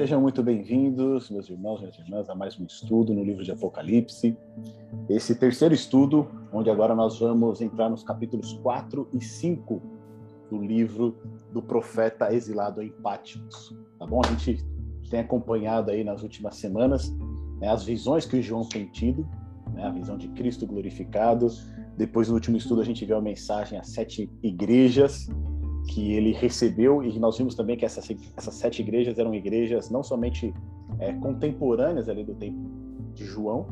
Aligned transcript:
Sejam 0.00 0.18
muito 0.18 0.42
bem-vindos, 0.42 1.28
meus 1.28 1.50
irmãos 1.50 1.76
e 1.76 1.82
minhas 1.82 1.98
irmãs, 1.98 2.30
a 2.30 2.34
mais 2.34 2.58
um 2.58 2.64
estudo 2.64 3.12
no 3.12 3.22
livro 3.22 3.44
de 3.44 3.52
Apocalipse. 3.52 4.34
Esse 5.10 5.34
terceiro 5.34 5.74
estudo, 5.74 6.26
onde 6.50 6.70
agora 6.70 6.94
nós 6.94 7.18
vamos 7.18 7.60
entrar 7.60 7.90
nos 7.90 8.02
capítulos 8.02 8.54
4 8.62 9.10
e 9.12 9.22
5 9.22 9.82
do 10.50 10.56
livro 10.56 11.18
do 11.52 11.60
profeta 11.60 12.32
exilado 12.32 12.80
em 12.80 12.88
Patmos. 12.88 13.76
Tá 13.98 14.06
bom? 14.06 14.22
A 14.24 14.28
gente 14.28 14.64
tem 15.10 15.20
acompanhado 15.20 15.90
aí 15.90 16.02
nas 16.02 16.22
últimas 16.22 16.56
semanas 16.56 17.14
né, 17.60 17.68
as 17.68 17.84
visões 17.84 18.24
que 18.24 18.38
o 18.38 18.42
João 18.42 18.66
tem 18.66 18.86
tido, 18.86 19.28
né, 19.74 19.84
a 19.84 19.90
visão 19.90 20.16
de 20.16 20.28
Cristo 20.28 20.66
glorificado. 20.66 21.46
Depois, 21.98 22.26
no 22.26 22.36
último 22.36 22.56
estudo, 22.56 22.80
a 22.80 22.84
gente 22.86 23.04
viu 23.04 23.18
a 23.18 23.20
mensagem 23.20 23.78
às 23.78 23.90
sete 23.90 24.30
igrejas 24.42 25.28
que 25.88 26.12
ele 26.12 26.32
recebeu, 26.32 27.02
e 27.02 27.18
nós 27.18 27.38
vimos 27.38 27.54
também 27.54 27.76
que 27.76 27.84
essas, 27.84 28.08
essas 28.36 28.54
sete 28.54 28.82
igrejas 28.82 29.18
eram 29.18 29.34
igrejas 29.34 29.90
não 29.90 30.02
somente 30.02 30.54
é, 30.98 31.12
contemporâneas 31.14 32.08
ali 32.08 32.24
do 32.24 32.34
tempo 32.34 32.58
de 33.14 33.24
João, 33.24 33.66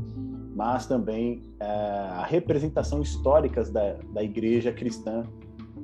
mas 0.55 0.87
também 0.87 1.43
é, 1.61 1.67
a 1.67 2.25
representação 2.25 3.01
históricas 3.01 3.71
da, 3.71 3.95
da 4.12 4.23
igreja 4.23 4.73
cristã 4.73 5.25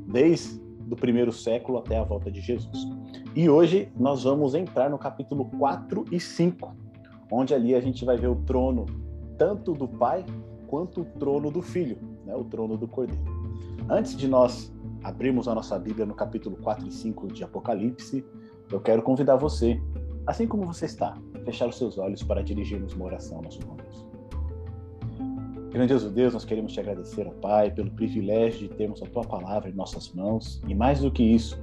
desde 0.08 0.62
do 0.84 0.96
primeiro 0.96 1.32
século 1.32 1.78
até 1.78 1.98
a 1.98 2.04
volta 2.04 2.30
de 2.30 2.40
Jesus. 2.40 2.86
E 3.34 3.48
hoje 3.48 3.88
nós 3.96 4.24
vamos 4.24 4.54
entrar 4.54 4.90
no 4.90 4.98
capítulo 4.98 5.46
4 5.58 6.04
e 6.12 6.20
5, 6.20 6.72
onde 7.30 7.54
ali 7.54 7.74
a 7.74 7.80
gente 7.80 8.04
vai 8.04 8.16
ver 8.16 8.28
o 8.28 8.36
trono 8.36 8.86
tanto 9.38 9.72
do 9.72 9.88
Pai 9.88 10.24
quanto 10.66 11.02
o 11.02 11.04
trono 11.04 11.50
do 11.50 11.62
Filho, 11.62 11.96
né, 12.24 12.34
o 12.34 12.44
trono 12.44 12.76
do 12.76 12.86
Cordeiro. 12.86 13.22
Antes 13.88 14.16
de 14.16 14.28
nós 14.28 14.72
abrimos 15.04 15.46
a 15.46 15.54
nossa 15.54 15.78
Bíblia 15.78 16.06
no 16.06 16.14
capítulo 16.14 16.56
4 16.56 16.88
e 16.88 16.90
5 16.90 17.28
de 17.28 17.44
Apocalipse, 17.44 18.24
eu 18.72 18.80
quero 18.80 19.02
convidar 19.02 19.36
você, 19.36 19.78
assim 20.26 20.48
como 20.48 20.64
você 20.64 20.86
está, 20.86 21.18
a 21.34 21.38
fechar 21.40 21.68
os 21.68 21.76
seus 21.76 21.98
olhos 21.98 22.22
para 22.22 22.42
dirigirmos 22.42 22.94
uma 22.94 23.04
oração 23.04 23.36
ao 23.36 23.42
nosso 23.44 23.60
Deus. 23.60 24.06
Grandioso 25.70 26.10
Deus, 26.10 26.32
nós 26.32 26.44
queremos 26.44 26.72
te 26.72 26.80
agradecer, 26.80 27.26
ó 27.26 27.32
Pai, 27.32 27.70
pelo 27.70 27.90
privilégio 27.90 28.66
de 28.66 28.74
termos 28.74 29.02
a 29.02 29.06
tua 29.06 29.24
palavra 29.24 29.68
em 29.68 29.74
nossas 29.74 30.10
mãos 30.12 30.62
e 30.66 30.74
mais 30.74 31.00
do 31.00 31.10
que 31.10 31.22
isso, 31.22 31.62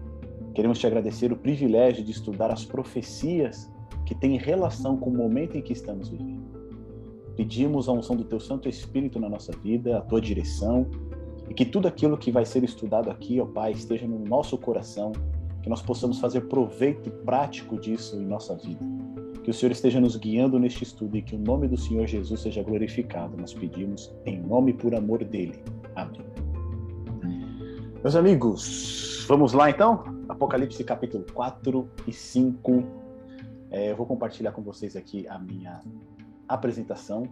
queremos 0.54 0.78
te 0.78 0.86
agradecer 0.86 1.32
o 1.32 1.36
privilégio 1.36 2.04
de 2.04 2.12
estudar 2.12 2.52
as 2.52 2.64
profecias 2.64 3.72
que 4.06 4.14
têm 4.14 4.38
relação 4.38 4.98
com 4.98 5.10
o 5.10 5.18
momento 5.18 5.58
em 5.58 5.62
que 5.62 5.74
estamos 5.74 6.10
vivendo. 6.10 6.52
Pedimos 7.36 7.90
a 7.90 7.94
unção 7.94 8.16
do 8.16 8.26
teu 8.26 8.40
Santo 8.40 8.70
Espírito 8.70 9.20
na 9.20 9.30
nossa 9.30 9.52
vida, 9.64 9.98
a 9.98 10.02
tua 10.02 10.22
direção 10.22 10.86
e 11.52 11.54
que 11.54 11.66
tudo 11.66 11.86
aquilo 11.86 12.18
que 12.18 12.32
vai 12.32 12.46
ser 12.46 12.64
estudado 12.64 13.12
aqui, 13.12 13.42
ó 13.42 13.46
Pai, 13.46 13.74
esteja 13.74 14.08
no 14.08 14.18
nosso 14.20 14.58
coração, 14.58 15.12
que 15.62 15.70
nós 15.70 15.82
possamos 15.82 16.18
fazer 16.18 16.48
proveito 16.48 17.12
prático 17.26 17.78
disso 17.78 18.16
em 18.16 18.26
nossa 18.26 18.56
vida. 18.56 18.80
Que 19.44 19.50
o 19.50 19.54
Senhor 19.54 19.74
esteja 19.74 20.00
nos 20.00 20.16
guiando 20.16 20.58
neste 20.58 20.86
estudo 20.86 21.18
e 21.18 21.22
que 21.22 21.36
o 21.36 21.38
nome 21.38 21.68
do 21.68 21.76
Senhor 21.76 22.08
Jesus 22.08 22.40
seja 22.40 22.64
glorificado. 22.64 23.36
Nós 23.36 23.54
pedimos 23.54 24.16
em 24.26 24.42
nome 24.42 24.72
e 24.72 24.74
por 24.76 24.96
amor 24.96 25.26
dele. 25.26 25.62
Amém. 25.94 26.22
Meus 28.02 28.16
amigos, 28.16 29.26
vamos 29.28 29.52
lá 29.52 29.70
então? 29.70 30.06
Apocalipse 30.30 30.82
capítulo 30.86 31.26
4 31.34 31.86
e 32.08 32.14
5. 32.14 32.82
É, 33.72 33.92
eu 33.92 33.98
vou 33.98 34.06
compartilhar 34.06 34.54
com 34.54 34.62
vocês 34.62 34.96
aqui 34.96 35.28
a 35.28 35.38
minha 35.38 35.82
apresentação 36.48 37.24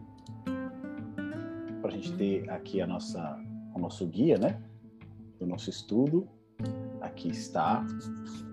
para 1.81 1.89
a 1.89 1.93
gente 1.93 2.11
ter 2.17 2.49
aqui 2.49 2.81
a 2.81 2.87
nossa 2.87 3.39
o 3.75 3.79
nosso 3.79 4.05
guia, 4.05 4.37
né? 4.37 4.61
Do 5.39 5.45
nosso 5.45 5.69
estudo. 5.69 6.27
Aqui 7.01 7.29
está, 7.29 7.85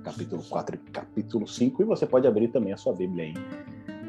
capítulo 0.05 0.43
4 0.49 0.77
e 0.77 0.79
capítulo 0.91 1.49
5, 1.49 1.83
e 1.83 1.85
você 1.85 2.07
pode 2.07 2.29
abrir 2.29 2.49
também 2.49 2.73
a 2.73 2.77
sua 2.77 2.93
Bíblia 2.93 3.25
aí, 3.25 3.35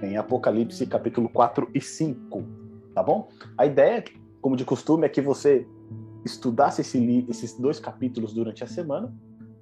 em 0.08 0.16
Apocalipse, 0.16 0.86
capítulo 0.86 1.28
4 1.28 1.72
e 1.74 1.82
5, 1.82 2.44
tá 2.94 3.02
bom? 3.02 3.30
A 3.58 3.66
ideia, 3.66 4.04
como 4.40 4.56
de 4.56 4.64
costume, 4.64 5.08
é 5.08 5.10
que 5.10 5.22
você 5.22 5.68
estudasse 6.24 6.82
esse, 6.82 7.26
esses 7.28 7.58
dois 7.60 7.80
capítulos 7.80 8.32
durante 8.32 8.64
a 8.64 8.68
semana, 8.68 9.12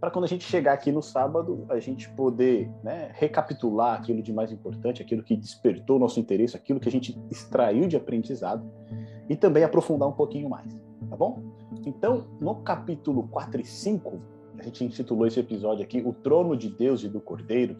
para 0.01 0.11
quando 0.11 0.25
a 0.25 0.28
gente 0.28 0.44
chegar 0.44 0.73
aqui 0.73 0.91
no 0.91 1.01
sábado, 1.01 1.66
a 1.69 1.79
gente 1.79 2.09
poder 2.09 2.69
né, 2.84 3.11
recapitular 3.13 3.97
aquilo 3.97 4.22
de 4.22 4.34
mais 4.34 4.51
importante, 4.51 5.01
aquilo 5.01 5.23
que 5.23 5.38
despertou 5.38 5.95
o 5.95 6.00
nosso 6.00 6.19
interesse, 6.19 6.57
aquilo 6.57 6.81
que 6.81 6.89
a 6.89 6.91
gente 6.91 7.17
extraiu 7.31 7.88
de 7.88 7.95
aprendizado, 7.95 8.69
e 9.29 9.38
também 9.38 9.63
aprofundar 9.63 10.09
um 10.09 10.13
pouquinho 10.13 10.50
mais 10.50 10.84
tá 11.09 11.16
bom? 11.16 11.43
Então, 11.85 12.25
no 12.39 12.55
capítulo 12.55 13.27
4 13.27 13.61
e 13.61 13.66
5, 13.66 14.19
a 14.57 14.63
gente 14.63 14.83
intitulou 14.83 15.27
esse 15.27 15.39
episódio 15.39 15.83
aqui 15.83 16.01
O 16.05 16.13
Trono 16.13 16.55
de 16.55 16.69
Deus 16.69 17.03
e 17.03 17.09
do 17.09 17.19
Cordeiro. 17.19 17.77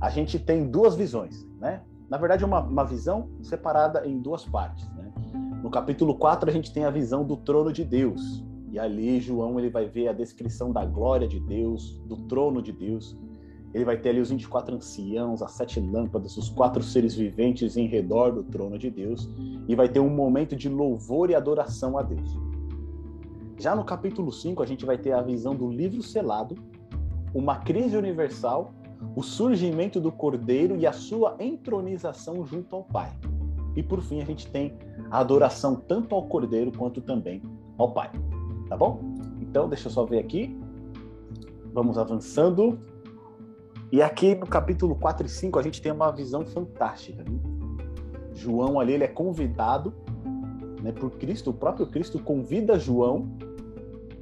A 0.00 0.10
gente 0.10 0.38
tem 0.38 0.70
duas 0.70 0.94
visões, 0.94 1.46
né? 1.58 1.82
Na 2.08 2.18
verdade, 2.18 2.44
uma, 2.44 2.60
uma 2.60 2.84
visão 2.84 3.28
separada 3.42 4.06
em 4.06 4.20
duas 4.20 4.44
partes, 4.44 4.88
né? 4.94 5.12
No 5.62 5.70
capítulo 5.70 6.14
4, 6.14 6.48
a 6.48 6.52
gente 6.52 6.72
tem 6.72 6.84
a 6.84 6.90
visão 6.90 7.24
do 7.24 7.36
trono 7.36 7.72
de 7.72 7.84
Deus. 7.84 8.44
E 8.70 8.78
ali, 8.78 9.18
João 9.20 9.58
ele 9.58 9.70
vai 9.70 9.86
ver 9.86 10.08
a 10.08 10.12
descrição 10.12 10.72
da 10.72 10.84
glória 10.84 11.26
de 11.26 11.40
Deus, 11.40 11.98
do 12.06 12.16
trono 12.28 12.62
de 12.62 12.72
Deus. 12.72 13.18
Ele 13.76 13.84
vai 13.84 13.98
ter 13.98 14.08
ali 14.08 14.20
os 14.20 14.30
24 14.30 14.74
anciãos, 14.74 15.42
as 15.42 15.52
sete 15.52 15.78
lâmpadas, 15.78 16.34
os 16.38 16.48
quatro 16.48 16.82
seres 16.82 17.14
viventes 17.14 17.76
em 17.76 17.86
redor 17.86 18.30
do 18.30 18.42
trono 18.42 18.78
de 18.78 18.88
Deus. 18.88 19.28
E 19.68 19.74
vai 19.74 19.86
ter 19.86 20.00
um 20.00 20.08
momento 20.08 20.56
de 20.56 20.66
louvor 20.66 21.28
e 21.28 21.34
adoração 21.34 21.98
a 21.98 22.02
Deus. 22.02 22.38
Já 23.58 23.76
no 23.76 23.84
capítulo 23.84 24.32
5, 24.32 24.62
a 24.62 24.66
gente 24.66 24.86
vai 24.86 24.96
ter 24.96 25.12
a 25.12 25.20
visão 25.20 25.54
do 25.54 25.68
livro 25.68 26.02
selado, 26.02 26.54
uma 27.34 27.56
crise 27.56 27.98
universal, 27.98 28.72
o 29.14 29.22
surgimento 29.22 30.00
do 30.00 30.10
cordeiro 30.10 30.74
e 30.74 30.86
a 30.86 30.92
sua 30.94 31.36
entronização 31.38 32.46
junto 32.46 32.76
ao 32.76 32.82
Pai. 32.82 33.12
E 33.76 33.82
por 33.82 34.00
fim, 34.00 34.22
a 34.22 34.24
gente 34.24 34.50
tem 34.50 34.72
a 35.10 35.18
adoração 35.18 35.76
tanto 35.76 36.14
ao 36.14 36.22
cordeiro 36.22 36.72
quanto 36.72 37.02
também 37.02 37.42
ao 37.76 37.92
Pai. 37.92 38.10
Tá 38.70 38.74
bom? 38.74 39.02
Então, 39.38 39.68
deixa 39.68 39.88
eu 39.88 39.92
só 39.92 40.06
ver 40.06 40.20
aqui. 40.20 40.58
Vamos 41.74 41.98
avançando. 41.98 42.95
E 43.92 44.02
aqui 44.02 44.34
no 44.34 44.46
capítulo 44.46 44.96
4 44.96 45.26
e 45.26 45.30
5 45.30 45.58
a 45.58 45.62
gente 45.62 45.80
tem 45.80 45.92
uma 45.92 46.10
visão 46.10 46.44
fantástica. 46.44 47.22
Né? 47.22 47.38
João 48.34 48.80
ali 48.80 48.94
ele 48.94 49.04
é 49.04 49.08
convidado 49.08 49.94
né, 50.82 50.90
por 50.90 51.12
Cristo, 51.12 51.50
o 51.50 51.54
próprio 51.54 51.86
Cristo 51.86 52.18
convida 52.18 52.78
João 52.78 53.28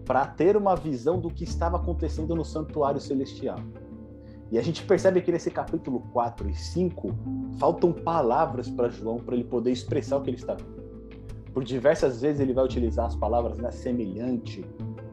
para 0.05 0.27
ter 0.27 0.55
uma 0.55 0.77
visão 0.77 1.19
do 1.19 1.31
que 1.31 1.45
estava 1.45 1.79
acontecendo 1.79 2.35
no 2.35 2.45
santuário 2.45 3.01
celestial. 3.01 3.59
E 4.53 4.59
a 4.59 4.63
gente 4.63 4.85
percebe 4.85 5.23
que 5.23 5.33
nesse 5.33 5.51
capítulo 5.51 6.01
4 6.13 6.49
e 6.51 6.55
5 6.55 7.15
faltam 7.59 7.91
palavras 7.91 8.69
para 8.69 8.91
João 8.91 9.17
para 9.17 9.35
ele 9.35 9.45
poder 9.45 9.71
expressar 9.71 10.19
o 10.19 10.21
que 10.21 10.29
ele 10.29 10.37
está 10.37 10.55
vendo. 10.55 10.85
Por 11.55 11.65
diversas 11.65 12.21
vezes 12.21 12.41
ele 12.41 12.53
vai 12.53 12.65
utilizar 12.65 13.07
as 13.07 13.17
palavras 13.17 13.57
né, 13.57 13.71
semelhante, 13.71 14.63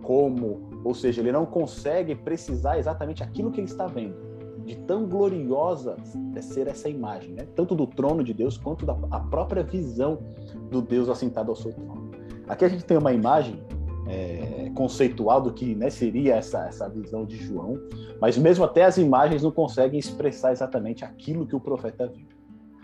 como, 0.02 0.70
ou 0.84 0.94
seja, 0.94 1.22
ele 1.22 1.32
não 1.32 1.46
consegue 1.46 2.16
precisar 2.16 2.78
exatamente 2.78 3.24
aquilo 3.24 3.50
que 3.50 3.62
ele 3.62 3.68
está 3.68 3.88
vendo 3.88 4.31
de 4.72 4.78
tão 4.78 5.06
gloriosa 5.06 5.98
é 6.34 6.42
ser 6.42 6.68
essa 6.68 6.88
imagem, 6.88 7.34
né? 7.34 7.46
tanto 7.56 7.76
do 7.76 7.86
trono 7.86 8.24
de 8.24 8.34
Deus 8.34 8.58
quanto 8.58 8.86
da 8.86 8.96
própria 9.20 9.64
visão 9.64 10.20
do 10.70 10.82
Deus 10.82 11.10
assentado 11.10 11.52
ao 11.52 11.58
seu 11.58 11.74
trono. 11.74 12.12
Aqui 12.48 12.64
a 12.64 12.70
gente 12.70 12.86
tem 12.86 12.98
uma 12.98 13.12
imagem 13.12 13.62
é, 14.08 14.72
conceitual 14.74 15.42
do 15.42 15.52
que 15.52 15.76
né, 15.76 15.90
seria 15.90 16.36
essa, 16.36 16.68
essa 16.68 16.88
visão 16.88 17.26
de 17.26 17.36
João, 17.36 17.78
mas 18.22 18.38
mesmo 18.38 18.64
até 18.64 18.86
as 18.86 18.98
imagens 18.98 19.44
não 19.44 19.52
conseguem 19.52 20.00
expressar 20.00 20.54
exatamente 20.54 21.04
aquilo 21.04 21.46
que 21.46 21.56
o 21.56 21.60
profeta 21.60 22.08
viu, 22.08 22.28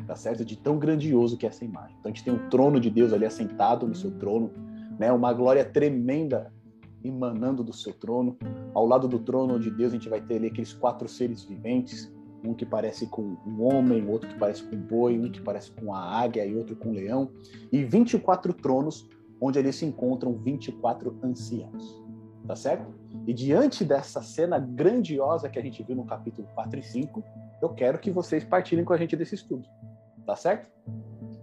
tá 0.05 0.15
certo? 0.15 0.43
De 0.43 0.57
tão 0.57 0.77
grandioso 0.77 1.37
que 1.37 1.45
é 1.45 1.49
essa 1.49 1.63
imagem. 1.63 1.95
Então 1.99 2.11
a 2.11 2.13
gente 2.13 2.25
tem 2.25 2.33
um 2.33 2.49
trono 2.49 2.81
de 2.81 2.89
Deus 2.89 3.13
ali 3.13 3.25
assentado 3.25 3.87
no 3.87 3.95
seu 3.95 4.11
trono, 4.11 4.51
né? 4.99 5.09
Uma 5.13 5.31
glória 5.31 5.63
tremenda 5.63 6.51
emanando 7.03 7.63
do 7.63 7.73
seu 7.73 7.93
trono. 7.93 8.37
Ao 8.73 8.85
lado 8.85 9.07
do 9.07 9.19
trono 9.19 9.59
de 9.59 9.71
Deus, 9.71 9.91
a 9.91 9.95
gente 9.95 10.09
vai 10.09 10.21
ter 10.21 10.37
ali 10.37 10.47
aqueles 10.47 10.73
quatro 10.73 11.07
seres 11.07 11.43
viventes, 11.43 12.11
um 12.43 12.53
que 12.53 12.65
parece 12.65 13.07
com 13.07 13.37
um 13.45 13.63
homem, 13.63 14.07
outro 14.07 14.29
que 14.29 14.37
parece 14.37 14.63
com 14.63 14.75
um 14.75 14.81
boi, 14.81 15.19
um 15.19 15.31
que 15.31 15.41
parece 15.41 15.71
com 15.71 15.93
a 15.93 15.99
águia 15.99 16.45
e 16.45 16.55
outro 16.55 16.75
com 16.75 16.89
um 16.89 16.93
leão, 16.93 17.29
e 17.71 17.83
24 17.83 18.53
tronos, 18.53 19.07
onde 19.41 19.59
ali 19.59 19.71
se 19.73 19.85
encontram 19.85 20.33
24 20.33 21.17
anciãos. 21.23 22.03
Tá 22.45 22.55
certo? 22.55 22.93
E 23.25 23.33
diante 23.33 23.83
dessa 23.83 24.21
cena 24.21 24.57
grandiosa 24.57 25.49
que 25.49 25.59
a 25.59 25.61
gente 25.61 25.83
viu 25.83 25.95
no 25.95 26.05
capítulo 26.05 26.47
4 26.55 26.79
e 26.79 26.83
5, 26.83 27.23
eu 27.61 27.69
quero 27.69 27.99
que 27.99 28.09
vocês 28.09 28.45
partilhem 28.45 28.85
com 28.85 28.93
a 28.93 28.97
gente 28.97 29.17
desse 29.17 29.35
estudo. 29.35 29.67
Tá 30.25 30.35
certo? 30.35 30.71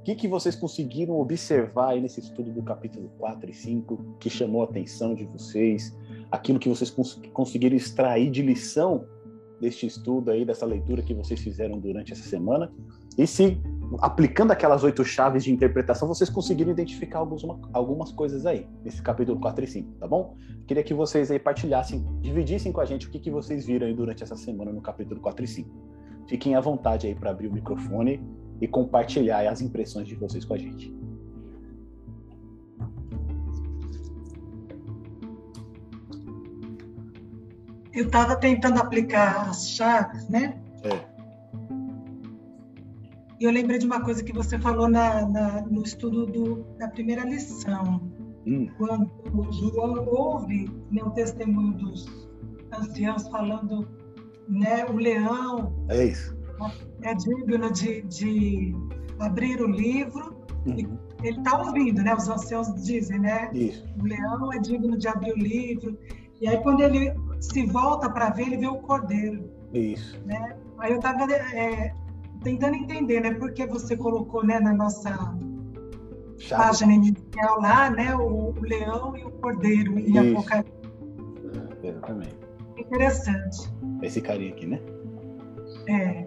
Que, 0.05 0.15
que 0.15 0.29
vocês 0.29 0.55
conseguiram 0.55 1.19
observar 1.19 1.91
aí 1.91 2.01
nesse 2.01 2.21
estudo 2.21 2.53
do 2.53 2.63
capítulo 2.63 3.11
4 3.19 3.51
e 3.51 3.55
5 3.55 4.17
que 4.21 4.29
chamou 4.29 4.61
a 4.61 4.67
atenção 4.67 5.15
de 5.15 5.25
vocês? 5.25 5.97
Aquilo 6.31 6.59
que 6.59 6.69
vocês 6.69 6.91
cons 6.91 7.21
conseguiram 7.33 7.75
extrair 7.75 8.31
de 8.31 8.43
lição 8.43 9.07
deste 9.59 9.87
estudo 9.87 10.31
aí, 10.31 10.45
dessa 10.45 10.67
leitura 10.67 11.03
que 11.03 11.15
vocês 11.15 11.41
fizeram 11.41 11.81
durante 11.81 12.13
essa 12.13 12.23
semana? 12.23 12.71
E 13.17 13.27
se, 13.27 13.59
aplicando 14.01 14.51
aquelas 14.51 14.85
oito 14.85 15.03
chaves 15.05 15.43
de 15.43 15.51
interpretação, 15.51 16.07
vocês 16.07 16.29
conseguiram 16.29 16.71
identificar 16.71 17.21
alguns, 17.21 17.43
algumas 17.73 18.13
coisas 18.13 18.45
aí, 18.45 18.67
nesse 18.85 19.01
capítulo 19.01 19.41
4 19.41 19.65
e 19.65 19.69
5, 19.69 19.93
tá 20.01 20.07
bom? 20.07 20.37
Queria 20.67 20.83
que 20.83 20.93
vocês 20.93 21.31
aí 21.31 21.39
partilhassem, 21.39 22.05
dividissem 22.21 22.73
com 22.73 22.81
a 22.83 22.85
gente 22.85 23.07
o 23.07 23.11
que, 23.11 23.19
que 23.19 23.31
vocês 23.31 23.65
viram 23.65 23.87
aí 23.87 23.95
durante 23.95 24.23
essa 24.23 24.37
semana 24.37 24.71
no 24.71 24.83
capítulo 24.83 25.19
4 25.21 25.45
e 25.45 25.49
5. 25.49 25.71
fiquem 26.27 26.55
à 26.57 26.61
vontade 26.61 27.07
aí 27.07 27.15
para 27.15 27.31
abrir 27.31 27.49
o 27.49 27.53
microfone 27.53 28.21
e 28.65 28.69
compartilhar 28.69 29.47
as 29.47 29.61
impressões 29.61 30.09
de 30.09 30.15
vocês 30.15 30.45
com 30.45 30.55
a 30.55 30.59
gente. 30.59 30.93
Eu 37.93 38.07
estava 38.07 38.35
tentando 38.37 38.81
aplicar 38.81 39.49
as 39.51 39.69
chaves, 39.69 40.29
né? 40.29 40.59
É. 40.83 41.15
E 43.39 43.45
eu 43.45 43.53
lembrei 43.53 43.79
de 43.79 43.87
uma 43.87 44.01
coisa 44.01 44.25
que 44.25 44.33
você 44.33 44.59
falou 44.59 44.89
na, 44.89 45.29
na 45.29 45.61
no 45.63 45.83
estudo 45.83 46.27
do, 46.27 46.65
da 46.79 46.89
primeira 46.89 47.23
lição. 47.25 48.01
Hum. 48.47 48.69
Quando 48.79 49.11
João 49.53 50.07
ouve 50.07 50.71
né, 50.91 51.03
o 51.03 51.11
testemunho 51.11 51.75
dos 51.75 52.07
anciãos 52.73 53.29
falando, 53.29 53.87
né, 54.49 54.87
o 54.87 54.97
leão 54.97 55.73
É 55.89 56.05
isso. 56.07 56.44
É 57.03 57.15
digno 57.15 57.73
de, 57.73 58.03
de 58.03 58.75
abrir 59.19 59.61
o 59.61 59.67
livro. 59.67 60.35
Uhum. 60.67 60.99
Ele 61.23 61.39
está 61.39 61.59
ouvindo, 61.59 62.03
né? 62.03 62.15
Os 62.15 62.29
anciãos 62.29 62.75
dizem, 62.83 63.19
né? 63.19 63.51
Isso. 63.53 63.85
O 63.99 64.05
leão 64.05 64.53
é 64.53 64.59
digno 64.59 64.97
de 64.97 65.09
abrir 65.09 65.33
o 65.33 65.39
livro. 65.39 65.99
E 66.41 66.49
aí, 66.49 66.59
quando 66.63 66.81
ele 66.83 67.15
se 67.41 67.67
volta 67.67 68.11
para 68.11 68.31
ver, 68.31 68.47
ele 68.47 68.57
vê 68.59 68.67
o 68.67 68.79
cordeiro. 68.79 69.51
Isso. 69.73 70.19
Aí 70.79 70.91
eu 70.91 70.97
estava 70.97 71.27
tentando 72.43 72.75
entender, 72.77 73.21
né? 73.21 73.35
Por 73.35 73.53
que 73.53 73.67
você 73.67 73.97
colocou 73.97 74.45
né, 74.45 74.61
na 74.61 74.73
nossa 74.73 75.11
Chave. 76.39 76.63
página 76.63 76.93
inicial 76.93 77.61
lá, 77.61 77.91
né? 77.91 78.15
O, 78.15 78.51
o 78.51 78.61
leão 78.61 79.17
e 79.17 79.25
o 79.25 79.31
cordeiro 79.31 79.99
em 79.99 80.11
Isso. 80.11 80.39
Apocalipse. 80.39 80.73
Exatamente. 81.83 82.37
Interessante. 82.77 83.73
Esse 84.03 84.21
carinha 84.21 84.53
aqui, 84.53 84.67
né? 84.67 84.81
É, 85.89 86.27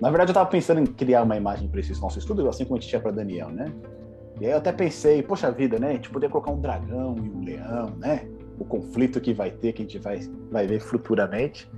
Na 0.00 0.10
verdade, 0.10 0.30
eu 0.30 0.34
tava 0.34 0.50
pensando 0.50 0.80
em 0.80 0.86
criar 0.86 1.22
uma 1.22 1.36
imagem 1.36 1.68
para 1.68 1.80
esse 1.80 1.98
nosso 2.00 2.18
estudo, 2.18 2.48
assim 2.48 2.64
como 2.64 2.76
a 2.76 2.80
gente 2.80 2.88
tinha 2.88 3.00
para 3.00 3.10
Daniel, 3.10 3.48
né? 3.48 3.72
E 4.40 4.46
aí 4.46 4.52
eu 4.52 4.58
até 4.58 4.72
pensei, 4.72 5.22
poxa 5.22 5.50
vida, 5.50 5.78
né? 5.78 5.90
A 5.90 5.92
gente 5.92 6.10
poderia 6.10 6.30
colocar 6.30 6.50
um 6.50 6.60
dragão 6.60 7.14
e 7.16 7.28
um 7.28 7.44
leão, 7.44 7.90
né? 7.96 8.28
O 8.58 8.64
conflito 8.64 9.20
que 9.20 9.32
vai 9.32 9.50
ter, 9.50 9.72
que 9.72 9.82
a 9.82 9.84
gente 9.84 9.98
vai, 9.98 10.20
vai 10.50 10.66
ver 10.66 10.80
futuramente. 10.80 11.70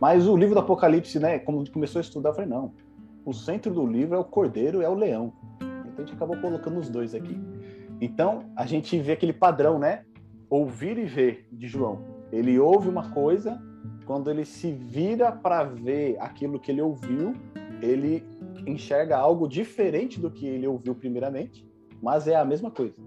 Mas 0.00 0.28
o 0.28 0.36
livro 0.36 0.54
do 0.54 0.60
Apocalipse, 0.60 1.18
né? 1.18 1.38
Como 1.40 1.58
a 1.58 1.64
gente 1.64 1.72
começou 1.72 1.98
a 1.98 2.02
estudar, 2.02 2.30
eu 2.30 2.34
falei, 2.34 2.48
não. 2.48 2.72
O 3.24 3.32
centro 3.32 3.74
do 3.74 3.84
livro 3.84 4.14
é 4.14 4.18
o 4.18 4.24
cordeiro, 4.24 4.82
é 4.82 4.88
o 4.88 4.94
leão. 4.94 5.32
Então 5.60 5.94
a 5.96 6.00
gente 6.00 6.14
acabou 6.14 6.36
colocando 6.36 6.78
os 6.78 6.88
dois 6.88 7.14
aqui. 7.14 7.36
Então, 8.00 8.44
a 8.54 8.66
gente 8.66 8.98
vê 9.00 9.12
aquele 9.12 9.32
padrão, 9.32 9.78
né? 9.78 10.04
Ouvir 10.48 10.98
e 10.98 11.04
ver 11.04 11.48
de 11.50 11.66
João. 11.66 11.98
Ele 12.30 12.58
ouve 12.58 12.88
uma 12.88 13.10
coisa, 13.10 13.60
quando 14.06 14.30
ele 14.30 14.44
se 14.44 14.70
vira 14.70 15.32
para 15.32 15.64
ver 15.64 16.16
aquilo 16.20 16.60
que 16.60 16.70
ele 16.70 16.80
ouviu, 16.80 17.34
ele 17.82 18.24
enxerga 18.66 19.18
algo 19.18 19.48
diferente 19.48 20.20
do 20.20 20.30
que 20.30 20.46
ele 20.46 20.66
ouviu 20.66 20.94
primeiramente, 20.94 21.68
mas 22.00 22.28
é 22.28 22.36
a 22.36 22.44
mesma 22.44 22.70
coisa. 22.70 23.02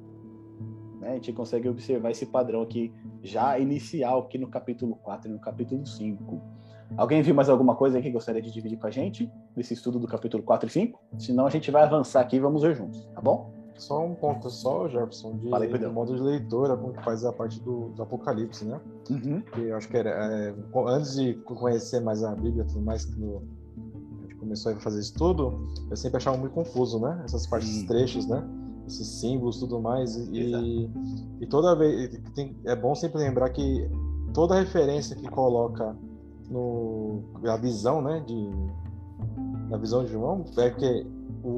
Né? 1.00 1.12
A 1.12 1.14
gente 1.14 1.32
consegue 1.32 1.70
observar 1.70 2.12
esse 2.12 2.26
padrão 2.26 2.62
aqui, 2.62 2.94
já 3.24 3.58
inicial, 3.58 4.20
aqui 4.20 4.38
no 4.38 4.50
capítulo 4.50 4.96
4 4.98 5.30
e 5.30 5.34
no 5.34 5.40
capítulo 5.40 5.86
5. 5.86 6.42
Alguém 6.98 7.22
viu 7.22 7.34
mais 7.34 7.50
alguma 7.50 7.76
coisa 7.76 8.02
que 8.02 8.12
gostaria 8.12 8.42
de 8.42 8.52
dividir 8.52 8.78
com 8.78 8.88
a 8.88 8.92
gente 8.92 9.32
nesse 9.56 9.74
estudo 9.74 10.00
do 10.00 10.08
capítulo 10.08 10.44
4 10.44 10.68
e 10.68 10.72
5? 10.72 11.00
Senão 11.18 11.46
a 11.46 11.50
gente 11.50 11.72
vai 11.72 11.84
avançar 11.84 12.20
aqui 12.20 12.36
e 12.36 12.40
vamos 12.40 12.62
ver 12.62 12.76
juntos, 12.76 13.06
tá 13.14 13.22
bom? 13.22 13.59
Só 13.80 14.06
um 14.06 14.14
ponto 14.14 14.50
só, 14.50 14.90
Jefferson, 14.90 15.38
de, 15.38 15.50
do 15.50 15.94
modo 15.94 16.14
de 16.14 16.22
leitura, 16.22 16.76
como 16.76 16.94
que 16.94 17.04
faz 17.04 17.24
a 17.24 17.32
parte 17.32 17.62
do, 17.62 17.90
do 17.90 18.04
Apocalipse, 18.04 18.66
né? 18.66 18.80
Uhum. 19.10 19.42
Que 19.42 19.62
eu 19.62 19.78
acho 19.78 19.88
que 19.88 19.96
era, 19.96 20.10
é, 20.10 20.54
antes 20.88 21.16
de 21.16 21.34
conhecer 21.36 22.02
mais 22.02 22.22
a 22.22 22.36
Bíblia 22.36 22.64
e 22.64 22.68
tudo 22.68 22.82
mais, 22.82 23.06
quando 23.06 23.42
a 24.18 24.22
gente 24.24 24.36
começou 24.36 24.74
a 24.74 24.76
fazer 24.82 25.00
estudo, 25.00 25.66
eu 25.90 25.96
sempre 25.96 26.18
achava 26.18 26.36
muito 26.38 26.52
confuso, 26.52 27.00
né? 27.00 27.22
Essas 27.24 27.48
partes, 27.48 27.70
esses 27.70 27.84
trechos, 27.88 28.28
né? 28.28 28.46
Esses 28.86 29.08
símbolos 29.08 29.60
tudo 29.60 29.80
mais. 29.80 30.14
E, 30.16 30.40
Exato. 30.40 30.66
e 31.40 31.48
toda 31.48 31.74
vez. 31.76 32.20
tem- 32.36 32.58
é 32.66 32.76
bom 32.76 32.94
sempre 32.94 33.20
lembrar 33.20 33.50
que 33.50 33.90
toda 34.34 34.56
referência 34.56 35.16
que 35.16 35.28
coloca 35.30 35.96
no. 36.50 37.22
a 37.46 37.56
visão, 37.56 38.02
né? 38.02 38.22
De, 38.28 38.50
na 39.70 39.78
visão 39.78 40.04
de 40.04 40.12
João, 40.12 40.44
é 40.58 40.70
que 40.70 41.08
o, 41.44 41.50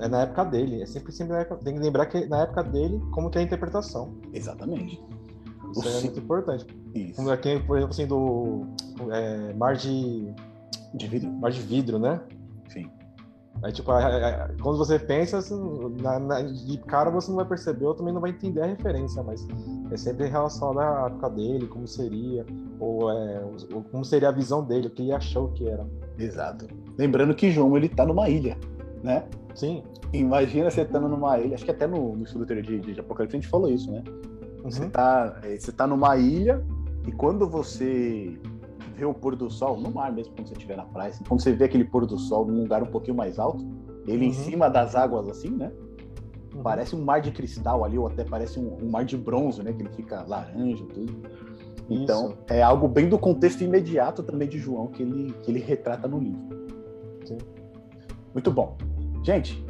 é 0.00 0.08
na 0.08 0.22
época 0.22 0.44
dele. 0.44 0.82
É 0.82 0.86
sempre, 0.86 1.12
sempre 1.12 1.32
na 1.34 1.40
época, 1.40 1.60
tem 1.64 1.74
que 1.74 1.80
lembrar 1.80 2.06
que 2.06 2.26
na 2.26 2.42
época 2.42 2.62
dele, 2.64 3.00
como 3.12 3.30
que 3.30 3.38
é 3.38 3.40
a 3.40 3.44
interpretação. 3.44 4.14
Exatamente. 4.32 5.02
Isso 5.72 5.80
O 5.80 5.88
é 5.88 5.92
sim- 5.92 6.04
muito 6.04 6.20
importante. 6.20 6.66
Isso. 6.94 7.16
Como 7.16 7.30
aqui, 7.30 7.58
por 7.60 7.76
exemplo, 7.78 7.92
assim, 7.94 8.06
do 8.06 8.66
é, 9.12 9.52
mar, 9.54 9.76
de, 9.76 10.32
De 10.94 11.06
vidro. 11.08 11.30
mar 11.32 11.50
de 11.50 11.60
vidro, 11.60 11.98
né? 11.98 12.20
Sim. 12.68 12.88
Aí, 13.62 13.72
tipo, 13.72 13.90
a- 13.90 13.98
a- 13.98 14.28
a- 14.44 14.48
quando 14.62 14.76
você 14.78 14.98
pensa, 14.98 15.38
assim, 15.38 15.56
na, 16.00 16.18
na- 16.18 16.42
de 16.42 16.76
cara 16.86 17.10
você 17.10 17.28
não 17.30 17.36
vai 17.36 17.46
perceber, 17.46 17.86
ou 17.86 17.94
também 17.94 18.12
não 18.12 18.20
vai 18.20 18.30
entender 18.30 18.60
a 18.60 18.66
referência, 18.66 19.22
mas 19.22 19.44
é 19.90 19.96
sempre 19.96 20.26
relacionado 20.26 20.78
à 21.04 21.06
época 21.06 21.30
dele, 21.30 21.66
como 21.66 21.86
seria, 21.88 22.44
ou, 22.78 23.10
é, 23.10 23.42
ou 23.72 23.82
como 23.90 24.04
seria 24.04 24.28
a 24.28 24.32
visão 24.32 24.62
dele, 24.62 24.88
o 24.88 24.90
que 24.90 25.02
ele 25.02 25.12
achou 25.12 25.48
que 25.52 25.66
era. 25.68 25.86
Exato. 26.18 26.66
Lembrando 26.98 27.34
que 27.34 27.50
João 27.50 27.76
ele 27.76 27.88
tá 27.88 28.04
numa 28.04 28.28
ilha, 28.28 28.56
né? 29.02 29.24
Sim. 29.54 29.82
Imagina 30.12 30.70
você 30.70 30.82
estando 30.82 31.08
numa 31.08 31.38
ilha, 31.38 31.54
acho 31.54 31.64
que 31.64 31.70
até 31.70 31.86
no, 31.86 32.16
no 32.16 32.24
estudo 32.24 32.44
de, 32.46 32.80
de 32.80 33.00
Apocalipse 33.00 33.36
a 33.36 33.40
gente 33.40 33.48
falou 33.50 33.70
isso, 33.70 33.90
né? 33.90 34.02
Você 34.62 34.84
Uhum. 34.84 34.90
tá, 34.90 35.40
eh, 35.44 35.56
você 35.58 35.70
tá 35.72 35.86
numa 35.86 36.16
ilha 36.16 36.64
e 37.06 37.12
quando 37.12 37.48
você 37.48 38.38
vê 38.96 39.04
o 39.04 39.12
pôr 39.12 39.36
do 39.36 39.50
sol, 39.50 39.76
no 39.78 39.90
mar 39.90 40.12
mesmo, 40.12 40.34
quando 40.34 40.48
você 40.48 40.54
estiver 40.54 40.76
na 40.76 40.84
praia, 40.84 41.10
assim, 41.10 41.24
quando 41.24 41.40
você 41.42 41.52
vê 41.52 41.64
aquele 41.64 41.84
pôr 41.84 42.06
do 42.06 42.18
sol 42.18 42.46
num 42.46 42.60
lugar 42.62 42.82
um 42.82 42.86
pouquinho 42.86 43.16
mais 43.16 43.38
alto, 43.38 43.64
ele 44.06 44.24
em 44.24 44.28
Uhum. 44.28 44.34
cima 44.34 44.68
das 44.70 44.94
águas 44.94 45.28
assim, 45.28 45.50
né? 45.50 45.70
Uhum. 46.54 46.62
Parece 46.62 46.94
um 46.96 47.02
mar 47.04 47.20
de 47.20 47.30
cristal 47.32 47.84
ali, 47.84 47.98
ou 47.98 48.06
até 48.06 48.24
parece 48.24 48.58
um, 48.60 48.76
um 48.82 48.90
mar 48.90 49.04
de 49.04 49.16
bronze, 49.16 49.62
né? 49.62 49.72
Que 49.72 49.82
ele 49.82 49.90
fica 49.90 50.22
laranja, 50.26 50.84
tudo. 50.94 51.12
Então, 51.90 52.28
Isso. 52.30 52.38
é 52.48 52.62
algo 52.62 52.88
bem 52.88 53.08
do 53.10 53.18
contexto 53.18 53.62
imediato 53.62 54.22
também 54.22 54.48
de 54.48 54.58
João 54.58 54.86
que 54.86 55.02
ele, 55.02 55.32
que 55.42 55.50
ele 55.50 55.58
retrata 55.60 56.08
no 56.08 56.18
livro. 56.18 56.40
Sim. 57.26 57.36
Muito 58.32 58.50
bom. 58.50 58.76
Gente, 59.24 59.64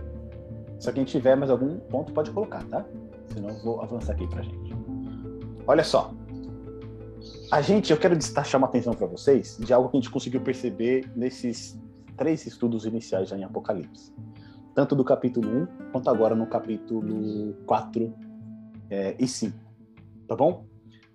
se 0.80 0.88
alguém 0.88 1.04
tiver 1.04 1.36
mais 1.36 1.48
algum 1.48 1.78
ponto, 1.78 2.12
pode 2.12 2.32
colocar, 2.32 2.64
tá? 2.64 2.84
Senão 3.32 3.50
eu 3.50 3.62
vou 3.62 3.80
avançar 3.80 4.12
aqui 4.12 4.26
pra 4.26 4.42
gente. 4.42 4.74
Olha 5.64 5.84
só. 5.84 6.12
A 7.52 7.60
gente, 7.62 7.92
eu 7.92 7.96
quero 7.96 8.16
destacar, 8.16 8.44
chamar 8.44 8.66
a 8.66 8.70
atenção 8.70 8.94
para 8.94 9.06
vocês 9.06 9.56
de 9.60 9.72
algo 9.72 9.88
que 9.88 9.96
a 9.96 10.00
gente 10.00 10.10
conseguiu 10.10 10.40
perceber 10.40 11.08
nesses 11.14 11.80
três 12.16 12.44
estudos 12.46 12.84
iniciais 12.84 13.28
já 13.28 13.38
em 13.38 13.44
Apocalipse. 13.44 14.12
Tanto 14.74 14.96
do 14.96 15.04
capítulo 15.04 15.48
1, 15.48 15.66
quanto 15.92 16.10
agora 16.10 16.34
no 16.34 16.48
capítulo 16.48 17.54
4 17.64 18.12
é, 18.90 19.14
e 19.20 19.28
5. 19.28 19.56
Tá 20.26 20.34
bom? 20.34 20.66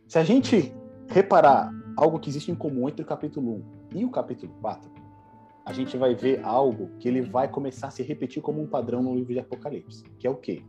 Se 0.07 0.17
a 0.17 0.23
gente 0.23 0.73
reparar 1.09 1.69
algo 1.97 2.17
que 2.17 2.29
existe 2.29 2.51
em 2.51 2.55
comum 2.55 2.87
entre 2.87 3.01
o 3.01 3.05
capítulo 3.05 3.65
1 3.93 3.97
e 3.97 4.05
o 4.05 4.09
capítulo 4.09 4.53
4, 4.61 4.89
a 5.69 5.73
gente 5.73 5.95
vai 5.97 6.15
ver 6.15 6.43
algo 6.43 6.89
que 6.97 7.07
ele 7.07 7.21
vai 7.21 7.47
começar 7.47 7.87
a 7.87 7.91
se 7.91 8.01
repetir 8.01 8.41
como 8.41 8.59
um 8.59 8.65
padrão 8.65 9.03
no 9.03 9.13
livro 9.13 9.33
de 9.33 9.39
Apocalipse, 9.39 10.03
que 10.17 10.25
é 10.25 10.29
o 10.29 10.35
quê? 10.35 10.63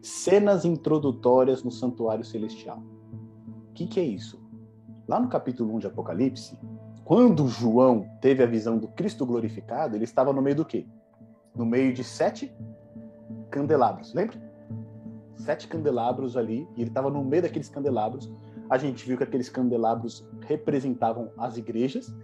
Cenas 0.00 0.64
introdutórias 0.64 1.64
no 1.64 1.72
santuário 1.72 2.24
celestial. 2.24 2.80
O 3.68 3.72
que, 3.74 3.88
que 3.88 3.98
é 3.98 4.04
isso? 4.04 4.40
Lá 5.08 5.18
no 5.18 5.28
capítulo 5.28 5.74
1 5.74 5.78
de 5.80 5.86
Apocalipse, 5.88 6.56
quando 7.04 7.48
João 7.48 8.08
teve 8.20 8.40
a 8.40 8.46
visão 8.46 8.78
do 8.78 8.86
Cristo 8.86 9.26
glorificado, 9.26 9.96
ele 9.96 10.04
estava 10.04 10.32
no 10.32 10.40
meio 10.40 10.54
do 10.54 10.64
quê? 10.64 10.86
No 11.52 11.66
meio 11.66 11.92
de 11.92 12.04
sete 12.04 12.54
candelabros, 13.50 14.14
lembra? 14.14 14.40
Sete 15.34 15.66
candelabros 15.66 16.36
ali, 16.36 16.64
e 16.76 16.82
ele 16.82 16.90
estava 16.90 17.10
no 17.10 17.24
meio 17.24 17.42
daqueles 17.42 17.68
candelabros. 17.68 18.32
A 18.70 18.78
gente 18.78 19.04
viu 19.04 19.16
que 19.16 19.24
aqueles 19.24 19.48
candelabros 19.48 20.24
representavam 20.42 21.32
as 21.36 21.56
igrejas, 21.56 22.14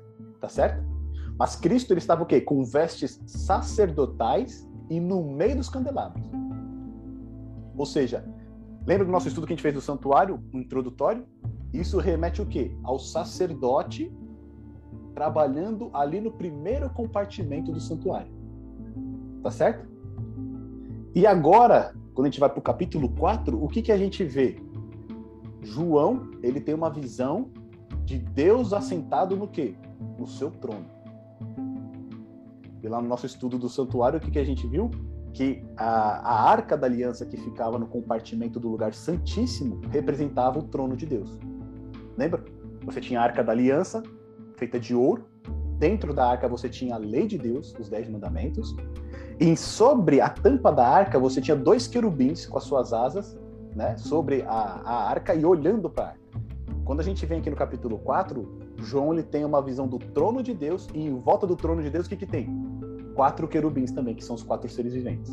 tá 0.40 0.48
certo? 0.48 0.93
Mas 1.38 1.56
Cristo 1.56 1.92
ele 1.92 1.98
estava 1.98 2.22
o 2.22 2.26
quê? 2.26 2.40
Com 2.40 2.64
vestes 2.64 3.20
sacerdotais 3.26 4.68
e 4.88 5.00
no 5.00 5.22
meio 5.22 5.56
dos 5.56 5.68
candelabros. 5.68 6.24
Ou 7.76 7.86
seja, 7.86 8.24
lembra 8.86 9.04
do 9.04 9.10
nosso 9.10 9.28
estudo 9.28 9.46
que 9.46 9.52
a 9.52 9.56
gente 9.56 9.62
fez 9.62 9.74
do 9.74 9.80
santuário, 9.80 10.42
o 10.52 10.58
introdutório? 10.58 11.26
Isso 11.72 11.98
remete 11.98 12.40
o 12.40 12.46
quê? 12.46 12.76
Ao 12.84 12.98
sacerdote 12.98 14.12
trabalhando 15.14 15.90
ali 15.92 16.20
no 16.20 16.30
primeiro 16.30 16.88
compartimento 16.90 17.72
do 17.72 17.80
santuário. 17.80 18.32
Tá 19.42 19.50
certo? 19.50 19.88
E 21.14 21.26
agora, 21.26 21.94
quando 22.14 22.26
a 22.26 22.30
gente 22.30 22.40
vai 22.40 22.48
para 22.48 22.58
o 22.58 22.62
capítulo 22.62 23.08
4, 23.08 23.62
o 23.62 23.68
que, 23.68 23.82
que 23.82 23.92
a 23.92 23.96
gente 23.96 24.24
vê? 24.24 24.60
João, 25.62 26.30
ele 26.42 26.60
tem 26.60 26.74
uma 26.74 26.90
visão 26.90 27.50
de 28.04 28.18
Deus 28.18 28.72
assentado 28.72 29.36
no 29.36 29.48
quê? 29.48 29.74
No 30.18 30.26
seu 30.26 30.50
trono. 30.50 30.93
E 32.84 32.88
lá 32.88 33.00
no 33.00 33.08
nosso 33.08 33.24
estudo 33.24 33.58
do 33.58 33.66
santuário, 33.66 34.18
o 34.18 34.20
que, 34.20 34.30
que 34.30 34.38
a 34.38 34.44
gente 34.44 34.66
viu? 34.66 34.90
Que 35.32 35.64
a, 35.74 36.18
a 36.18 36.50
arca 36.50 36.76
da 36.76 36.86
aliança 36.86 37.24
que 37.24 37.38
ficava 37.38 37.78
no 37.78 37.86
compartimento 37.86 38.60
do 38.60 38.68
lugar 38.68 38.92
santíssimo 38.92 39.80
representava 39.90 40.58
o 40.58 40.64
trono 40.64 40.94
de 40.94 41.06
Deus. 41.06 41.38
Lembra? 42.14 42.44
Você 42.84 43.00
tinha 43.00 43.20
a 43.20 43.22
arca 43.22 43.42
da 43.42 43.52
aliança, 43.52 44.02
feita 44.58 44.78
de 44.78 44.94
ouro, 44.94 45.24
dentro 45.78 46.12
da 46.12 46.28
arca 46.28 46.46
você 46.46 46.68
tinha 46.68 46.96
a 46.96 46.98
lei 46.98 47.26
de 47.26 47.38
Deus, 47.38 47.74
os 47.80 47.88
dez 47.88 48.06
mandamentos, 48.06 48.76
e 49.40 49.56
sobre 49.56 50.20
a 50.20 50.28
tampa 50.28 50.70
da 50.70 50.86
arca 50.86 51.18
você 51.18 51.40
tinha 51.40 51.56
dois 51.56 51.88
querubins 51.88 52.44
com 52.44 52.58
as 52.58 52.64
suas 52.64 52.92
asas, 52.92 53.34
né, 53.74 53.96
sobre 53.96 54.42
a, 54.42 54.50
a 54.52 55.08
arca 55.08 55.34
e 55.34 55.42
olhando 55.42 55.88
para 55.88 56.04
a 56.04 56.08
arca. 56.08 56.20
Quando 56.84 57.00
a 57.00 57.02
gente 57.02 57.24
vem 57.24 57.40
aqui 57.40 57.48
no 57.48 57.56
capítulo 57.56 57.98
4, 57.98 58.63
João 58.78 59.12
ele 59.12 59.22
tem 59.22 59.44
uma 59.44 59.62
visão 59.62 59.86
do 59.86 59.98
trono 59.98 60.42
de 60.42 60.52
Deus 60.52 60.88
e 60.94 61.06
em 61.06 61.18
volta 61.18 61.46
do 61.46 61.56
trono 61.56 61.82
de 61.82 61.90
Deus 61.90 62.06
o 62.06 62.08
que 62.08 62.16
que 62.16 62.26
tem? 62.26 62.48
Quatro 63.14 63.46
querubins 63.46 63.92
também, 63.92 64.14
que 64.14 64.24
são 64.24 64.34
os 64.34 64.42
quatro 64.42 64.68
seres 64.68 64.92
viventes. 64.92 65.32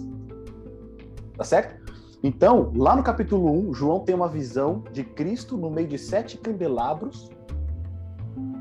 Tá 1.35 1.43
certo? 1.43 1.91
Então, 2.23 2.71
lá 2.75 2.95
no 2.95 3.01
capítulo 3.01 3.51
1, 3.69 3.73
João 3.73 4.01
tem 4.01 4.13
uma 4.13 4.27
visão 4.27 4.83
de 4.91 5.03
Cristo 5.03 5.57
no 5.57 5.71
meio 5.71 5.87
de 5.87 5.97
sete 5.97 6.37
candelabros 6.37 7.29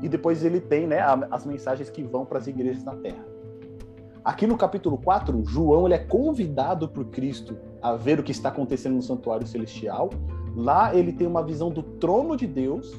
e 0.01 0.09
depois 0.09 0.43
ele 0.43 0.59
tem 0.59 0.87
né, 0.87 0.99
as 1.29 1.45
mensagens 1.45 1.89
que 1.89 2.01
vão 2.01 2.25
para 2.25 2.39
as 2.39 2.47
igrejas 2.47 2.83
na 2.83 2.95
terra. 2.95 3.23
Aqui 4.23 4.45
no 4.45 4.57
capítulo 4.57 4.97
4, 4.97 5.43
João 5.45 5.85
ele 5.85 5.95
é 5.95 5.99
convidado 5.99 6.87
por 6.87 7.05
Cristo 7.05 7.57
a 7.81 7.95
ver 7.95 8.19
o 8.19 8.23
que 8.23 8.31
está 8.31 8.49
acontecendo 8.49 8.93
no 8.93 9.01
santuário 9.01 9.47
celestial. 9.47 10.09
Lá 10.55 10.95
ele 10.95 11.11
tem 11.11 11.25
uma 11.25 11.43
visão 11.43 11.69
do 11.69 11.81
trono 11.81 12.37
de 12.37 12.45
Deus. 12.45 12.93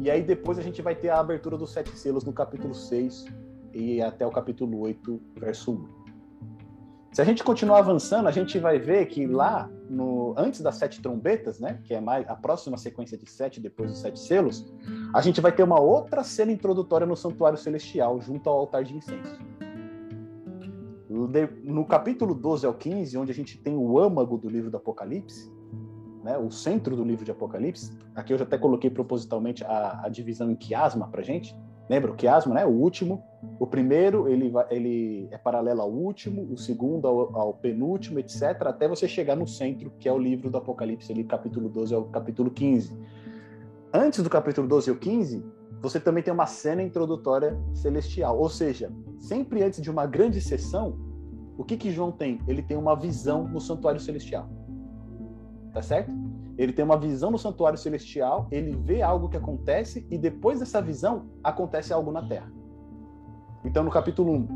E 0.00 0.10
aí 0.10 0.22
depois 0.22 0.58
a 0.58 0.62
gente 0.62 0.82
vai 0.82 0.94
ter 0.94 1.08
a 1.08 1.20
abertura 1.20 1.56
dos 1.56 1.72
sete 1.72 1.90
selos 1.96 2.24
no 2.24 2.32
capítulo 2.32 2.74
6 2.74 3.26
e 3.72 4.02
até 4.02 4.26
o 4.26 4.30
capítulo 4.30 4.80
8, 4.80 5.20
verso 5.36 5.72
1. 5.72 6.04
Se 7.14 7.22
a 7.22 7.24
gente 7.24 7.44
continuar 7.44 7.78
avançando, 7.78 8.26
a 8.26 8.32
gente 8.32 8.58
vai 8.58 8.76
ver 8.76 9.06
que 9.06 9.24
lá, 9.24 9.70
no, 9.88 10.34
antes 10.36 10.60
das 10.60 10.74
sete 10.74 11.00
trombetas, 11.00 11.60
né, 11.60 11.80
que 11.84 11.94
é 11.94 12.00
mais 12.00 12.28
a 12.28 12.34
próxima 12.34 12.76
sequência 12.76 13.16
de 13.16 13.30
sete 13.30 13.60
depois 13.60 13.88
dos 13.88 14.00
sete 14.00 14.18
selos, 14.18 14.66
a 15.14 15.20
gente 15.20 15.40
vai 15.40 15.52
ter 15.52 15.62
uma 15.62 15.78
outra 15.78 16.24
cena 16.24 16.50
introdutória 16.50 17.06
no 17.06 17.16
santuário 17.16 17.56
celestial, 17.56 18.20
junto 18.20 18.50
ao 18.50 18.58
altar 18.58 18.82
de 18.82 18.96
incenso. 18.96 19.38
No 21.62 21.86
capítulo 21.86 22.34
12 22.34 22.66
ao 22.66 22.74
15, 22.74 23.16
onde 23.16 23.30
a 23.30 23.34
gente 23.34 23.58
tem 23.58 23.76
o 23.76 23.96
âmago 23.96 24.36
do 24.36 24.48
livro 24.48 24.68
do 24.68 24.76
Apocalipse, 24.76 25.53
né, 26.24 26.36
o 26.36 26.50
centro 26.50 26.96
do 26.96 27.04
livro 27.04 27.24
de 27.24 27.30
Apocalipse, 27.30 27.92
aqui 28.14 28.32
eu 28.32 28.38
já 28.38 28.44
até 28.44 28.58
coloquei 28.58 28.90
propositalmente 28.90 29.62
a, 29.62 30.00
a 30.04 30.08
divisão 30.08 30.50
em 30.50 30.56
quiasma 30.56 31.06
para 31.06 31.22
gente, 31.22 31.54
Lembra 31.88 32.12
o 32.12 32.14
quiasma, 32.14 32.54
né? 32.54 32.64
O 32.64 32.70
último. 32.70 33.22
O 33.58 33.66
primeiro, 33.66 34.26
ele, 34.26 34.52
ele 34.70 35.28
é 35.30 35.36
paralelo 35.36 35.82
ao 35.82 35.90
último, 35.90 36.50
o 36.50 36.56
segundo 36.56 37.06
ao, 37.06 37.36
ao, 37.36 37.54
penúltimo, 37.54 38.18
etc., 38.18 38.42
até 38.62 38.88
você 38.88 39.06
chegar 39.06 39.36
no 39.36 39.46
centro, 39.46 39.92
que 40.00 40.08
é 40.08 40.12
o 40.12 40.18
livro 40.18 40.50
do 40.50 40.56
Apocalipse, 40.56 41.12
ali, 41.12 41.24
capítulo 41.24 41.68
12 41.68 41.94
ao 41.94 42.04
capítulo 42.04 42.50
15. 42.50 42.98
Antes 43.92 44.22
do 44.22 44.30
capítulo 44.30 44.66
12 44.66 44.90
ao 44.90 44.96
15, 44.96 45.44
você 45.80 46.00
também 46.00 46.22
tem 46.22 46.32
uma 46.32 46.46
cena 46.46 46.82
introdutória 46.82 47.56
celestial. 47.74 48.38
Ou 48.38 48.48
seja, 48.48 48.90
sempre 49.20 49.62
antes 49.62 49.82
de 49.82 49.90
uma 49.90 50.06
grande 50.06 50.40
sessão, 50.40 50.98
o 51.58 51.64
que, 51.64 51.76
que 51.76 51.92
João 51.92 52.10
tem? 52.10 52.40
Ele 52.48 52.62
tem 52.62 52.78
uma 52.78 52.96
visão 52.96 53.46
no 53.46 53.60
santuário 53.60 54.00
celestial. 54.00 54.48
Tá 55.74 55.82
certo? 55.82 56.12
Ele 56.56 56.72
tem 56.72 56.84
uma 56.84 56.96
visão 56.96 57.32
no 57.32 57.38
santuário 57.38 57.76
celestial, 57.76 58.46
ele 58.52 58.76
vê 58.76 59.02
algo 59.02 59.28
que 59.28 59.36
acontece 59.36 60.06
e 60.08 60.16
depois 60.16 60.60
dessa 60.60 60.80
visão 60.80 61.26
acontece 61.42 61.92
algo 61.92 62.12
na 62.12 62.22
terra. 62.26 62.50
Então, 63.64 63.82
no 63.82 63.90
capítulo 63.90 64.32
1, 64.32 64.48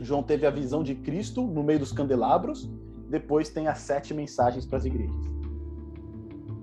João 0.00 0.22
teve 0.22 0.46
a 0.46 0.50
visão 0.50 0.84
de 0.84 0.94
Cristo 0.94 1.42
no 1.42 1.64
meio 1.64 1.80
dos 1.80 1.90
candelabros, 1.90 2.70
depois 3.10 3.48
tem 3.48 3.66
as 3.66 3.78
sete 3.78 4.14
mensagens 4.14 4.64
para 4.64 4.78
as 4.78 4.84
igrejas. 4.84 5.34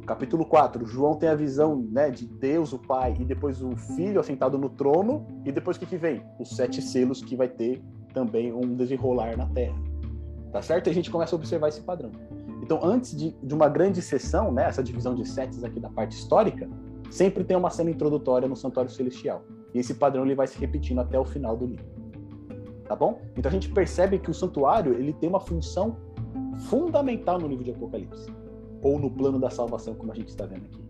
Capítulo 0.05 0.45
4, 0.45 0.85
João 0.85 1.15
tem 1.15 1.27
a 1.27 1.35
visão 1.35 1.75
né, 1.91 2.09
de 2.09 2.25
Deus, 2.25 2.71
o 2.71 2.79
Pai, 2.79 3.15
e 3.19 3.25
depois 3.25 3.61
o 3.61 3.75
Filho 3.75 4.21
assentado 4.21 4.57
no 4.57 4.69
trono, 4.69 5.27
e 5.45 5.51
depois 5.51 5.75
o 5.75 5.79
que, 5.81 5.85
que 5.85 5.97
vem? 5.97 6.23
Os 6.39 6.49
sete 6.55 6.81
selos 6.81 7.21
que 7.21 7.35
vai 7.35 7.49
ter 7.49 7.83
também 8.13 8.53
um 8.53 8.73
desenrolar 8.73 9.37
na 9.37 9.47
terra. 9.47 9.75
Tá 10.51 10.61
certo? 10.61 10.87
E 10.87 10.89
a 10.89 10.93
gente 10.93 11.09
começa 11.09 11.35
a 11.35 11.37
observar 11.37 11.69
esse 11.69 11.81
padrão. 11.81 12.11
Então, 12.71 12.89
antes 12.89 13.13
de, 13.13 13.35
de 13.43 13.53
uma 13.53 13.67
grande 13.67 14.01
sessão, 14.01 14.49
né, 14.49 14.63
essa 14.63 14.81
divisão 14.81 15.13
de 15.13 15.27
setes 15.27 15.61
aqui 15.61 15.77
da 15.77 15.89
parte 15.89 16.13
histórica, 16.13 16.69
sempre 17.09 17.43
tem 17.43 17.57
uma 17.57 17.69
cena 17.69 17.89
introdutória 17.89 18.47
no 18.47 18.55
Santuário 18.55 18.89
Celestial. 18.89 19.43
E 19.73 19.79
esse 19.79 19.95
padrão 19.95 20.23
ele 20.23 20.35
vai 20.35 20.47
se 20.47 20.57
repetindo 20.57 20.99
até 20.99 21.19
o 21.19 21.25
final 21.25 21.57
do 21.57 21.65
livro. 21.65 21.83
Tá 22.85 22.95
bom? 22.95 23.19
Então 23.35 23.49
a 23.49 23.51
gente 23.51 23.67
percebe 23.67 24.19
que 24.19 24.31
o 24.31 24.33
santuário 24.33 24.93
ele 24.93 25.11
tem 25.11 25.27
uma 25.27 25.41
função 25.41 25.97
fundamental 26.69 27.37
no 27.39 27.47
livro 27.49 27.65
de 27.65 27.71
Apocalipse, 27.71 28.33
ou 28.81 28.97
no 28.97 29.11
plano 29.11 29.37
da 29.37 29.49
salvação, 29.49 29.93
como 29.93 30.13
a 30.13 30.15
gente 30.15 30.29
está 30.29 30.45
vendo 30.45 30.63
aqui. 30.63 30.81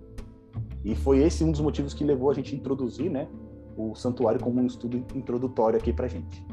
E 0.86 0.94
foi 0.94 1.24
esse 1.24 1.44
um 1.44 1.52
dos 1.52 1.62
motivos 1.62 1.96
que 1.96 2.04
levou 2.04 2.30
a 2.30 2.34
gente 2.36 2.54
a 2.54 2.58
introduzir, 2.60 3.10
né, 3.10 3.28
o 3.76 3.96
santuário 3.96 4.40
como 4.40 4.62
um 4.62 4.68
estudo 4.68 5.04
introdutório 5.16 5.80
aqui 5.80 5.92
pra 5.92 6.08
gente. 6.08 6.46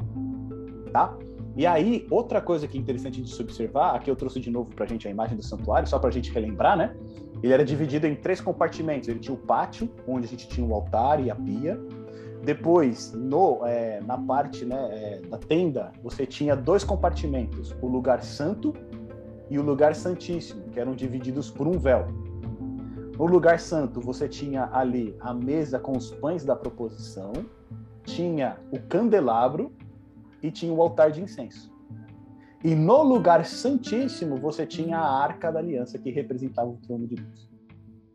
Tá? 0.91 1.15
E 1.59 1.67
aí, 1.67 2.07
outra 2.09 2.39
coisa 2.39 2.65
que 2.69 2.77
é 2.77 2.79
interessante 2.79 3.21
de 3.21 3.29
se 3.29 3.41
observar, 3.41 3.93
aqui 3.93 4.09
eu 4.09 4.15
trouxe 4.15 4.39
de 4.39 4.49
novo 4.49 4.73
para 4.73 4.85
a 4.85 4.87
gente 4.87 5.05
a 5.09 5.11
imagem 5.11 5.35
do 5.35 5.43
santuário, 5.43 5.85
só 5.89 5.99
para 5.99 6.07
a 6.07 6.11
gente 6.11 6.31
relembrar, 6.31 6.77
né? 6.77 6.95
Ele 7.43 7.51
era 7.51 7.65
dividido 7.65 8.07
em 8.07 8.15
três 8.15 8.39
compartimentos. 8.39 9.09
Ele 9.09 9.19
tinha 9.19 9.35
o 9.35 9.37
pátio, 9.37 9.89
onde 10.07 10.25
a 10.25 10.29
gente 10.29 10.47
tinha 10.47 10.65
o 10.65 10.73
altar 10.73 11.21
e 11.21 11.29
a 11.29 11.35
pia. 11.35 11.77
Depois, 12.45 13.11
no, 13.11 13.65
é, 13.65 13.99
na 13.99 14.17
parte 14.17 14.63
né, 14.63 14.77
é, 14.89 15.21
da 15.27 15.37
tenda, 15.37 15.91
você 16.01 16.25
tinha 16.25 16.55
dois 16.55 16.85
compartimentos: 16.85 17.75
o 17.81 17.87
lugar 17.89 18.23
santo 18.23 18.73
e 19.49 19.59
o 19.59 19.61
lugar 19.61 19.93
santíssimo, 19.95 20.63
que 20.69 20.79
eram 20.79 20.95
divididos 20.95 21.51
por 21.51 21.67
um 21.67 21.77
véu. 21.77 22.07
No 23.17 23.25
lugar 23.25 23.59
santo, 23.59 23.99
você 23.99 24.29
tinha 24.29 24.69
ali 24.71 25.13
a 25.19 25.33
mesa 25.33 25.77
com 25.77 25.91
os 25.91 26.09
pães 26.09 26.45
da 26.45 26.55
proposição, 26.55 27.33
tinha 28.05 28.55
o 28.71 28.79
candelabro 28.79 29.73
e 30.41 30.51
tinha 30.51 30.73
o 30.73 30.81
altar 30.81 31.11
de 31.11 31.21
incenso. 31.21 31.71
E 32.63 32.75
no 32.75 33.03
lugar 33.03 33.45
santíssimo 33.45 34.35
você 34.37 34.65
tinha 34.65 34.97
a 34.97 35.23
arca 35.23 35.51
da 35.51 35.59
aliança 35.59 35.97
que 35.97 36.11
representava 36.11 36.69
o 36.69 36.77
trono 36.77 37.07
de 37.07 37.15
Deus. 37.15 37.49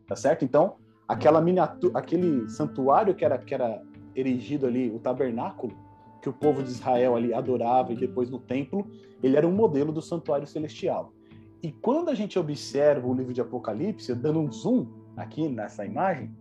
Tá 0.07 0.15
certo? 0.15 0.45
Então, 0.45 0.75
aquela 1.07 1.41
miniatura, 1.41 1.97
aquele 1.97 2.47
santuário 2.49 3.15
que 3.15 3.25
era 3.25 3.37
que 3.37 3.53
era 3.53 3.81
erigido 4.15 4.67
ali, 4.67 4.91
o 4.91 4.99
tabernáculo 4.99 5.73
que 6.21 6.29
o 6.29 6.33
povo 6.33 6.63
de 6.63 6.69
Israel 6.69 7.15
ali 7.15 7.33
adorava 7.33 7.93
e 7.93 7.95
depois 7.95 8.31
no 8.31 8.39
templo, 8.39 8.87
ele 9.21 9.37
era 9.37 9.47
um 9.47 9.51
modelo 9.51 9.91
do 9.91 10.01
santuário 10.01 10.47
celestial. 10.47 11.13
E 11.61 11.71
quando 11.71 12.09
a 12.09 12.15
gente 12.15 12.37
observa 12.39 13.07
o 13.07 13.13
livro 13.13 13.33
de 13.33 13.41
Apocalipse, 13.41 14.13
dando 14.15 14.39
um 14.39 14.51
zoom 14.51 14.87
aqui 15.15 15.47
nessa 15.47 15.85
imagem, 15.85 16.35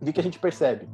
o 0.00 0.04
que 0.04 0.18
a 0.18 0.22
gente 0.22 0.38
percebe? 0.38 0.88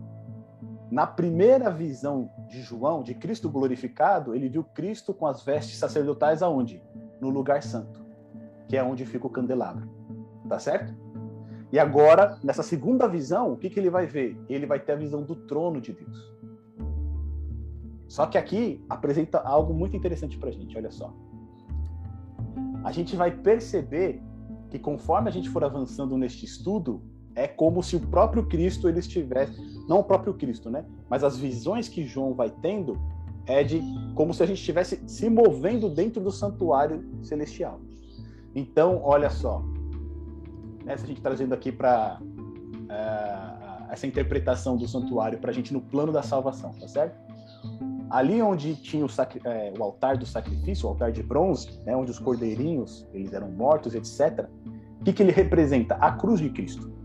Na 0.90 1.06
primeira 1.06 1.70
visão 1.70 2.30
de 2.48 2.60
João, 2.62 3.02
de 3.02 3.14
Cristo 3.14 3.48
glorificado, 3.48 4.34
ele 4.34 4.48
viu 4.48 4.64
Cristo 4.64 5.14
com 5.14 5.26
as 5.26 5.42
vestes 5.42 5.78
sacerdotais 5.78 6.42
aonde? 6.42 6.82
No 7.20 7.28
lugar 7.28 7.62
santo, 7.62 8.04
que 8.68 8.76
é 8.76 8.82
onde 8.82 9.06
fica 9.06 9.26
o 9.26 9.30
candelabro. 9.30 9.88
Tá 10.48 10.58
certo? 10.58 10.92
E 11.72 11.78
agora, 11.78 12.36
nessa 12.42 12.64
segunda 12.64 13.06
visão, 13.06 13.52
o 13.52 13.56
que, 13.56 13.70
que 13.70 13.78
ele 13.78 13.90
vai 13.90 14.04
ver? 14.04 14.36
Ele 14.48 14.66
vai 14.66 14.80
ter 14.80 14.92
a 14.92 14.96
visão 14.96 15.22
do 15.22 15.36
trono 15.36 15.80
de 15.80 15.92
Deus. 15.92 16.28
Só 18.08 18.26
que 18.26 18.36
aqui 18.36 18.84
apresenta 18.88 19.38
algo 19.38 19.72
muito 19.72 19.96
interessante 19.96 20.36
para 20.36 20.48
a 20.48 20.52
gente, 20.52 20.76
olha 20.76 20.90
só. 20.90 21.14
A 22.82 22.90
gente 22.90 23.14
vai 23.14 23.30
perceber 23.30 24.20
que 24.68 24.80
conforme 24.80 25.28
a 25.28 25.32
gente 25.32 25.48
for 25.48 25.62
avançando 25.62 26.18
neste 26.18 26.44
estudo, 26.44 27.00
é 27.34 27.46
como 27.46 27.82
se 27.82 27.96
o 27.96 28.00
próprio 28.00 28.44
Cristo 28.46 28.88
ele 28.88 28.98
estivesse, 28.98 29.60
não 29.88 30.00
o 30.00 30.04
próprio 30.04 30.34
Cristo, 30.34 30.70
né? 30.70 30.84
Mas 31.08 31.22
as 31.22 31.38
visões 31.38 31.88
que 31.88 32.04
João 32.04 32.34
vai 32.34 32.50
tendo 32.50 32.98
é 33.46 33.62
de 33.62 33.82
como 34.14 34.34
se 34.34 34.42
a 34.42 34.46
gente 34.46 34.58
estivesse 34.58 35.02
se 35.06 35.28
movendo 35.28 35.88
dentro 35.88 36.20
do 36.20 36.30
santuário 36.30 37.04
celestial. 37.22 37.80
Então, 38.54 39.00
olha 39.02 39.30
só, 39.30 39.62
né, 40.84 40.96
se 40.96 41.04
a 41.04 41.06
gente 41.06 41.20
trazendo 41.20 41.54
aqui 41.54 41.70
para 41.70 42.20
é, 42.88 43.92
essa 43.92 44.06
interpretação 44.06 44.76
do 44.76 44.86
santuário 44.86 45.38
para 45.38 45.50
a 45.50 45.54
gente 45.54 45.72
no 45.72 45.80
plano 45.80 46.12
da 46.12 46.22
salvação, 46.22 46.72
tá 46.72 46.88
certo? 46.88 47.18
Ali 48.10 48.42
onde 48.42 48.74
tinha 48.74 49.06
o, 49.06 49.08
é, 49.44 49.72
o, 49.78 49.82
altar 49.84 50.16
do 50.16 50.26
sacrifício, 50.26 50.86
o 50.86 50.88
altar 50.90 51.12
de 51.12 51.22
bronze, 51.22 51.70
né, 51.86 51.94
onde 51.94 52.10
os 52.10 52.18
cordeirinhos 52.18 53.06
eles 53.12 53.32
eram 53.32 53.50
mortos, 53.52 53.94
etc. 53.94 54.48
O 55.00 55.04
que, 55.04 55.12
que 55.12 55.22
ele 55.22 55.32
representa? 55.32 55.94
A 55.94 56.10
cruz 56.10 56.40
de 56.40 56.50
Cristo 56.50 56.99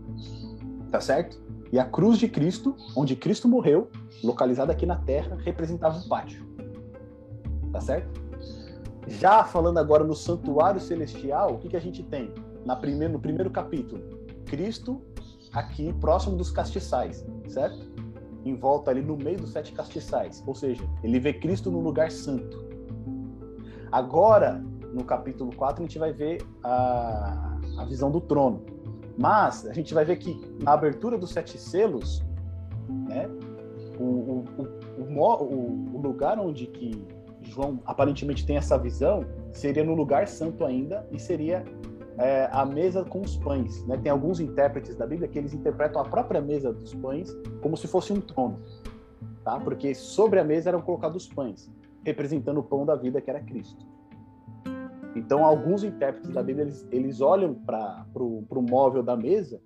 tá 0.90 1.00
certo? 1.00 1.40
E 1.72 1.78
a 1.78 1.84
cruz 1.84 2.18
de 2.18 2.28
Cristo, 2.28 2.76
onde 2.96 3.16
Cristo 3.16 3.48
morreu, 3.48 3.90
localizada 4.22 4.72
aqui 4.72 4.86
na 4.86 4.96
terra, 4.96 5.36
representava 5.40 5.98
um 5.98 6.08
pátio. 6.08 6.46
Tá 7.72 7.80
certo? 7.80 8.20
Já 9.06 9.44
falando 9.44 9.78
agora 9.78 10.04
no 10.04 10.14
santuário 10.14 10.80
celestial, 10.80 11.54
o 11.54 11.58
que, 11.58 11.68
que 11.68 11.76
a 11.76 11.80
gente 11.80 12.02
tem? 12.02 12.32
Na 12.64 12.74
primeiro, 12.74 13.12
no 13.12 13.20
primeiro 13.20 13.50
capítulo, 13.50 14.02
Cristo 14.46 15.00
aqui 15.52 15.92
próximo 15.94 16.36
dos 16.36 16.50
castiçais, 16.50 17.24
certo? 17.48 17.78
Em 18.44 18.54
volta 18.54 18.90
ali 18.90 19.02
no 19.02 19.16
meio 19.16 19.38
dos 19.38 19.50
sete 19.50 19.72
castiçais. 19.72 20.42
Ou 20.46 20.54
seja, 20.54 20.82
ele 21.02 21.18
vê 21.18 21.32
Cristo 21.32 21.70
no 21.70 21.80
lugar 21.80 22.10
santo. 22.10 22.64
Agora, 23.90 24.62
no 24.92 25.04
capítulo 25.04 25.54
4, 25.54 25.82
a 25.82 25.86
gente 25.86 25.98
vai 25.98 26.12
ver 26.12 26.44
a, 26.62 27.58
a 27.78 27.84
visão 27.84 28.10
do 28.10 28.20
trono. 28.20 28.64
Mas 29.16 29.66
a 29.66 29.72
gente 29.72 29.94
vai 29.94 30.04
ver 30.04 30.16
que 30.16 30.38
na 30.62 30.72
abertura 30.72 31.16
dos 31.16 31.30
sete 31.30 31.58
selos, 31.58 32.22
né, 33.08 33.28
o, 33.98 34.04
o, 34.04 34.44
o, 34.98 35.96
o, 35.96 36.00
lugar 36.00 36.38
onde 36.38 36.66
que 36.66 37.02
João 37.42 37.80
aparentemente 37.86 38.44
tem 38.44 38.56
essa 38.56 38.76
visão 38.76 39.24
seria 39.52 39.84
no 39.84 39.94
lugar 39.94 40.28
santo 40.28 40.64
ainda 40.64 41.06
e 41.10 41.18
seria 41.18 41.64
é, 42.18 42.48
a 42.52 42.64
mesa 42.64 43.04
com 43.04 43.20
os 43.20 43.36
pães. 43.36 43.84
Né? 43.86 43.96
Tem 43.96 44.12
alguns 44.12 44.40
intérpretes 44.40 44.96
da 44.96 45.06
Bíblia 45.06 45.28
que 45.28 45.38
eles 45.38 45.54
interpretam 45.54 46.00
a 46.00 46.04
própria 46.04 46.40
mesa 46.40 46.72
dos 46.72 46.94
pães 46.94 47.34
como 47.62 47.76
se 47.76 47.86
fosse 47.86 48.12
um 48.12 48.20
trono, 48.20 48.60
tá? 49.44 49.58
Porque 49.58 49.94
sobre 49.94 50.38
a 50.38 50.44
mesa 50.44 50.70
eram 50.70 50.82
colocados 50.82 51.24
os 51.24 51.32
pães, 51.32 51.70
representando 52.04 52.58
o 52.58 52.62
pão 52.62 52.84
da 52.84 52.94
vida 52.94 53.20
que 53.20 53.30
era 53.30 53.40
Cristo. 53.40 53.84
Então, 55.16 55.46
alguns 55.46 55.82
intérpretes 55.82 56.30
da 56.30 56.42
Bíblia 56.42 56.64
eles, 56.66 56.86
eles 56.92 57.20
olham 57.22 57.54
para 57.54 58.06
o 58.14 58.62
móvel 58.62 59.02
da 59.02 59.16
mesa, 59.16 59.58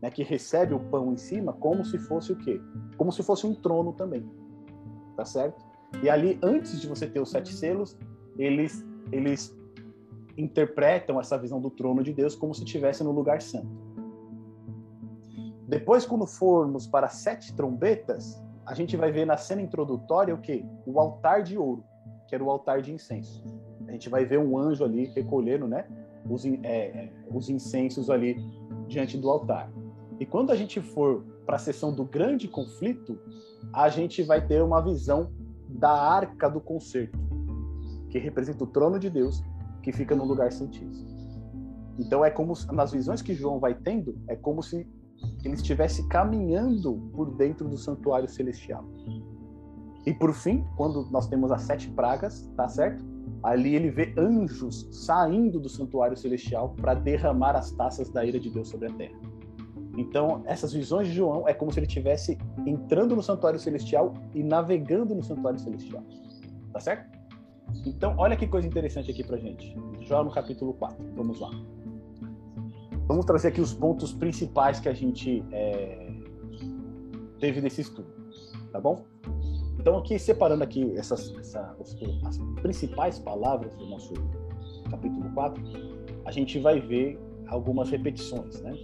né, 0.00 0.08
que 0.10 0.22
recebe 0.22 0.74
o 0.74 0.78
pão 0.78 1.12
em 1.12 1.16
cima, 1.16 1.52
como 1.52 1.84
se 1.84 1.98
fosse 1.98 2.32
o 2.32 2.36
quê? 2.36 2.60
Como 2.96 3.10
se 3.10 3.20
fosse 3.22 3.44
um 3.44 3.52
trono 3.52 3.92
também, 3.92 4.24
tá 5.16 5.24
certo? 5.24 5.64
E 6.04 6.08
ali, 6.08 6.38
antes 6.40 6.80
de 6.80 6.86
você 6.86 7.06
ter 7.06 7.20
os 7.20 7.30
sete 7.30 7.52
selos, 7.52 7.98
eles 8.38 8.86
eles 9.10 9.54
interpretam 10.38 11.20
essa 11.20 11.36
visão 11.36 11.60
do 11.60 11.68
trono 11.68 12.02
de 12.02 12.12
Deus 12.12 12.34
como 12.34 12.54
se 12.54 12.64
estivesse 12.64 13.04
no 13.04 13.10
lugar 13.10 13.42
santo. 13.42 13.68
Depois, 15.66 16.06
quando 16.06 16.26
formos 16.26 16.86
para 16.86 17.08
sete 17.08 17.54
trombetas, 17.54 18.42
a 18.64 18.72
gente 18.72 18.96
vai 18.96 19.10
ver 19.10 19.26
na 19.26 19.36
cena 19.36 19.60
introdutória 19.60 20.34
o 20.34 20.38
que? 20.38 20.64
O 20.86 20.98
altar 21.00 21.42
de 21.42 21.58
ouro, 21.58 21.84
que 22.28 22.34
era 22.34 22.42
o 22.42 22.50
altar 22.50 22.80
de 22.80 22.92
incenso. 22.92 23.44
A 23.88 23.92
gente 23.92 24.08
vai 24.08 24.24
ver 24.24 24.38
um 24.38 24.56
anjo 24.58 24.84
ali 24.84 25.06
recolhendo, 25.06 25.66
né, 25.66 25.86
os, 26.28 26.44
é, 26.44 26.58
é, 26.62 27.12
os 27.30 27.48
incensos 27.48 28.08
ali 28.10 28.36
diante 28.86 29.16
do 29.16 29.30
altar. 29.30 29.70
E 30.18 30.26
quando 30.26 30.50
a 30.50 30.56
gente 30.56 30.80
for 30.80 31.24
para 31.44 31.56
a 31.56 31.58
sessão 31.58 31.92
do 31.92 32.04
grande 32.04 32.46
conflito, 32.48 33.18
a 33.72 33.88
gente 33.88 34.22
vai 34.22 34.46
ter 34.46 34.62
uma 34.62 34.80
visão 34.80 35.32
da 35.68 35.90
arca 35.90 36.48
do 36.48 36.60
concerto, 36.60 37.18
que 38.10 38.18
representa 38.18 38.62
o 38.62 38.66
trono 38.66 38.98
de 38.98 39.10
Deus 39.10 39.42
que 39.82 39.92
fica 39.92 40.14
no 40.14 40.24
lugar 40.24 40.52
santíssimo. 40.52 41.10
Então 41.98 42.24
é 42.24 42.30
como 42.30 42.54
nas 42.72 42.92
visões 42.92 43.20
que 43.20 43.34
João 43.34 43.58
vai 43.58 43.74
tendo, 43.74 44.16
é 44.28 44.36
como 44.36 44.62
se 44.62 44.86
ele 45.44 45.54
estivesse 45.54 46.06
caminhando 46.08 47.10
por 47.12 47.34
dentro 47.34 47.68
do 47.68 47.76
santuário 47.76 48.28
celestial. 48.28 48.84
E 50.06 50.12
por 50.12 50.32
fim, 50.32 50.64
quando 50.76 51.08
nós 51.10 51.28
temos 51.28 51.52
as 51.52 51.62
sete 51.62 51.88
pragas, 51.90 52.50
tá 52.56 52.68
certo? 52.68 53.04
Ali 53.42 53.74
ele 53.74 53.90
vê 53.90 54.14
anjos 54.16 54.88
saindo 54.90 55.58
do 55.58 55.68
santuário 55.68 56.16
celestial 56.16 56.70
para 56.70 56.94
derramar 56.94 57.56
as 57.56 57.72
taças 57.72 58.08
da 58.08 58.24
ira 58.24 58.38
de 58.38 58.50
Deus 58.50 58.68
sobre 58.68 58.88
a 58.88 58.92
terra. 58.92 59.18
Então, 59.96 60.42
essas 60.46 60.72
visões 60.72 61.08
de 61.08 61.14
João 61.14 61.46
é 61.46 61.52
como 61.52 61.70
se 61.72 61.78
ele 61.78 61.86
estivesse 61.86 62.38
entrando 62.66 63.14
no 63.14 63.22
santuário 63.22 63.58
celestial 63.58 64.14
e 64.34 64.42
navegando 64.42 65.14
no 65.14 65.22
santuário 65.22 65.58
celestial. 65.58 66.02
Tá 66.72 66.80
certo? 66.80 67.10
Então, 67.84 68.14
olha 68.16 68.36
que 68.36 68.46
coisa 68.46 68.66
interessante 68.66 69.10
aqui 69.10 69.24
pra 69.24 69.36
gente. 69.36 69.76
Já 70.00 70.22
no 70.22 70.30
capítulo 70.30 70.72
4. 70.74 70.96
Vamos 71.14 71.40
lá. 71.40 71.50
Vamos 73.06 73.26
trazer 73.26 73.48
aqui 73.48 73.60
os 73.60 73.74
pontos 73.74 74.12
principais 74.12 74.80
que 74.80 74.88
a 74.88 74.94
gente 74.94 75.44
é, 75.52 76.14
teve 77.38 77.60
desse 77.60 77.82
estudo. 77.82 78.08
Tá 78.72 78.80
bom? 78.80 79.04
Então, 79.78 79.98
aqui, 79.98 80.18
separando 80.18 80.62
aqui 80.62 80.92
essas, 80.96 81.34
essa, 81.38 81.76
as 82.24 82.38
principais 82.60 83.18
palavras 83.18 83.74
do 83.76 83.86
nosso 83.86 84.12
capítulo 84.90 85.30
4, 85.34 85.62
a 86.24 86.30
gente 86.30 86.58
vai 86.58 86.80
ver 86.80 87.18
algumas 87.48 87.90
repetições, 87.90 88.60
né? 88.60 88.74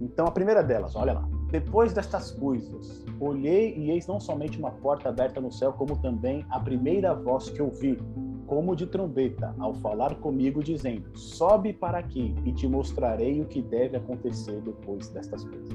Então, 0.00 0.26
a 0.26 0.30
primeira 0.30 0.62
delas, 0.62 0.96
olha 0.96 1.12
lá. 1.12 1.28
Depois 1.50 1.92
destas 1.92 2.30
coisas, 2.30 3.04
olhei 3.20 3.76
e 3.76 3.90
eis 3.90 4.06
não 4.06 4.18
somente 4.18 4.58
uma 4.58 4.70
porta 4.70 5.10
aberta 5.10 5.40
no 5.40 5.52
céu, 5.52 5.72
como 5.74 5.96
também 5.98 6.46
a 6.50 6.58
primeira 6.58 7.14
voz 7.14 7.50
que 7.50 7.60
ouvi, 7.60 7.98
como 8.46 8.74
de 8.74 8.86
trombeta, 8.86 9.54
ao 9.58 9.74
falar 9.74 10.14
comigo, 10.16 10.62
dizendo: 10.62 11.16
Sobe 11.16 11.72
para 11.72 11.98
aqui 11.98 12.34
e 12.44 12.52
te 12.52 12.66
mostrarei 12.66 13.40
o 13.40 13.44
que 13.44 13.60
deve 13.60 13.96
acontecer 13.96 14.60
depois 14.62 15.08
destas 15.10 15.44
coisas. 15.44 15.68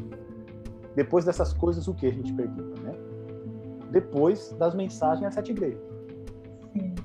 Depois 0.96 1.26
dessas 1.26 1.54
coisas, 1.54 1.88
o 1.88 1.94
que 1.94 2.08
a 2.08 2.12
gente 2.12 2.34
pergunta, 2.34 2.82
né? 2.82 3.07
Depois 3.92 4.52
das 4.60 4.76
mensagens 4.76 5.26
às 5.26 5.34
sete 5.34 5.52
igrejas. 5.52 5.82
Sim. 6.74 6.96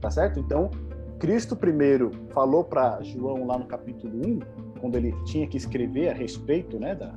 Tá 0.00 0.10
certo? 0.10 0.40
Então, 0.40 0.70
Cristo 1.18 1.54
primeiro 1.54 2.10
falou 2.30 2.64
para 2.64 3.00
João 3.02 3.46
lá 3.46 3.58
no 3.58 3.66
capítulo 3.66 4.14
1, 4.26 4.80
quando 4.80 4.96
ele 4.96 5.14
tinha 5.24 5.46
que 5.46 5.56
escrever 5.56 6.08
a 6.08 6.12
respeito 6.12 6.78
né, 6.80 6.94
da, 6.94 7.14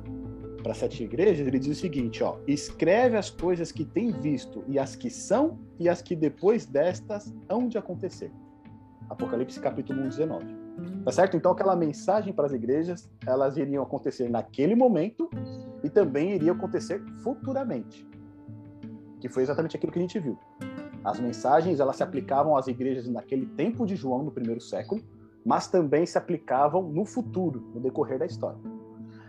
para 0.62 0.74
sete 0.74 1.04
igrejas, 1.04 1.46
ele 1.46 1.58
diz 1.58 1.78
o 1.78 1.80
seguinte, 1.80 2.22
ó: 2.24 2.38
escreve 2.46 3.16
as 3.16 3.30
coisas 3.30 3.70
que 3.70 3.84
tem 3.84 4.10
visto 4.10 4.64
e 4.66 4.78
as 4.78 4.96
que 4.96 5.10
são 5.10 5.58
e 5.78 5.88
as 5.88 6.02
que 6.02 6.16
depois 6.16 6.66
destas 6.66 7.32
hão 7.48 7.68
de 7.68 7.78
acontecer. 7.78 8.32
Apocalipse 9.08 9.60
capítulo 9.60 10.02
1, 10.02 10.08
19. 10.08 10.44
Tá 11.04 11.12
certo? 11.12 11.36
Então 11.36 11.52
aquela 11.52 11.76
mensagem 11.76 12.32
para 12.32 12.46
as 12.46 12.52
igrejas, 12.52 13.08
elas 13.26 13.56
iriam 13.56 13.82
acontecer 13.82 14.28
naquele 14.28 14.74
momento 14.74 15.30
e 15.82 15.88
também 15.88 16.34
iriam 16.34 16.54
acontecer 16.56 17.00
futuramente. 17.22 18.06
Que 19.26 19.32
foi 19.32 19.42
exatamente 19.42 19.76
aquilo 19.76 19.90
que 19.90 19.98
a 19.98 20.02
gente 20.02 20.20
viu. 20.20 20.38
As 21.04 21.18
mensagens, 21.18 21.80
elas 21.80 21.96
se 21.96 22.02
aplicavam 22.04 22.56
às 22.56 22.68
igrejas 22.68 23.08
naquele 23.08 23.46
tempo 23.46 23.84
de 23.84 23.96
João 23.96 24.22
no 24.22 24.30
primeiro 24.30 24.60
século, 24.60 25.02
mas 25.44 25.66
também 25.66 26.06
se 26.06 26.16
aplicavam 26.16 26.84
no 26.84 27.04
futuro, 27.04 27.72
no 27.74 27.80
decorrer 27.80 28.20
da 28.20 28.26
história. 28.26 28.58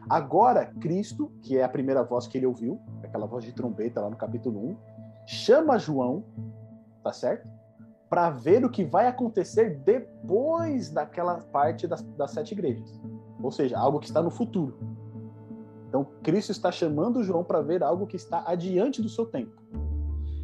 Agora, 0.08 0.68
Cristo, 0.80 1.32
que 1.42 1.58
é 1.58 1.64
a 1.64 1.70
primeira 1.70 2.04
voz 2.04 2.28
que 2.28 2.38
ele 2.38 2.46
ouviu, 2.46 2.80
aquela 3.02 3.26
voz 3.26 3.44
de 3.44 3.52
trombeta 3.54 4.00
lá 4.00 4.08
no 4.08 4.16
capítulo 4.16 4.70
1, 4.70 4.78
chama 5.26 5.80
João, 5.80 6.24
tá 7.04 7.12
certo? 7.12 7.50
Para 8.08 8.30
ver 8.30 8.64
o 8.64 8.70
que 8.70 8.86
vai 8.86 9.08
acontecer 9.08 9.80
depois 9.84 10.92
daquela 10.92 11.40
parte 11.40 11.88
das, 11.88 12.04
das 12.04 12.32
sete 12.32 12.52
igrejas. 12.52 13.02
Ou 13.42 13.52
seja, 13.52 13.80
algo 13.80 14.00
que 14.00 14.06
está 14.06 14.22
no 14.22 14.30
futuro. 14.30 14.78
Então, 15.88 16.06
Cristo 16.22 16.52
está 16.52 16.72
chamando 16.72 17.24
João 17.24 17.44
para 17.44 17.62
ver 17.62 17.82
algo 17.82 18.06
que 18.06 18.16
está 18.16 18.44
adiante 18.46 19.02
do 19.02 19.10
seu 19.10 19.26
tempo. 19.26 19.60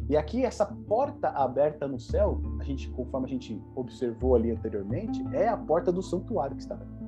E 0.08 0.16
aqui, 0.16 0.44
essa 0.44 0.66
porta 0.66 1.28
aberta 1.28 1.88
no 1.88 1.98
céu, 1.98 2.40
a 2.60 2.64
gente, 2.64 2.90
conforme 2.90 3.26
a 3.26 3.30
gente 3.30 3.60
observou 3.74 4.34
ali 4.34 4.50
anteriormente, 4.50 5.24
é 5.32 5.48
a 5.48 5.56
porta 5.56 5.90
do 5.90 6.02
santuário 6.02 6.56
que 6.56 6.62
está 6.62 6.74
aberta 6.74 7.04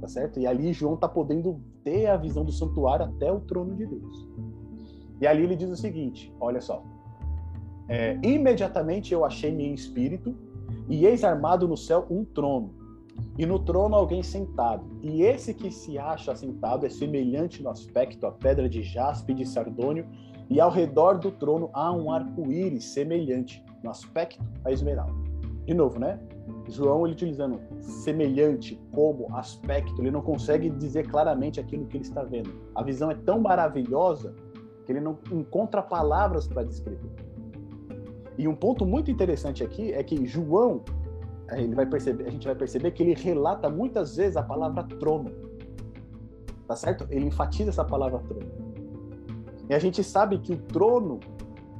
tá 0.00 0.08
certo? 0.08 0.40
E 0.40 0.46
ali 0.46 0.72
João 0.72 0.96
tá 0.96 1.08
podendo 1.08 1.60
ter 1.84 2.06
a 2.06 2.16
visão 2.16 2.44
do 2.44 2.50
santuário 2.50 3.04
até 3.04 3.30
o 3.30 3.40
trono 3.40 3.74
de 3.76 3.86
Deus. 3.86 4.28
E 5.20 5.26
ali 5.26 5.42
ele 5.42 5.54
diz 5.54 5.68
o 5.68 5.76
seguinte, 5.76 6.32
olha 6.40 6.60
só. 6.60 6.82
É, 7.86 8.18
imediatamente 8.22 9.12
eu 9.12 9.24
achei-me 9.24 9.64
em 9.64 9.74
espírito 9.74 10.34
e 10.88 11.04
eis 11.04 11.24
armado 11.24 11.68
no 11.68 11.76
céu 11.76 12.06
um 12.08 12.24
trono 12.24 12.72
e 13.36 13.44
no 13.44 13.58
trono 13.58 13.94
alguém 13.94 14.22
sentado. 14.22 14.84
E 15.02 15.22
esse 15.22 15.52
que 15.52 15.70
se 15.70 15.98
acha 15.98 16.34
sentado 16.34 16.86
é 16.86 16.88
semelhante 16.88 17.62
no 17.62 17.68
aspecto 17.68 18.26
à 18.26 18.32
pedra 18.32 18.68
de 18.68 18.82
jaspe 18.82 19.32
e 19.32 19.34
de 19.34 19.46
sardônio, 19.46 20.06
e 20.50 20.60
ao 20.60 20.70
redor 20.70 21.18
do 21.18 21.30
trono 21.30 21.70
há 21.72 21.92
um 21.92 22.12
arco-íris 22.12 22.84
semelhante 22.84 23.64
no 23.84 23.90
aspecto 23.90 24.44
à 24.64 24.72
esmeralda. 24.72 25.14
De 25.64 25.72
novo, 25.72 26.00
né? 26.00 26.18
João 26.68 27.06
ele 27.06 27.14
utilizando 27.14 27.60
semelhante 27.80 28.80
como 28.92 29.34
aspecto, 29.36 30.00
ele 30.00 30.10
não 30.10 30.20
consegue 30.20 30.68
dizer 30.68 31.08
claramente 31.08 31.60
aquilo 31.60 31.86
que 31.86 31.96
ele 31.96 32.04
está 32.04 32.24
vendo. 32.24 32.52
A 32.74 32.82
visão 32.82 33.10
é 33.10 33.14
tão 33.14 33.40
maravilhosa 33.40 34.34
que 34.84 34.92
ele 34.92 35.00
não 35.00 35.16
encontra 35.30 35.80
palavras 35.80 36.48
para 36.48 36.64
descrever. 36.64 37.10
E 38.36 38.48
um 38.48 38.54
ponto 38.54 38.84
muito 38.84 39.10
interessante 39.10 39.62
aqui 39.62 39.92
é 39.92 40.02
que 40.02 40.26
João, 40.26 40.82
ele 41.52 41.74
vai 41.74 41.86
perceber, 41.86 42.26
a 42.26 42.30
gente 42.30 42.46
vai 42.46 42.56
perceber 42.56 42.90
que 42.90 43.02
ele 43.02 43.14
relata 43.14 43.68
muitas 43.68 44.16
vezes 44.16 44.36
a 44.36 44.42
palavra 44.42 44.82
trono. 44.98 45.30
Tá 46.66 46.74
certo? 46.74 47.06
Ele 47.10 47.26
enfatiza 47.26 47.70
essa 47.70 47.84
palavra 47.84 48.18
trono. 48.20 48.69
E 49.70 49.74
a 49.74 49.78
gente 49.78 50.02
sabe 50.02 50.36
que 50.38 50.52
o 50.52 50.56
trono, 50.56 51.20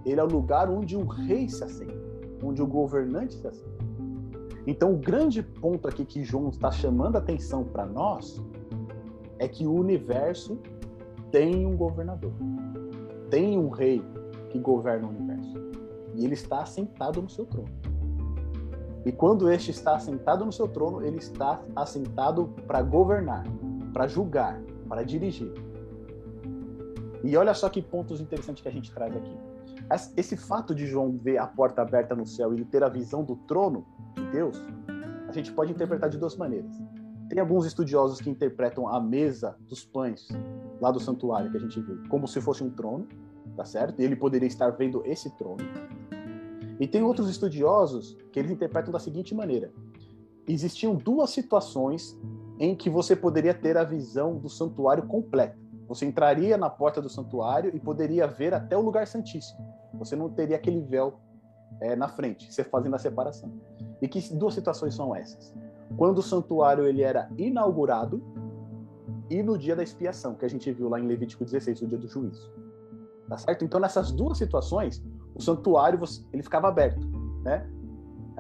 ele 0.07 0.21
é 0.21 0.23
o 0.23 0.29
lugar 0.29 0.71
onde 0.71 0.97
o 0.97 1.05
rei 1.05 1.49
se 1.49 1.65
assenta, 1.65 1.93
onde 2.41 2.63
o 2.63 2.67
governante 2.67 3.35
se 3.35 3.45
assenta. 3.45 3.85
Então, 4.65 4.93
o 4.93 4.97
grande 4.97 5.43
ponto 5.43 5.89
aqui 5.89 6.05
que 6.05 6.23
João 6.23 6.51
está 6.51 6.71
chamando 6.71 7.17
a 7.17 7.19
atenção 7.19 7.65
para 7.65 7.85
nós 7.85 8.41
é 9.41 9.49
que 9.49 9.67
o 9.67 9.75
universo 9.75 10.57
tem 11.33 11.67
um 11.67 11.77
governador, 11.77 12.31
tem 13.29 13.59
um 13.59 13.71
rei 13.71 14.01
que 14.51 14.59
governa 14.61 15.09
o 15.09 15.11
universo. 15.11 15.57
E 16.15 16.25
ele 16.25 16.35
está 16.35 16.63
assentado 16.63 17.21
no 17.21 17.29
seu 17.29 17.45
trono. 17.45 17.71
E 19.05 19.11
quando 19.11 19.51
este 19.51 19.73
está 19.73 19.97
assentado 19.97 20.45
no 20.45 20.53
seu 20.53 20.69
trono, 20.69 21.05
ele 21.05 21.19
está 21.19 21.61
assentado 21.75 22.55
para 22.69 22.83
governar, 22.83 23.43
para 23.93 24.07
julgar, 24.07 24.63
para 24.89 25.03
dirigir. 25.03 25.53
E 27.23 27.37
olha 27.37 27.55
só 27.55 27.69
que 27.69 27.83
pontos 27.83 28.21
interessantes 28.21 28.63
que 28.63 28.69
a 28.69 28.73
gente 28.73 28.93
traz 28.93 29.15
aqui. 29.15 29.37
Esse 30.17 30.37
fato 30.37 30.75
de 30.75 30.87
João 30.87 31.17
ver 31.17 31.39
a 31.39 31.47
porta 31.47 31.83
aberta 31.83 32.15
no 32.15 32.27
céu 32.27 32.55
e 32.55 32.65
ter 32.65 32.83
a 32.83 32.89
visão 32.89 33.25
do 33.25 33.37
trono 33.37 33.85
de 34.15 34.25
Deus, 34.31 34.57
a 35.29 35.33
gente 35.33 35.53
pode 35.53 35.73
interpretar 35.73 36.09
de 36.09 36.19
duas 36.19 36.37
maneiras. 36.37 36.73
Tem 37.29 37.39
alguns 37.39 37.67
estudiosos 37.67 38.21
que 38.21 38.29
interpretam 38.31 38.89
a 38.89 39.01
mesa 39.01 39.57
dos 39.69 39.85
pães 39.85 40.29
lá 40.81 40.91
do 40.91 40.99
santuário 40.99 41.51
que 41.51 41.57
a 41.57 41.61
gente 41.61 41.81
viu 41.81 42.03
como 42.09 42.27
se 42.27 42.41
fosse 42.41 42.65
um 42.65 42.71
trono, 42.71 43.07
tá 43.57 43.65
certo? 43.65 44.01
E 44.01 44.05
ele 44.05 44.17
poderia 44.17 44.47
estar 44.47 44.71
vendo 44.71 45.03
esse 45.05 45.31
trono. 45.37 45.63
E 46.81 46.89
tem 46.89 47.03
outros 47.03 47.29
estudiosos 47.29 48.17
que 48.33 48.39
eles 48.39 48.51
interpretam 48.51 48.91
da 48.91 48.99
seguinte 48.99 49.35
maneira: 49.35 49.71
existiam 50.49 50.95
duas 50.97 51.31
situações 51.31 52.19
em 52.59 52.75
que 52.75 52.91
você 52.91 53.15
poderia 53.15 53.55
ter 53.55 53.77
a 53.77 53.85
visão 53.85 54.37
do 54.37 54.49
santuário 54.49 55.07
completa. 55.07 55.59
Você 55.91 56.07
entraria 56.07 56.57
na 56.57 56.71
porta 56.71 57.03
do 57.03 57.09
santuário 57.09 57.73
e 57.75 57.81
poderia 57.81 58.25
ver 58.25 58.55
até 58.55 58.77
o 58.77 58.81
lugar 58.81 59.09
santíssimo. 59.09 59.59
Você 59.95 60.15
não 60.15 60.31
teria 60.31 60.55
aquele 60.55 60.81
véu 60.81 61.19
é, 61.81 61.97
na 61.97 62.07
frente, 62.07 62.53
você 62.53 62.63
fazendo 62.63 62.95
a 62.95 62.99
separação. 62.99 63.53
E 64.01 64.07
que 64.07 64.33
duas 64.33 64.55
situações 64.55 64.95
são 64.95 65.17
essas? 65.17 65.53
Quando 65.97 66.19
o 66.19 66.23
santuário 66.23 66.87
ele 66.87 67.03
era 67.03 67.29
inaugurado 67.37 68.23
e 69.29 69.43
no 69.43 69.59
dia 69.59 69.75
da 69.75 69.83
expiação, 69.83 70.37
que 70.37 70.45
a 70.45 70.49
gente 70.49 70.71
viu 70.71 70.89
lá 70.89 71.01
em 71.01 71.09
Levítico 71.09 71.45
16, 71.45 71.83
o 71.83 71.87
dia 71.89 71.99
do 71.99 72.07
juízo. 72.07 72.49
Tá 73.29 73.37
certo? 73.37 73.65
Então 73.65 73.81
nessas 73.81 74.13
duas 74.13 74.39
situações, 74.39 75.03
o 75.35 75.43
santuário 75.43 75.99
ele 76.33 76.45
ficava 76.45 76.69
aberto, 76.69 77.05
né? 77.43 77.69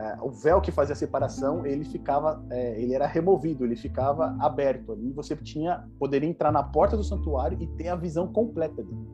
É, 0.00 0.16
o 0.22 0.30
véu 0.30 0.62
que 0.62 0.72
fazia 0.72 0.94
a 0.94 0.96
separação, 0.96 1.66
ele 1.66 1.84
ficava, 1.84 2.42
é, 2.48 2.80
ele 2.80 2.94
era 2.94 3.06
removido, 3.06 3.66
ele 3.66 3.76
ficava 3.76 4.34
aberto 4.40 4.92
ali. 4.92 5.12
Você 5.12 5.36
tinha, 5.36 5.86
poderia 5.98 6.26
entrar 6.26 6.50
na 6.50 6.62
porta 6.62 6.96
do 6.96 7.04
santuário 7.04 7.58
e 7.60 7.66
ter 7.66 7.88
a 7.88 7.96
visão 7.96 8.26
completa 8.26 8.82
dele. 8.82 9.06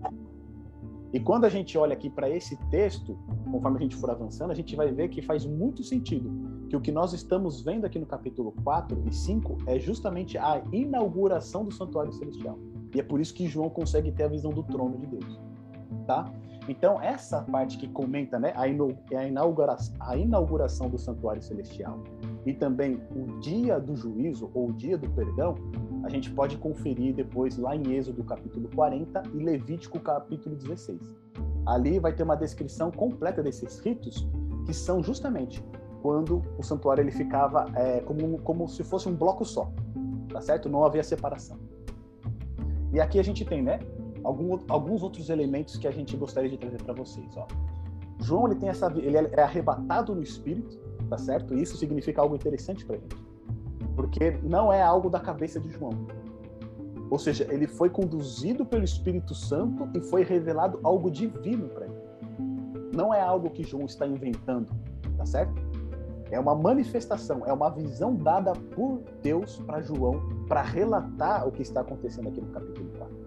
E 1.13 1.19
quando 1.19 1.45
a 1.45 1.49
gente 1.49 1.77
olha 1.77 1.93
aqui 1.93 2.09
para 2.09 2.31
esse 2.31 2.57
texto, 2.71 3.19
conforme 3.51 3.79
a 3.79 3.81
gente 3.81 3.97
for 3.97 4.11
avançando, 4.11 4.53
a 4.53 4.55
gente 4.55 4.77
vai 4.77 4.93
ver 4.93 5.09
que 5.09 5.21
faz 5.21 5.45
muito 5.45 5.83
sentido 5.83 6.31
que 6.69 6.77
o 6.77 6.81
que 6.81 6.93
nós 6.93 7.13
estamos 7.13 7.63
vendo 7.63 7.85
aqui 7.85 7.99
no 7.99 8.07
capítulo 8.07 8.53
4 8.63 9.03
e 9.07 9.13
5 9.13 9.57
é 9.67 9.81
justamente 9.81 10.39
a 10.39 10.63
inauguração 10.73 11.65
do 11.65 11.73
santuário 11.73 12.13
celestial. 12.13 12.59
E 12.95 13.01
é 13.01 13.03
por 13.03 13.21
isso 13.21 13.35
que 13.35 13.49
João 13.49 13.69
consegue 13.69 14.13
ter 14.13 14.25
a 14.25 14.29
visão 14.29 14.53
do 14.53 14.63
trono 14.63 14.99
de 14.99 15.07
Deus, 15.07 15.41
tá? 16.07 16.33
Então, 16.69 17.01
essa 17.01 17.43
parte 17.43 17.79
que 17.79 17.87
comenta 17.87 18.39
né, 18.39 18.53
a, 18.57 18.67
inauguração, 18.67 19.95
a 20.01 20.17
inauguração 20.17 20.89
do 20.89 20.99
santuário 20.99 21.41
celestial 21.41 22.03
e 22.45 22.53
também 22.53 23.01
o 23.15 23.39
dia 23.41 23.79
do 23.79 23.95
juízo 23.95 24.51
ou 24.53 24.71
o 24.71 24.73
dia 24.73 24.99
do 24.99 25.09
perdão, 25.11 25.55
a 26.03 26.09
gente 26.09 26.31
pode 26.31 26.57
conferir 26.57 27.15
depois 27.15 27.57
lá 27.57 27.75
em 27.77 27.93
Êxodo 27.93 28.25
capítulo 28.25 28.69
40 28.75 29.23
e 29.35 29.39
Levítico 29.39 30.01
capítulo 30.01 30.57
16. 30.57 31.01
Ali 31.67 31.99
vai 31.99 32.13
ter 32.13 32.23
uma 32.23 32.37
descrição 32.37 32.91
completa 32.91 33.43
desses 33.43 33.79
ritos 33.79 34.29
que 34.65 34.75
são 34.75 35.03
justamente 35.03 35.65
quando 36.03 36.43
o 36.57 36.63
santuário 36.63 37.03
ele 37.03 37.11
ficava 37.11 37.67
é, 37.75 38.01
como, 38.01 38.39
como 38.39 38.69
se 38.69 38.85
fosse 38.85 39.09
um 39.09 39.15
bloco 39.15 39.45
só, 39.45 39.73
tá 40.33 40.41
certo? 40.41 40.69
Não 40.69 40.85
havia 40.85 41.03
separação. 41.03 41.59
E 42.93 43.01
aqui 43.01 43.19
a 43.19 43.23
gente 43.25 43.45
tem, 43.45 43.63
né, 43.63 43.81
algum, 44.27 44.59
alguns 44.69 45.03
outros 45.03 45.31
elementos 45.31 45.77
que 45.77 45.87
a 45.87 45.91
gente 45.91 46.17
gostaria 46.17 46.51
de 46.51 46.59
trazer 46.59 46.83
para 46.83 46.93
vocês. 46.93 47.37
Ó. 47.37 47.47
João 48.19 48.47
ele 48.47 48.57
tem 48.57 48.69
essa, 48.69 48.93
ele 48.97 49.17
é 49.17 49.43
arrebatado 49.43 50.15
no 50.15 50.23
espírito, 50.23 50.79
tá 51.09 51.17
certo? 51.17 51.55
E 51.55 51.63
isso 51.63 51.77
significa 51.77 52.21
algo 52.21 52.35
interessante 52.35 52.85
para 52.85 52.97
gente, 52.97 53.17
porque 53.95 54.39
não 54.43 54.73
é 54.73 54.83
algo 54.83 55.09
da 55.09 55.21
cabeça 55.21 55.61
de 55.61 55.71
João. 55.71 55.93
Ou 57.09 57.19
seja, 57.21 57.47
ele 57.53 57.69
foi 57.69 57.89
conduzido 57.89 58.67
pelo 58.67 58.83
Espírito 58.83 59.33
Santo 59.33 59.89
e 59.95 60.01
foi 60.01 60.25
revelado 60.25 60.81
algo 60.83 61.09
divino 61.09 61.69
para 61.69 61.87
ele. 61.87 61.95
Não 62.93 63.15
é 63.15 63.21
algo 63.21 63.49
que 63.51 63.63
João 63.63 63.85
está 63.85 64.09
inventando, 64.09 64.73
tá 65.17 65.25
certo? 65.25 65.55
É 66.33 66.41
uma 66.41 66.57
manifestação, 66.57 67.47
é 67.47 67.53
uma 67.53 67.71
visão 67.71 68.17
dada 68.17 68.53
por 68.75 69.03
Deus 69.23 69.59
para 69.59 69.81
João 69.83 70.21
para 70.49 70.63
relatar 70.63 71.47
o 71.47 71.53
que 71.53 71.63
está 71.63 71.83
acontecendo 71.83 72.29
aqui 72.29 72.41
no 72.41 72.49
capítulo 72.49 72.91
4. 72.99 73.26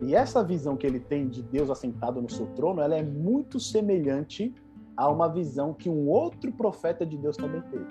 E 0.00 0.14
essa 0.14 0.44
visão 0.44 0.76
que 0.76 0.86
ele 0.86 1.00
tem 1.00 1.28
de 1.28 1.42
Deus 1.42 1.70
assentado 1.70 2.22
no 2.22 2.30
seu 2.30 2.46
trono, 2.48 2.80
ela 2.80 2.96
é 2.96 3.02
muito 3.02 3.58
semelhante 3.58 4.54
a 4.96 5.08
uma 5.08 5.28
visão 5.28 5.72
que 5.72 5.88
um 5.88 6.08
outro 6.08 6.52
profeta 6.52 7.04
de 7.04 7.16
Deus 7.16 7.36
também 7.36 7.62
teve. 7.62 7.86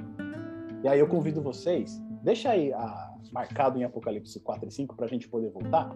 E 0.83 0.87
aí 0.87 0.99
eu 0.99 1.07
convido 1.07 1.41
vocês, 1.41 2.01
deixa 2.23 2.49
aí 2.51 2.71
a, 2.73 3.15
marcado 3.31 3.79
em 3.79 3.83
Apocalipse 3.83 4.39
4 4.39 4.67
e 4.67 4.71
5 4.71 4.95
para 4.95 5.05
a 5.05 5.09
gente 5.09 5.27
poder 5.27 5.49
voltar, 5.49 5.95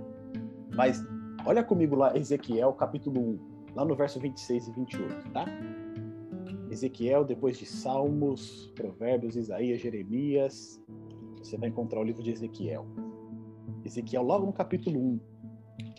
mas 0.76 1.04
olha 1.46 1.64
comigo 1.64 1.96
lá 1.96 2.16
Ezequiel 2.18 2.74
capítulo 2.74 3.20
1, 3.20 3.40
lá 3.76 3.86
no 3.86 3.96
verso 3.96 4.20
26 4.20 4.68
e 4.68 4.72
28, 4.72 5.30
tá? 5.32 5.46
Ezequiel, 6.70 7.26
depois 7.26 7.58
de 7.58 7.66
Salmos, 7.66 8.72
Provérbios, 8.76 9.36
Isaías, 9.36 9.82
Jeremias, 9.82 10.82
você 11.38 11.58
vai 11.58 11.68
encontrar 11.70 12.00
o 12.00 12.04
livro 12.04 12.24
de 12.24 12.32
Ezequiel. 12.32 12.86
Ezequiel, 13.84 14.24
logo 14.24 14.46
no 14.46 14.54
capítulo 14.54 14.98
1, 14.98 15.20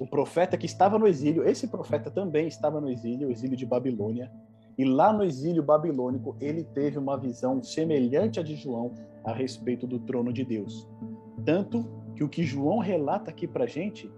o 0.00 0.06
profeta 0.06 0.56
que 0.56 0.66
estava 0.66 0.98
no 0.98 1.06
exílio, 1.06 1.46
esse 1.46 1.68
profeta 1.68 2.10
também 2.10 2.46
estava 2.46 2.80
no 2.80 2.90
exílio, 2.90 3.28
o 3.28 3.30
exílio 3.30 3.56
de 3.56 3.66
Babilônia, 3.66 4.30
e 4.76 4.84
lá 4.84 5.12
no 5.12 5.22
exílio 5.22 5.62
babilônico 5.62 6.36
ele 6.40 6.64
teve 6.64 6.98
uma 6.98 7.16
visão 7.16 7.62
semelhante 7.62 8.40
à 8.40 8.42
de 8.42 8.56
João 8.56 8.92
a 9.24 9.32
respeito 9.32 9.86
do 9.86 9.98
trono 9.98 10.32
de 10.32 10.44
Deus. 10.44 10.88
Tanto 11.44 11.84
que 12.16 12.24
o 12.24 12.28
que 12.28 12.42
João 12.42 12.78
relata 12.78 13.30
aqui 13.30 13.46
para 13.46 13.66
gente 13.66 14.10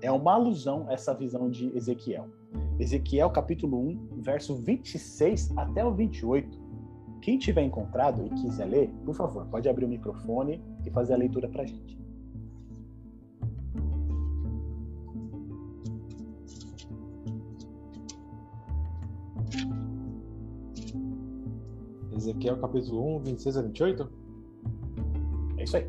é 0.00 0.10
uma 0.10 0.34
alusão 0.34 0.86
a 0.88 0.92
essa 0.92 1.12
visão 1.12 1.50
de 1.50 1.76
Ezequiel. 1.76 2.28
Ezequiel 2.78 3.30
capítulo 3.30 3.78
1, 3.78 4.22
verso 4.22 4.56
26 4.56 5.56
até 5.56 5.84
o 5.84 5.92
28. 5.92 6.70
Quem 7.20 7.38
tiver 7.38 7.62
encontrado 7.62 8.26
e 8.26 8.30
quiser 8.30 8.64
ler, 8.64 8.88
por 9.04 9.14
favor, 9.14 9.46
pode 9.46 9.68
abrir 9.68 9.84
o 9.84 9.88
microfone 9.88 10.62
e 10.86 10.90
fazer 10.90 11.12
a 11.12 11.18
leitura 11.18 11.48
para 11.48 11.66
gente. 11.66 11.99
Ezequiel 22.20 22.58
capítulo 22.58 23.16
1, 23.16 23.20
26 23.20 23.56
a 23.56 23.62
28? 23.62 24.12
É 25.56 25.64
isso 25.64 25.76
aí. 25.78 25.88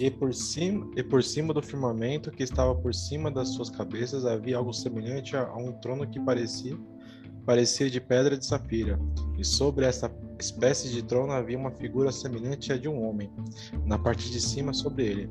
E 0.00 0.10
por, 0.10 0.34
cima, 0.34 0.90
e 0.96 1.02
por 1.04 1.22
cima 1.22 1.54
do 1.54 1.62
firmamento 1.62 2.32
que 2.32 2.42
estava 2.42 2.74
por 2.74 2.92
cima 2.92 3.30
das 3.30 3.50
suas 3.50 3.70
cabeças 3.70 4.26
havia 4.26 4.56
algo 4.56 4.72
semelhante 4.72 5.36
a, 5.36 5.46
a 5.46 5.56
um 5.56 5.72
trono 5.80 6.08
que 6.08 6.18
parecia 6.18 6.76
parecia 7.46 7.90
de 7.90 8.00
pedra 8.00 8.38
de 8.38 8.46
safira, 8.46 9.00
e 9.36 9.44
sobre 9.44 9.84
essa 9.84 10.08
espécie 10.38 10.88
de 10.88 11.02
trono 11.02 11.32
havia 11.32 11.58
uma 11.58 11.72
figura 11.72 12.12
semelhante 12.12 12.72
à 12.72 12.76
de 12.76 12.88
um 12.88 13.02
homem, 13.04 13.32
na 13.84 13.98
parte 13.98 14.30
de 14.30 14.40
cima 14.40 14.72
sobre 14.72 15.06
ele. 15.06 15.30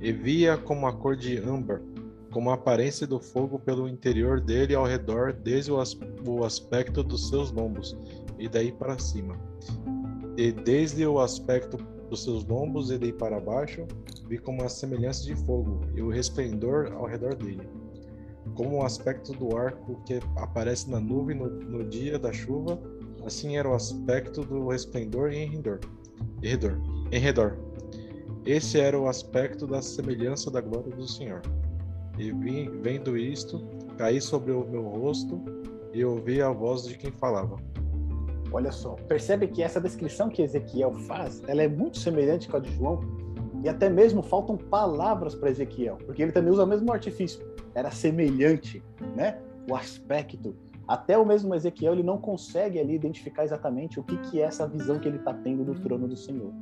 E 0.00 0.10
via 0.10 0.56
como 0.56 0.86
a 0.86 0.92
cor 0.94 1.16
de 1.16 1.36
âmbar, 1.36 1.82
como 2.32 2.50
a 2.50 2.54
aparência 2.54 3.06
do 3.06 3.20
fogo 3.20 3.58
pelo 3.58 3.86
interior 3.86 4.40
dele 4.40 4.74
ao 4.74 4.86
redor, 4.86 5.34
desde 5.34 5.70
o, 5.70 5.78
as, 5.78 5.94
o 6.26 6.44
aspecto 6.44 7.02
dos 7.02 7.28
seus 7.28 7.52
lombos 7.52 7.94
e 8.38 8.48
daí 8.48 8.72
para 8.72 8.98
cima. 8.98 9.36
E 10.36 10.50
desde 10.50 11.06
o 11.06 11.20
aspecto 11.20 11.76
dos 12.10 12.24
seus 12.24 12.44
lombos 12.44 12.90
e 12.90 12.98
daí 12.98 13.12
para 13.12 13.40
baixo, 13.40 13.86
vi 14.28 14.38
como 14.38 14.62
a 14.62 14.68
semelhança 14.68 15.24
de 15.24 15.34
fogo 15.34 15.80
e 15.94 16.02
o 16.02 16.10
resplendor 16.10 16.92
ao 16.92 17.06
redor 17.06 17.34
dele. 17.34 17.68
Como 18.54 18.78
o 18.78 18.84
aspecto 18.84 19.32
do 19.32 19.56
arco 19.56 20.02
que 20.04 20.20
aparece 20.36 20.90
na 20.90 21.00
nuvem 21.00 21.36
no, 21.36 21.48
no 21.48 21.84
dia 21.84 22.18
da 22.18 22.32
chuva, 22.32 22.80
assim 23.24 23.56
era 23.56 23.68
o 23.68 23.74
aspecto 23.74 24.42
do 24.42 24.68
resplendor 24.68 25.32
em 25.32 25.48
redor. 25.48 25.80
Em 26.42 26.48
redor. 26.48 26.80
Em 27.10 27.18
redor. 27.18 27.58
Esse 28.44 28.78
era 28.78 28.98
o 28.98 29.08
aspecto 29.08 29.66
da 29.66 29.80
semelhança 29.80 30.50
da 30.50 30.60
glória 30.60 30.94
do 30.94 31.08
Senhor. 31.08 31.40
E 32.18 32.30
vi, 32.30 32.68
vendo 32.82 33.16
isto, 33.16 33.66
caí 33.96 34.20
sobre 34.20 34.52
o 34.52 34.64
meu 34.68 34.82
rosto 34.82 35.40
e 35.92 36.04
ouvi 36.04 36.42
a 36.42 36.50
voz 36.50 36.84
de 36.84 36.98
quem 36.98 37.10
falava 37.10 37.56
Olha 38.54 38.70
só, 38.70 38.94
percebe 39.08 39.48
que 39.48 39.64
essa 39.64 39.80
descrição 39.80 40.28
que 40.28 40.40
Ezequiel 40.40 40.94
faz, 41.08 41.42
ela 41.48 41.60
é 41.60 41.66
muito 41.66 41.98
semelhante 41.98 42.48
com 42.48 42.56
a 42.56 42.60
de 42.60 42.70
João, 42.70 43.00
e 43.64 43.68
até 43.68 43.90
mesmo 43.90 44.22
faltam 44.22 44.56
palavras 44.56 45.34
para 45.34 45.50
Ezequiel, 45.50 45.98
porque 46.06 46.22
ele 46.22 46.30
também 46.30 46.52
usa 46.52 46.62
o 46.62 46.66
mesmo 46.66 46.92
artifício. 46.92 47.44
Era 47.74 47.90
semelhante, 47.90 48.80
né? 49.16 49.40
O 49.68 49.74
aspecto. 49.74 50.54
Até 50.86 51.18
o 51.18 51.26
mesmo 51.26 51.52
Ezequiel 51.52 51.94
ele 51.94 52.04
não 52.04 52.16
consegue 52.16 52.78
ali 52.78 52.94
identificar 52.94 53.42
exatamente 53.42 53.98
o 53.98 54.04
que, 54.04 54.16
que 54.18 54.40
é 54.40 54.44
essa 54.44 54.68
visão 54.68 55.00
que 55.00 55.08
ele 55.08 55.16
está 55.16 55.34
tendo 55.34 55.64
do 55.64 55.74
trono 55.74 56.06
do 56.06 56.16
Senhor. 56.16 56.52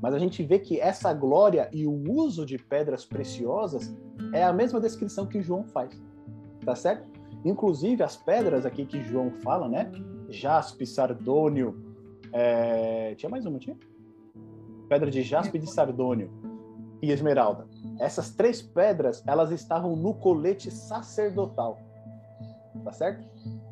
Mas 0.00 0.14
a 0.14 0.18
gente 0.18 0.42
vê 0.42 0.58
que 0.58 0.80
essa 0.80 1.12
glória 1.12 1.68
e 1.74 1.86
o 1.86 2.10
uso 2.10 2.46
de 2.46 2.56
pedras 2.56 3.04
preciosas 3.04 3.94
é 4.32 4.42
a 4.42 4.52
mesma 4.52 4.80
descrição 4.80 5.26
que 5.26 5.42
João 5.42 5.64
faz. 5.64 5.90
Tá 6.64 6.74
certo? 6.74 7.13
Inclusive 7.44 8.02
as 8.02 8.16
pedras 8.16 8.64
aqui 8.64 8.86
que 8.86 9.02
João 9.02 9.30
fala, 9.42 9.68
né? 9.68 9.90
jaspe, 10.28 10.86
sardônio. 10.86 11.94
É... 12.32 13.14
Tinha 13.14 13.30
mais 13.30 13.46
uma, 13.46 13.58
tinha? 13.58 13.76
Pedra 14.88 15.10
de 15.10 15.22
jaspe, 15.22 15.58
de 15.58 15.70
sardônio 15.70 16.30
e 17.02 17.10
esmeralda. 17.10 17.66
Essas 17.98 18.30
três 18.30 18.60
pedras, 18.60 19.22
elas 19.26 19.50
estavam 19.50 19.96
no 19.96 20.14
colete 20.14 20.70
sacerdotal. 20.70 21.78
Tá 22.82 22.92
certo? 22.92 23.24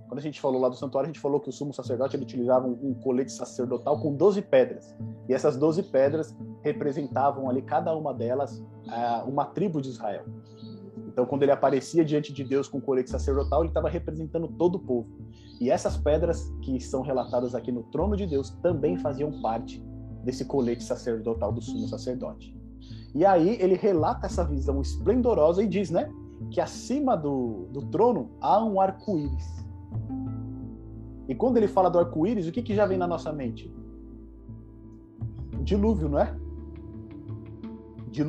Quando 0.06 0.18
a 0.18 0.22
gente 0.22 0.40
falou 0.40 0.60
lá 0.60 0.68
do 0.68 0.76
santuário, 0.76 1.08
a 1.08 1.12
gente 1.12 1.20
falou 1.20 1.40
que 1.40 1.48
o 1.48 1.52
sumo 1.52 1.72
sacerdote 1.72 2.16
ele 2.16 2.24
utilizava 2.24 2.66
um 2.66 2.94
colete 2.94 3.32
sacerdotal 3.32 3.98
com 3.98 4.14
12 4.14 4.42
pedras. 4.42 4.94
E 5.28 5.32
essas 5.32 5.56
12 5.56 5.84
pedras 5.84 6.36
representavam 6.60 7.48
ali, 7.48 7.62
cada 7.62 7.96
uma 7.96 8.12
delas, 8.12 8.62
uma 9.26 9.46
tribo 9.46 9.80
de 9.80 9.88
Israel. 9.88 10.24
Então, 11.12 11.26
quando 11.26 11.42
ele 11.42 11.52
aparecia 11.52 12.02
diante 12.02 12.32
de 12.32 12.42
Deus 12.42 12.66
com 12.66 12.78
o 12.78 12.80
colete 12.80 13.10
sacerdotal, 13.10 13.60
ele 13.60 13.68
estava 13.68 13.90
representando 13.90 14.48
todo 14.48 14.76
o 14.76 14.78
povo. 14.78 15.06
E 15.60 15.70
essas 15.70 15.94
pedras 15.94 16.50
que 16.62 16.80
são 16.80 17.02
relatadas 17.02 17.54
aqui 17.54 17.70
no 17.70 17.82
trono 17.82 18.16
de 18.16 18.26
Deus 18.26 18.48
também 18.62 18.96
faziam 18.96 19.30
parte 19.42 19.84
desse 20.24 20.46
colete 20.46 20.82
sacerdotal 20.82 21.52
do 21.52 21.60
sumo 21.60 21.86
sacerdote. 21.86 22.56
E 23.14 23.26
aí 23.26 23.58
ele 23.60 23.74
relata 23.74 24.26
essa 24.26 24.42
visão 24.42 24.80
esplendorosa 24.80 25.62
e 25.62 25.68
diz, 25.68 25.90
né, 25.90 26.10
que 26.50 26.62
acima 26.62 27.14
do, 27.14 27.66
do 27.70 27.82
trono 27.82 28.30
há 28.40 28.64
um 28.64 28.80
arco-íris. 28.80 29.62
E 31.28 31.34
quando 31.34 31.58
ele 31.58 31.68
fala 31.68 31.90
do 31.90 31.98
arco-íris, 31.98 32.48
o 32.48 32.52
que, 32.52 32.62
que 32.62 32.74
já 32.74 32.86
vem 32.86 32.96
na 32.96 33.06
nossa 33.06 33.30
mente? 33.30 33.70
Dilúvio, 35.62 36.08
não 36.08 36.18
é? 36.18 36.34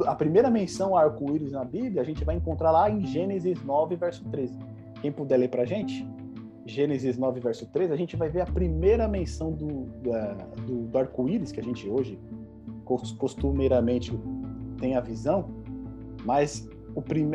A 0.06 0.16
primeira 0.16 0.50
menção 0.50 0.90
ao 0.90 0.98
arco-íris 0.98 1.52
na 1.52 1.66
Bíblia, 1.66 2.02
a 2.02 2.06
gente 2.06 2.24
vai 2.24 2.36
encontrar 2.36 2.72
lá 2.72 2.90
em 2.90 3.06
Gênesis 3.06 3.62
9, 3.64 3.96
verso 3.96 4.24
13. 4.30 4.58
Quem 5.02 5.12
puder 5.12 5.38
ler 5.38 5.50
pra 5.50 5.66
gente? 5.66 6.08
Gênesis 6.66 7.18
9, 7.18 7.42
verso 7.42 7.70
13, 7.72 7.92
a 7.92 7.98
gente 7.98 8.16
vai 8.16 8.30
ver 8.30 8.42
a 8.42 8.46
primeira 8.46 9.08
menção 9.08 9.52
do, 9.52 9.86
do, 10.66 10.88
do 10.88 10.98
arco-íris, 10.98 11.52
que 11.52 11.60
a 11.60 11.64
gente 11.64 11.90
hoje 11.90 12.18
costumeiramente 13.18 14.18
tem 14.80 14.96
a 14.96 15.02
visão, 15.02 15.50
mas 16.24 16.68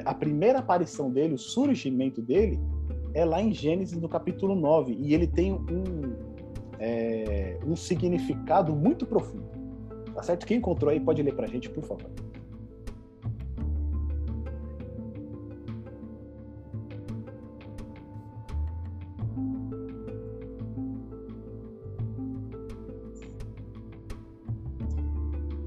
a 0.05 0.15
primeira 0.15 0.61
aparição 0.61 1.11
dele, 1.11 1.35
o 1.35 1.39
surgimento 1.39 2.23
dele, 2.23 2.59
é 3.13 3.25
lá 3.25 3.43
em 3.43 3.53
Gênesis 3.53 4.01
no 4.01 4.09
capítulo 4.09 4.55
9, 4.55 4.95
e 4.95 5.13
ele 5.13 5.27
tem 5.27 5.53
um, 5.53 6.15
é, 6.79 7.59
um 7.67 7.77
significado 7.77 8.75
muito 8.75 9.05
profundo. 9.05 9.49
Tá 10.15 10.23
certo? 10.23 10.47
Quem 10.47 10.59
encontrou 10.59 10.91
aí 10.91 10.99
pode 10.99 11.23
ler 11.23 11.35
para 11.35 11.47
a 11.47 11.49
gente, 11.49 11.69
por 11.69 11.85
favor. 11.85 12.11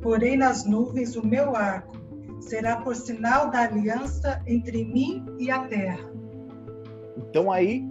Porém 0.01 0.37
nas 0.37 0.65
nuvens 0.65 1.15
o 1.15 1.25
meu 1.25 1.55
arco 1.55 1.95
será 2.41 2.77
por 2.77 2.95
sinal 2.95 3.51
da 3.51 3.61
aliança 3.61 4.41
entre 4.47 4.83
mim 4.83 5.23
e 5.37 5.51
a 5.51 5.67
terra. 5.67 6.09
Então 7.17 7.51
aí 7.51 7.87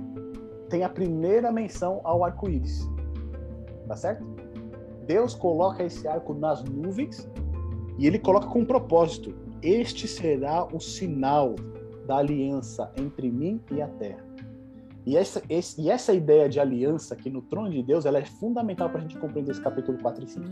tem 0.68 0.84
a 0.84 0.88
primeira 0.88 1.52
menção 1.52 2.00
ao 2.04 2.24
arco-íris. 2.24 2.88
Tá 3.86 3.96
certo? 3.96 4.24
Deus 5.06 5.34
coloca 5.34 5.82
esse 5.82 6.06
arco 6.06 6.34
nas 6.34 6.62
nuvens 6.64 7.28
e 7.98 8.06
ele 8.06 8.18
coloca 8.18 8.46
com 8.46 8.60
um 8.60 8.64
propósito. 8.64 9.34
Este 9.62 10.08
será 10.08 10.64
o 10.64 10.80
sinal 10.80 11.54
da 12.06 12.16
aliança 12.16 12.90
entre 12.96 13.30
mim 13.30 13.60
e 13.70 13.80
a 13.80 13.86
terra. 13.86 14.24
E 15.06 15.16
essa, 15.16 15.42
esse, 15.48 15.80
e 15.80 15.90
essa 15.90 16.12
ideia 16.12 16.48
de 16.48 16.60
aliança 16.60 17.14
aqui 17.14 17.30
no 17.30 17.40
trono 17.42 17.70
de 17.70 17.82
Deus, 17.82 18.04
ela 18.04 18.18
é 18.18 18.24
fundamental 18.24 18.88
para 18.90 18.98
a 18.98 19.02
gente 19.02 19.18
compreender 19.18 19.52
esse 19.52 19.60
capítulo 19.60 19.98
4 19.98 20.24
e 20.24 20.28
5. 20.28 20.46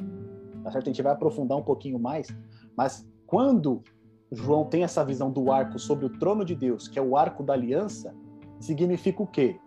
Tá 0.68 0.72
certo? 0.72 0.88
A 0.88 0.92
gente 0.92 1.02
vai 1.02 1.12
aprofundar 1.12 1.56
um 1.56 1.62
pouquinho 1.62 1.98
mais, 1.98 2.28
mas 2.76 3.08
quando 3.26 3.82
João 4.30 4.66
tem 4.66 4.84
essa 4.84 5.02
visão 5.02 5.30
do 5.30 5.50
arco 5.50 5.78
sobre 5.78 6.04
o 6.04 6.10
trono 6.10 6.44
de 6.44 6.54
Deus, 6.54 6.86
que 6.86 6.98
é 6.98 7.02
o 7.02 7.16
arco 7.16 7.42
da 7.42 7.54
aliança, 7.54 8.14
significa 8.60 9.22
o 9.22 9.26
quê? 9.26 9.58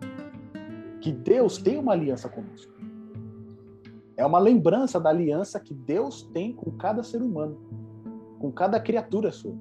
Que 1.00 1.10
Deus 1.10 1.58
tem 1.58 1.76
uma 1.76 1.90
aliança 1.90 2.28
conosco. 2.28 2.72
É 4.16 4.24
uma 4.24 4.38
lembrança 4.38 5.00
da 5.00 5.10
aliança 5.10 5.58
que 5.58 5.74
Deus 5.74 6.22
tem 6.32 6.52
com 6.52 6.70
cada 6.70 7.02
ser 7.02 7.20
humano, 7.20 7.60
com 8.38 8.52
cada 8.52 8.78
criatura 8.78 9.32
sua. 9.32 9.56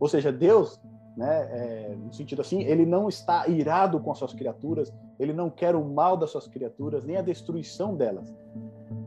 Ou 0.00 0.08
seja, 0.08 0.32
Deus, 0.32 0.80
né, 1.14 1.48
é, 1.50 1.96
no 1.96 2.14
sentido 2.14 2.40
assim, 2.40 2.62
ele 2.62 2.86
não 2.86 3.06
está 3.06 3.46
irado 3.48 4.00
com 4.00 4.10
as 4.10 4.16
suas 4.16 4.32
criaturas, 4.32 4.90
ele 5.18 5.34
não 5.34 5.50
quer 5.50 5.76
o 5.76 5.84
mal 5.84 6.16
das 6.16 6.30
suas 6.30 6.48
criaturas, 6.48 7.04
nem 7.04 7.18
a 7.18 7.22
destruição 7.22 7.94
delas. 7.94 8.34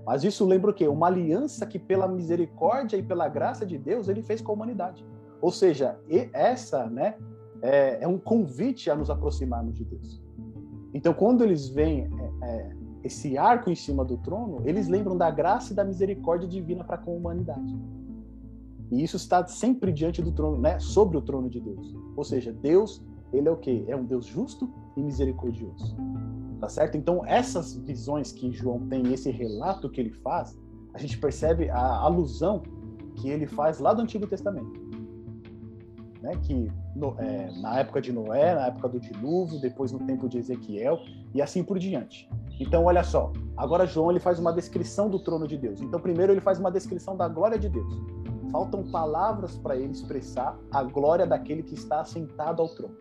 Mas 0.05 0.23
isso 0.23 0.45
lembra 0.45 0.71
o 0.71 0.73
quê? 0.73 0.88
Uma 0.88 1.07
aliança 1.07 1.65
que, 1.65 1.77
pela 1.77 2.07
misericórdia 2.07 2.97
e 2.97 3.03
pela 3.03 3.27
graça 3.27 3.65
de 3.65 3.77
Deus, 3.77 4.07
ele 4.07 4.23
fez 4.23 4.41
com 4.41 4.51
a 4.51 4.55
humanidade. 4.55 5.05
Ou 5.41 5.51
seja, 5.51 5.99
essa 6.33 6.86
né, 6.86 7.15
é, 7.62 8.03
é 8.03 8.07
um 8.07 8.17
convite 8.17 8.89
a 8.89 8.95
nos 8.95 9.10
aproximarmos 9.10 9.75
de 9.75 9.83
Deus. 9.83 10.21
Então, 10.93 11.13
quando 11.13 11.43
eles 11.43 11.67
veem 11.67 12.10
é, 12.41 12.47
é, 12.49 12.75
esse 13.03 13.38
arco 13.38 13.69
em 13.69 13.75
cima 13.75 14.03
do 14.05 14.17
trono, 14.17 14.62
eles 14.65 14.88
lembram 14.88 15.17
da 15.17 15.29
graça 15.29 15.73
e 15.73 15.75
da 15.75 15.83
misericórdia 15.83 16.47
divina 16.47 16.83
para 16.83 16.97
com 16.97 17.12
a 17.12 17.15
humanidade. 17.15 17.77
E 18.89 19.03
isso 19.03 19.17
está 19.17 19.45
sempre 19.45 19.91
diante 19.91 20.21
do 20.21 20.31
trono, 20.31 20.57
né, 20.57 20.79
sobre 20.79 21.17
o 21.17 21.21
trono 21.21 21.49
de 21.49 21.60
Deus. 21.60 21.95
Ou 22.15 22.23
seja, 22.23 22.53
Deus, 22.53 23.03
ele 23.33 23.47
é 23.47 23.51
o 23.51 23.57
quê? 23.57 23.83
É 23.88 23.95
um 23.95 24.05
Deus 24.05 24.25
justo 24.25 24.71
e 24.95 25.01
misericordioso. 25.01 25.95
Tá 26.60 26.67
certo? 26.67 26.98
Então, 26.98 27.24
essas 27.26 27.76
visões 27.76 28.32
que 28.32 28.52
João 28.52 28.88
tem, 28.88 29.13
esse 29.13 29.30
relato 29.30 29.89
que 29.89 30.02
ele 30.02 30.12
faz, 30.12 30.58
a 30.93 30.98
gente 30.98 31.17
percebe 31.17 31.70
a 31.70 31.98
alusão 31.98 32.63
que 33.15 33.30
ele 33.30 33.46
faz 33.46 33.80
lá 33.80 33.93
do 33.93 34.02
Antigo 34.02 34.26
Testamento. 34.26 34.88
Né? 36.22 36.32
Que 36.41 36.72
no, 36.96 37.15
é, 37.20 37.52
na 37.62 37.80
época 37.80 38.02
de 38.02 38.12
Noé, 38.12 38.56
na 38.56 38.67
época 38.67 38.89
do 38.89 39.00
dilúvio, 39.00 39.60
depois 39.60 39.91
no 39.91 40.00
tempo 40.00 40.28
de 40.28 40.39
Ezequiel 40.39 41.00
e 41.34 41.41
assim 41.41 41.63
por 41.63 41.78
diante. 41.78 42.28
Então, 42.60 42.86
olha 42.86 43.04
só, 43.04 43.32
agora 43.56 43.86
João 43.86 44.10
ele 44.10 44.20
faz 44.20 44.39
uma 44.39 44.52
descrição 44.52 45.10
do 45.10 45.20
trono 45.20 45.48
de 45.48 45.58
Deus. 45.58 45.80
Então, 45.80 46.00
primeiro 46.00 46.34
ele 46.34 46.41
faz 46.41 46.58
uma 46.60 46.72
descrição 46.72 47.15
da 47.15 47.28
glória 47.28 47.60
de 47.60 47.70
Deus. 47.70 47.93
Faltam 48.52 48.84
palavras 48.84 49.56
para 49.58 49.76
ele 49.76 49.91
expressar 49.91 50.58
a 50.72 50.82
glória 50.84 51.28
daquele 51.28 51.62
que 51.62 51.76
está 51.76 52.02
assentado 52.02 52.62
ao 52.63 52.70
trono. 52.70 52.96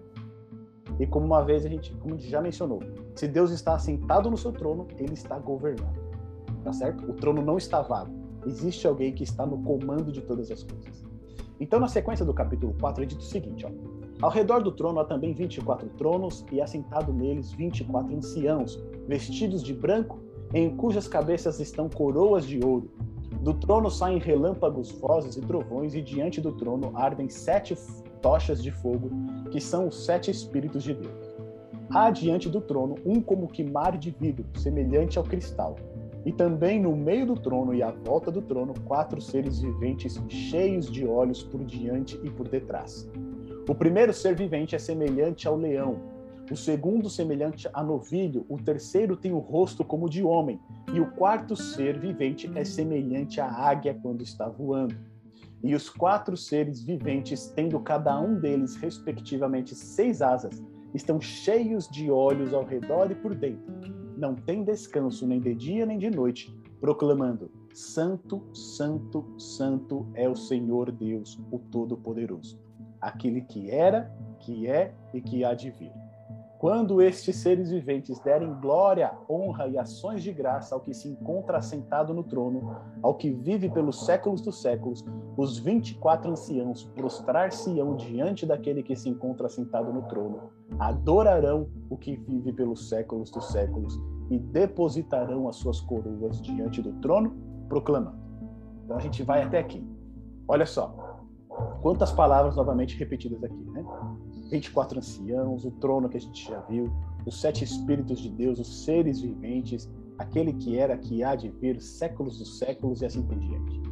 E 0.98 1.06
como 1.06 1.26
uma 1.26 1.42
vez 1.42 1.64
a 1.64 1.68
gente, 1.68 1.94
como 1.94 2.14
a 2.14 2.18
gente 2.18 2.30
já 2.30 2.40
mencionou, 2.40 2.80
se 3.14 3.26
Deus 3.26 3.50
está 3.50 3.74
assentado 3.74 4.30
no 4.30 4.36
seu 4.36 4.52
trono, 4.52 4.86
ele 4.98 5.14
está 5.14 5.38
governando. 5.38 6.06
Tá 6.62 6.72
certo? 6.72 7.08
O 7.10 7.14
trono 7.14 7.42
não 7.42 7.56
está 7.56 7.82
vago. 7.82 8.12
Existe 8.46 8.86
alguém 8.86 9.12
que 9.12 9.24
está 9.24 9.44
no 9.44 9.62
comando 9.62 10.12
de 10.12 10.20
todas 10.20 10.50
as 10.50 10.62
coisas. 10.62 11.04
Então, 11.58 11.80
na 11.80 11.88
sequência 11.88 12.24
do 12.24 12.34
capítulo 12.34 12.74
4, 12.78 13.02
é 13.02 13.06
dito 13.06 13.20
o 13.20 13.24
seguinte: 13.24 13.66
ó, 13.66 13.70
Ao 14.24 14.30
redor 14.30 14.62
do 14.62 14.70
trono 14.70 15.00
há 15.00 15.04
também 15.04 15.32
24 15.32 15.88
tronos, 15.90 16.44
e 16.52 16.60
assentado 16.60 17.12
neles 17.12 17.52
24 17.52 18.14
anciãos, 18.14 18.82
vestidos 19.08 19.62
de 19.62 19.72
branco, 19.72 20.18
em 20.54 20.76
cujas 20.76 21.08
cabeças 21.08 21.58
estão 21.60 21.88
coroas 21.88 22.46
de 22.46 22.64
ouro. 22.64 22.90
Do 23.40 23.54
trono 23.54 23.90
saem 23.90 24.18
relâmpagos, 24.18 24.90
vozes 24.92 25.36
e 25.36 25.40
trovões, 25.40 25.94
e 25.94 26.02
diante 26.02 26.40
do 26.40 26.52
trono 26.52 26.92
ardem 26.94 27.28
sete 27.28 27.76
tochas 28.26 28.60
de 28.60 28.72
fogo, 28.72 29.08
que 29.52 29.60
são 29.60 29.86
os 29.86 30.04
sete 30.04 30.32
Espíritos 30.32 30.82
de 30.82 30.92
Deus. 30.92 31.36
Há 31.88 32.10
diante 32.10 32.48
do 32.48 32.60
trono 32.60 32.96
um 33.06 33.20
como 33.20 33.46
que 33.46 33.62
mar 33.62 33.96
de 33.96 34.10
vidro, 34.10 34.44
semelhante 34.56 35.16
ao 35.16 35.22
cristal. 35.22 35.76
E 36.24 36.32
também 36.32 36.82
no 36.82 36.96
meio 36.96 37.24
do 37.24 37.36
trono 37.36 37.72
e 37.72 37.84
à 37.84 37.92
volta 37.92 38.32
do 38.32 38.42
trono, 38.42 38.74
quatro 38.84 39.20
seres 39.20 39.60
viventes 39.60 40.20
cheios 40.28 40.90
de 40.90 41.06
olhos 41.06 41.44
por 41.44 41.64
diante 41.64 42.20
e 42.24 42.28
por 42.28 42.48
detrás. 42.48 43.08
O 43.68 43.74
primeiro 43.76 44.12
ser 44.12 44.34
vivente 44.34 44.74
é 44.74 44.78
semelhante 44.80 45.46
ao 45.46 45.56
leão, 45.56 46.00
o 46.50 46.56
segundo 46.56 47.08
semelhante 47.08 47.68
a 47.72 47.80
novilho, 47.80 48.44
o 48.48 48.56
terceiro 48.56 49.16
tem 49.16 49.32
o 49.32 49.38
rosto 49.38 49.84
como 49.84 50.10
de 50.10 50.24
homem, 50.24 50.58
e 50.92 50.98
o 50.98 51.12
quarto 51.12 51.54
ser 51.54 51.96
vivente 51.96 52.50
é 52.56 52.64
semelhante 52.64 53.40
à 53.40 53.46
águia 53.46 53.96
quando 54.02 54.22
está 54.22 54.48
voando. 54.48 54.96
E 55.62 55.74
os 55.74 55.88
quatro 55.88 56.36
seres 56.36 56.82
viventes, 56.82 57.48
tendo 57.48 57.78
cada 57.80 58.18
um 58.20 58.38
deles 58.38 58.76
respectivamente 58.76 59.74
seis 59.74 60.22
asas, 60.22 60.62
estão 60.94 61.20
cheios 61.20 61.88
de 61.88 62.10
olhos 62.10 62.52
ao 62.52 62.64
redor 62.64 63.10
e 63.10 63.14
por 63.14 63.34
dentro. 63.34 63.74
Não 64.16 64.34
tem 64.34 64.64
descanso 64.64 65.26
nem 65.26 65.40
de 65.40 65.54
dia 65.54 65.84
nem 65.84 65.98
de 65.98 66.10
noite, 66.10 66.54
proclamando: 66.80 67.50
Santo, 67.74 68.42
Santo, 68.54 69.24
Santo 69.38 70.06
é 70.14 70.28
o 70.28 70.36
Senhor 70.36 70.90
Deus, 70.90 71.38
o 71.50 71.58
Todo-Poderoso, 71.58 72.58
aquele 73.00 73.42
que 73.42 73.70
era, 73.70 74.10
que 74.40 74.66
é 74.66 74.94
e 75.12 75.20
que 75.20 75.44
há 75.44 75.52
de 75.52 75.70
vir. 75.70 75.92
Quando 76.58 77.02
estes 77.02 77.36
seres 77.36 77.70
viventes 77.70 78.18
derem 78.20 78.54
glória, 78.60 79.12
honra 79.28 79.68
e 79.68 79.76
ações 79.76 80.22
de 80.22 80.32
graça 80.32 80.74
ao 80.74 80.80
que 80.80 80.94
se 80.94 81.06
encontra 81.06 81.58
assentado 81.58 82.14
no 82.14 82.24
trono, 82.24 82.74
ao 83.02 83.14
que 83.14 83.30
vive 83.30 83.68
pelos 83.68 84.06
séculos 84.06 84.40
dos 84.40 84.62
séculos, 84.62 85.04
os 85.36 85.58
vinte 85.58 85.90
e 85.90 85.94
quatro 85.96 86.30
anciãos 86.30 86.84
prostrar-se-ão 86.94 87.94
diante 87.94 88.46
daquele 88.46 88.82
que 88.82 88.96
se 88.96 89.08
encontra 89.08 89.46
assentado 89.46 89.92
no 89.92 90.02
trono, 90.02 90.50
adorarão 90.78 91.68
o 91.90 91.96
que 91.96 92.16
vive 92.16 92.52
pelos 92.54 92.88
séculos 92.88 93.30
dos 93.30 93.52
séculos 93.52 94.00
e 94.30 94.38
depositarão 94.38 95.48
as 95.48 95.56
suas 95.56 95.80
coroas 95.82 96.40
diante 96.40 96.80
do 96.80 96.92
trono, 96.94 97.36
proclamando. 97.68 98.18
Então 98.84 98.96
a 98.96 99.00
gente 99.00 99.22
vai 99.22 99.42
até 99.42 99.58
aqui. 99.58 99.86
Olha 100.48 100.64
só, 100.64 100.96
quantas 101.82 102.12
palavras 102.12 102.56
novamente 102.56 102.96
repetidas 102.98 103.44
aqui, 103.44 103.64
né? 103.72 103.84
24 104.50 104.98
anciãos, 104.98 105.64
o 105.64 105.70
trono 105.72 106.08
que 106.08 106.16
a 106.16 106.20
gente 106.20 106.48
já 106.48 106.60
viu, 106.60 106.92
os 107.24 107.40
sete 107.40 107.64
espíritos 107.64 108.20
de 108.20 108.30
Deus, 108.30 108.58
os 108.58 108.84
seres 108.84 109.20
viventes, 109.20 109.88
aquele 110.18 110.52
que 110.52 110.78
era, 110.78 110.96
que 110.96 111.22
há 111.22 111.34
de 111.34 111.48
vir, 111.48 111.80
séculos 111.80 112.38
dos 112.38 112.58
séculos 112.58 113.02
e 113.02 113.06
assim 113.06 113.22
por 113.22 113.38
diante. 113.38 113.82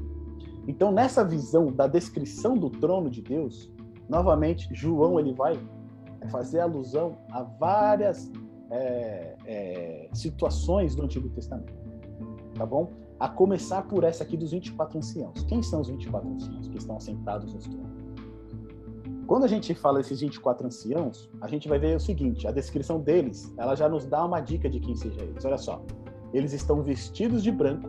Então, 0.66 0.90
nessa 0.90 1.24
visão 1.24 1.66
da 1.72 1.86
descrição 1.86 2.56
do 2.56 2.70
trono 2.70 3.10
de 3.10 3.20
Deus, 3.20 3.70
novamente, 4.08 4.68
João 4.72 5.18
ele 5.18 5.34
vai 5.34 5.58
fazer 6.30 6.60
alusão 6.60 7.18
a 7.30 7.42
várias 7.42 8.30
é, 8.70 9.36
é, 9.44 10.08
situações 10.14 10.94
do 10.94 11.02
Antigo 11.02 11.28
Testamento, 11.28 11.74
tá 12.54 12.64
bom? 12.64 12.90
A 13.20 13.28
começar 13.28 13.82
por 13.82 14.04
essa 14.04 14.24
aqui 14.24 14.36
dos 14.36 14.52
24 14.52 14.98
anciãos. 14.98 15.42
Quem 15.44 15.62
são 15.62 15.80
os 15.80 15.88
24 15.88 16.28
anciãos 16.28 16.68
que 16.68 16.78
estão 16.78 16.96
assentados 16.96 17.52
no 17.52 17.60
tronos? 17.60 18.03
Quando 19.26 19.44
a 19.44 19.48
gente 19.48 19.74
fala 19.74 19.98
desses 19.98 20.20
24 20.20 20.66
anciãos, 20.66 21.30
a 21.40 21.48
gente 21.48 21.68
vai 21.68 21.78
ver 21.78 21.96
o 21.96 22.00
seguinte: 22.00 22.46
a 22.46 22.50
descrição 22.50 23.00
deles, 23.00 23.52
ela 23.56 23.74
já 23.74 23.88
nos 23.88 24.04
dá 24.04 24.24
uma 24.24 24.40
dica 24.40 24.68
de 24.68 24.78
quem 24.78 24.94
seja 24.94 25.22
eles. 25.22 25.44
Olha 25.44 25.56
só, 25.56 25.82
eles 26.32 26.52
estão 26.52 26.82
vestidos 26.82 27.42
de 27.42 27.50
branco 27.50 27.88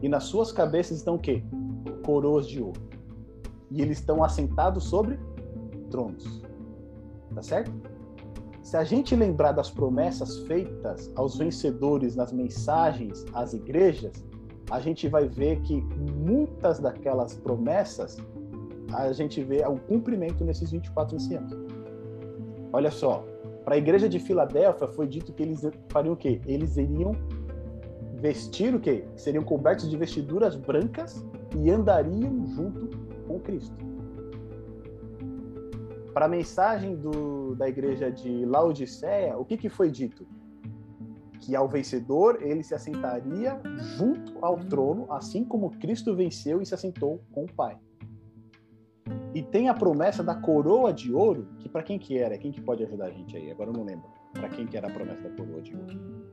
e 0.00 0.08
nas 0.08 0.24
suas 0.24 0.50
cabeças 0.50 0.98
estão 0.98 1.16
o 1.16 1.18
quê? 1.18 1.42
Coroas 2.04 2.48
de 2.48 2.62
ouro. 2.62 2.80
E 3.70 3.82
eles 3.82 3.98
estão 3.98 4.24
assentados 4.24 4.84
sobre 4.84 5.18
tronos. 5.90 6.42
Tá 7.34 7.42
certo? 7.42 7.72
Se 8.62 8.76
a 8.76 8.84
gente 8.84 9.14
lembrar 9.14 9.52
das 9.52 9.70
promessas 9.70 10.38
feitas 10.40 11.10
aos 11.14 11.36
vencedores 11.36 12.16
nas 12.16 12.32
mensagens 12.32 13.24
às 13.34 13.52
igrejas, 13.52 14.24
a 14.70 14.80
gente 14.80 15.08
vai 15.08 15.26
ver 15.26 15.60
que 15.62 15.80
muitas 15.80 16.78
daquelas 16.78 17.34
promessas 17.34 18.18
a 18.92 19.12
gente 19.12 19.42
vê 19.42 19.64
o 19.66 19.78
cumprimento 19.78 20.44
nesses 20.44 20.70
24 20.70 21.16
anciãos. 21.16 21.52
Olha 22.72 22.90
só, 22.90 23.24
para 23.64 23.74
a 23.74 23.78
igreja 23.78 24.08
de 24.08 24.18
Filadélfia 24.18 24.88
foi 24.88 25.06
dito 25.06 25.32
que 25.32 25.42
eles 25.42 25.62
fariam 25.88 26.14
o 26.14 26.16
quê? 26.16 26.40
Eles 26.46 26.76
iriam 26.76 27.12
vestir 28.14 28.74
o 28.74 28.80
quê? 28.80 29.04
Seriam 29.16 29.44
cobertos 29.44 29.88
de 29.88 29.96
vestiduras 29.96 30.56
brancas 30.56 31.24
e 31.56 31.70
andariam 31.70 32.46
junto 32.46 32.88
com 33.26 33.38
Cristo. 33.40 33.76
Para 36.12 36.26
a 36.26 36.28
mensagem 36.28 36.96
do, 36.96 37.54
da 37.54 37.68
igreja 37.68 38.10
de 38.10 38.44
Laodiceia, 38.44 39.38
o 39.38 39.44
que, 39.44 39.56
que 39.56 39.68
foi 39.68 39.90
dito? 39.90 40.26
Que 41.40 41.54
ao 41.54 41.68
vencedor 41.68 42.38
ele 42.42 42.62
se 42.64 42.74
assentaria 42.74 43.60
junto 43.96 44.36
ao 44.42 44.56
trono, 44.56 45.06
assim 45.12 45.44
como 45.44 45.70
Cristo 45.78 46.16
venceu 46.16 46.60
e 46.60 46.66
se 46.66 46.74
assentou 46.74 47.22
com 47.30 47.44
o 47.44 47.52
Pai. 47.52 47.78
E 49.34 49.42
tem 49.42 49.68
a 49.68 49.74
promessa 49.74 50.22
da 50.22 50.34
coroa 50.34 50.92
de 50.92 51.12
ouro, 51.12 51.48
que 51.58 51.68
para 51.68 51.82
quem 51.82 51.98
que 51.98 52.16
era? 52.18 52.38
Quem 52.38 52.50
que 52.50 52.60
pode 52.60 52.82
ajudar 52.84 53.06
a 53.06 53.10
gente 53.10 53.36
aí? 53.36 53.50
Agora 53.50 53.70
eu 53.70 53.74
não 53.74 53.84
lembro. 53.84 54.08
Para 54.32 54.48
quem 54.48 54.66
que 54.66 54.76
era 54.76 54.88
a 54.88 54.90
promessa 54.90 55.22
da 55.22 55.30
coroa 55.30 55.60
de 55.60 55.74
ouro? 55.74 56.24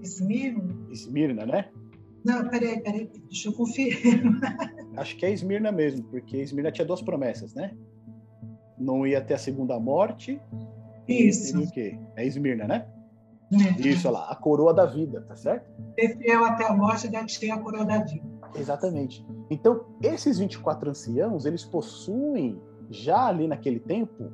Esmirna? 0.00 0.74
Esmirna, 0.90 1.46
né? 1.46 1.70
Não, 2.24 2.48
peraí, 2.48 2.80
peraí, 2.80 3.10
deixa 3.28 3.48
eu 3.48 3.52
conferir. 3.52 4.22
Acho 4.96 5.16
que 5.16 5.24
é 5.24 5.32
Esmirna 5.32 5.72
mesmo, 5.72 6.04
porque 6.04 6.36
Esmirna 6.36 6.70
tinha 6.70 6.86
duas 6.86 7.00
promessas, 7.00 7.54
né? 7.54 7.74
Não 8.78 9.06
ia 9.06 9.20
ter 9.20 9.34
a 9.34 9.38
segunda 9.38 9.78
morte. 9.78 10.40
Isso. 11.08 11.58
E 11.58 11.64
o 11.64 11.70
quê? 11.70 11.98
É 12.16 12.26
Esmirna, 12.26 12.66
né? 12.66 12.86
É. 13.52 13.88
Isso, 13.88 14.06
olha 14.06 14.18
lá, 14.18 14.30
a 14.30 14.36
coroa 14.36 14.72
da 14.72 14.86
vida, 14.86 15.22
tá 15.22 15.34
certo? 15.34 15.68
Ser 15.98 16.16
fiel 16.18 16.44
até 16.44 16.66
a 16.66 16.72
morte 16.72 17.08
deve 17.08 17.26
ter 17.26 17.50
a 17.50 17.58
coroa 17.58 17.84
da 17.84 17.98
vida. 17.98 18.24
Exatamente. 18.54 19.26
Então, 19.48 19.84
esses 20.02 20.38
24 20.38 20.90
anciãos, 20.90 21.44
eles 21.44 21.64
possuem, 21.64 22.60
já 22.90 23.26
ali 23.26 23.46
naquele 23.46 23.78
tempo, 23.78 24.32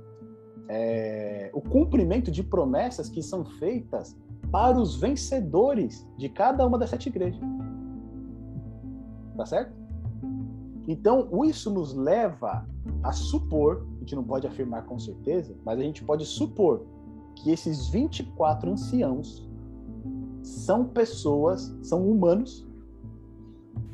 é, 0.68 1.50
o 1.54 1.60
cumprimento 1.60 2.30
de 2.30 2.42
promessas 2.42 3.08
que 3.08 3.22
são 3.22 3.44
feitas 3.44 4.16
para 4.50 4.78
os 4.78 4.96
vencedores 4.96 6.06
de 6.16 6.28
cada 6.28 6.66
uma 6.66 6.78
das 6.78 6.90
sete 6.90 7.08
igrejas. 7.08 7.40
Tá 9.36 9.44
certo? 9.44 9.72
Então, 10.88 11.28
isso 11.44 11.70
nos 11.70 11.94
leva 11.94 12.66
a 13.02 13.12
supor, 13.12 13.86
a 13.96 13.98
gente 14.00 14.14
não 14.14 14.24
pode 14.24 14.46
afirmar 14.46 14.84
com 14.84 14.98
certeza, 14.98 15.54
mas 15.64 15.78
a 15.78 15.82
gente 15.82 16.04
pode 16.04 16.24
supor 16.24 16.86
que 17.34 17.50
esses 17.50 17.88
24 17.88 18.70
anciãos 18.70 19.46
são 20.42 20.84
pessoas, 20.84 21.76
são 21.82 22.08
humanos, 22.08 22.66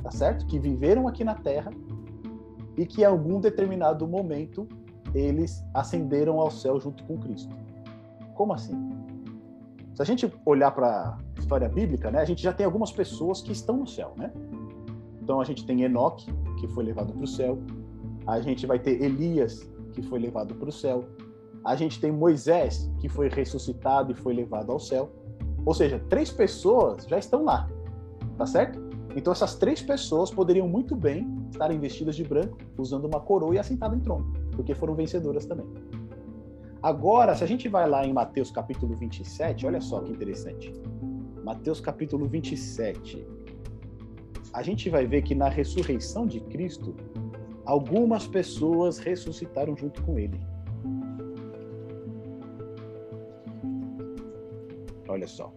tá 0.02 0.10
certo? 0.10 0.46
Que 0.46 0.58
viveram 0.58 1.06
aqui 1.08 1.24
na 1.24 1.34
Terra 1.34 1.70
e 2.76 2.86
que 2.86 3.02
em 3.02 3.04
algum 3.04 3.40
determinado 3.40 4.06
momento 4.06 4.66
eles 5.14 5.62
ascenderam 5.74 6.40
ao 6.40 6.50
céu 6.50 6.80
junto 6.80 7.04
com 7.04 7.18
Cristo. 7.18 7.54
Como 8.34 8.52
assim? 8.52 8.90
Se 9.94 10.00
a 10.00 10.04
gente 10.04 10.32
olhar 10.46 10.70
para 10.70 11.16
a 11.36 11.40
história 11.40 11.68
bíblica, 11.68 12.10
né, 12.10 12.20
a 12.20 12.24
gente 12.24 12.42
já 12.42 12.52
tem 12.52 12.64
algumas 12.64 12.90
pessoas 12.90 13.42
que 13.42 13.52
estão 13.52 13.76
no 13.76 13.86
céu, 13.86 14.14
né? 14.16 14.32
Então 15.22 15.40
a 15.40 15.44
gente 15.44 15.66
tem 15.66 15.82
Enoque, 15.82 16.32
que 16.58 16.66
foi 16.68 16.84
levado 16.84 17.12
para 17.12 17.24
o 17.24 17.26
céu. 17.26 17.58
A 18.26 18.40
gente 18.40 18.66
vai 18.66 18.78
ter 18.78 19.02
Elias, 19.02 19.70
que 19.92 20.02
foi 20.02 20.18
levado 20.18 20.54
para 20.54 20.68
o 20.68 20.72
céu. 20.72 21.04
A 21.64 21.76
gente 21.76 22.00
tem 22.00 22.10
Moisés, 22.10 22.90
que 22.98 23.08
foi 23.08 23.28
ressuscitado 23.28 24.12
e 24.12 24.14
foi 24.14 24.34
levado 24.34 24.72
ao 24.72 24.80
céu. 24.80 25.10
Ou 25.64 25.74
seja, 25.74 26.00
três 26.08 26.30
pessoas 26.30 27.04
já 27.06 27.18
estão 27.18 27.44
lá, 27.44 27.68
tá 28.36 28.46
certo? 28.46 28.80
Então 29.14 29.32
essas 29.32 29.54
três 29.56 29.82
pessoas 29.82 30.30
poderiam 30.30 30.68
muito 30.68 30.96
bem 30.96 31.28
estarem 31.50 31.78
vestidas 31.78 32.16
de 32.16 32.24
branco, 32.24 32.58
usando 32.78 33.04
uma 33.04 33.20
coroa 33.20 33.54
e 33.54 33.58
assentadas 33.58 33.98
em 33.98 34.00
trono, 34.00 34.32
porque 34.52 34.74
foram 34.74 34.94
vencedoras 34.94 35.44
também. 35.44 35.66
Agora, 36.82 37.36
se 37.36 37.44
a 37.44 37.46
gente 37.46 37.68
vai 37.68 37.88
lá 37.88 38.04
em 38.04 38.12
Mateus 38.12 38.50
capítulo 38.50 38.96
27, 38.96 39.66
olha 39.66 39.80
só 39.80 40.00
que 40.00 40.10
interessante. 40.10 40.72
Mateus 41.44 41.80
capítulo 41.80 42.26
27. 42.26 43.24
A 44.52 44.62
gente 44.62 44.90
vai 44.90 45.06
ver 45.06 45.22
que 45.22 45.34
na 45.34 45.48
ressurreição 45.48 46.26
de 46.26 46.40
Cristo, 46.40 46.94
algumas 47.64 48.26
pessoas 48.26 48.98
ressuscitaram 48.98 49.76
junto 49.76 50.02
com 50.02 50.18
ele. 50.18 50.40
Olha 55.08 55.28
só. 55.28 55.52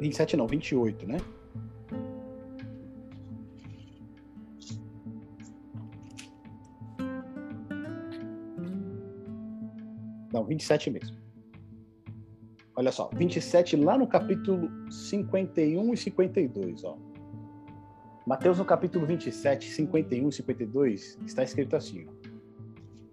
Vinte 0.00 0.14
e 0.14 0.16
sete 0.16 0.36
não, 0.36 0.46
vinte 0.46 0.70
e 0.70 0.74
oito, 0.74 1.06
né? 1.06 1.18
Não, 10.32 10.44
27 10.44 10.90
mesmo. 10.90 11.16
Olha 12.76 12.90
só, 12.90 13.10
27 13.12 13.76
lá 13.76 13.98
no 13.98 14.06
capítulo 14.06 14.70
51 14.90 15.92
e 15.92 15.96
52, 15.96 16.84
ó. 16.84 16.96
Mateus 18.26 18.58
no 18.58 18.64
capítulo 18.64 19.04
27, 19.04 19.68
51 19.68 20.28
e 20.28 20.32
52, 20.32 21.18
está 21.26 21.42
escrito 21.42 21.76
assim, 21.76 22.06
ó, 22.06 22.12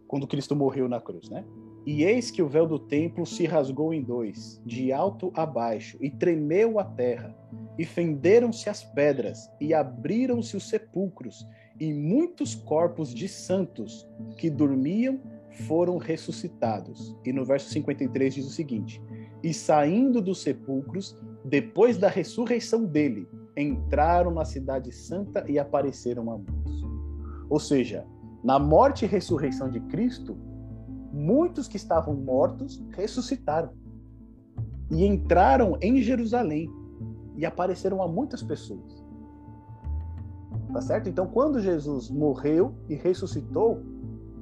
quando 0.07 0.27
Cristo 0.27 0.55
morreu 0.55 0.87
na 0.87 1.01
cruz, 1.01 1.29
né? 1.29 1.43
E 1.87 2.03
eis 2.03 2.29
que 2.29 2.41
o 2.41 2.49
véu 2.49 2.67
do 2.67 2.77
templo 2.77 3.25
se 3.25 3.45
rasgou 3.45 3.93
em 3.93 4.03
dois, 4.03 4.61
de 4.65 4.91
alto 4.91 5.31
a 5.33 5.45
baixo, 5.45 5.97
e 6.01 6.09
tremeu 6.11 6.79
a 6.79 6.83
terra, 6.83 7.33
e 7.79 7.85
fenderam-se 7.85 8.69
as 8.69 8.83
pedras, 8.83 9.49
e 9.57 9.73
abriram-se 9.73 10.57
os 10.57 10.67
sepulcros, 10.67 11.47
e 11.79 11.93
muitos 11.93 12.53
corpos 12.53 13.13
de 13.13 13.29
santos 13.29 14.05
que 14.37 14.49
dormiam 14.49 15.17
foram 15.65 15.97
ressuscitados. 15.97 17.15
E 17.23 17.31
no 17.31 17.45
verso 17.45 17.69
53 17.69 18.35
diz 18.35 18.45
o 18.45 18.49
seguinte: 18.49 19.01
E 19.41 19.53
saindo 19.53 20.21
dos 20.21 20.41
sepulcros, 20.41 21.17
depois 21.45 21.97
da 21.97 22.09
ressurreição 22.09 22.83
dele, 22.83 23.29
entraram 23.55 24.31
na 24.31 24.43
cidade 24.43 24.91
santa 24.91 25.45
e 25.49 25.57
apareceram 25.57 26.29
a 26.33 26.37
muitos. 26.37 26.83
Ou 27.49 27.61
seja, 27.61 28.05
na 28.43 28.59
morte 28.59 29.05
e 29.05 29.07
ressurreição 29.07 29.71
de 29.71 29.79
Cristo, 29.79 30.37
muitos 31.17 31.67
que 31.67 31.77
estavam 31.77 32.13
mortos 32.13 32.81
ressuscitaram 32.91 33.71
e 34.89 35.05
entraram 35.05 35.77
em 35.81 36.01
Jerusalém 36.01 36.71
e 37.35 37.45
apareceram 37.45 38.01
a 38.01 38.07
muitas 38.07 38.41
pessoas. 38.41 39.05
Tá 40.71 40.81
certo? 40.81 41.09
Então, 41.09 41.27
quando 41.27 41.59
Jesus 41.59 42.09
morreu 42.09 42.75
e 42.87 42.95
ressuscitou, 42.95 43.81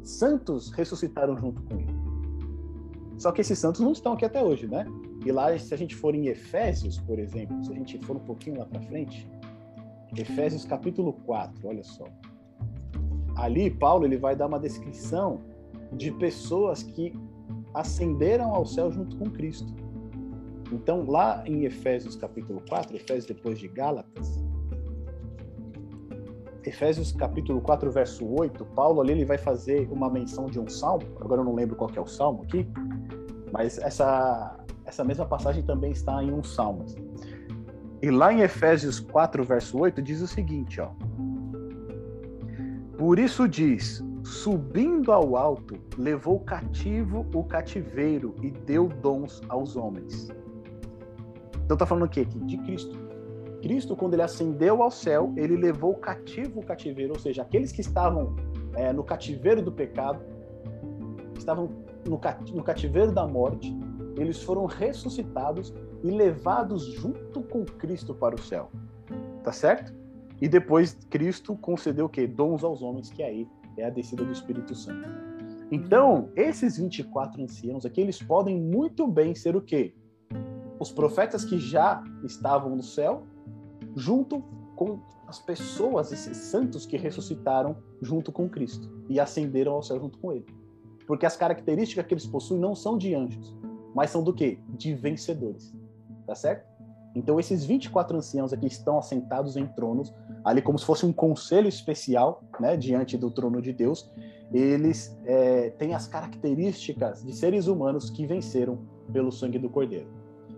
santos 0.03 0.71
ressuscitaram 0.71 1.37
junto 1.37 1.63
com 1.63 1.75
ele. 1.75 1.95
Só 3.17 3.31
que 3.31 3.41
esses 3.41 3.57
santos 3.57 3.81
não 3.81 3.91
estão 3.91 4.13
aqui 4.13 4.25
até 4.25 4.43
hoje, 4.43 4.67
né? 4.67 4.85
E 5.25 5.31
lá, 5.31 5.57
se 5.57 5.73
a 5.73 5.77
gente 5.77 5.95
for 5.95 6.13
em 6.13 6.27
Efésios, 6.27 6.99
por 6.99 7.17
exemplo, 7.17 7.63
se 7.63 7.71
a 7.71 7.75
gente 7.75 7.97
for 8.05 8.17
um 8.17 8.19
pouquinho 8.19 8.59
lá 8.59 8.65
para 8.65 8.81
frente, 8.81 9.27
Efésios 10.15 10.65
capítulo 10.65 11.13
4, 11.25 11.67
olha 11.67 11.83
só. 11.83 12.05
Ali, 13.35 13.69
Paulo 13.69 14.05
ele 14.05 14.17
vai 14.17 14.35
dar 14.35 14.47
uma 14.47 14.59
descrição 14.59 15.41
de 15.95 16.11
pessoas 16.11 16.83
que 16.83 17.13
ascenderam 17.73 18.53
ao 18.53 18.65
céu 18.65 18.91
junto 18.91 19.17
com 19.17 19.29
Cristo. 19.29 19.73
Então, 20.71 21.05
lá 21.05 21.43
em 21.45 21.63
Efésios 21.65 22.15
capítulo 22.15 22.61
4, 22.67 22.95
Efésios 22.95 23.25
depois 23.25 23.59
de 23.59 23.67
Gálatas, 23.67 24.43
Efésios 26.63 27.11
capítulo 27.11 27.61
4, 27.61 27.91
verso 27.91 28.25
8, 28.25 28.65
Paulo 28.65 28.99
ali 28.99 29.11
ele 29.11 29.25
vai 29.25 29.37
fazer 29.37 29.87
uma 29.91 30.09
menção 30.09 30.47
de 30.47 30.59
um 30.59 30.67
salmo, 30.67 31.05
agora 31.21 31.41
eu 31.41 31.45
não 31.45 31.53
lembro 31.53 31.75
qual 31.75 31.91
é 31.95 32.01
o 32.01 32.07
salmo 32.07 32.41
aqui, 32.43 32.67
mas 33.51 33.77
essa 33.77 34.65
essa 34.85 35.03
mesma 35.03 35.25
passagem 35.25 35.63
também 35.63 35.91
está 35.91 36.23
em 36.23 36.31
um 36.31 36.43
Salmos. 36.43 36.95
E 38.01 38.11
lá 38.11 38.31
em 38.31 38.41
Efésios 38.41 38.99
4, 38.99 39.43
verso 39.43 39.79
8, 39.79 40.01
diz 40.01 40.21
o 40.21 40.27
seguinte, 40.27 40.79
ó. 40.79 40.91
Por 42.97 43.17
isso 43.17 43.47
diz: 43.47 44.03
subindo 44.25 45.11
ao 45.11 45.37
alto, 45.37 45.77
levou 45.99 46.39
cativo 46.39 47.27
o 47.33 47.43
cativeiro 47.43 48.33
e 48.41 48.49
deu 48.49 48.87
dons 48.87 49.39
aos 49.47 49.75
homens. 49.75 50.29
Então 51.63 51.77
tá 51.77 51.85
falando 51.85 52.05
o 52.05 52.09
quê? 52.09 52.25
De 52.25 52.57
Cristo. 52.57 52.97
Cristo, 53.61 53.95
quando 53.95 54.13
ele 54.13 54.23
ascendeu 54.23 54.81
ao 54.81 54.89
céu, 54.89 55.31
ele 55.37 55.55
levou 55.55 55.93
cativo 55.93 56.59
o 56.59 56.65
cativeiro, 56.65 57.13
ou 57.13 57.19
seja, 57.19 57.43
aqueles 57.43 57.71
que 57.71 57.81
estavam 57.81 58.35
é, 58.73 58.91
no 58.91 59.03
cativeiro 59.03 59.61
do 59.61 59.71
pecado, 59.71 60.19
estavam 61.37 61.69
no, 62.07 62.19
no 62.51 62.63
cativeiro 62.63 63.11
da 63.11 63.27
morte, 63.27 63.77
eles 64.17 64.41
foram 64.41 64.65
ressuscitados 64.65 65.71
e 66.03 66.09
levados 66.09 66.83
junto 66.83 67.43
com 67.43 67.63
Cristo 67.63 68.13
para 68.13 68.33
o 68.33 68.41
céu. 68.41 68.71
Tá 69.43 69.51
certo? 69.51 69.93
E 70.41 70.47
depois 70.47 70.97
Cristo 71.11 71.55
concedeu 71.55 72.05
o 72.05 72.09
quê? 72.09 72.25
Dons 72.25 72.63
aos 72.63 72.81
homens, 72.81 73.11
que 73.11 73.21
aí 73.21 73.47
é 73.77 73.85
a 73.85 73.89
descida 73.89 74.23
do 74.23 74.31
Espírito 74.31 74.75
Santo. 74.75 75.07
Então, 75.71 76.29
esses 76.35 76.77
24 76.77 77.41
anciãos 77.43 77.85
aqui, 77.85 78.01
eles 78.01 78.21
podem 78.21 78.59
muito 78.61 79.07
bem 79.07 79.33
ser 79.33 79.55
o 79.55 79.61
quê? 79.61 79.95
Os 80.79 80.91
profetas 80.91 81.43
que 81.43 81.57
já 81.57 82.03
estavam 82.23 82.75
no 82.75 82.83
céu, 82.83 83.23
junto 83.95 84.43
com 84.75 84.99
as 85.27 85.39
pessoas, 85.39 86.11
esses 86.11 86.37
santos 86.37 86.85
que 86.85 86.97
ressuscitaram 86.97 87.77
junto 88.01 88.31
com 88.31 88.47
Cristo 88.47 88.89
e 89.09 89.19
ascenderam 89.19 89.73
ao 89.73 89.81
céu 89.81 89.99
junto 89.99 90.19
com 90.19 90.31
ele. 90.31 90.45
Porque 91.07 91.25
as 91.25 91.35
características 91.35 92.05
que 92.05 92.13
eles 92.13 92.27
possuem 92.27 92.59
não 92.59 92.75
são 92.75 92.97
de 92.97 93.15
anjos, 93.15 93.55
mas 93.93 94.11
são 94.11 94.23
do 94.23 94.33
quê? 94.33 94.59
De 94.69 94.93
vencedores. 94.93 95.73
Tá 96.27 96.35
certo? 96.35 96.67
Então, 97.15 97.39
esses 97.39 97.63
24 97.63 98.17
anciãos 98.17 98.51
aqui 98.51 98.67
estão 98.67 98.97
assentados 98.97 99.55
em 99.55 99.65
tronos, 99.65 100.13
ali 100.45 100.61
como 100.61 100.77
se 100.77 100.85
fosse 100.85 101.05
um 101.05 101.11
conselho 101.11 101.67
especial, 101.67 102.43
né, 102.59 102.77
diante 102.77 103.17
do 103.17 103.31
trono 103.31 103.59
de 103.61 103.73
Deus. 103.73 104.09
Eles 104.53 105.17
é, 105.25 105.71
têm 105.71 105.95
as 105.95 106.07
características 106.07 107.23
de 107.23 107.35
seres 107.35 107.65
humanos 107.65 108.11
que 108.11 108.27
venceram 108.27 108.79
pelo 109.11 109.31
sangue 109.31 109.57
do 109.57 109.69
Cordeiro. 109.69 110.07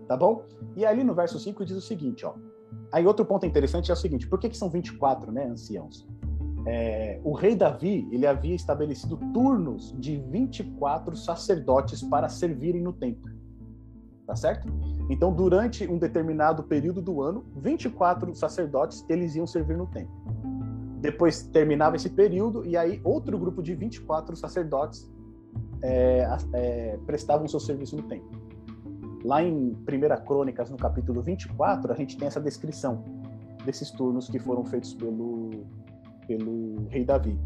Tá 0.06 0.16
bom? 0.16 0.44
E 0.76 0.84
ali 0.84 1.02
no 1.02 1.14
verso 1.14 1.38
5 1.38 1.64
diz 1.64 1.76
o 1.76 1.80
seguinte, 1.80 2.24
ó. 2.26 2.34
Aí 2.92 3.06
outro 3.06 3.24
ponto 3.24 3.46
interessante 3.46 3.90
é 3.90 3.94
o 3.94 3.96
seguinte, 3.96 4.28
por 4.28 4.38
que, 4.38 4.50
que 4.50 4.56
são 4.56 4.68
24, 4.68 5.32
né, 5.32 5.46
anciãos? 5.46 6.06
É, 6.66 7.18
o 7.24 7.32
rei 7.32 7.56
Davi, 7.56 8.06
ele 8.12 8.26
havia 8.26 8.54
estabelecido 8.54 9.16
turnos 9.32 9.94
de 9.98 10.18
24 10.18 11.16
sacerdotes 11.16 12.02
para 12.02 12.28
servirem 12.28 12.82
no 12.82 12.92
templo. 12.92 13.30
Tá 14.28 14.36
certo? 14.36 14.68
Então, 15.08 15.32
durante 15.32 15.90
um 15.90 15.96
determinado 15.96 16.62
período 16.62 17.00
do 17.00 17.22
ano, 17.22 17.46
24 17.56 18.34
sacerdotes 18.34 19.02
eles 19.08 19.34
iam 19.34 19.46
servir 19.46 19.74
no 19.74 19.86
templo. 19.86 20.14
Depois 21.00 21.44
terminava 21.44 21.96
esse 21.96 22.10
período 22.10 22.62
e 22.66 22.76
aí 22.76 23.00
outro 23.02 23.38
grupo 23.38 23.62
de 23.62 23.74
24 23.74 24.36
sacerdotes 24.36 25.10
é, 25.82 26.28
é, 26.52 26.98
prestavam 27.06 27.48
seu 27.48 27.58
serviço 27.58 27.96
no 27.96 28.02
templo. 28.02 28.28
Lá 29.24 29.42
em 29.42 29.70
1 29.70 30.24
Crônicas, 30.26 30.68
no 30.68 30.76
capítulo 30.76 31.22
24, 31.22 31.90
a 31.90 31.96
gente 31.96 32.18
tem 32.18 32.28
essa 32.28 32.40
descrição 32.40 33.02
desses 33.64 33.90
turnos 33.90 34.28
que 34.28 34.38
foram 34.38 34.62
feitos 34.62 34.92
pelo, 34.92 35.64
pelo 36.26 36.86
rei 36.90 37.02
Davi. 37.02 37.40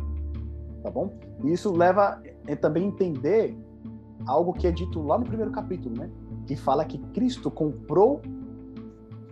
Tá 0.82 0.90
bom? 0.90 1.14
E 1.44 1.52
isso 1.52 1.72
leva 1.72 2.20
a 2.50 2.56
também 2.56 2.88
entender 2.88 3.56
algo 4.26 4.52
que 4.52 4.66
é 4.66 4.72
dito 4.72 5.00
lá 5.00 5.16
no 5.16 5.24
primeiro 5.24 5.52
capítulo, 5.52 5.96
né? 5.96 6.10
Que 6.52 6.56
fala 6.56 6.84
que 6.84 6.98
Cristo 7.14 7.50
comprou, 7.50 8.20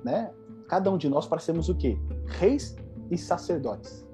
né, 0.02 0.30
cada 0.66 0.90
um 0.90 0.96
de 0.96 1.06
nós 1.06 1.26
para 1.26 1.38
sermos 1.38 1.68
o 1.68 1.74
quê? 1.74 1.98
Reis 2.24 2.74
e 3.10 3.18
sacerdotes. 3.18 4.06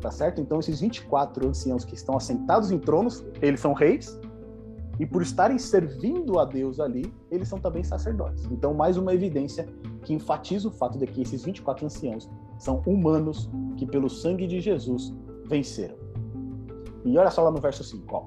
Tá 0.00 0.10
certo? 0.10 0.40
Então 0.40 0.58
esses 0.58 0.80
24 0.80 1.48
anciãos 1.48 1.84
que 1.84 1.94
estão 1.94 2.16
assentados 2.16 2.70
em 2.70 2.78
tronos, 2.78 3.22
eles 3.42 3.60
são 3.60 3.74
reis, 3.74 4.18
e 4.98 5.04
por 5.04 5.20
estarem 5.20 5.58
servindo 5.58 6.38
a 6.38 6.46
Deus 6.46 6.80
ali, 6.80 7.12
eles 7.30 7.48
são 7.48 7.58
também 7.58 7.84
sacerdotes. 7.84 8.46
Então, 8.50 8.72
mais 8.72 8.96
uma 8.96 9.12
evidência 9.12 9.68
que 10.02 10.14
enfatiza 10.14 10.68
o 10.68 10.70
fato 10.70 10.96
de 10.96 11.06
que 11.06 11.20
esses 11.20 11.44
24 11.44 11.84
anciãos 11.84 12.30
são 12.58 12.82
humanos 12.86 13.50
que, 13.76 13.84
pelo 13.84 14.08
sangue 14.08 14.46
de 14.46 14.58
Jesus, 14.58 15.14
venceram. 15.44 15.96
E 17.04 17.18
olha 17.18 17.30
só 17.30 17.42
lá 17.42 17.50
no 17.50 17.60
verso 17.60 17.84
5, 17.84 18.16
ó. 18.16 18.24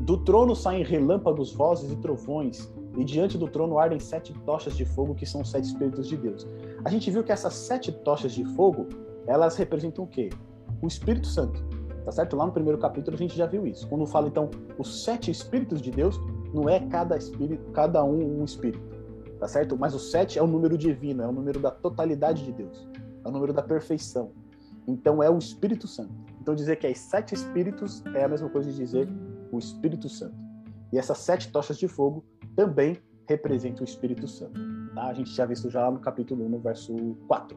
Do 0.00 0.16
trono 0.24 0.56
saem 0.56 0.82
relâmpagos, 0.82 1.52
vozes 1.52 1.92
e 1.92 1.96
trovões, 1.96 2.68
e 2.98 3.04
diante 3.04 3.38
do 3.38 3.46
trono 3.46 3.78
ardem 3.78 4.00
sete 4.00 4.34
tochas 4.44 4.76
de 4.76 4.84
fogo, 4.84 5.14
que 5.14 5.24
são 5.24 5.40
os 5.40 5.50
sete 5.50 5.66
Espíritos 5.66 6.08
de 6.08 6.16
Deus. 6.16 6.44
A 6.84 6.90
gente 6.90 7.08
viu 7.10 7.22
que 7.22 7.30
essas 7.30 7.54
sete 7.54 7.92
tochas 7.92 8.32
de 8.32 8.44
fogo, 8.56 8.88
elas 9.24 9.56
representam 9.56 10.04
o 10.04 10.08
quê? 10.08 10.30
O 10.82 10.88
Espírito 10.88 11.28
Santo. 11.28 11.64
Tá 12.04 12.10
certo? 12.10 12.36
Lá 12.36 12.44
no 12.44 12.52
primeiro 12.52 12.76
capítulo 12.76 13.14
a 13.14 13.18
gente 13.18 13.36
já 13.36 13.46
viu 13.46 13.66
isso. 13.66 13.86
Quando 13.86 14.04
fala 14.04 14.26
então 14.26 14.50
os 14.76 15.04
sete 15.04 15.30
Espíritos 15.30 15.80
de 15.80 15.92
Deus, 15.92 16.18
não 16.52 16.68
é 16.68 16.80
cada 16.80 17.16
espírito, 17.16 17.70
cada 17.70 18.02
um 18.02 18.40
um 18.40 18.44
espírito. 18.44 18.82
Tá 19.38 19.46
certo? 19.46 19.76
Mas 19.78 19.94
o 19.94 19.98
sete 20.00 20.36
é 20.36 20.42
o 20.42 20.46
número 20.46 20.76
divino, 20.76 21.22
é 21.22 21.28
o 21.28 21.32
número 21.32 21.60
da 21.60 21.70
totalidade 21.70 22.44
de 22.44 22.50
Deus. 22.50 22.88
É 23.24 23.28
o 23.28 23.30
número 23.30 23.52
da 23.52 23.62
perfeição. 23.62 24.32
Então 24.88 25.22
é 25.22 25.30
o 25.30 25.38
Espírito 25.38 25.86
Santo. 25.86 26.10
Então 26.40 26.54
dizer 26.54 26.76
que 26.76 26.86
é 26.86 26.94
sete 26.94 27.34
espíritos 27.34 28.02
é 28.14 28.24
a 28.24 28.28
mesma 28.28 28.48
coisa 28.48 28.70
de 28.70 28.76
dizer 28.76 29.08
o 29.52 29.58
Espírito 29.58 30.08
Santo. 30.08 30.34
E 30.92 30.98
essas 30.98 31.18
sete 31.18 31.52
tochas 31.52 31.78
de 31.78 31.86
fogo 31.86 32.24
também 32.58 33.00
representa 33.28 33.82
o 33.82 33.84
Espírito 33.84 34.26
Santo. 34.26 34.60
Tá? 34.92 35.04
A 35.04 35.14
gente 35.14 35.30
já 35.30 35.46
viu 35.46 35.52
isso 35.52 35.70
já 35.70 35.82
lá 35.82 35.92
no 35.92 36.00
capítulo 36.00 36.44
1, 36.44 36.48
no 36.48 36.58
verso 36.58 36.92
4. 37.28 37.56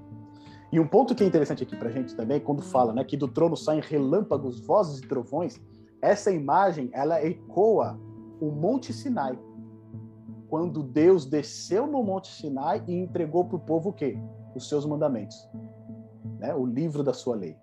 E 0.71 0.79
um 0.79 0.87
ponto 0.87 1.15
que 1.15 1.23
é 1.23 1.27
interessante 1.27 1.63
aqui 1.63 1.75
para 1.75 1.89
a 1.89 1.91
gente 1.91 2.15
também, 2.15 2.39
quando 2.39 2.61
fala 2.61 2.93
né, 2.93 3.03
que 3.03 3.17
do 3.17 3.27
trono 3.27 3.57
saem 3.57 3.81
relâmpagos, 3.81 4.59
vozes 4.59 4.99
e 4.99 5.07
trovões, 5.07 5.59
essa 6.03 6.31
imagem 6.31 6.91
ela 6.93 7.19
ecoa 7.25 7.99
o 8.39 8.51
Monte 8.51 8.93
Sinai. 8.93 9.39
Quando 10.47 10.83
Deus 10.83 11.25
desceu 11.25 11.87
no 11.87 12.03
Monte 12.03 12.27
Sinai 12.27 12.83
e 12.87 12.93
entregou 12.93 13.43
para 13.45 13.55
o 13.55 13.59
povo 13.59 13.89
o 13.89 13.93
quê? 13.93 14.19
Os 14.53 14.69
seus 14.69 14.85
mandamentos. 14.85 15.49
Né? 16.37 16.53
O 16.53 16.63
livro 16.63 17.01
da 17.01 17.11
sua 17.11 17.35
lei. 17.35 17.57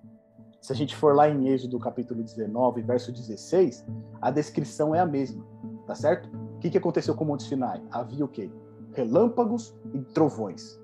Se 0.60 0.72
a 0.72 0.76
gente 0.76 0.96
for 0.96 1.14
lá 1.14 1.30
em 1.30 1.46
Êxodo 1.46 1.78
capítulo 1.78 2.20
19, 2.20 2.82
verso 2.82 3.12
16, 3.12 3.86
a 4.20 4.28
descrição 4.28 4.92
é 4.92 4.98
a 4.98 5.06
mesma, 5.06 5.46
tá 5.88 5.94
certo? 5.94 6.28
O 6.56 6.58
que, 6.58 6.68
que 6.68 6.76
aconteceu 6.76 7.14
com 7.14 7.24
o 7.24 7.26
Monte 7.26 7.44
Sinai? 7.44 7.82
Havia 7.90 8.22
o 8.22 8.28
quê? 8.28 8.50
Relâmpagos 8.92 9.74
e 9.94 10.00
trovões. 10.12 10.78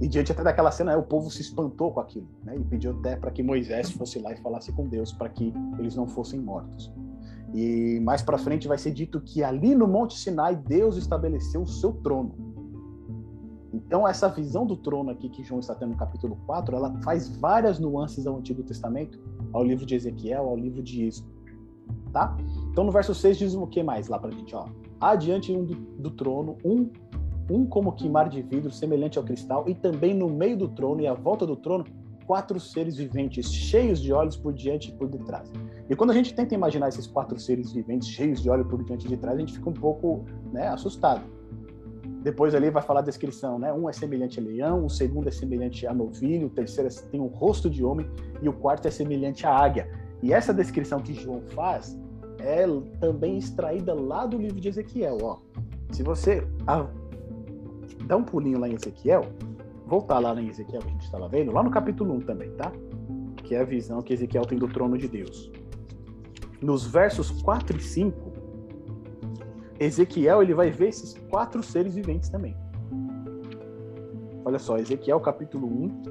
E 0.00 0.08
diante 0.08 0.32
até 0.32 0.42
daquela 0.42 0.70
cena, 0.70 0.96
o 0.96 1.02
povo 1.02 1.30
se 1.30 1.42
espantou 1.42 1.92
com 1.92 2.00
aquilo, 2.00 2.26
né? 2.44 2.56
E 2.56 2.64
pediu 2.64 2.92
até 2.92 3.16
para 3.16 3.30
que 3.30 3.42
Moisés 3.42 3.90
fosse 3.90 4.18
lá 4.20 4.32
e 4.32 4.36
falasse 4.38 4.72
com 4.72 4.88
Deus 4.88 5.12
para 5.12 5.28
que 5.28 5.52
eles 5.78 5.94
não 5.94 6.08
fossem 6.08 6.40
mortos. 6.40 6.90
E 7.52 8.00
mais 8.00 8.22
para 8.22 8.38
frente 8.38 8.66
vai 8.66 8.78
ser 8.78 8.92
dito 8.92 9.20
que 9.20 9.44
ali 9.44 9.74
no 9.74 9.86
Monte 9.86 10.18
Sinai 10.18 10.56
Deus 10.56 10.96
estabeleceu 10.96 11.62
o 11.62 11.66
seu 11.66 11.92
trono. 11.92 12.34
Então 13.74 14.08
essa 14.08 14.28
visão 14.28 14.64
do 14.64 14.76
trono 14.76 15.10
aqui 15.10 15.28
que 15.28 15.44
João 15.44 15.60
está 15.60 15.74
tendo 15.74 15.90
no 15.90 15.96
capítulo 15.96 16.38
4, 16.46 16.74
ela 16.74 16.94
faz 17.02 17.28
várias 17.36 17.78
nuances 17.78 18.26
ao 18.26 18.38
Antigo 18.38 18.62
Testamento, 18.62 19.20
ao 19.52 19.62
livro 19.62 19.84
de 19.84 19.94
Ezequiel, 19.94 20.48
ao 20.48 20.56
livro 20.56 20.82
de 20.82 21.04
Êxodo 21.04 21.38
tá? 22.12 22.36
Então 22.78 22.86
no 22.86 22.92
verso 22.92 23.12
6 23.12 23.36
diz 23.36 23.54
o 23.56 23.66
que 23.66 23.82
mais 23.82 24.06
lá 24.06 24.20
pra 24.20 24.30
gente, 24.30 24.54
ó. 24.54 24.66
Adiante 25.00 25.50
um 25.50 25.64
do, 25.64 25.74
do 25.74 26.10
trono, 26.12 26.56
um 26.64 26.88
um 27.50 27.66
como 27.66 27.90
que 27.90 28.08
mar 28.08 28.28
de 28.28 28.40
vidro, 28.40 28.70
semelhante 28.70 29.18
ao 29.18 29.24
cristal, 29.24 29.64
e 29.68 29.74
também 29.74 30.14
no 30.14 30.28
meio 30.28 30.56
do 30.56 30.68
trono 30.68 31.00
e 31.00 31.06
à 31.08 31.12
volta 31.12 31.44
do 31.44 31.56
trono, 31.56 31.84
quatro 32.24 32.60
seres 32.60 32.96
viventes, 32.96 33.52
cheios 33.52 34.00
de 34.00 34.12
olhos 34.12 34.36
por 34.36 34.52
diante 34.52 34.90
e 34.90 34.92
por 34.92 35.08
detrás. 35.08 35.50
E 35.90 35.96
quando 35.96 36.10
a 36.10 36.14
gente 36.14 36.32
tenta 36.32 36.54
imaginar 36.54 36.88
esses 36.88 37.04
quatro 37.04 37.36
seres 37.40 37.72
viventes 37.72 38.06
cheios 38.06 38.40
de 38.40 38.48
olhos 38.48 38.68
por 38.68 38.84
diante 38.84 39.06
e 39.06 39.08
de 39.08 39.16
trás, 39.16 39.36
a 39.36 39.40
gente 39.40 39.54
fica 39.54 39.68
um 39.68 39.74
pouco 39.74 40.24
né, 40.52 40.68
assustado. 40.68 41.24
Depois 42.22 42.54
ali 42.54 42.70
vai 42.70 42.82
falar 42.84 43.00
a 43.00 43.02
descrição, 43.02 43.58
né? 43.58 43.72
Um 43.72 43.88
é 43.88 43.92
semelhante 43.92 44.38
a 44.38 44.42
leão, 44.44 44.84
o 44.84 44.88
segundo 44.88 45.26
é 45.26 45.32
semelhante 45.32 45.84
a 45.84 45.92
novilho, 45.92 46.46
o 46.46 46.50
terceiro 46.50 46.88
é, 46.88 47.10
tem 47.10 47.20
um 47.20 47.26
rosto 47.26 47.68
de 47.68 47.82
homem 47.82 48.08
e 48.40 48.48
o 48.48 48.52
quarto 48.52 48.86
é 48.86 48.90
semelhante 48.92 49.44
à 49.44 49.50
águia. 49.52 49.90
E 50.22 50.32
essa 50.32 50.54
descrição 50.54 51.00
que 51.00 51.12
João 51.12 51.42
faz 51.42 51.98
é 52.38 52.64
também 53.00 53.36
extraída 53.36 53.94
lá 53.94 54.26
do 54.26 54.38
livro 54.38 54.60
de 54.60 54.68
Ezequiel. 54.68 55.18
Ó. 55.22 55.38
Se 55.90 56.02
você 56.02 56.46
dá 58.06 58.16
um 58.16 58.24
pulinho 58.24 58.58
lá 58.58 58.68
em 58.68 58.74
Ezequiel, 58.74 59.22
voltar 59.86 60.18
lá 60.18 60.40
em 60.40 60.48
Ezequiel 60.48 60.82
que 60.82 60.88
a 60.88 60.92
gente 60.92 61.04
estava 61.04 61.28
vendo, 61.28 61.52
lá 61.52 61.62
no 61.62 61.70
capítulo 61.70 62.14
1 62.14 62.20
também, 62.20 62.50
tá? 62.52 62.72
Que 63.36 63.54
é 63.54 63.60
a 63.60 63.64
visão 63.64 64.02
que 64.02 64.12
Ezequiel 64.12 64.44
tem 64.44 64.58
do 64.58 64.68
trono 64.68 64.96
de 64.98 65.08
Deus. 65.08 65.50
Nos 66.60 66.86
versos 66.86 67.30
4 67.42 67.76
e 67.76 67.80
5, 67.80 68.32
Ezequiel 69.80 70.42
ele 70.42 70.54
vai 70.54 70.70
ver 70.70 70.88
esses 70.88 71.14
quatro 71.30 71.62
seres 71.62 71.94
viventes 71.94 72.28
também. 72.28 72.56
Olha 74.44 74.58
só, 74.58 74.76
Ezequiel 74.78 75.20
capítulo 75.20 75.66
1, 75.66 76.02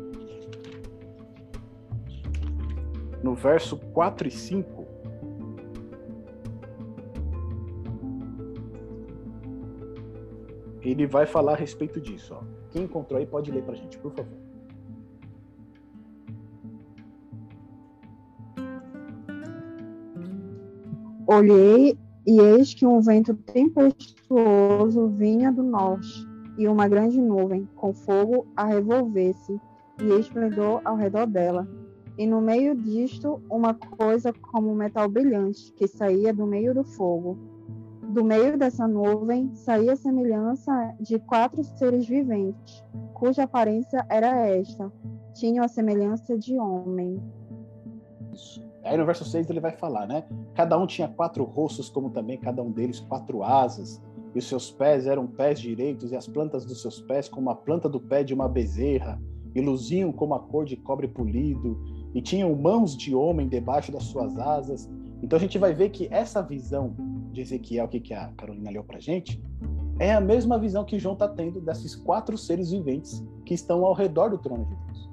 no 3.23 3.36
verso 3.36 3.78
4 3.78 4.28
e 4.28 4.32
5, 4.32 4.86
ele 10.91 11.05
vai 11.05 11.25
falar 11.25 11.53
a 11.53 11.55
respeito 11.55 11.99
disso. 11.99 12.33
Ó. 12.33 12.43
Quem 12.69 12.83
encontrou 12.83 13.19
aí 13.19 13.25
pode 13.25 13.51
ler 13.51 13.63
para 13.63 13.73
a 13.73 13.77
gente, 13.77 13.97
por 13.97 14.11
favor. 14.11 14.38
Olhei 21.25 21.97
e 22.25 22.39
eis 22.39 22.73
que 22.73 22.85
um 22.85 23.01
vento 23.01 23.33
tempestuoso 23.33 25.07
vinha 25.09 25.51
do 25.51 25.61
norte, 25.61 26.25
e 26.57 26.67
uma 26.67 26.88
grande 26.88 27.21
nuvem 27.21 27.67
com 27.75 27.93
fogo 27.93 28.47
a 28.55 28.65
revolver-se 28.65 29.59
e 30.01 30.19
esplendor 30.19 30.81
ao 30.83 30.95
redor 30.95 31.27
dela. 31.27 31.67
E 32.17 32.25
no 32.25 32.41
meio 32.41 32.75
disto, 32.75 33.41
uma 33.49 33.73
coisa 33.73 34.33
como 34.33 34.71
um 34.71 34.75
metal 34.75 35.07
brilhante 35.07 35.71
que 35.73 35.88
saía 35.88 36.33
do 36.33 36.47
meio 36.47 36.73
do 36.73 36.83
fogo 36.83 37.38
do 38.08 38.24
meio 38.24 38.58
dessa 38.58 38.88
nuvem 38.88 39.53
saía 39.53 39.93
a 39.93 39.95
semelhança 39.95 40.95
de 40.99 41.20
quatro 41.20 41.64
seres 41.64 42.08
viventes, 42.08 42.84
cuja 43.14 43.43
aparência 43.43 44.05
era 44.10 44.47
esta: 44.47 44.91
tinham 45.34 45.64
a 45.64 45.68
semelhança 45.68 46.38
de 46.38 46.58
homem. 46.58 47.22
Isso. 48.34 48.66
Aí 48.84 48.97
no 48.97 49.05
verso 49.05 49.26
6 49.26 49.49
ele 49.49 49.60
vai 49.60 49.74
falar, 49.74 50.08
né? 50.08 50.24
Cada 50.53 50.78
um 50.78 50.88
tinha 50.88 51.08
quatro 51.08 51.43
rostos, 51.43 51.89
como 51.89 52.10
também 52.10 52.39
cada 52.39 52.64
um 52.64 52.72
deles 52.72 52.99
quatro 53.01 53.43
asas, 53.43 54.01
e 54.34 54.39
os 54.39 54.47
seus 54.47 54.72
pés 54.72 55.05
eram 55.05 55.28
pés 55.28 55.60
direitos, 55.60 56.12
e 56.12 56.16
as 56.16 56.28
plantas 56.28 56.66
dos 56.66 56.82
seus 56.82 57.01
pés 57.01 57.28
como 57.28 57.49
a 57.49 57.55
planta 57.55 57.89
do 57.89 57.99
pé 57.99 58.24
de 58.24 58.34
uma 58.34 58.47
bezerra, 58.47 59.22
e 59.53 59.60
luziam 59.60 60.12
como 60.14 60.36
a 60.36 60.39
cor 60.39 60.64
de 60.64 60.78
cobre 60.78 61.08
polido, 61.08 61.78
e 62.14 62.22
tinham 62.22 62.55
mãos 62.55 62.95
de 62.95 63.14
homem 63.14 63.49
debaixo 63.49 63.91
das 63.91 64.03
suas 64.03 64.38
asas. 64.38 64.89
Então 65.22 65.36
a 65.36 65.39
gente 65.39 65.58
vai 65.58 65.74
ver 65.74 65.89
que 65.89 66.08
essa 66.10 66.41
visão 66.41 66.95
de 67.38 67.41
Ezequiel, 67.41 67.88
que, 67.88 67.99
que 67.99 68.13
a 68.13 68.27
Carolina 68.29 68.71
leu 68.71 68.83
para 68.83 68.99
gente, 68.99 69.41
é 69.99 70.13
a 70.13 70.21
mesma 70.21 70.57
visão 70.59 70.83
que 70.83 70.99
João 70.99 71.13
está 71.13 71.27
tendo 71.27 71.61
desses 71.61 71.95
quatro 71.95 72.38
seres 72.38 72.71
viventes 72.71 73.23
que 73.45 73.53
estão 73.53 73.85
ao 73.85 73.93
redor 73.93 74.29
do 74.29 74.38
trono 74.38 74.65
de 74.65 74.75
Deus. 74.75 75.09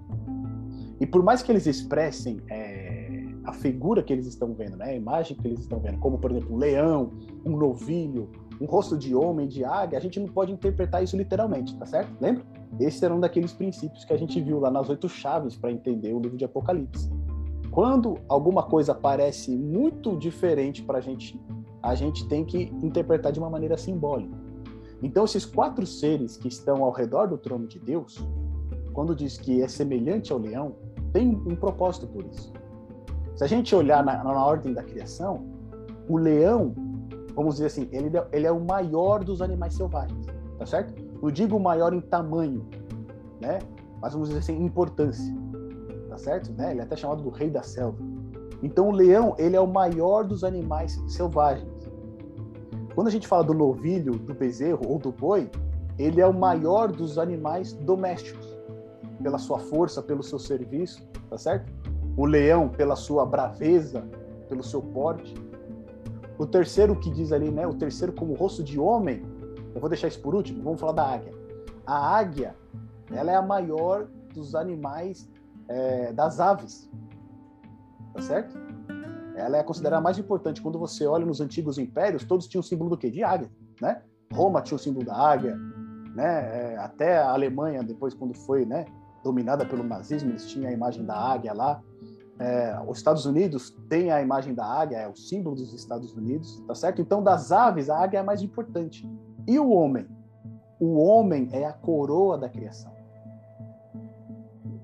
E 1.01 1.07
por 1.07 1.23
mais 1.23 1.43
que 1.43 1.53
eles 1.53 1.67
expressem 1.67 2.41
é, 2.49 3.27
a 3.45 3.53
figura 3.53 4.03
que 4.03 4.13
eles 4.13 4.27
estão 4.27 4.55
vendo, 4.55 4.77
né, 4.77 4.87
a 4.87 4.95
imagem 4.95 5.37
que 5.37 5.47
eles 5.47 5.61
estão 5.61 5.79
vendo, 5.79 5.99
como 5.99 6.19
por 6.19 6.31
exemplo 6.31 6.55
um 6.55 6.59
leão, 6.59 7.13
um 7.45 7.57
novilho, 7.57 8.31
um 8.61 8.67
rosto 8.67 8.97
de 8.97 9.15
homem, 9.15 9.47
de 9.47 9.65
águia, 9.65 9.99
a 9.99 10.01
gente 10.01 10.19
não 10.19 10.29
pode 10.29 10.53
interpretar 10.53 11.03
isso 11.03 11.17
literalmente, 11.17 11.77
tá 11.77 11.85
certo? 11.85 12.11
Lembra? 12.21 12.45
Esse 12.81 13.05
era 13.05 13.15
um 13.15 13.21
daqueles 13.21 13.53
princípios 13.53 14.05
que 14.05 14.13
a 14.13 14.17
gente 14.17 14.41
viu 14.41 14.59
lá 14.61 14.71
nas 14.71 14.89
oito 14.89 15.09
chaves 15.09 15.57
para 15.57 15.71
entender 15.71 16.13
o 16.15 16.21
livro 16.21 16.37
de 16.37 16.45
Apocalipse. 16.45 17.11
Quando 17.71 18.19
alguma 18.29 18.63
coisa 18.63 18.95
parece 18.95 19.55
muito 19.57 20.17
diferente 20.17 20.83
para 20.83 20.99
a 20.99 21.01
gente 21.01 21.39
a 21.85 21.95
gente 21.95 22.27
tem 22.27 22.45
que 22.45 22.73
interpretar 22.83 23.31
de 23.31 23.39
uma 23.39 23.51
maneira 23.51 23.77
simbólica. 23.77 24.35
Então, 25.03 25.25
esses 25.25 25.45
quatro 25.45 25.87
seres 25.87 26.37
que 26.37 26.49
estão 26.49 26.83
ao 26.83 26.91
redor 26.91 27.27
do 27.27 27.37
trono 27.37 27.67
de 27.67 27.79
Deus, 27.79 28.27
quando 28.95 29.15
diz 29.15 29.37
que 29.37 29.61
é 29.61 29.69
semelhante 29.69 30.33
ao 30.33 30.39
leão, 30.39 30.77
tem 31.13 31.29
um 31.47 31.55
propósito 31.55 32.07
por 32.07 32.25
isso. 32.25 32.51
Se 33.37 33.45
a 33.45 33.47
gente 33.47 33.75
olhar 33.75 34.03
na, 34.03 34.25
na 34.25 34.45
ordem 34.45 34.73
da 34.73 34.83
criação, 34.83 35.45
o 36.09 36.17
leão, 36.17 36.75
vamos 37.35 37.57
dizer 37.57 37.67
assim, 37.67 37.87
ele, 37.93 38.11
ele 38.33 38.47
é 38.47 38.53
o 38.53 38.65
maior 38.65 39.23
dos 39.23 39.43
animais 39.43 39.75
selvagens, 39.75 40.27
tá 40.59 40.65
certo? 40.65 40.95
Não 41.23 41.31
digo 41.31 41.61
maior 41.61 41.93
em 41.93 42.01
tamanho, 42.01 42.67
né? 43.43 43.59
Mas 44.01 44.15
vamos 44.15 44.29
dizer 44.29 44.41
assim, 44.41 44.55
em 44.55 44.65
importância, 44.65 45.35
tá 46.09 46.17
certo? 46.17 46.51
Né? 46.53 46.71
Ele 46.71 46.81
é 46.81 46.85
até 46.85 46.97
chamado 46.97 47.23
do 47.23 47.29
rei 47.29 47.51
da 47.51 47.63
selva. 47.63 47.99
Então 48.63 48.89
o 48.89 48.93
leão, 48.93 49.35
ele 49.37 49.55
é 49.55 49.61
o 49.61 49.67
maior 49.67 50.25
dos 50.25 50.45
animais 50.45 51.03
selvagens. 51.09 51.74
Quando 52.95 53.09
a 53.09 53.11
gente 53.11 53.27
fala 53.27 53.43
do 53.43 53.53
novilho, 53.53 54.13
do 54.13 54.33
bezerro 54.35 54.87
ou 54.89 54.99
do 54.99 55.11
boi, 55.11 55.51
ele 55.99 56.21
é 56.21 56.27
o 56.27 56.33
maior 56.33 56.93
dos 56.93 57.19
animais 57.19 57.73
domésticos, 57.73 58.57
pela 59.23 59.39
sua 59.39 59.59
força, 59.59 60.03
pelo 60.03 60.23
seu 60.23 60.39
serviço, 60.39 61.07
tá 61.29 61.37
certo? 61.37 61.73
O 62.17 62.25
leão 62.25 62.69
pela 62.69 62.95
sua 62.95 63.27
braveza, 63.27 64.07
pelo 64.49 64.63
seu 64.63 64.81
porte. 64.81 65.35
O 66.39 66.47
terceiro 66.47 66.95
que 66.99 67.11
diz 67.11 67.33
ali, 67.33 67.51
né? 67.51 67.67
O 67.67 67.75
terceiro 67.75 68.13
como 68.13 68.35
rosto 68.35 68.63
de 68.63 68.79
homem. 68.79 69.25
Eu 69.75 69.81
vou 69.81 69.89
deixar 69.89 70.09
isso 70.09 70.21
por 70.21 70.35
último. 70.35 70.63
Vamos 70.63 70.81
falar 70.81 70.93
da 70.93 71.05
águia. 71.05 71.33
A 71.87 72.17
águia, 72.17 72.55
ela 73.13 73.33
é 73.33 73.35
a 73.35 73.43
maior 73.43 74.07
dos 74.33 74.55
animais, 74.55 75.29
é, 75.69 76.13
das 76.13 76.41
aves, 76.41 76.91
tá 78.13 78.21
certo? 78.21 78.64
Ela 79.35 79.57
é 79.57 79.63
considerada 79.63 80.03
mais 80.03 80.19
importante. 80.19 80.63
Quando 80.63 80.79
você 80.79 81.07
olha 81.07 81.27
nos 81.27 81.41
antigos 81.41 81.79
impérios, 81.79 82.25
todos 82.25 82.47
tinham 82.47 82.61
o 82.61 82.65
símbolo 82.65 82.91
do 82.91 82.97
quê? 82.97 83.11
De 83.11 83.23
águia, 83.23 83.51
né? 83.81 84.03
Roma 84.33 84.63
tinha 84.63 84.77
o 84.77 84.79
símbolo 84.79 85.05
da 85.05 85.17
águia, 85.17 85.57
né? 86.15 86.73
É, 86.75 86.79
até 86.79 87.19
a 87.19 87.33
Alemanha, 87.33 87.83
depois 87.83 88.15
quando 88.15 88.35
foi, 88.35 88.65
né, 88.65 88.85
dominada 89.23 89.65
pelo 89.65 89.83
nazismo, 89.83 90.31
eles 90.31 90.47
tinham 90.47 90.69
a 90.69 90.73
imagem 90.73 91.05
da 91.05 91.17
águia 91.17 91.53
lá. 91.53 91.83
É, 92.39 92.77
os 92.87 92.99
Estados 92.99 93.27
Unidos 93.27 93.71
tem 93.89 94.11
a 94.11 94.21
imagem 94.21 94.55
da 94.55 94.65
águia, 94.65 94.99
é 94.99 95.09
o 95.09 95.17
símbolo 95.17 95.55
dos 95.55 95.73
Estados 95.73 96.13
Unidos, 96.15 96.63
tá 96.67 96.75
certo? 96.75 97.01
Então, 97.01 97.23
das 97.23 97.53
aves, 97.53 97.89
a 97.89 97.99
águia 97.99 98.19
é 98.19 98.21
a 98.21 98.25
mais 98.25 98.43
importante. 98.43 99.09
E 99.47 99.59
o 99.59 99.71
homem? 99.71 100.07
O 100.81 100.99
homem 100.99 101.49
é 101.53 101.65
a 101.65 101.73
coroa 101.73 102.37
da 102.37 102.49
criação. 102.49 102.93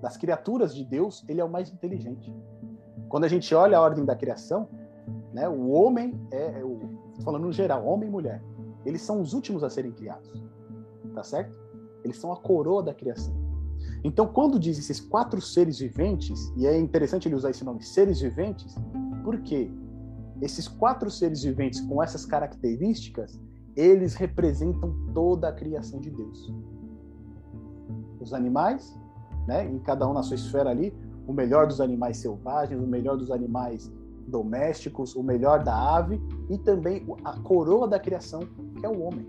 Das 0.01 0.17
criaturas 0.17 0.75
de 0.75 0.85
Deus, 0.85 1.25
ele 1.29 1.41
é 1.41 1.45
o 1.45 1.51
mais 1.51 1.71
inteligente. 1.71 2.33
Quando 3.11 3.25
a 3.25 3.29
gente 3.29 3.53
olha 3.55 3.77
a 3.77 3.81
ordem 3.81 4.05
da 4.05 4.15
criação, 4.15 4.69
né, 5.35 5.49
o 5.49 5.69
homem 5.71 6.19
é, 6.31 6.61
é 6.61 6.65
o, 6.65 6.79
falando 7.25 7.43
no 7.43 7.53
geral, 7.53 7.85
homem 7.85 8.09
e 8.09 8.13
mulher, 8.13 8.41
eles 8.87 9.03
são 9.03 9.21
os 9.21 9.35
últimos 9.35 9.65
a 9.65 9.69
serem 9.69 9.91
criados, 9.91 10.43
tá 11.13 11.25
certo? 11.25 11.53
Eles 12.05 12.17
são 12.17 12.33
a 12.33 12.37
coroa 12.37 12.83
da 12.83 12.95
criação. 12.95 13.35
Então, 14.05 14.29
quando 14.29 14.61
diz 14.61 14.79
esses 14.79 15.01
quatro 15.01 15.41
seres 15.41 15.81
viventes, 15.81 16.53
e 16.57 16.67
é 16.67 16.79
interessante 16.79 17.27
ele 17.27 17.35
usar 17.35 17.51
esse 17.51 17.65
nome, 17.65 17.83
seres 17.83 18.21
viventes, 18.21 18.77
porque 19.25 19.71
esses 20.41 20.69
quatro 20.69 21.11
seres 21.11 21.43
viventes 21.43 21.81
com 21.81 22.01
essas 22.01 22.25
características, 22.25 23.39
eles 23.75 24.15
representam 24.15 24.95
toda 25.13 25.49
a 25.49 25.53
criação 25.53 26.01
de 26.01 26.11
Deus. 26.11 26.55
Os 28.21 28.33
animais, 28.33 28.97
né, 29.49 29.67
em 29.67 29.81
cada 29.81 30.09
um 30.09 30.13
na 30.13 30.23
sua 30.23 30.37
esfera 30.37 30.71
ali, 30.71 30.95
o 31.27 31.33
melhor 31.33 31.67
dos 31.67 31.81
animais 31.81 32.17
selvagens, 32.19 32.81
o 32.81 32.87
melhor 32.87 33.17
dos 33.17 33.31
animais 33.31 33.91
domésticos, 34.27 35.15
o 35.15 35.23
melhor 35.23 35.63
da 35.63 35.97
ave 35.97 36.21
e 36.49 36.57
também 36.59 37.07
a 37.25 37.39
coroa 37.41 37.89
da 37.89 37.99
criação, 37.99 38.41
que 38.79 38.87
é 38.87 38.89
o 38.89 39.01
homem. 39.03 39.27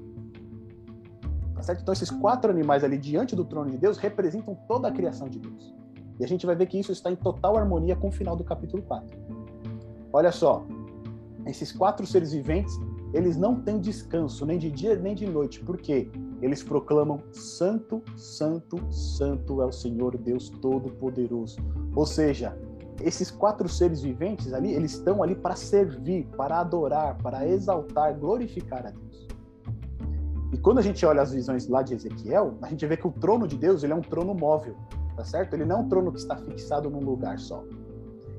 Tá? 1.56 1.74
Então, 1.74 1.94
esses 1.94 2.10
quatro 2.10 2.50
animais 2.50 2.84
ali 2.84 2.98
diante 2.98 3.36
do 3.36 3.46
trono 3.46 3.70
de 3.70 3.78
Deus 3.78 3.98
representam 3.98 4.56
toda 4.68 4.88
a 4.88 4.92
criação 4.92 5.28
de 5.28 5.40
Deus. 5.40 5.74
E 6.20 6.24
a 6.24 6.28
gente 6.28 6.46
vai 6.46 6.56
ver 6.56 6.68
que 6.68 6.80
isso 6.80 6.92
está 6.92 7.12
em 7.12 7.16
total 7.16 7.58
harmonia 7.58 7.96
com 7.96 8.10
o 8.10 8.12
final 8.12 8.36
do 8.36 8.44
capítulo 8.44 8.84
4. 8.84 9.18
Olha 10.14 10.32
só, 10.32 10.66
esses 11.46 11.72
quatro 11.72 12.06
seres 12.06 12.32
viventes, 12.32 12.74
eles 13.14 13.38
não 13.38 13.62
têm 13.62 13.80
descanso, 13.80 14.46
nem 14.46 14.58
de 14.58 14.70
dia 14.70 14.96
nem 14.96 15.16
de 15.16 15.26
noite. 15.26 15.60
Por 15.62 15.78
quê? 15.78 16.12
Eles 16.42 16.64
proclamam: 16.64 17.22
Santo, 17.32 18.02
Santo, 18.16 18.82
Santo 18.92 19.62
é 19.62 19.66
o 19.66 19.72
Senhor 19.72 20.18
Deus 20.18 20.50
Todo-Poderoso. 20.50 21.60
Ou 21.96 22.06
seja, 22.06 22.58
esses 23.02 23.30
quatro 23.30 23.68
seres 23.70 24.02
viventes 24.02 24.54
ali, 24.54 24.74
eles 24.74 24.94
estão 24.94 25.22
ali 25.22 25.36
para 25.36 25.56
servir, 25.56 26.28
para 26.38 26.60
adorar, 26.60 27.18
para 27.18 27.48
exaltar, 27.48 28.18
glorificar 28.18 28.86
a 28.86 28.92
Deus. 28.92 29.28
E 30.52 30.58
quando 30.58 30.80
a 30.80 30.82
gente 30.82 31.06
olha 31.06 31.22
as 31.22 31.32
visões 31.32 31.68
lá 31.68 31.82
de 31.82 31.94
Ezequiel, 31.94 32.56
a 32.62 32.68
gente 32.68 32.86
vê 32.86 32.98
que 32.98 33.08
o 33.08 33.12
trono 33.12 33.48
de 33.48 33.58
Deus 33.58 33.84
ele 33.84 33.94
é 33.94 33.96
um 33.96 34.02
trono 34.02 34.34
móvel, 34.34 34.76
tá 35.16 35.24
certo? 35.24 35.54
Ele 35.54 35.64
não 35.64 35.78
é 35.78 35.80
um 35.80 35.88
trono 35.88 36.12
que 36.12 36.20
está 36.20 36.36
fixado 36.36 36.90
num 36.90 37.00
lugar 37.00 37.40
só. 37.40 37.64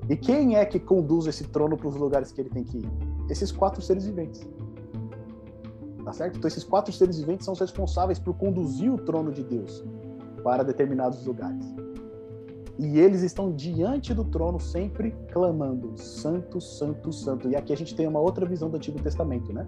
E 0.08 0.16
quem 0.16 0.56
é 0.56 0.64
que 0.66 0.78
conduz 0.78 1.26
esse 1.26 1.44
trono 1.44 1.76
para 1.76 1.88
os 1.88 1.96
lugares 1.96 2.30
que 2.32 2.40
ele 2.40 2.50
tem 2.50 2.64
que 2.64 2.78
ir? 2.78 2.88
Esses 3.30 3.50
quatro 3.50 3.80
seres 3.80 4.04
viventes. 4.04 4.46
Tá 6.04 6.12
certo? 6.12 6.38
Então 6.38 6.48
esses 6.48 6.64
quatro 6.64 6.92
seres 6.92 7.18
viventes 7.18 7.44
são 7.44 7.52
os 7.52 7.60
responsáveis 7.60 8.18
por 8.18 8.34
conduzir 8.34 8.92
o 8.92 8.98
trono 8.98 9.30
de 9.30 9.44
Deus 9.44 9.84
para 10.42 10.62
determinados 10.64 11.24
lugares. 11.24 11.64
E 12.78 12.98
eles 12.98 13.22
estão 13.22 13.52
diante 13.52 14.14
do 14.14 14.24
trono 14.24 14.58
sempre 14.58 15.14
clamando: 15.30 15.96
Santo, 15.96 16.60
Santo, 16.60 17.12
Santo. 17.12 17.48
E 17.48 17.54
aqui 17.54 17.72
a 17.72 17.76
gente 17.76 17.94
tem 17.94 18.06
uma 18.06 18.18
outra 18.18 18.46
visão 18.46 18.70
do 18.70 18.76
Antigo 18.76 19.00
Testamento, 19.00 19.52
né? 19.52 19.64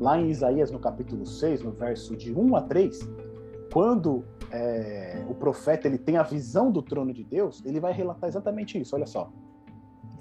Lá 0.00 0.18
em 0.18 0.30
Isaías, 0.30 0.70
no 0.70 0.78
capítulo 0.78 1.26
6, 1.26 1.62
no 1.62 1.72
verso 1.72 2.16
de 2.16 2.32
1 2.32 2.56
a 2.56 2.62
3, 2.62 3.08
quando 3.72 4.24
é, 4.50 5.24
o 5.28 5.34
profeta 5.34 5.88
ele 5.88 5.98
tem 5.98 6.16
a 6.16 6.22
visão 6.22 6.70
do 6.70 6.80
trono 6.80 7.12
de 7.12 7.24
Deus, 7.24 7.60
ele 7.64 7.80
vai 7.80 7.92
relatar 7.92 8.28
exatamente 8.28 8.80
isso. 8.80 8.94
Olha 8.94 9.06
só. 9.06 9.30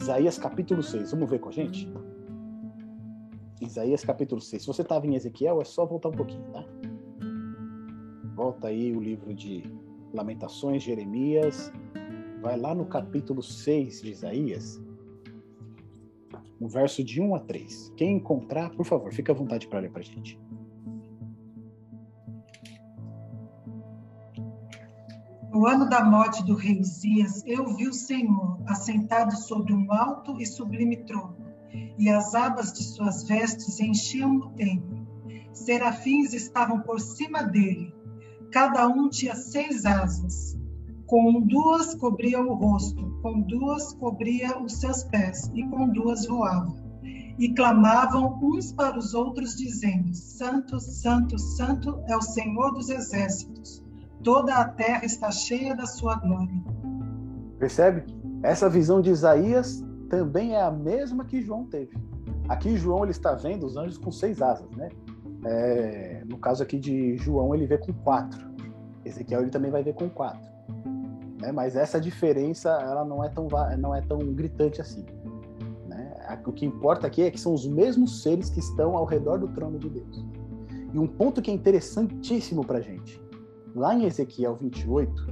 Isaías 0.02 0.38
capítulo 0.38 0.82
6. 0.82 1.12
Vamos 1.12 1.30
ver 1.30 1.40
com 1.40 1.50
a 1.50 1.52
gente? 1.52 1.90
Isaías 3.66 4.04
capítulo 4.04 4.42
6. 4.42 4.62
Se 4.62 4.68
você 4.68 4.82
estava 4.82 5.08
em 5.08 5.16
Ezequiel, 5.16 5.62
é 5.62 5.66
só 5.66 5.86
voltar 5.86 6.10
um 6.10 6.14
pouquinho, 6.14 6.44
tá? 6.52 6.64
Volta 8.36 8.68
aí 8.68 8.96
o 8.96 9.00
livro 9.00 9.34
de 9.34 9.64
Lamentações, 10.14 10.84
Jeremias. 10.84 11.72
Vai 12.42 12.58
lá 12.60 12.76
no 12.76 12.86
capítulo 12.86 13.42
6 13.42 14.02
de 14.02 14.12
Isaías, 14.12 14.82
no 16.60 16.68
verso 16.68 17.04
de 17.04 17.22
1 17.22 17.36
a 17.36 17.40
3. 17.40 17.94
Quem 17.96 18.18
encontrar, 18.18 18.70
por 18.72 18.86
favor, 18.86 19.14
fique 19.14 19.32
à 19.32 19.34
vontade 19.34 19.68
para 19.68 19.80
ler 19.80 19.92
para 19.92 20.02
gente. 20.02 20.38
No 25.54 25.68
ano 25.68 25.88
da 25.88 26.04
morte 26.04 26.44
do 26.44 26.56
rei 26.56 26.82
Uzias, 26.82 27.44
eu 27.46 27.76
vi 27.76 27.88
o 27.88 27.94
Senhor 27.94 28.60
assentado 28.66 29.36
sobre 29.38 29.72
um 29.72 29.94
alto 29.94 30.42
e 30.42 30.46
sublime 30.48 30.98
trono, 31.06 31.38
e 31.98 32.10
as 32.10 32.34
abas 32.34 32.74
de 32.74 32.84
suas 32.84 33.24
vestes 33.24 33.80
enchiam 33.80 34.38
o 34.38 34.50
templo. 34.52 35.08
Serafins 35.54 36.34
estavam 36.34 36.82
por 36.82 37.00
cima 37.00 37.44
dele, 37.44 37.94
cada 38.52 38.88
um 38.88 39.10
tinha 39.10 39.36
seis 39.36 39.86
asas. 39.86 40.58
Com 41.06 41.42
duas 41.42 41.94
cobria 41.96 42.42
o 42.42 42.54
rosto, 42.54 43.20
com 43.22 43.42
duas 43.42 43.94
cobria 43.94 44.58
os 44.60 44.80
seus 44.80 45.04
pés, 45.04 45.52
e 45.54 45.64
com 45.68 45.90
duas 45.90 46.26
voava. 46.26 46.74
E 47.38 47.54
clamavam 47.54 48.40
uns 48.42 48.72
para 48.72 48.98
os 48.98 49.14
outros, 49.14 49.56
dizendo: 49.56 50.14
Santo, 50.14 50.80
Santo, 50.80 51.38
Santo 51.38 52.02
é 52.08 52.16
o 52.16 52.22
Senhor 52.22 52.72
dos 52.74 52.90
exércitos. 52.90 53.84
Toda 54.24 54.56
a 54.56 54.70
terra 54.70 55.04
está 55.04 55.30
cheia 55.32 55.76
da 55.76 55.86
sua 55.86 56.16
glória. 56.16 56.64
Percebe? 57.60 58.06
Essa 58.42 58.70
visão 58.70 59.02
de 59.02 59.10
Isaías 59.10 59.84
também 60.14 60.54
é 60.54 60.62
a 60.62 60.70
mesma 60.70 61.26
que 61.26 61.42
João 61.42 61.66
teve. 61.66 61.98
Aqui 62.48 62.78
João 62.78 63.02
ele 63.02 63.12
está 63.12 63.34
vendo 63.34 63.66
os 63.66 63.76
anjos 63.76 63.98
com 63.98 64.12
seis 64.12 64.44
asas, 64.44 64.70
né? 64.78 64.90
É, 65.44 66.22
no 66.28 66.38
caso 66.38 66.62
aqui 66.62 66.78
de 66.78 67.18
João 67.18 67.56
ele 67.56 67.66
vê 67.66 67.80
com 67.80 67.92
quatro. 67.92 68.48
Ezequiel 69.04 69.42
ele 69.42 69.50
também 69.50 69.72
vai 69.72 69.82
ver 69.82 69.96
com 69.96 70.08
quatro. 70.08 70.48
Né? 71.42 71.52
Mas 71.52 71.76
essa 71.76 72.00
diferença 72.00 72.70
ela 72.70 73.04
não 73.04 73.24
é 73.24 73.30
tão 73.30 73.48
não 73.80 73.96
é 73.96 74.02
tão 74.02 74.20
gritante 74.20 74.80
assim. 74.80 75.04
Né? 75.88 76.14
O 76.46 76.52
que 76.52 76.64
importa 76.64 77.08
aqui 77.08 77.24
é 77.24 77.32
que 77.32 77.40
são 77.40 77.52
os 77.52 77.68
mesmos 77.68 78.22
seres 78.22 78.52
que 78.52 78.60
estão 78.60 78.96
ao 78.96 79.06
redor 79.06 79.40
do 79.40 79.48
trono 79.48 79.80
de 79.80 79.90
Deus. 79.90 80.24
E 80.94 81.00
um 81.00 81.08
ponto 81.08 81.42
que 81.42 81.50
é 81.50 81.54
interessantíssimo 81.56 82.64
para 82.64 82.80
gente, 82.80 83.20
lá 83.76 83.96
em 83.96 84.06
Ezequiel 84.06 84.56
28, 84.58 85.28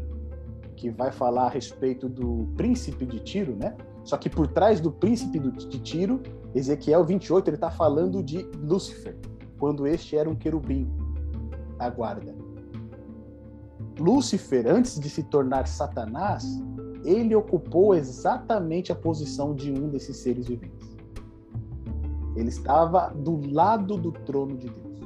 que 0.75 0.89
vai 0.89 1.11
falar 1.11 1.45
a 1.45 1.49
respeito 1.49 2.09
do 2.09 2.51
príncipe 2.57 3.05
de 3.05 3.19
Tiro, 3.19 3.55
né? 3.55 3.75
Só 4.03 4.17
que 4.17 4.29
por 4.29 4.47
trás 4.47 4.79
do 4.79 4.91
príncipe 4.91 5.39
de 5.39 5.79
Tiro, 5.79 6.21
Ezequiel 6.53 7.03
28, 7.03 7.49
ele 7.49 7.55
está 7.55 7.69
falando 7.69 8.23
de 8.23 8.43
Lúcifer, 8.57 9.15
quando 9.59 9.85
este 9.85 10.17
era 10.17 10.29
um 10.29 10.35
querubim, 10.35 10.91
a 11.77 11.89
guarda. 11.89 12.33
Lúcifer, 13.99 14.67
antes 14.67 14.99
de 14.99 15.09
se 15.09 15.23
tornar 15.23 15.67
Satanás, 15.67 16.45
ele 17.03 17.35
ocupou 17.35 17.95
exatamente 17.95 18.91
a 18.91 18.95
posição 18.95 19.53
de 19.53 19.71
um 19.71 19.89
desses 19.89 20.17
seres 20.17 20.47
viventes. 20.47 20.97
Ele 22.35 22.49
estava 22.49 23.09
do 23.09 23.51
lado 23.51 23.97
do 23.97 24.11
trono 24.11 24.57
de 24.57 24.67
Deus. 24.69 25.01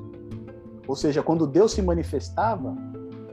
Ou 0.88 0.96
seja, 0.96 1.24
quando 1.24 1.48
Deus 1.48 1.72
se 1.72 1.82
manifestava, 1.82 2.72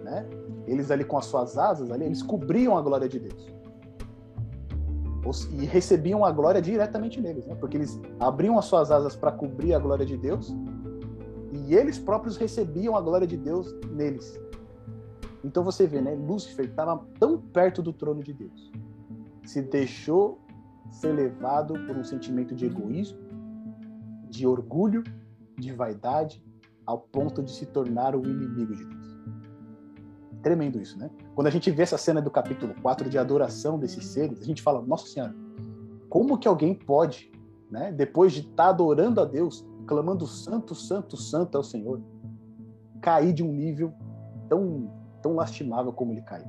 né, 0.02 0.26
eles 0.66 0.90
ali 0.90 1.04
com 1.04 1.18
as 1.18 1.26
suas 1.26 1.58
asas, 1.58 1.90
ali, 1.90 2.04
eles 2.04 2.22
cobriam 2.22 2.76
a 2.76 2.82
glória 2.82 3.08
de 3.08 3.18
Deus. 3.18 3.46
E 5.52 5.64
recebiam 5.64 6.24
a 6.24 6.32
glória 6.32 6.60
diretamente 6.60 7.20
neles, 7.20 7.46
né? 7.46 7.54
porque 7.54 7.76
eles 7.76 8.00
abriam 8.18 8.58
as 8.58 8.64
suas 8.64 8.90
asas 8.90 9.14
para 9.14 9.30
cobrir 9.30 9.72
a 9.72 9.78
glória 9.78 10.04
de 10.04 10.16
Deus 10.16 10.54
e 11.52 11.74
eles 11.74 11.98
próprios 11.98 12.36
recebiam 12.36 12.96
a 12.96 13.00
glória 13.00 13.26
de 13.26 13.36
Deus 13.36 13.72
neles. 13.90 14.40
Então 15.44 15.62
você 15.62 15.86
vê, 15.86 16.00
né? 16.00 16.14
Lúcifer 16.14 16.66
estava 16.66 17.04
tão 17.18 17.38
perto 17.38 17.82
do 17.82 17.92
trono 17.92 18.22
de 18.22 18.32
Deus, 18.32 18.72
se 19.44 19.60
deixou 19.62 20.40
ser 20.90 21.12
levado 21.12 21.74
por 21.86 21.96
um 21.96 22.04
sentimento 22.04 22.54
de 22.54 22.66
egoísmo, 22.66 23.18
de 24.28 24.46
orgulho, 24.46 25.02
de 25.58 25.72
vaidade, 25.72 26.44
ao 26.86 26.98
ponto 26.98 27.42
de 27.42 27.50
se 27.50 27.66
tornar 27.66 28.14
o 28.14 28.24
inimigo 28.24 28.74
de 28.74 28.84
Deus. 28.84 29.01
Tremendo 30.42 30.80
isso, 30.80 30.98
né? 30.98 31.10
Quando 31.34 31.46
a 31.46 31.50
gente 31.50 31.70
vê 31.70 31.82
essa 31.82 31.96
cena 31.96 32.20
do 32.20 32.30
capítulo 32.30 32.74
4 32.82 33.08
de 33.08 33.18
adoração 33.18 33.78
desses 33.78 34.06
seres, 34.06 34.40
a 34.40 34.44
gente 34.44 34.62
fala, 34.62 34.82
nossa 34.82 35.06
senhora, 35.06 35.34
como 36.08 36.36
que 36.36 36.48
alguém 36.48 36.74
pode, 36.74 37.30
né, 37.70 37.92
depois 37.92 38.32
de 38.32 38.40
estar 38.40 38.64
tá 38.64 38.68
adorando 38.68 39.20
a 39.20 39.24
Deus, 39.24 39.66
clamando 39.86 40.26
santo, 40.26 40.74
santo, 40.74 41.16
santo 41.16 41.56
ao 41.56 41.62
Senhor, 41.62 42.00
cair 43.00 43.32
de 43.32 43.42
um 43.42 43.52
nível 43.52 43.92
tão 44.48 44.90
tão 45.22 45.34
lastimável 45.34 45.92
como 45.92 46.12
ele 46.12 46.22
caiu. 46.22 46.48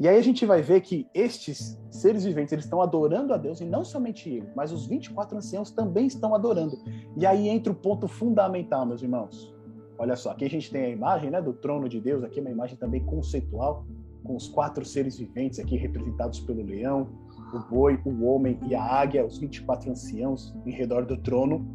E 0.00 0.08
aí 0.08 0.16
a 0.16 0.22
gente 0.22 0.46
vai 0.46 0.62
ver 0.62 0.80
que 0.80 1.06
estes 1.12 1.78
seres 1.90 2.24
viventes, 2.24 2.52
eles 2.52 2.64
estão 2.64 2.80
adorando 2.80 3.34
a 3.34 3.36
Deus, 3.36 3.60
e 3.60 3.66
não 3.66 3.84
somente 3.84 4.30
ele, 4.30 4.48
mas 4.56 4.72
os 4.72 4.86
24 4.86 5.36
anciãos 5.36 5.70
também 5.70 6.06
estão 6.06 6.34
adorando. 6.34 6.78
E 7.18 7.26
aí 7.26 7.48
entra 7.48 7.70
o 7.70 7.76
ponto 7.76 8.08
fundamental, 8.08 8.86
meus 8.86 9.02
irmãos. 9.02 9.54
Olha 10.00 10.16
só, 10.16 10.30
aqui 10.30 10.46
a 10.46 10.48
gente 10.48 10.70
tem 10.70 10.82
a 10.82 10.88
imagem 10.88 11.30
né, 11.30 11.42
do 11.42 11.52
trono 11.52 11.86
de 11.86 12.00
Deus, 12.00 12.24
aqui 12.24 12.38
é 12.38 12.40
uma 12.40 12.50
imagem 12.50 12.74
também 12.74 13.04
conceitual, 13.04 13.84
com 14.24 14.34
os 14.34 14.48
quatro 14.48 14.82
seres 14.82 15.18
viventes 15.18 15.58
aqui 15.58 15.76
representados 15.76 16.40
pelo 16.40 16.64
leão, 16.64 17.06
o 17.52 17.58
boi, 17.68 18.00
o 18.06 18.24
homem 18.24 18.58
e 18.66 18.74
a 18.74 18.82
águia, 18.82 19.26
os 19.26 19.36
24 19.36 19.90
anciãos 19.90 20.56
em 20.64 20.70
redor 20.70 21.04
do 21.04 21.18
trono. 21.18 21.68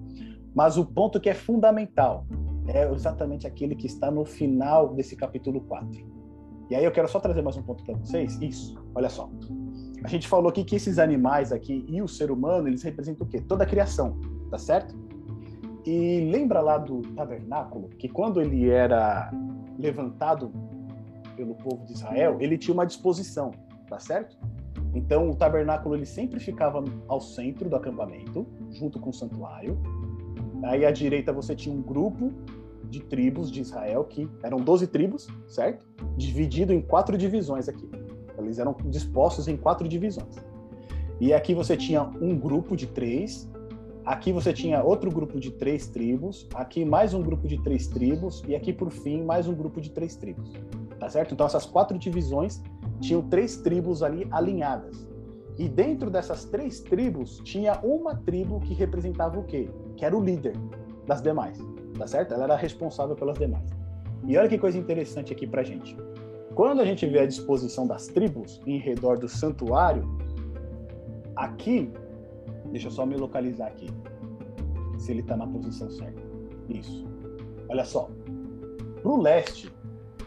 Mas 0.55 0.75
o 0.75 0.83
ponto 0.83 1.19
que 1.19 1.29
é 1.29 1.35
fundamental 1.35 2.25
é 2.67 2.91
exatamente 2.91 3.45
aquele 3.45 3.75
que 3.75 3.85
está 3.85 4.09
no 4.09 4.25
final 4.25 4.95
desse 4.95 5.15
capítulo 5.15 5.61
4. 5.61 5.87
E 6.71 6.75
aí 6.75 6.83
eu 6.83 6.91
quero 6.91 7.07
só 7.07 7.19
trazer 7.19 7.43
mais 7.43 7.57
um 7.57 7.61
ponto 7.61 7.83
para 7.83 7.95
vocês. 7.95 8.41
Isso, 8.41 8.75
olha 8.95 9.07
só. 9.07 9.29
A 10.03 10.07
gente 10.07 10.27
falou 10.27 10.49
aqui 10.49 10.63
que 10.63 10.75
esses 10.75 10.97
animais 10.97 11.51
aqui 11.51 11.85
e 11.87 12.01
o 12.01 12.07
ser 12.07 12.31
humano, 12.31 12.67
eles 12.67 12.81
representam 12.81 13.27
o 13.27 13.29
quê? 13.29 13.39
Toda 13.39 13.65
a 13.65 13.67
criação, 13.67 14.19
tá 14.49 14.57
certo? 14.57 15.04
E 15.85 16.29
lembra 16.31 16.61
lá 16.61 16.77
do 16.77 17.01
tabernáculo, 17.13 17.89
que 17.89 18.09
quando 18.09 18.41
ele 18.41 18.69
era 18.69 19.31
levantado 19.77 20.51
pelo 21.35 21.53
povo 21.55 21.85
de 21.85 21.93
Israel, 21.93 22.37
ele 22.39 22.57
tinha 22.57 22.73
uma 22.73 22.85
disposição, 22.85 23.51
tá 23.87 23.99
certo? 23.99 24.37
Então 24.93 25.29
o 25.29 25.35
tabernáculo 25.35 25.95
ele 25.95 26.05
sempre 26.05 26.39
ficava 26.39 26.83
ao 27.07 27.19
centro 27.19 27.69
do 27.69 27.75
acampamento, 27.75 28.47
junto 28.71 28.99
com 28.99 29.09
o 29.09 29.13
santuário, 29.13 29.77
Aí 30.65 30.85
à 30.85 30.91
direita 30.91 31.31
você 31.31 31.55
tinha 31.55 31.73
um 31.73 31.81
grupo 31.81 32.33
de 32.85 32.99
tribos 33.01 33.51
de 33.51 33.61
Israel, 33.61 34.03
que 34.03 34.29
eram 34.43 34.57
12 34.57 34.87
tribos, 34.87 35.27
certo? 35.47 35.85
Dividido 36.15 36.73
em 36.73 36.81
quatro 36.81 37.17
divisões 37.17 37.67
aqui. 37.67 37.87
Eles 38.37 38.59
eram 38.59 38.75
dispostos 38.85 39.47
em 39.47 39.57
quatro 39.57 39.87
divisões. 39.87 40.35
E 41.19 41.33
aqui 41.33 41.53
você 41.53 41.77
tinha 41.77 42.03
um 42.03 42.37
grupo 42.37 42.75
de 42.75 42.87
três, 42.87 43.49
aqui 44.05 44.31
você 44.31 44.53
tinha 44.53 44.83
outro 44.83 45.09
grupo 45.11 45.39
de 45.39 45.51
três 45.51 45.87
tribos, 45.87 46.47
aqui 46.53 46.85
mais 46.85 47.13
um 47.13 47.21
grupo 47.21 47.47
de 47.47 47.61
três 47.63 47.87
tribos, 47.87 48.43
e 48.47 48.55
aqui 48.55 48.71
por 48.71 48.91
fim 48.91 49.23
mais 49.23 49.47
um 49.47 49.55
grupo 49.55 49.81
de 49.81 49.89
três 49.89 50.15
tribos. 50.15 50.53
Tá 50.99 51.09
certo? 51.09 51.33
Então 51.33 51.45
essas 51.45 51.65
quatro 51.65 51.97
divisões 51.97 52.61
tinham 53.01 53.21
três 53.21 53.57
tribos 53.57 54.03
ali 54.03 54.27
alinhadas. 54.31 55.07
E 55.57 55.69
dentro 55.69 56.09
dessas 56.09 56.45
três 56.45 56.81
tribos 56.81 57.41
tinha 57.43 57.79
uma 57.81 58.15
tribo 58.15 58.59
que 58.59 58.73
representava 58.73 59.39
o 59.39 59.43
quê? 59.43 59.69
que 59.95 60.05
era 60.05 60.15
o 60.15 60.23
líder 60.23 60.55
das 61.07 61.21
demais, 61.21 61.57
tá 61.97 62.07
certo? 62.07 62.33
Ela 62.33 62.45
era 62.45 62.55
responsável 62.55 63.15
pelas 63.15 63.37
demais. 63.37 63.69
E 64.25 64.37
olha 64.37 64.49
que 64.49 64.57
coisa 64.57 64.77
interessante 64.77 65.31
aqui 65.31 65.45
pra 65.45 65.63
gente. 65.63 65.95
Quando 66.53 66.81
a 66.81 66.85
gente 66.85 67.05
vê 67.05 67.19
a 67.19 67.25
disposição 67.25 67.85
das 67.85 68.07
tribos 68.07 68.61
em 68.65 68.77
redor 68.77 69.17
do 69.17 69.27
santuário, 69.27 70.03
aqui, 71.35 71.91
deixa 72.75 72.89
eu 72.89 72.91
só 72.91 73.05
me 73.05 73.15
localizar 73.15 73.67
aqui, 73.67 73.87
se 74.99 75.09
ele 75.09 75.21
está 75.21 75.37
na 75.37 75.47
posição 75.47 75.89
certa. 75.89 76.21
Isso. 76.67 77.07
Olha 77.69 77.85
só. 77.85 78.09
Pro 79.01 79.21
leste 79.21 79.73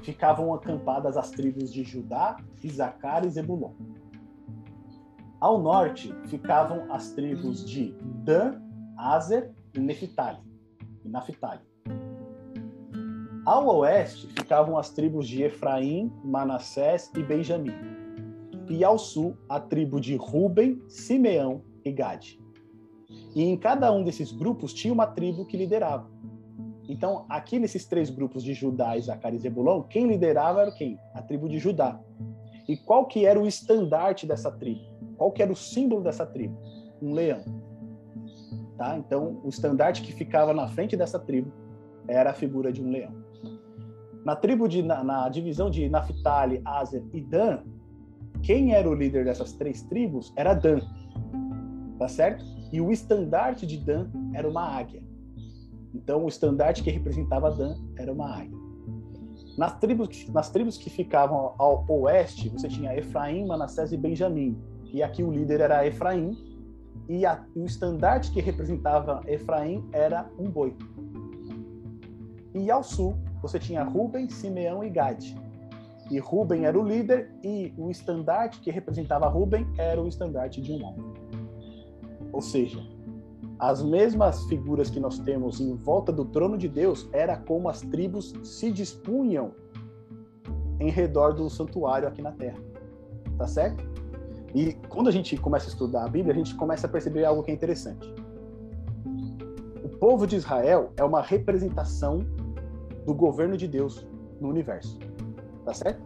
ficavam 0.02 0.54
acampadas 0.54 1.18
as 1.18 1.30
tribos 1.30 1.70
de 1.70 1.84
Judá, 1.84 2.38
Isacar 2.64 3.26
e 3.26 3.28
Zebulon. 3.28 3.72
Ao 5.38 5.60
norte 5.60 6.10
ficavam 6.24 6.90
as 6.90 7.12
tribos 7.12 7.62
de 7.68 7.94
Dan, 8.24 8.62
Azer 8.96 9.52
e 9.74 9.78
Neftali. 9.78 10.38
E 11.04 11.08
Naphtali. 11.10 11.60
Ao 13.44 13.66
oeste 13.76 14.26
ficavam 14.28 14.78
as 14.78 14.88
tribos 14.88 15.28
de 15.28 15.42
Efraim, 15.42 16.10
Manassés 16.24 17.12
e 17.14 17.22
Benjamim. 17.22 17.74
E 18.70 18.82
ao 18.82 18.98
sul, 18.98 19.36
a 19.50 19.60
tribo 19.60 20.00
de 20.00 20.16
Ruben, 20.16 20.82
Simeão 20.88 21.67
e 21.84 21.92
Gade. 21.92 22.40
E 23.34 23.42
em 23.42 23.56
cada 23.56 23.90
um 23.92 24.04
desses 24.04 24.32
grupos 24.32 24.72
tinha 24.72 24.92
uma 24.92 25.06
tribo 25.06 25.46
que 25.46 25.56
liderava. 25.56 26.10
Então, 26.88 27.26
aqui 27.28 27.58
nesses 27.58 27.84
três 27.84 28.08
grupos 28.08 28.42
de 28.42 28.54
Judá, 28.54 28.96
Isacar 28.96 29.34
e 29.34 29.38
Zebulão, 29.38 29.82
quem 29.82 30.06
liderava 30.06 30.62
era 30.62 30.72
quem? 30.72 30.98
A 31.14 31.20
tribo 31.20 31.48
de 31.48 31.58
Judá. 31.58 32.00
E 32.66 32.76
qual 32.76 33.06
que 33.06 33.26
era 33.26 33.38
o 33.38 33.46
estandarte 33.46 34.26
dessa 34.26 34.50
tribo? 34.50 34.80
Qual 35.16 35.30
que 35.30 35.42
era 35.42 35.52
o 35.52 35.56
símbolo 35.56 36.02
dessa 36.02 36.24
tribo? 36.24 36.56
Um 37.02 37.12
leão. 37.12 37.42
Tá? 38.76 38.96
Então, 38.96 39.40
o 39.44 39.48
estandarte 39.48 40.02
que 40.02 40.12
ficava 40.12 40.54
na 40.54 40.68
frente 40.68 40.96
dessa 40.96 41.18
tribo 41.18 41.52
era 42.06 42.30
a 42.30 42.34
figura 42.34 42.72
de 42.72 42.82
um 42.82 42.90
leão. 42.90 43.12
Na 44.24 44.36
tribo 44.36 44.68
de 44.68 44.82
na, 44.82 45.02
na 45.02 45.28
divisão 45.28 45.70
de 45.70 45.88
Naphtali, 45.88 46.60
Azer 46.64 47.02
e 47.12 47.20
Dan, 47.20 47.60
quem 48.42 48.74
era 48.74 48.88
o 48.88 48.94
líder 48.94 49.24
dessas 49.24 49.52
três 49.52 49.82
tribos 49.82 50.32
era 50.36 50.54
Dan. 50.54 50.80
Tá 51.98 52.08
certo? 52.08 52.44
E 52.72 52.80
o 52.80 52.92
estandarte 52.92 53.66
de 53.66 53.76
Dan 53.78 54.08
era 54.34 54.48
uma 54.48 54.62
águia. 54.62 55.02
Então, 55.94 56.24
o 56.24 56.28
estandarte 56.28 56.82
que 56.82 56.90
representava 56.90 57.50
Dan 57.50 57.76
era 57.96 58.12
uma 58.12 58.36
águia. 58.36 58.56
Nas 59.56 59.76
tribos, 59.78 60.28
nas 60.28 60.50
tribos 60.50 60.78
que 60.78 60.88
ficavam 60.88 61.54
ao 61.58 61.84
oeste, 61.88 62.48
você 62.50 62.68
tinha 62.68 62.96
Efraim, 62.96 63.46
Manassés 63.46 63.92
e 63.92 63.96
Benjamim. 63.96 64.56
E 64.92 65.02
aqui 65.02 65.22
o 65.22 65.32
líder 65.32 65.60
era 65.60 65.84
Efraim, 65.86 66.36
e 67.08 67.24
a, 67.24 67.42
o 67.56 67.64
estandarte 67.64 68.30
que 68.30 68.40
representava 68.40 69.22
Efraim 69.26 69.88
era 69.92 70.30
um 70.38 70.50
boi. 70.50 70.76
E 72.54 72.70
ao 72.70 72.82
sul, 72.82 73.16
você 73.40 73.58
tinha 73.58 73.82
Ruben, 73.82 74.28
Simeão 74.28 74.84
e 74.84 74.90
Gade. 74.90 75.36
E 76.10 76.18
Ruben 76.18 76.64
era 76.64 76.78
o 76.78 76.82
líder 76.82 77.30
e 77.42 77.72
o 77.76 77.90
estandarte 77.90 78.60
que 78.60 78.70
representava 78.70 79.28
Ruben 79.28 79.66
era 79.76 80.00
o 80.00 80.08
estandarte 80.08 80.60
de 80.60 80.72
um 80.72 80.84
homem. 80.84 81.04
Ou 82.38 82.42
seja, 82.42 82.80
as 83.58 83.82
mesmas 83.82 84.44
figuras 84.44 84.88
que 84.88 85.00
nós 85.00 85.18
temos 85.18 85.58
em 85.60 85.74
volta 85.74 86.12
do 86.12 86.24
trono 86.24 86.56
de 86.56 86.68
Deus 86.68 87.08
era 87.12 87.36
como 87.36 87.68
as 87.68 87.80
tribos 87.80 88.32
se 88.44 88.70
dispunham 88.70 89.50
em 90.78 90.88
redor 90.88 91.32
do 91.34 91.50
santuário 91.50 92.06
aqui 92.06 92.22
na 92.22 92.30
terra. 92.30 92.60
Tá 93.36 93.44
certo? 93.48 93.84
E 94.54 94.74
quando 94.88 95.08
a 95.08 95.10
gente 95.10 95.36
começa 95.36 95.66
a 95.66 95.70
estudar 95.70 96.04
a 96.04 96.08
Bíblia, 96.08 96.32
a 96.32 96.36
gente 96.36 96.54
começa 96.54 96.86
a 96.86 96.88
perceber 96.88 97.24
algo 97.24 97.42
que 97.42 97.50
é 97.50 97.54
interessante. 97.54 98.08
O 99.82 99.88
povo 99.98 100.24
de 100.24 100.36
Israel 100.36 100.92
é 100.96 101.02
uma 101.02 101.22
representação 101.22 102.24
do 103.04 103.12
governo 103.12 103.56
de 103.56 103.66
Deus 103.66 104.06
no 104.40 104.48
universo. 104.48 104.96
Tá 105.64 105.74
certo? 105.74 106.04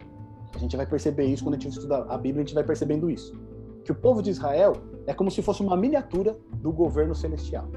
A 0.55 0.59
gente 0.59 0.79
vai 0.79 0.87
perceber 0.87 1.27
isso 1.27 1.45
quando 1.45 1.57
a 1.57 1.59
gente 1.59 1.75
estuda 1.75 2.07
a 2.09 2.17
Bíblia, 2.17 2.43
a 2.43 2.47
gente 2.47 2.55
vai 2.55 2.65
percebendo 2.65 3.11
isso. 3.11 3.39
Que 3.85 3.93
o 3.93 3.95
povo 3.95 4.23
de 4.23 4.31
Israel 4.31 4.92
é 5.07 5.13
como 5.13 5.31
se 5.31 5.43
fosse 5.43 5.63
uma 5.63 5.77
miniatura 5.77 6.37
do 6.55 6.73
governo 6.73 7.15
celestial. 7.15 7.69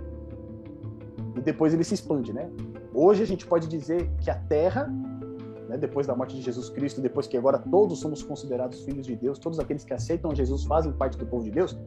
E 1.36 1.42
depois 1.42 1.74
ele 1.74 1.84
se 1.84 1.94
expande, 1.94 2.32
né? 2.32 2.50
Hoje 2.94 3.24
a 3.24 3.28
gente 3.28 3.46
pode 3.46 3.68
dizer 3.68 4.10
que 4.22 4.30
a 4.30 4.36
Terra, 4.36 4.86
né, 5.68 5.78
depois 5.78 6.08
da 6.08 6.16
morte 6.16 6.36
de 6.36 6.42
Jesus 6.42 6.70
Cristo, 6.70 7.02
depois 7.02 7.28
que 7.28 7.38
agora 7.38 7.58
todos 7.58 8.00
somos 8.00 8.24
considerados 8.24 8.84
filhos 8.84 9.06
de 9.06 9.16
Deus, 9.16 9.38
todos 9.38 9.60
aqueles 9.60 9.84
que 9.84 9.94
aceitam 9.94 10.34
Jesus 10.34 10.64
fazem 10.64 10.94
parte 10.94 11.18
do 11.18 11.26
povo 11.26 11.44
de 11.44 11.52
Deus, 11.52 11.78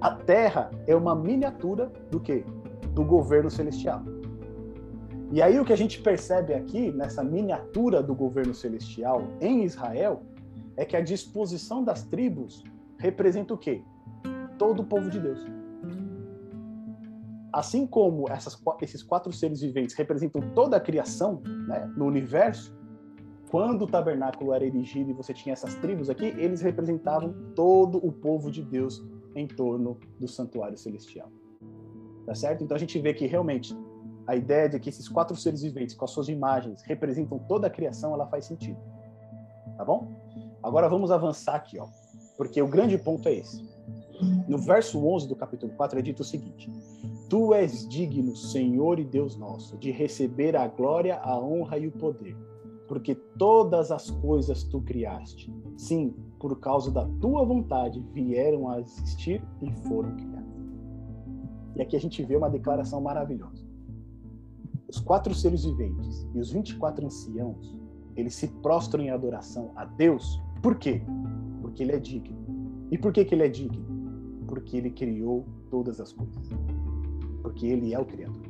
a 0.00 0.12
Terra 0.12 0.70
é 0.86 0.94
uma 0.94 1.14
miniatura 1.14 1.92
do 2.10 2.20
que? 2.20 2.44
Do 2.94 3.04
governo 3.04 3.50
celestial. 3.50 4.02
E 5.32 5.42
aí 5.42 5.58
o 5.58 5.64
que 5.64 5.72
a 5.72 5.76
gente 5.76 6.00
percebe 6.00 6.54
aqui 6.54 6.92
nessa 6.92 7.22
miniatura 7.24 8.02
do 8.02 8.14
governo 8.14 8.54
celestial 8.54 9.24
em 9.40 9.64
Israel 9.64 10.22
é 10.76 10.84
que 10.84 10.96
a 10.96 11.00
disposição 11.00 11.82
das 11.82 12.04
tribos 12.04 12.62
representa 12.98 13.52
o 13.52 13.58
quê? 13.58 13.82
Todo 14.58 14.80
o 14.80 14.84
povo 14.84 15.10
de 15.10 15.20
Deus. 15.20 15.44
Assim 17.52 17.86
como 17.86 18.28
essas, 18.30 18.60
esses 18.82 19.02
quatro 19.02 19.32
seres 19.32 19.60
viventes 19.60 19.94
representam 19.96 20.42
toda 20.54 20.76
a 20.76 20.80
criação 20.80 21.40
né, 21.68 21.90
no 21.96 22.04
universo, 22.04 22.76
quando 23.50 23.82
o 23.82 23.86
tabernáculo 23.86 24.52
era 24.52 24.64
erigido 24.64 25.10
e 25.10 25.14
você 25.14 25.32
tinha 25.32 25.52
essas 25.52 25.74
tribos 25.76 26.10
aqui, 26.10 26.26
eles 26.26 26.60
representavam 26.60 27.34
todo 27.54 28.04
o 28.04 28.12
povo 28.12 28.50
de 28.50 28.62
Deus 28.62 29.02
em 29.34 29.46
torno 29.46 29.98
do 30.18 30.26
santuário 30.26 30.76
celestial. 30.76 31.30
Tá 32.26 32.34
certo? 32.34 32.64
Então 32.64 32.74
a 32.74 32.80
gente 32.80 32.98
vê 32.98 33.14
que 33.14 33.26
realmente 33.26 33.74
a 34.26 34.34
ideia 34.34 34.68
de 34.68 34.80
que 34.80 34.88
esses 34.88 35.08
quatro 35.08 35.36
seres 35.36 35.62
viventes 35.62 35.94
com 35.94 36.04
as 36.04 36.10
suas 36.10 36.28
imagens 36.28 36.82
representam 36.82 37.38
toda 37.38 37.68
a 37.68 37.70
criação, 37.70 38.12
ela 38.12 38.26
faz 38.26 38.46
sentido. 38.46 38.78
Tá 39.76 39.84
bom? 39.84 40.20
Agora 40.62 40.88
vamos 40.88 41.12
avançar 41.12 41.54
aqui, 41.54 41.78
ó, 41.78 41.86
porque 42.36 42.60
o 42.60 42.66
grande 42.66 42.98
ponto 42.98 43.28
é 43.28 43.34
esse. 43.34 43.75
No 44.48 44.58
verso 44.58 45.04
11 45.04 45.28
do 45.28 45.36
capítulo 45.36 45.72
4 45.72 45.98
é 45.98 46.02
dito 46.02 46.20
o 46.20 46.24
seguinte: 46.24 46.70
Tu 47.28 47.54
és 47.54 47.88
digno, 47.88 48.36
Senhor 48.36 48.98
e 48.98 49.04
Deus 49.04 49.36
nosso, 49.36 49.76
de 49.78 49.90
receber 49.90 50.56
a 50.56 50.66
glória, 50.68 51.16
a 51.16 51.38
honra 51.38 51.78
e 51.78 51.86
o 51.86 51.92
poder, 51.92 52.36
porque 52.88 53.14
todas 53.14 53.90
as 53.90 54.10
coisas 54.10 54.62
tu 54.62 54.80
criaste. 54.80 55.52
Sim, 55.76 56.14
por 56.38 56.58
causa 56.60 56.90
da 56.90 57.06
tua 57.20 57.44
vontade 57.44 58.00
vieram 58.12 58.68
a 58.68 58.80
existir 58.80 59.42
e 59.60 59.72
foram 59.88 60.14
criadas. 60.16 60.46
E 61.76 61.82
aqui 61.82 61.96
a 61.96 62.00
gente 62.00 62.22
vê 62.22 62.36
uma 62.36 62.48
declaração 62.48 63.00
maravilhosa. 63.00 63.66
Os 64.88 65.00
quatro 65.00 65.34
seres 65.34 65.64
viventes 65.64 66.26
e 66.34 66.38
os 66.38 66.52
24 66.52 67.04
anciãos, 67.04 67.76
eles 68.14 68.34
se 68.34 68.48
prostram 68.62 69.02
em 69.02 69.10
adoração 69.10 69.72
a 69.76 69.84
Deus. 69.84 70.40
Por 70.62 70.78
quê? 70.78 71.02
Porque 71.60 71.82
ele 71.82 71.92
é 71.92 71.98
digno. 71.98 72.36
E 72.90 72.96
por 72.96 73.12
que, 73.12 73.24
que 73.24 73.34
ele 73.34 73.42
é 73.42 73.48
digno? 73.48 73.95
Porque 74.46 74.76
ele 74.76 74.90
criou 74.90 75.44
todas 75.70 76.00
as 76.00 76.12
coisas. 76.12 76.48
Porque 77.42 77.66
ele 77.66 77.92
é 77.92 77.98
o 77.98 78.04
Criador. 78.04 78.42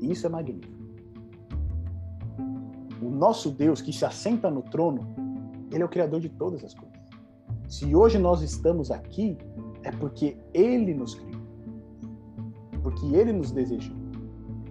E 0.00 0.10
isso 0.10 0.26
é 0.26 0.30
magnífico. 0.30 0.72
O 3.02 3.10
nosso 3.10 3.50
Deus 3.50 3.80
que 3.80 3.92
se 3.92 4.04
assenta 4.04 4.50
no 4.50 4.62
trono, 4.62 5.06
ele 5.72 5.82
é 5.82 5.86
o 5.86 5.88
Criador 5.88 6.20
de 6.20 6.28
todas 6.28 6.64
as 6.64 6.74
coisas. 6.74 6.94
Se 7.68 7.94
hoje 7.94 8.18
nós 8.18 8.42
estamos 8.42 8.90
aqui, 8.90 9.36
é 9.82 9.90
porque 9.90 10.36
ele 10.52 10.94
nos 10.94 11.14
criou. 11.14 11.42
Porque 12.82 13.06
ele 13.06 13.32
nos 13.32 13.50
desejou. 13.50 13.96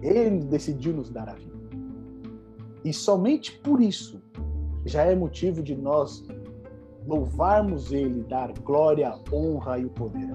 Ele 0.00 0.38
decidiu 0.40 0.92
nos 0.92 1.10
dar 1.10 1.28
a 1.28 1.34
vida. 1.34 1.54
E 2.84 2.92
somente 2.92 3.58
por 3.60 3.80
isso 3.80 4.22
já 4.84 5.02
é 5.02 5.14
motivo 5.14 5.62
de 5.62 5.74
nós 5.74 6.24
louvarmos 7.06 7.92
Ele, 7.92 8.22
dar 8.22 8.52
glória, 8.60 9.14
honra 9.32 9.78
e 9.78 9.84
o 9.84 9.90
poder. 9.90 10.30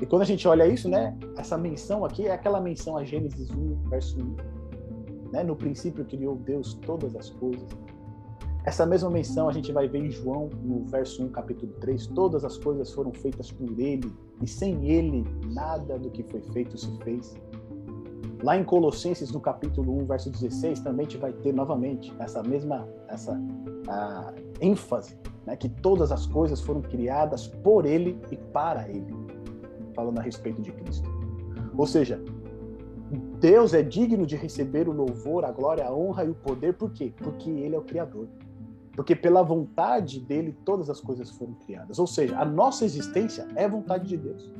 E 0.00 0.04
quando 0.04 0.22
a 0.22 0.26
gente 0.26 0.46
olha 0.46 0.66
isso, 0.66 0.88
né, 0.88 1.16
essa 1.38 1.56
menção 1.56 2.04
aqui 2.04 2.26
é 2.26 2.32
aquela 2.32 2.60
menção 2.60 2.98
a 2.98 3.04
Gênesis 3.04 3.50
1, 3.50 3.88
verso 3.88 4.18
1. 4.20 5.32
Né? 5.32 5.42
No 5.42 5.56
princípio 5.56 6.04
criou 6.04 6.36
Deus 6.36 6.74
todas 6.74 7.16
as 7.16 7.30
coisas. 7.30 7.66
Essa 8.64 8.84
mesma 8.84 9.08
menção 9.08 9.48
a 9.48 9.52
gente 9.52 9.72
vai 9.72 9.88
ver 9.88 10.04
em 10.04 10.10
João, 10.10 10.50
no 10.62 10.84
verso 10.86 11.24
1, 11.24 11.28
capítulo 11.28 11.72
3. 11.80 12.08
Todas 12.08 12.44
as 12.44 12.58
coisas 12.58 12.92
foram 12.92 13.12
feitas 13.12 13.50
por 13.52 13.78
Ele, 13.78 14.12
e 14.42 14.46
sem 14.48 14.90
Ele 14.90 15.24
nada 15.52 15.98
do 15.98 16.10
que 16.10 16.22
foi 16.24 16.42
feito 16.42 16.76
se 16.76 16.90
fez. 16.98 17.34
Lá 18.42 18.56
em 18.56 18.64
Colossenses, 18.64 19.32
no 19.32 19.40
capítulo 19.40 19.98
1, 20.02 20.06
verso 20.06 20.30
16, 20.30 20.80
também 20.80 21.04
gente 21.04 21.16
vai 21.16 21.32
ter 21.32 21.54
novamente 21.54 22.14
essa 22.18 22.42
mesma 22.42 22.86
essa, 23.08 23.40
a, 23.88 24.32
ênfase, 24.60 25.18
né, 25.46 25.56
que 25.56 25.68
todas 25.68 26.12
as 26.12 26.26
coisas 26.26 26.60
foram 26.60 26.82
criadas 26.82 27.46
por 27.46 27.86
Ele 27.86 28.20
e 28.30 28.36
para 28.36 28.88
Ele, 28.88 29.14
falando 29.94 30.18
a 30.18 30.22
respeito 30.22 30.60
de 30.60 30.70
Cristo. 30.72 31.08
Ou 31.76 31.86
seja, 31.86 32.22
Deus 33.40 33.72
é 33.72 33.82
digno 33.82 34.26
de 34.26 34.36
receber 34.36 34.88
o 34.88 34.92
louvor, 34.92 35.44
a 35.44 35.52
glória, 35.52 35.86
a 35.86 35.94
honra 35.94 36.24
e 36.24 36.30
o 36.30 36.34
poder, 36.34 36.74
por 36.74 36.90
quê? 36.90 37.12
Porque 37.16 37.48
Ele 37.48 37.74
é 37.74 37.78
o 37.78 37.82
Criador. 37.82 38.28
Porque 38.92 39.14
pela 39.14 39.42
vontade 39.42 40.20
dele 40.20 40.56
todas 40.64 40.88
as 40.88 41.00
coisas 41.00 41.30
foram 41.30 41.52
criadas. 41.54 41.98
Ou 41.98 42.06
seja, 42.06 42.38
a 42.38 42.44
nossa 42.44 42.84
existência 42.84 43.46
é 43.54 43.68
vontade 43.68 44.08
de 44.08 44.16
Deus. 44.16 44.50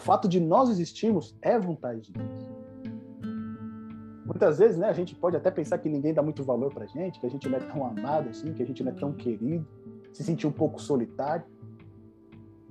Fato 0.00 0.26
de 0.26 0.40
nós 0.40 0.70
existirmos 0.70 1.36
é 1.42 1.58
vontade 1.58 2.00
de 2.00 2.12
Deus. 2.12 2.50
Muitas 4.24 4.58
vezes, 4.58 4.78
né, 4.78 4.88
a 4.88 4.92
gente 4.92 5.14
pode 5.14 5.36
até 5.36 5.50
pensar 5.50 5.78
que 5.78 5.88
ninguém 5.88 6.14
dá 6.14 6.22
muito 6.22 6.42
valor 6.42 6.72
pra 6.72 6.86
gente, 6.86 7.20
que 7.20 7.26
a 7.26 7.30
gente 7.30 7.48
não 7.48 7.58
é 7.58 7.60
tão 7.60 7.84
amado 7.84 8.30
assim, 8.30 8.54
que 8.54 8.62
a 8.62 8.66
gente 8.66 8.82
não 8.82 8.92
é 8.92 8.94
tão 8.94 9.12
querido, 9.12 9.66
se 10.12 10.24
sentir 10.24 10.46
um 10.46 10.52
pouco 10.52 10.80
solitário. 10.80 11.44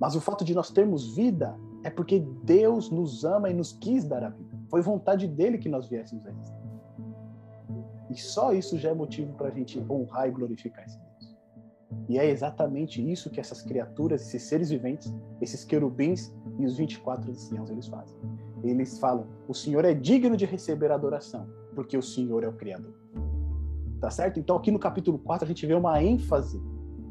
Mas 0.00 0.16
o 0.16 0.20
fato 0.20 0.44
de 0.44 0.54
nós 0.54 0.70
termos 0.70 1.14
vida 1.14 1.56
é 1.84 1.90
porque 1.90 2.18
Deus 2.42 2.90
nos 2.90 3.24
ama 3.24 3.50
e 3.50 3.54
nos 3.54 3.72
quis 3.72 4.04
dar 4.04 4.24
a 4.24 4.30
vida. 4.30 4.58
Foi 4.68 4.80
vontade 4.80 5.28
dele 5.28 5.58
que 5.58 5.68
nós 5.68 5.88
viéssemos 5.88 6.26
a 6.26 6.30
existir. 6.30 6.60
E 8.10 8.16
só 8.16 8.52
isso 8.52 8.76
já 8.76 8.90
é 8.90 8.94
motivo 8.94 9.34
para 9.34 9.48
a 9.48 9.50
gente 9.52 9.78
honrar 9.88 10.28
e 10.28 10.32
glorificar 10.32 10.84
esse 10.84 10.98
Deus. 10.98 11.09
E 12.08 12.18
é 12.18 12.28
exatamente 12.28 13.00
isso 13.00 13.30
que 13.30 13.40
essas 13.40 13.62
criaturas, 13.62 14.22
esses 14.22 14.42
seres 14.42 14.70
viventes, 14.70 15.12
esses 15.40 15.64
querubins 15.64 16.32
e 16.58 16.66
os 16.66 16.76
24 16.76 17.30
anciãos, 17.30 17.70
eles 17.70 17.86
fazem 17.86 18.16
eles 18.62 18.98
falam: 18.98 19.26
o 19.48 19.54
Senhor 19.54 19.84
é 19.84 19.94
digno 19.94 20.36
de 20.36 20.44
receber 20.44 20.90
adoração, 20.90 21.46
porque 21.74 21.96
o 21.96 22.02
Senhor 22.02 22.42
é 22.44 22.48
o 22.48 22.52
Criador. 22.52 22.92
Tá 24.00 24.10
certo? 24.10 24.40
Então, 24.40 24.56
aqui 24.56 24.70
no 24.70 24.78
capítulo 24.78 25.18
4, 25.18 25.44
a 25.44 25.48
gente 25.48 25.66
vê 25.66 25.74
uma 25.74 26.02
ênfase 26.02 26.60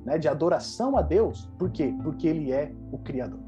né, 0.06 0.18
de 0.18 0.28
adoração 0.28 0.98
a 0.98 1.02
Deus. 1.02 1.48
Por 1.58 1.70
quê? 1.70 1.94
Porque 2.04 2.28
Ele 2.28 2.52
é 2.52 2.74
o 2.92 2.98
Criador. 2.98 3.40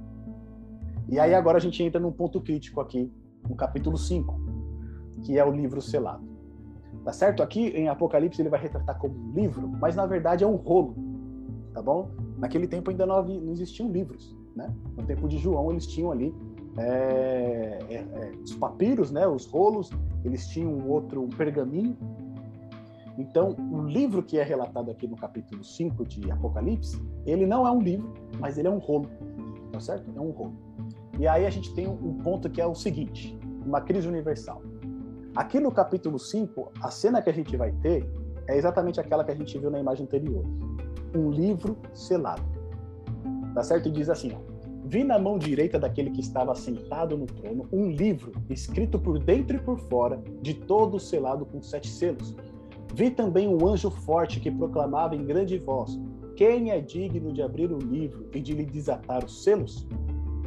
E 1.09 1.19
aí, 1.19 1.33
agora 1.33 1.57
a 1.57 1.61
gente 1.61 1.81
entra 1.83 1.99
num 1.99 2.11
ponto 2.11 2.39
crítico 2.39 2.79
aqui, 2.79 3.11
no 3.49 3.55
capítulo 3.55 3.97
5, 3.97 4.39
que 5.23 5.37
é 5.37 5.45
o 5.45 5.51
livro 5.51 5.81
selado. 5.81 6.29
Tá 7.03 7.11
certo? 7.11 7.41
Aqui 7.41 7.69
em 7.69 7.87
Apocalipse 7.87 8.39
ele 8.41 8.49
vai 8.49 8.59
retratar 8.61 8.99
como 8.99 9.15
um 9.17 9.33
livro, 9.33 9.67
mas 9.67 9.95
na 9.95 10.05
verdade 10.05 10.43
é 10.43 10.47
um 10.47 10.55
rolo. 10.55 10.95
Tá 11.81 11.85
bom? 11.85 12.11
Naquele 12.37 12.67
tempo 12.67 12.91
ainda 12.91 13.07
não, 13.07 13.15
havia, 13.15 13.41
não 13.41 13.51
existiam 13.51 13.91
livros. 13.91 14.37
Né? 14.55 14.71
No 14.95 15.03
tempo 15.03 15.27
de 15.27 15.39
João, 15.39 15.71
eles 15.71 15.87
tinham 15.87 16.11
ali 16.11 16.31
é, 16.77 17.79
é, 17.89 17.95
é, 17.95 18.31
os 18.43 18.53
papiros, 18.53 19.09
né, 19.11 19.27
os 19.27 19.47
rolos, 19.47 19.89
eles 20.23 20.45
tinham 20.47 20.71
um 20.71 20.87
outro 20.87 21.23
um 21.23 21.29
pergaminho. 21.29 21.97
Então, 23.17 23.55
o 23.71 23.81
livro 23.81 24.21
que 24.21 24.37
é 24.37 24.43
relatado 24.43 24.91
aqui 24.91 25.07
no 25.07 25.15
capítulo 25.15 25.63
5 25.63 26.05
de 26.05 26.31
Apocalipse, 26.31 27.01
ele 27.25 27.47
não 27.47 27.65
é 27.65 27.71
um 27.71 27.81
livro, 27.81 28.13
mas 28.39 28.59
ele 28.59 28.67
é 28.67 28.71
um 28.71 28.77
rolo, 28.77 29.09
tá 29.71 29.79
certo? 29.79 30.07
É 30.15 30.21
um 30.21 30.29
rolo. 30.29 30.53
E 31.19 31.27
aí 31.27 31.47
a 31.47 31.49
gente 31.49 31.73
tem 31.73 31.87
um 31.87 32.19
ponto 32.19 32.47
que 32.47 32.61
é 32.61 32.65
o 32.65 32.75
seguinte, 32.75 33.35
uma 33.65 33.81
crise 33.81 34.07
universal. 34.07 34.61
Aqui 35.35 35.59
no 35.59 35.71
capítulo 35.71 36.19
5, 36.19 36.73
a 36.79 36.91
cena 36.91 37.23
que 37.23 37.29
a 37.31 37.33
gente 37.33 37.57
vai 37.57 37.71
ter 37.71 38.07
é 38.47 38.55
exatamente 38.55 38.99
aquela 38.99 39.23
que 39.23 39.31
a 39.31 39.35
gente 39.35 39.57
viu 39.57 39.71
na 39.71 39.79
imagem 39.79 40.05
anterior. 40.05 40.45
Um 41.15 41.29
livro 41.29 41.77
selado. 41.93 42.43
Tá 43.53 43.63
certo? 43.63 43.89
E 43.89 43.91
diz 43.91 44.09
assim, 44.09 44.31
Vi 44.85 45.03
na 45.03 45.19
mão 45.19 45.37
direita 45.37 45.79
daquele 45.79 46.09
que 46.09 46.21
estava 46.21 46.55
sentado 46.55 47.17
no 47.17 47.25
trono 47.25 47.67
um 47.71 47.89
livro 47.89 48.31
escrito 48.49 48.99
por 48.99 49.19
dentro 49.19 49.55
e 49.55 49.59
por 49.59 49.79
fora, 49.79 50.21
de 50.41 50.53
todo 50.53 50.99
selado 50.99 51.45
com 51.45 51.61
sete 51.61 51.87
selos. 51.87 52.35
Vi 52.93 53.09
também 53.09 53.47
um 53.47 53.65
anjo 53.65 53.89
forte 53.89 54.39
que 54.39 54.51
proclamava 54.51 55.15
em 55.15 55.23
grande 55.23 55.57
voz: 55.57 55.99
Quem 56.35 56.71
é 56.71 56.81
digno 56.81 57.31
de 57.31 57.41
abrir 57.41 57.71
o 57.71 57.77
livro 57.77 58.27
e 58.33 58.41
de 58.41 58.53
lhe 58.53 58.65
desatar 58.65 59.23
os 59.23 59.43
selos? 59.43 59.87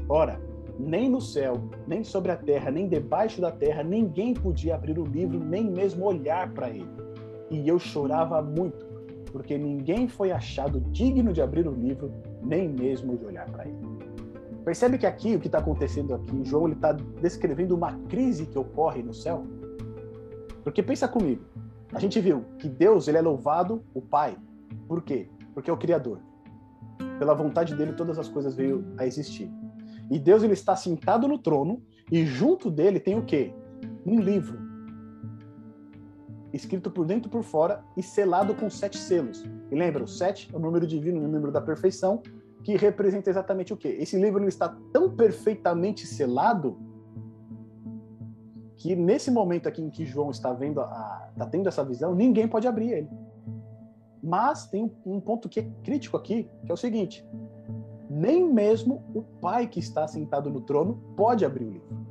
Ora, 0.08 0.38
nem 0.78 1.08
no 1.08 1.20
céu, 1.20 1.54
nem 1.86 2.04
sobre 2.04 2.32
a 2.32 2.36
terra, 2.36 2.70
nem 2.70 2.88
debaixo 2.88 3.40
da 3.40 3.50
terra, 3.50 3.82
ninguém 3.82 4.34
podia 4.34 4.74
abrir 4.74 4.98
o 4.98 5.04
livro, 5.04 5.38
nem 5.38 5.70
mesmo 5.70 6.04
olhar 6.04 6.52
para 6.52 6.68
ele. 6.68 6.90
E 7.50 7.66
eu 7.66 7.78
chorava 7.78 8.42
muito, 8.42 8.84
porque 9.34 9.58
ninguém 9.58 10.06
foi 10.06 10.30
achado 10.30 10.78
digno 10.92 11.32
de 11.32 11.42
abrir 11.42 11.66
o 11.66 11.72
livro, 11.72 12.08
nem 12.40 12.68
mesmo 12.68 13.16
de 13.16 13.24
olhar 13.24 13.44
para 13.50 13.66
ele. 13.66 13.84
Percebe 14.64 14.96
que 14.96 15.06
aqui, 15.06 15.34
o 15.34 15.40
que 15.40 15.48
está 15.48 15.58
acontecendo 15.58 16.14
aqui, 16.14 16.44
João 16.44 16.68
está 16.68 16.92
descrevendo 16.92 17.74
uma 17.74 17.94
crise 18.08 18.46
que 18.46 18.56
ocorre 18.56 19.02
no 19.02 19.12
céu. 19.12 19.44
Porque 20.62 20.84
pensa 20.84 21.08
comigo, 21.08 21.42
a 21.92 21.98
gente 21.98 22.20
viu 22.20 22.44
que 22.60 22.68
Deus 22.68 23.08
ele 23.08 23.18
é 23.18 23.20
louvado, 23.20 23.82
o 23.92 24.00
Pai. 24.00 24.36
Por 24.86 25.02
quê? 25.02 25.28
Porque 25.52 25.68
é 25.68 25.72
o 25.72 25.78
Criador. 25.78 26.20
Pela 27.18 27.34
vontade 27.34 27.74
dele, 27.74 27.94
todas 27.94 28.20
as 28.20 28.28
coisas 28.28 28.54
veio 28.54 28.84
a 28.96 29.04
existir. 29.04 29.50
E 30.12 30.16
Deus 30.16 30.44
ele 30.44 30.52
está 30.52 30.76
sentado 30.76 31.26
no 31.26 31.40
trono 31.40 31.82
e 32.08 32.24
junto 32.24 32.70
dele 32.70 33.00
tem 33.00 33.18
o 33.18 33.24
quê? 33.24 33.52
Um 34.06 34.20
livro 34.20 34.63
escrito 36.54 36.90
por 36.90 37.04
dentro 37.04 37.28
e 37.28 37.30
por 37.30 37.42
fora 37.42 37.84
e 37.96 38.02
selado 38.02 38.54
com 38.54 38.70
sete 38.70 38.96
selos. 38.96 39.44
E 39.70 39.74
lembra, 39.74 40.04
o 40.04 40.08
sete 40.08 40.48
é 40.52 40.56
o 40.56 40.60
número 40.60 40.86
divino, 40.86 41.18
o 41.20 41.28
número 41.28 41.50
da 41.50 41.60
perfeição, 41.60 42.22
que 42.62 42.76
representa 42.76 43.28
exatamente 43.28 43.72
o 43.72 43.76
quê? 43.76 43.96
Esse 43.98 44.18
livro 44.18 44.46
está 44.46 44.74
tão 44.92 45.10
perfeitamente 45.10 46.06
selado 46.06 46.78
que 48.76 48.94
nesse 48.94 49.30
momento 49.30 49.68
aqui 49.68 49.82
em 49.82 49.90
que 49.90 50.04
João 50.04 50.30
está 50.30 50.52
vendo 50.52 50.80
a, 50.80 51.28
está 51.32 51.46
tendo 51.46 51.68
essa 51.68 51.84
visão, 51.84 52.14
ninguém 52.14 52.46
pode 52.46 52.68
abrir 52.68 52.90
ele. 52.90 53.10
Mas 54.22 54.66
tem 54.66 54.90
um 55.04 55.20
ponto 55.20 55.48
que 55.48 55.60
é 55.60 55.70
crítico 55.82 56.16
aqui, 56.16 56.48
que 56.64 56.70
é 56.70 56.74
o 56.74 56.76
seguinte: 56.76 57.26
nem 58.08 58.50
mesmo 58.50 59.02
o 59.14 59.22
Pai 59.22 59.66
que 59.66 59.80
está 59.80 60.06
sentado 60.06 60.48
no 60.50 60.60
trono 60.60 61.02
pode 61.16 61.44
abrir 61.44 61.64
o 61.64 61.70
livro. 61.70 62.04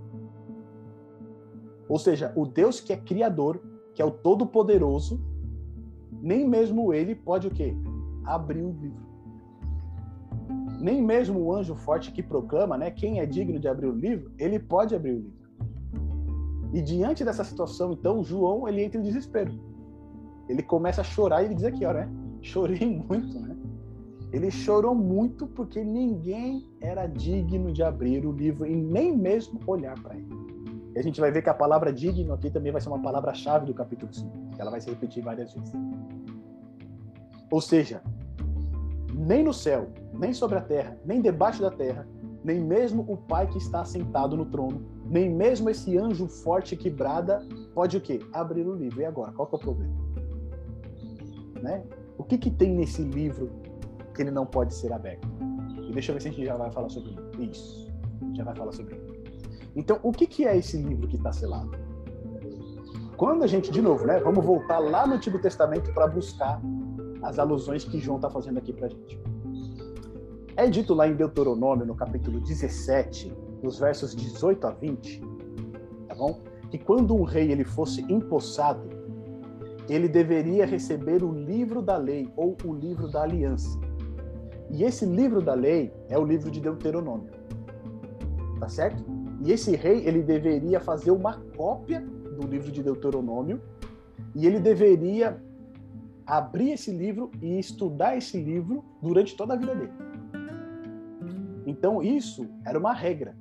Ou 1.87 1.97
seja, 1.97 2.31
o 2.35 2.45
Deus 2.45 2.79
que 2.79 2.93
é 2.93 2.97
criador, 2.97 3.61
que 3.93 4.01
é 4.01 4.05
o 4.05 4.11
todo-poderoso, 4.11 5.21
nem 6.21 6.47
mesmo 6.47 6.93
ele 6.93 7.15
pode 7.15 7.47
o 7.47 7.51
quê? 7.51 7.75
Abrir 8.25 8.63
o 8.63 8.71
livro 8.71 9.03
nem 10.83 11.01
mesmo 11.01 11.39
o 11.39 11.55
anjo 11.55 11.75
forte 11.75 12.11
que 12.11 12.21
proclama, 12.21 12.77
né, 12.77 12.91
quem 12.91 13.21
é 13.21 13.25
digno 13.25 13.57
de 13.57 13.69
abrir 13.69 13.87
o 13.87 13.95
livro, 13.95 14.29
ele 14.37 14.59
pode 14.59 14.93
abrir 14.93 15.11
o 15.11 15.15
livro. 15.15 15.43
E 16.73 16.81
diante 16.81 17.23
dessa 17.23 17.43
situação, 17.45 17.93
então, 17.93 18.21
João, 18.21 18.67
ele 18.67 18.83
entra 18.83 18.99
em 18.99 19.03
desespero. 19.03 19.53
Ele 20.49 20.61
começa 20.61 20.99
a 20.99 21.03
chorar 21.03 21.41
e 21.41 21.45
ele 21.45 21.55
diz 21.55 21.63
aqui, 21.63 21.85
ó, 21.85 21.93
né? 21.93 22.09
Chorei 22.41 22.85
muito, 23.07 23.39
né? 23.39 23.55
Ele 24.33 24.51
chorou 24.51 24.93
muito 24.93 25.47
porque 25.47 25.81
ninguém 25.85 26.67
era 26.81 27.07
digno 27.07 27.71
de 27.71 27.81
abrir 27.81 28.25
o 28.25 28.31
livro 28.33 28.65
e 28.65 28.75
nem 28.75 29.15
mesmo 29.15 29.61
olhar 29.65 29.97
para 30.01 30.17
ele. 30.17 30.52
E 30.95 30.99
a 30.99 31.01
gente 31.01 31.19
vai 31.19 31.31
ver 31.31 31.41
que 31.41 31.49
a 31.49 31.53
palavra 31.53 31.91
digno 31.91 32.33
aqui 32.33 32.49
também 32.49 32.71
vai 32.71 32.79
ser 32.79 32.89
uma 32.89 33.01
palavra-chave 33.01 33.65
do 33.65 33.73
capítulo 33.73 34.13
5, 34.13 34.31
que 34.55 34.61
ela 34.61 34.69
vai 34.69 34.79
se 34.79 34.89
repetir 34.89 35.23
várias 35.23 35.53
vezes. 35.53 35.73
Ou 37.49 37.61
seja, 37.61 38.01
nem 39.13 39.43
no 39.43 39.53
céu, 39.53 39.87
nem 40.13 40.33
sobre 40.33 40.57
a 40.57 40.61
terra, 40.61 40.97
nem 41.05 41.21
debaixo 41.21 41.61
da 41.61 41.71
terra, 41.71 42.07
nem 42.43 42.59
mesmo 42.59 43.05
o 43.07 43.17
Pai 43.17 43.47
que 43.47 43.57
está 43.57 43.81
assentado 43.81 44.35
no 44.35 44.45
trono, 44.45 44.85
nem 45.05 45.29
mesmo 45.29 45.69
esse 45.69 45.97
anjo 45.97 46.27
forte 46.27 46.75
que 46.75 46.89
brada 46.89 47.45
pode 47.73 47.97
o 47.97 48.01
quê? 48.01 48.19
Abrir 48.33 48.67
o 48.67 48.75
livro. 48.75 49.01
E 49.01 49.05
agora, 49.05 49.31
qual 49.31 49.47
que 49.47 49.55
é 49.55 49.57
o 49.57 49.61
problema? 49.61 49.93
Né? 51.61 51.83
O 52.17 52.23
que 52.23 52.37
que 52.37 52.51
tem 52.51 52.71
nesse 52.71 53.01
livro 53.01 53.49
que 54.13 54.21
ele 54.21 54.31
não 54.31 54.45
pode 54.45 54.73
ser 54.73 54.91
aberto? 54.91 55.27
E 55.87 55.91
deixa 55.91 56.11
eu 56.11 56.15
ver 56.15 56.21
se 56.21 56.27
a 56.27 56.31
gente 56.31 56.45
já 56.45 56.57
vai 56.57 56.71
falar 56.71 56.89
sobre 56.89 57.15
isso. 57.39 57.91
Já 58.33 58.43
vai 58.43 58.55
falar 58.55 58.71
sobre 58.71 58.95
isso. 58.95 59.02
Então, 59.75 59.99
o 60.03 60.11
que 60.11 60.27
que 60.27 60.45
é 60.45 60.57
esse 60.57 60.77
livro 60.77 61.07
que 61.07 61.17
está 61.17 61.31
selado? 61.31 61.71
Quando 63.17 63.43
a 63.43 63.47
gente, 63.47 63.71
de 63.71 63.81
novo, 63.81 64.05
né? 64.05 64.19
Vamos 64.19 64.43
voltar 64.43 64.79
lá 64.79 65.07
no 65.07 65.15
Antigo 65.15 65.39
Testamento 65.39 65.93
para 65.93 66.07
buscar 66.07 66.61
as 67.21 67.39
alusões 67.39 67.83
que 67.83 67.99
João 67.99 68.17
está 68.17 68.29
fazendo 68.29 68.57
aqui 68.57 68.73
para 68.73 68.87
a 68.87 68.89
gente. 68.89 69.21
É 70.55 70.67
dito 70.67 70.93
lá 70.93 71.07
em 71.07 71.15
Deuteronômio, 71.15 71.85
no 71.85 71.95
capítulo 71.95 72.39
17, 72.39 73.33
nos 73.63 73.79
versos 73.79 74.15
18 74.15 74.67
a 74.67 74.71
20, 74.71 75.21
tá 76.07 76.15
bom? 76.15 76.41
Que 76.69 76.77
quando 76.77 77.15
um 77.15 77.23
rei 77.23 77.51
ele 77.51 77.63
fosse 77.63 78.01
empossado, 78.11 78.87
ele 79.89 80.07
deveria 80.07 80.65
receber 80.65 81.23
o 81.23 81.31
livro 81.31 81.81
da 81.81 81.97
lei 81.97 82.29
ou 82.35 82.55
o 82.65 82.73
livro 82.73 83.09
da 83.09 83.23
aliança. 83.23 83.79
E 84.69 84.83
esse 84.83 85.05
livro 85.05 85.41
da 85.41 85.53
lei 85.53 85.93
é 86.09 86.17
o 86.17 86.25
livro 86.25 86.51
de 86.51 86.59
Deuteronômio. 86.59 87.29
Tá 88.59 88.67
certo? 88.67 89.03
E 89.43 89.51
esse 89.51 89.75
rei, 89.75 90.07
ele 90.07 90.21
deveria 90.21 90.79
fazer 90.79 91.11
uma 91.11 91.33
cópia 91.57 91.99
do 91.99 92.47
livro 92.47 92.71
de 92.71 92.81
Deuteronômio 92.81 93.61
e 94.33 94.47
ele 94.47 94.59
deveria 94.59 95.41
abrir 96.25 96.71
esse 96.71 96.91
livro 96.91 97.29
e 97.41 97.59
estudar 97.59 98.15
esse 98.15 98.41
livro 98.41 98.83
durante 99.01 99.35
toda 99.35 99.53
a 99.53 99.57
vida 99.57 99.75
dele. 99.75 99.91
Então, 101.65 102.01
isso 102.01 102.47
era 102.65 102.79
uma 102.79 102.93
regra. 102.93 103.35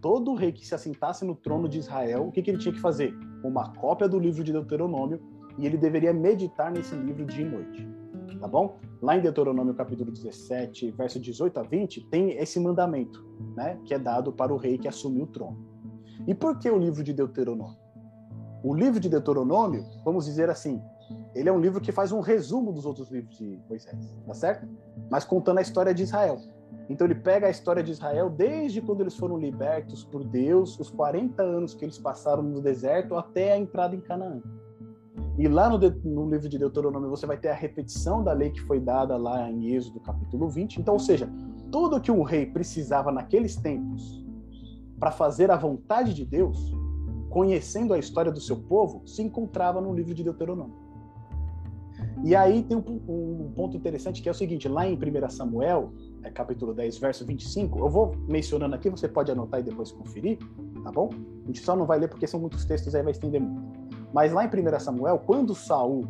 Todo 0.00 0.34
rei 0.34 0.50
que 0.50 0.66
se 0.66 0.74
assentasse 0.74 1.24
no 1.24 1.34
trono 1.34 1.68
de 1.68 1.78
Israel, 1.78 2.26
o 2.26 2.32
que, 2.32 2.42
que 2.42 2.50
ele 2.50 2.58
tinha 2.58 2.74
que 2.74 2.80
fazer? 2.80 3.14
Uma 3.44 3.72
cópia 3.72 4.08
do 4.08 4.18
livro 4.18 4.42
de 4.42 4.52
Deuteronômio 4.52 5.20
e 5.56 5.64
ele 5.64 5.76
deveria 5.76 6.12
meditar 6.12 6.72
nesse 6.72 6.94
livro 6.96 7.24
dia 7.24 7.46
e 7.46 7.48
noite. 7.48 8.03
Tá 8.40 8.48
bom? 8.48 8.78
Lá 9.00 9.16
em 9.16 9.20
Deuteronômio 9.20 9.74
capítulo 9.74 10.10
17, 10.10 10.90
verso 10.92 11.20
18 11.20 11.60
a 11.60 11.62
20, 11.62 12.08
tem 12.08 12.32
esse 12.32 12.58
mandamento, 12.58 13.24
né, 13.56 13.78
que 13.84 13.94
é 13.94 13.98
dado 13.98 14.32
para 14.32 14.52
o 14.52 14.56
rei 14.56 14.78
que 14.78 14.88
assumiu 14.88 15.24
o 15.24 15.26
trono. 15.26 15.58
E 16.26 16.34
por 16.34 16.58
que 16.58 16.70
o 16.70 16.78
livro 16.78 17.02
de 17.02 17.12
Deuteronômio? 17.12 17.76
O 18.62 18.74
livro 18.74 18.98
de 18.98 19.08
Deuteronômio, 19.08 19.84
vamos 20.04 20.24
dizer 20.24 20.48
assim, 20.48 20.80
ele 21.34 21.48
é 21.48 21.52
um 21.52 21.60
livro 21.60 21.80
que 21.80 21.92
faz 21.92 22.12
um 22.12 22.20
resumo 22.20 22.72
dos 22.72 22.86
outros 22.86 23.10
livros 23.10 23.36
de 23.36 23.60
Moisés, 23.68 24.16
tá 24.26 24.34
certo? 24.34 24.68
Mas 25.10 25.24
contando 25.24 25.58
a 25.58 25.62
história 25.62 25.92
de 25.92 26.02
Israel. 26.02 26.38
Então 26.88 27.06
ele 27.06 27.14
pega 27.14 27.46
a 27.46 27.50
história 27.50 27.82
de 27.82 27.92
Israel 27.92 28.30
desde 28.30 28.80
quando 28.80 29.00
eles 29.00 29.16
foram 29.16 29.38
libertos 29.38 30.04
por 30.04 30.24
Deus, 30.24 30.78
os 30.78 30.90
40 30.90 31.42
anos 31.42 31.74
que 31.74 31.84
eles 31.84 31.98
passaram 31.98 32.42
no 32.42 32.60
deserto 32.60 33.16
até 33.16 33.52
a 33.52 33.58
entrada 33.58 33.94
em 33.94 34.00
Canaã. 34.00 34.40
E 35.36 35.48
lá 35.48 35.68
no, 35.68 35.78
no, 35.78 36.30
livro 36.30 36.48
de 36.48 36.58
Deuteronômio 36.58 37.10
você 37.10 37.26
vai 37.26 37.36
ter 37.36 37.48
a 37.48 37.54
repetição 37.54 38.22
da 38.22 38.32
lei 38.32 38.50
que 38.50 38.60
foi 38.60 38.80
dada 38.80 39.16
lá 39.16 39.50
em 39.50 39.74
Êxodo 39.74 40.00
capítulo 40.00 40.48
20. 40.48 40.80
Então, 40.80 40.94
ou 40.94 41.00
seja, 41.00 41.28
tudo 41.70 42.00
que 42.00 42.10
um 42.10 42.22
rei 42.22 42.46
precisava 42.46 43.10
naqueles 43.10 43.56
tempos 43.56 44.24
para 44.98 45.10
fazer 45.10 45.50
a 45.50 45.56
vontade 45.56 46.14
de 46.14 46.24
Deus, 46.24 46.72
conhecendo 47.30 47.92
a 47.92 47.98
história 47.98 48.30
do 48.30 48.40
seu 48.40 48.56
povo, 48.56 49.02
se 49.06 49.22
encontrava 49.22 49.80
no 49.80 49.92
livro 49.92 50.14
de 50.14 50.22
Deuteronômio. 50.22 50.84
E 52.22 52.34
aí 52.34 52.62
tem 52.62 52.76
um, 52.76 53.00
um, 53.08 53.52
ponto 53.54 53.76
interessante 53.76 54.22
que 54.22 54.28
é 54.28 54.32
o 54.32 54.34
seguinte, 54.34 54.68
lá 54.68 54.86
em 54.86 54.94
1 54.94 55.28
Samuel, 55.30 55.92
é, 56.22 56.30
capítulo 56.30 56.72
10, 56.72 56.96
verso 56.98 57.26
25, 57.26 57.78
eu 57.78 57.88
vou 57.88 58.14
mencionando 58.28 58.74
aqui, 58.74 58.88
você 58.88 59.08
pode 59.08 59.30
anotar 59.30 59.60
e 59.60 59.62
depois 59.62 59.92
conferir, 59.92 60.38
tá 60.82 60.90
bom? 60.90 61.10
A 61.42 61.46
gente 61.46 61.60
só 61.60 61.76
não 61.76 61.84
vai 61.84 61.98
ler 61.98 62.08
porque 62.08 62.26
são 62.26 62.40
muitos 62.40 62.64
textos, 62.64 62.94
aí 62.94 63.02
vai 63.02 63.12
estender 63.12 63.40
muito. 63.40 63.83
Mas 64.14 64.32
lá 64.32 64.44
em 64.44 64.48
1 64.48 64.78
Samuel, 64.78 65.18
quando 65.18 65.56
Saul 65.56 66.04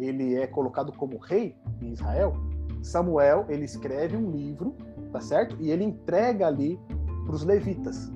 ele 0.00 0.34
é 0.34 0.48
colocado 0.48 0.92
como 0.92 1.16
rei 1.16 1.54
em 1.80 1.92
Israel, 1.92 2.32
Samuel 2.82 3.46
ele 3.48 3.64
escreve 3.64 4.16
um 4.16 4.32
livro, 4.32 4.74
tá 5.12 5.20
certo? 5.20 5.56
E 5.60 5.70
ele 5.70 5.84
entrega 5.84 6.48
ali 6.48 6.76
para 7.24 7.34
os 7.36 7.44
levitas. 7.44 8.10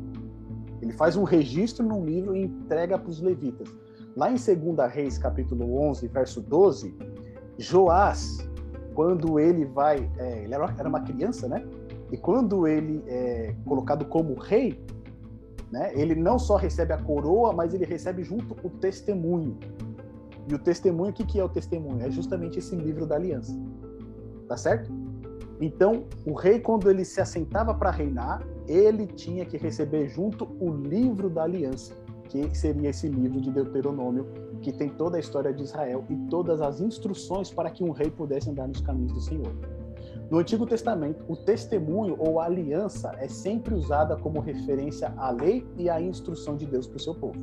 Ele 0.82 0.92
faz 0.92 1.16
um 1.16 1.22
registro 1.22 1.86
num 1.86 2.04
livro 2.04 2.34
e 2.34 2.42
entrega 2.42 2.98
para 2.98 3.08
os 3.08 3.20
levitas. 3.20 3.72
Lá 4.16 4.30
em 4.30 4.34
2 4.34 4.92
Reis, 4.92 5.16
capítulo 5.16 5.80
11, 5.80 6.08
verso 6.08 6.40
12, 6.40 6.96
Joás, 7.56 8.38
quando 8.94 9.38
ele 9.38 9.64
vai. 9.64 10.10
É, 10.18 10.42
ele 10.42 10.54
era 10.54 10.88
uma 10.88 11.00
criança, 11.00 11.46
né? 11.46 11.64
E 12.10 12.16
quando 12.16 12.66
ele 12.66 13.02
é 13.06 13.54
colocado 13.64 14.04
como 14.06 14.34
rei, 14.34 14.82
né, 15.74 15.90
ele 15.92 16.14
não 16.14 16.38
só 16.38 16.54
recebe 16.54 16.92
a 16.92 16.98
coroa, 16.98 17.52
mas 17.52 17.74
ele 17.74 17.84
recebe 17.84 18.22
junto 18.22 18.56
o 18.62 18.70
testemunho. 18.70 19.58
E 20.48 20.54
o 20.54 20.58
testemunho, 20.58 21.10
o 21.10 21.12
que, 21.12 21.24
que 21.24 21.40
é 21.40 21.44
o 21.44 21.48
testemunho? 21.48 22.00
É 22.00 22.10
justamente 22.10 22.60
esse 22.60 22.76
livro 22.76 23.04
da 23.04 23.16
aliança. 23.16 23.52
Tá 24.46 24.56
certo? 24.56 24.88
Então, 25.60 26.04
o 26.24 26.32
rei, 26.32 26.60
quando 26.60 26.88
ele 26.88 27.04
se 27.04 27.20
assentava 27.20 27.74
para 27.74 27.90
reinar, 27.90 28.46
ele 28.68 29.06
tinha 29.06 29.44
que 29.44 29.56
receber 29.56 30.08
junto 30.08 30.46
o 30.60 30.70
livro 30.70 31.28
da 31.28 31.42
aliança 31.42 31.92
que 32.28 32.56
seria 32.56 32.90
esse 32.90 33.08
livro 33.08 33.40
de 33.40 33.50
Deuteronômio, 33.50 34.26
que 34.60 34.72
tem 34.72 34.88
toda 34.88 35.16
a 35.16 35.20
história 35.20 35.52
de 35.52 35.62
Israel 35.62 36.04
e 36.08 36.16
todas 36.28 36.60
as 36.60 36.80
instruções 36.80 37.50
para 37.50 37.70
que 37.70 37.84
um 37.84 37.90
rei 37.90 38.10
pudesse 38.10 38.50
andar 38.50 38.66
nos 38.66 38.80
caminhos 38.80 39.12
do 39.12 39.20
Senhor. 39.20 39.52
No 40.30 40.38
Antigo 40.38 40.66
Testamento, 40.66 41.24
o 41.28 41.36
testemunho 41.36 42.16
ou 42.18 42.40
aliança 42.40 43.14
é 43.18 43.28
sempre 43.28 43.74
usada 43.74 44.16
como 44.16 44.40
referência 44.40 45.12
à 45.16 45.30
lei 45.30 45.66
e 45.76 45.90
à 45.90 46.00
instrução 46.00 46.56
de 46.56 46.66
Deus 46.66 46.86
para 46.86 46.96
o 46.96 47.00
seu 47.00 47.14
povo. 47.14 47.38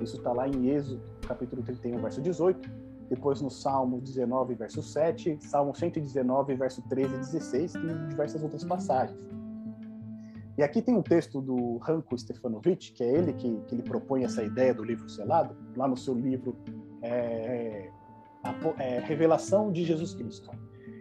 Isso 0.00 0.16
está 0.16 0.32
lá 0.32 0.46
em 0.46 0.68
Êxodo, 0.68 1.02
capítulo 1.26 1.62
31, 1.62 2.00
verso 2.00 2.20
18, 2.20 2.70
depois 3.08 3.40
no 3.40 3.50
Salmo 3.50 4.00
19, 4.00 4.54
verso 4.54 4.82
7, 4.82 5.38
Salmo 5.40 5.74
119, 5.74 6.54
verso 6.54 6.82
13 6.88 7.14
e 7.14 7.18
16, 7.18 7.74
e 7.74 8.08
diversas 8.08 8.42
outras 8.42 8.64
passagens. 8.64 9.28
E 10.56 10.62
aqui 10.62 10.82
tem 10.82 10.94
um 10.94 11.02
texto 11.02 11.40
do 11.40 11.78
Ranko 11.78 12.16
Stefanovic, 12.18 12.92
que 12.92 13.02
é 13.02 13.16
ele 13.16 13.32
que, 13.32 13.60
que 13.66 13.74
ele 13.74 13.82
propõe 13.82 14.24
essa 14.24 14.42
ideia 14.42 14.74
do 14.74 14.84
livro 14.84 15.08
selado, 15.08 15.56
lá 15.74 15.88
no 15.88 15.96
seu 15.96 16.14
livro 16.14 16.54
é, 17.02 17.90
é, 18.78 19.00
Revelação 19.00 19.72
de 19.72 19.84
Jesus 19.84 20.14
Cristo. 20.14 20.50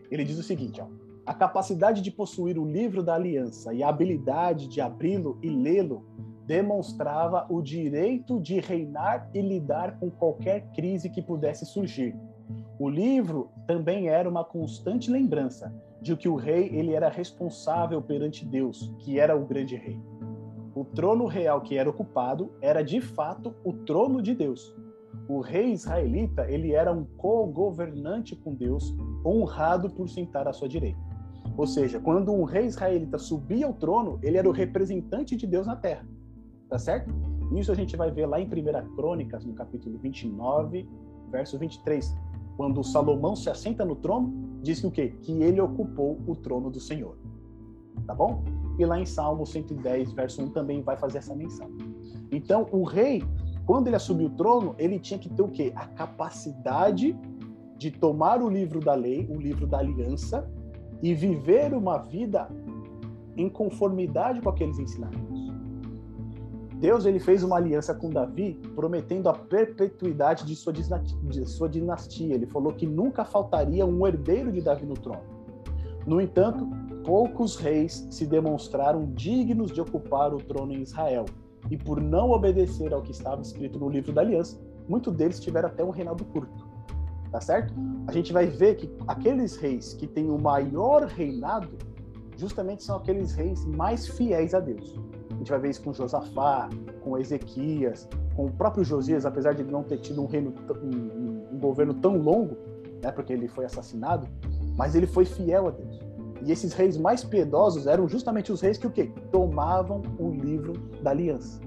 Ele 0.10 0.24
diz 0.24 0.40
o 0.40 0.44
seguinte, 0.44 0.82
ó, 0.82 0.88
a 1.30 1.34
capacidade 1.36 2.02
de 2.02 2.10
possuir 2.10 2.58
o 2.58 2.66
livro 2.66 3.04
da 3.04 3.14
aliança 3.14 3.72
e 3.72 3.84
a 3.84 3.90
habilidade 3.90 4.68
de 4.68 4.82
abri-lo 4.82 5.38
e 5.44 5.48
lê-lo 5.48 6.04
demonstrava 6.48 7.46
o 7.52 7.62
direito 7.62 8.40
de 8.40 8.60
reinar 8.60 9.30
e 9.32 9.40
lidar 9.40 10.00
com 10.00 10.10
qualquer 10.10 10.72
crise 10.72 11.08
que 11.08 11.22
pudesse 11.22 11.68
surgir. 11.68 12.18
O 12.80 12.90
livro 12.90 13.52
também 13.68 14.10
era 14.10 14.28
uma 14.28 14.44
constante 14.44 15.12
lembrança 15.12 15.72
de 16.02 16.18
que 16.18 16.28
o 16.28 16.36
rei 16.36 16.68
ele 16.74 16.96
era 16.96 17.10
responsável 17.10 18.02
perante 18.02 18.44
Deus, 18.44 18.92
que 18.98 19.20
era 19.20 19.38
o 19.38 19.46
grande 19.46 19.76
rei. 19.76 20.02
O 20.74 20.84
trono 20.84 21.28
real 21.28 21.62
que 21.62 21.78
era 21.78 21.92
ocupado 21.92 22.52
era 22.60 22.82
de 22.82 23.00
fato 23.00 23.54
o 23.64 23.72
trono 23.72 24.20
de 24.20 24.34
Deus. 24.34 24.76
O 25.28 25.42
rei 25.42 25.74
israelita 25.74 26.50
ele 26.50 26.72
era 26.72 26.92
um 26.92 27.06
co-governante 27.06 28.36
com 28.36 28.56
Deus, 28.56 28.96
honrado 29.24 29.92
por 29.92 30.10
sentar 30.10 30.48
à 30.48 30.54
sua 30.54 30.68
direita. 30.68 31.09
Ou 31.60 31.68
seja, 31.68 32.00
quando 32.00 32.32
um 32.32 32.46
rei 32.46 32.68
israelita 32.68 33.18
subia 33.18 33.66
ao 33.66 33.74
trono, 33.74 34.18
ele 34.24 34.38
era 34.38 34.48
o 34.48 34.54
representante 34.54 35.36
de 35.36 35.46
Deus 35.46 35.68
na 35.68 35.76
terra. 35.76 36.08
Tá 36.70 36.80
certo? 36.80 37.14
Isso 37.54 37.70
a 37.70 37.76
gente 37.76 37.98
vai 37.98 38.10
ver 38.10 38.28
lá 38.28 38.40
em 38.40 38.46
1 38.46 38.96
Crônicas, 38.96 39.44
no 39.44 39.54
capítulo 39.54 40.00
29, 40.00 40.88
verso 41.30 41.60
23 41.60 42.16
quando 42.56 42.84
Salomão 42.84 43.38
se 43.38 43.50
assenta 43.50 43.86
no 43.86 43.96
trono, 43.96 44.34
diz 44.62 44.82
que 44.82 44.88
o 44.88 44.92
quê? 44.92 45.16
Que 45.22 45.32
ele 45.42 45.62
ocupou 45.62 46.20
o 46.28 46.36
trono 46.36 46.70
do 46.70 46.78
Senhor. 46.78 47.18
Tá 48.06 48.14
bom? 48.14 48.44
E 48.78 48.86
lá 48.86 49.00
em 49.00 49.06
Salmo 49.06 49.46
110, 49.46 50.12
verso 50.12 50.44
1 50.44 50.50
também 50.50 50.82
vai 50.82 50.98
fazer 50.98 51.20
essa 51.20 51.34
menção. 51.34 51.70
Então, 52.30 52.68
o 52.74 52.84
rei, 52.84 53.24
quando 53.66 53.88
ele 53.88 53.96
assumiu 53.96 54.28
o 54.28 54.32
trono, 54.32 54.76
ele 54.78 55.00
tinha 55.00 55.18
que 55.18 55.30
ter 55.30 55.42
o 55.42 55.48
quê? 55.48 55.72
A 55.74 55.88
capacidade 55.88 57.18
de 57.78 57.92
tomar 57.92 58.42
o 58.42 58.50
livro 58.50 58.82
da 58.82 58.94
lei, 58.94 59.26
o 59.30 59.40
livro 59.40 59.66
da 59.66 59.80
aliança 59.80 60.46
e 61.02 61.14
viver 61.14 61.74
uma 61.74 61.98
vida 61.98 62.50
em 63.38 63.50
conformidade 63.50 64.42
com 64.42 64.50
aqueles 64.50 64.78
ensinamentos. 64.80 65.50
Deus 66.80 67.06
ele 67.06 67.20
fez 67.20 67.44
uma 67.44 67.58
aliança 67.58 67.94
com 67.94 68.10
Davi, 68.10 68.58
prometendo 68.74 69.28
a 69.28 69.34
perpetuidade 69.34 70.46
de 70.46 70.56
sua, 70.56 70.72
de 70.72 71.46
sua 71.46 71.68
dinastia. 71.68 72.36
Ele 72.36 72.46
falou 72.46 72.72
que 72.72 72.86
nunca 72.86 73.26
faltaria 73.26 73.86
um 73.86 74.08
herdeiro 74.08 74.50
de 74.50 74.62
Davi 74.62 74.86
no 74.86 74.94
trono. 74.94 75.22
No 76.08 76.22
entanto, 76.22 76.66
poucos 77.04 77.58
reis 77.58 78.08
se 78.10 78.26
demonstraram 78.26 79.12
dignos 79.14 79.72
de 79.72 79.82
ocupar 79.82 80.34
o 80.34 80.38
trono 80.38 80.72
em 80.72 80.82
Israel. 80.82 81.26
E 81.70 81.76
por 81.76 82.00
não 82.00 82.32
obedecer 82.32 82.94
ao 82.94 83.02
que 83.02 83.12
estava 83.12 83.42
escrito 83.42 83.78
no 83.78 83.90
livro 83.90 84.14
da 84.14 84.22
aliança, 84.22 84.58
muitos 84.88 85.14
deles 85.14 85.40
tiveram 85.40 85.68
até 85.68 85.84
um 85.84 85.90
reinado 85.90 86.24
curto. 86.24 86.69
Tá 87.32 87.40
certo? 87.40 87.74
A 88.08 88.12
gente 88.12 88.34
vai 88.34 88.48
ver 88.48 88.76
que 88.76 88.92
aqueles 89.08 89.56
reis 89.56 89.94
que 89.94 90.08
têm 90.08 90.30
o 90.30 90.42
maior 90.42 91.06
reinado, 91.06 91.70
justamente 92.38 92.84
são 92.84 92.98
aqueles 92.98 93.34
reis 93.34 93.66
mais 93.66 94.08
fiéis 94.08 94.54
a 94.54 94.60
Deus 94.60 94.98
gente 95.40 95.50
vai 95.50 95.60
ver 95.60 95.70
isso 95.70 95.82
com 95.82 95.94
Josafá, 95.94 96.70
com 97.02 97.18
Ezequias, 97.18 98.08
com 98.36 98.46
o 98.46 98.52
próprio 98.52 98.84
Josias, 98.84 99.26
apesar 99.26 99.54
de 99.54 99.62
ele 99.62 99.72
não 99.72 99.84
ter 99.84 99.98
tido 99.98 100.22
um 100.22 100.28
reino, 100.28 100.54
um, 100.82 101.56
um 101.56 101.60
governo 101.60 101.94
tão 101.94 102.18
longo, 102.18 102.58
né, 103.02 103.12
porque 103.12 103.34
ele 103.34 103.48
foi 103.48 103.66
assassinado, 103.66 104.28
mas 104.76 104.96
ele 104.96 105.08
foi 105.08 105.26
fiel 105.26 105.68
a 105.68 105.72
Deus. 105.72 106.00
E 106.46 106.52
esses 106.52 106.74
reis 106.74 106.98
mais 106.98 107.24
piedosos 107.24 107.88
eram 107.88 108.08
justamente 108.08 108.52
os 108.52 108.62
reis 108.62 108.78
que 108.78 108.88
o 108.88 108.92
quê? 108.92 109.12
Tomavam 109.32 110.02
o 110.18 110.30
livro 110.30 110.74
da 111.02 111.12
aliança. 111.12 111.60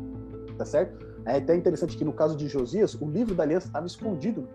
Tá 0.56 0.64
certo? 0.64 1.04
É 1.24 1.36
até 1.36 1.54
interessante 1.54 1.96
que 1.96 2.04
no 2.04 2.12
caso 2.12 2.36
de 2.36 2.48
Josias, 2.48 2.94
o 2.94 3.06
livro 3.06 3.34
da 3.34 3.42
aliança 3.42 3.66
estava 3.66 3.86
escondido 3.86 4.42
no. 4.42 4.48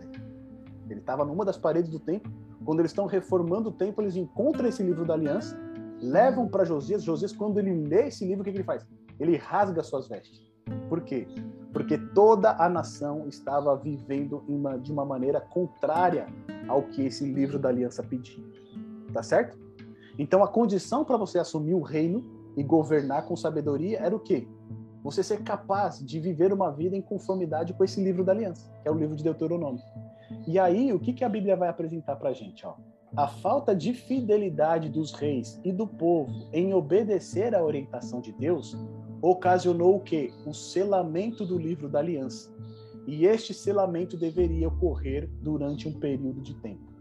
Ele 0.89 0.99
estava 0.99 1.25
numa 1.25 1.43
das 1.45 1.57
paredes 1.57 1.89
do 1.89 1.99
templo. 1.99 2.31
Quando 2.63 2.79
eles 2.79 2.91
estão 2.91 3.05
reformando 3.05 3.69
o 3.69 3.71
templo, 3.71 4.03
eles 4.03 4.15
encontram 4.15 4.67
esse 4.67 4.83
livro 4.83 5.05
da 5.05 5.13
aliança, 5.13 5.57
levam 6.01 6.47
para 6.47 6.65
Josias. 6.65 7.03
Josias, 7.03 7.31
quando 7.31 7.59
ele 7.59 7.87
lê 7.87 8.07
esse 8.07 8.25
livro, 8.25 8.41
o 8.41 8.43
que, 8.43 8.49
ele 8.49 8.63
faz? 8.63 8.85
ele 9.19 9.35
rasga 9.35 9.83
suas 9.83 10.07
vestes. 10.07 10.45
Por 10.89 11.01
quê? 11.01 11.27
Porque 11.73 11.97
toda 11.97 12.51
a 12.51 12.69
nação 12.69 13.27
estava 13.27 13.75
vivendo 13.75 14.43
uma, 14.47 14.77
de 14.77 14.91
uma 14.91 15.05
maneira 15.05 15.39
contrária 15.39 16.27
ao 16.67 16.83
que 16.83 17.05
esse 17.05 17.25
livro 17.25 17.57
da 17.57 17.69
aliança 17.69 18.03
pedia. 18.03 18.43
Tá 19.13 19.23
certo? 19.23 19.57
Então 20.17 20.43
a 20.43 20.47
condição 20.47 21.05
para 21.05 21.17
você 21.17 21.39
assumir 21.39 21.73
o 21.73 21.81
reino 21.81 22.23
e 22.55 22.63
governar 22.63 23.25
com 23.25 23.35
sabedoria 23.35 23.99
era 23.99 24.15
o 24.15 24.19
quê? 24.19 24.47
Você 25.03 25.23
ser 25.23 25.43
capaz 25.43 26.03
de 26.03 26.19
viver 26.19 26.51
uma 26.51 26.71
vida 26.71 26.95
em 26.95 27.01
conformidade 27.01 27.73
com 27.73 27.83
esse 27.83 28.03
livro 28.03 28.23
da 28.23 28.31
aliança, 28.31 28.69
que 28.81 28.87
é 28.87 28.91
o 28.91 28.95
livro 28.95 29.15
de 29.15 29.23
Deuteronômio. 29.23 29.81
E 30.45 30.59
aí, 30.59 30.91
o 30.93 30.99
que, 30.99 31.13
que 31.13 31.23
a 31.23 31.29
Bíblia 31.29 31.55
vai 31.55 31.69
apresentar 31.69 32.15
para 32.15 32.29
a 32.29 32.33
gente? 32.33 32.65
Ó? 32.65 32.75
A 33.15 33.27
falta 33.27 33.75
de 33.75 33.93
fidelidade 33.93 34.89
dos 34.89 35.13
reis 35.13 35.59
e 35.63 35.71
do 35.71 35.87
povo 35.87 36.47
em 36.51 36.73
obedecer 36.73 37.55
à 37.55 37.63
orientação 37.63 38.19
de 38.19 38.31
Deus 38.33 38.77
ocasionou 39.21 39.95
o 39.95 39.99
quê? 40.01 40.31
O 40.45 40.53
selamento 40.53 41.45
do 41.45 41.57
livro 41.57 41.89
da 41.89 41.99
aliança. 41.99 42.53
E 43.07 43.25
este 43.25 43.53
selamento 43.53 44.17
deveria 44.17 44.67
ocorrer 44.67 45.29
durante 45.41 45.87
um 45.87 45.93
período 45.93 46.41
de 46.41 46.53
tempo. 46.55 46.91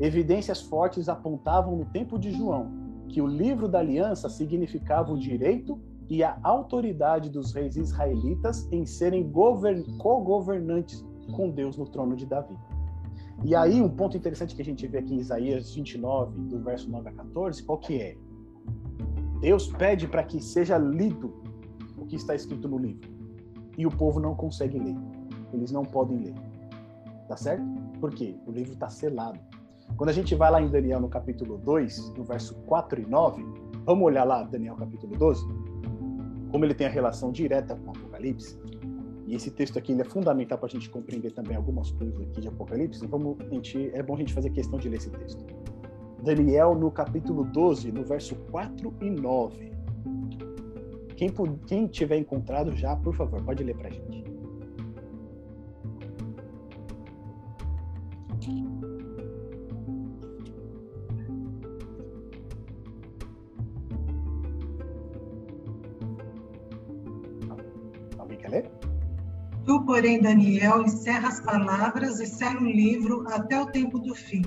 Evidências 0.00 0.62
fortes 0.62 1.08
apontavam 1.08 1.76
no 1.76 1.84
tempo 1.86 2.18
de 2.18 2.30
João 2.30 2.86
que 3.08 3.20
o 3.20 3.26
livro 3.26 3.68
da 3.68 3.78
aliança 3.78 4.28
significava 4.28 5.12
o 5.12 5.18
direito 5.18 5.80
e 6.08 6.22
a 6.22 6.38
autoridade 6.42 7.30
dos 7.30 7.52
reis 7.52 7.76
israelitas 7.76 8.70
em 8.70 8.86
serem 8.86 9.30
co-governantes 9.98 11.04
com 11.32 11.50
Deus 11.50 11.76
no 11.76 11.86
trono 11.86 12.16
de 12.16 12.26
Davi. 12.26 12.56
E 13.44 13.54
aí, 13.54 13.80
um 13.80 13.88
ponto 13.88 14.16
interessante 14.16 14.54
que 14.54 14.62
a 14.62 14.64
gente 14.64 14.86
vê 14.86 14.98
aqui 14.98 15.14
em 15.14 15.18
Isaías 15.18 15.74
29, 15.74 16.40
do 16.42 16.58
verso 16.60 16.90
9 16.90 17.08
a 17.08 17.12
14, 17.12 17.62
qual 17.62 17.78
que 17.78 18.00
é? 18.00 18.16
Deus 19.40 19.68
pede 19.68 20.08
para 20.08 20.22
que 20.22 20.40
seja 20.40 20.78
lido 20.78 21.34
o 21.98 22.06
que 22.06 22.16
está 22.16 22.34
escrito 22.34 22.68
no 22.68 22.78
livro. 22.78 23.08
E 23.76 23.86
o 23.86 23.90
povo 23.90 24.18
não 24.18 24.34
consegue 24.34 24.78
ler. 24.78 24.96
Eles 25.52 25.70
não 25.70 25.84
podem 25.84 26.18
ler. 26.18 26.34
Tá 27.28 27.36
certo? 27.36 27.64
Por 28.00 28.10
quê? 28.14 28.34
O 28.46 28.50
livro 28.50 28.72
está 28.72 28.88
selado. 28.88 29.38
Quando 29.96 30.10
a 30.10 30.12
gente 30.12 30.34
vai 30.34 30.50
lá 30.50 30.60
em 30.60 30.68
Daniel 30.68 31.00
no 31.00 31.08
capítulo 31.08 31.58
2, 31.58 32.14
no 32.16 32.24
verso 32.24 32.54
4 32.66 33.00
e 33.02 33.06
9, 33.06 33.44
vamos 33.84 34.04
olhar 34.04 34.24
lá 34.24 34.42
Daniel 34.42 34.76
capítulo 34.76 35.16
12, 35.16 35.46
como 36.50 36.64
ele 36.64 36.74
tem 36.74 36.86
a 36.86 36.90
relação 36.90 37.30
direta 37.30 37.76
com 37.76 37.88
o 37.88 37.90
Apocalipse. 37.90 38.58
E 39.26 39.34
esse 39.34 39.50
texto 39.50 39.76
aqui 39.76 39.92
é 40.00 40.04
fundamental 40.04 40.56
para 40.56 40.68
a 40.68 40.70
gente 40.70 40.88
compreender 40.88 41.32
também 41.32 41.56
algumas 41.56 41.90
coisas 41.90 42.18
aqui 42.20 42.40
de 42.40 42.48
Apocalipse. 42.48 43.04
Vamos, 43.06 43.36
a 43.40 43.48
gente, 43.48 43.90
é 43.92 44.02
bom 44.02 44.14
a 44.14 44.18
gente 44.18 44.32
fazer 44.32 44.50
questão 44.50 44.78
de 44.78 44.88
ler 44.88 44.98
esse 44.98 45.10
texto. 45.10 45.44
Daniel 46.22 46.74
no 46.74 46.90
capítulo 46.90 47.44
12, 47.44 47.90
no 47.90 48.04
verso 48.04 48.36
4 48.50 48.94
e 49.00 49.10
9. 49.10 49.72
Quem, 51.16 51.32
quem 51.66 51.86
tiver 51.88 52.18
encontrado 52.18 52.74
já, 52.76 52.94
por 52.94 53.14
favor, 53.14 53.42
pode 53.42 53.64
ler 53.64 53.76
para 53.76 53.88
a 53.88 53.90
gente. 53.90 54.24
Tu, 69.66 69.84
porém, 69.84 70.20
Daniel, 70.20 70.82
encerra 70.82 71.28
as 71.28 71.40
palavras 71.40 72.20
e 72.20 72.26
sela 72.26 72.60
o 72.60 72.64
livro 72.64 73.24
até 73.28 73.60
o 73.60 73.66
tempo 73.66 73.98
do 73.98 74.14
fim 74.14 74.42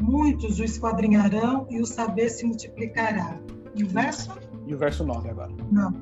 muitos 0.00 0.58
o 0.58 0.64
esquadrinharão 0.64 1.66
e 1.70 1.80
o 1.80 1.86
saber 1.86 2.30
se 2.30 2.44
multiplicará. 2.44 3.38
E 3.74 3.84
o 3.84 3.88
verso? 3.88 4.32
E 4.66 4.74
o 4.74 4.78
verso 4.78 5.04
9 5.04 5.28
agora. 5.28 5.52
Não. 5.70 5.92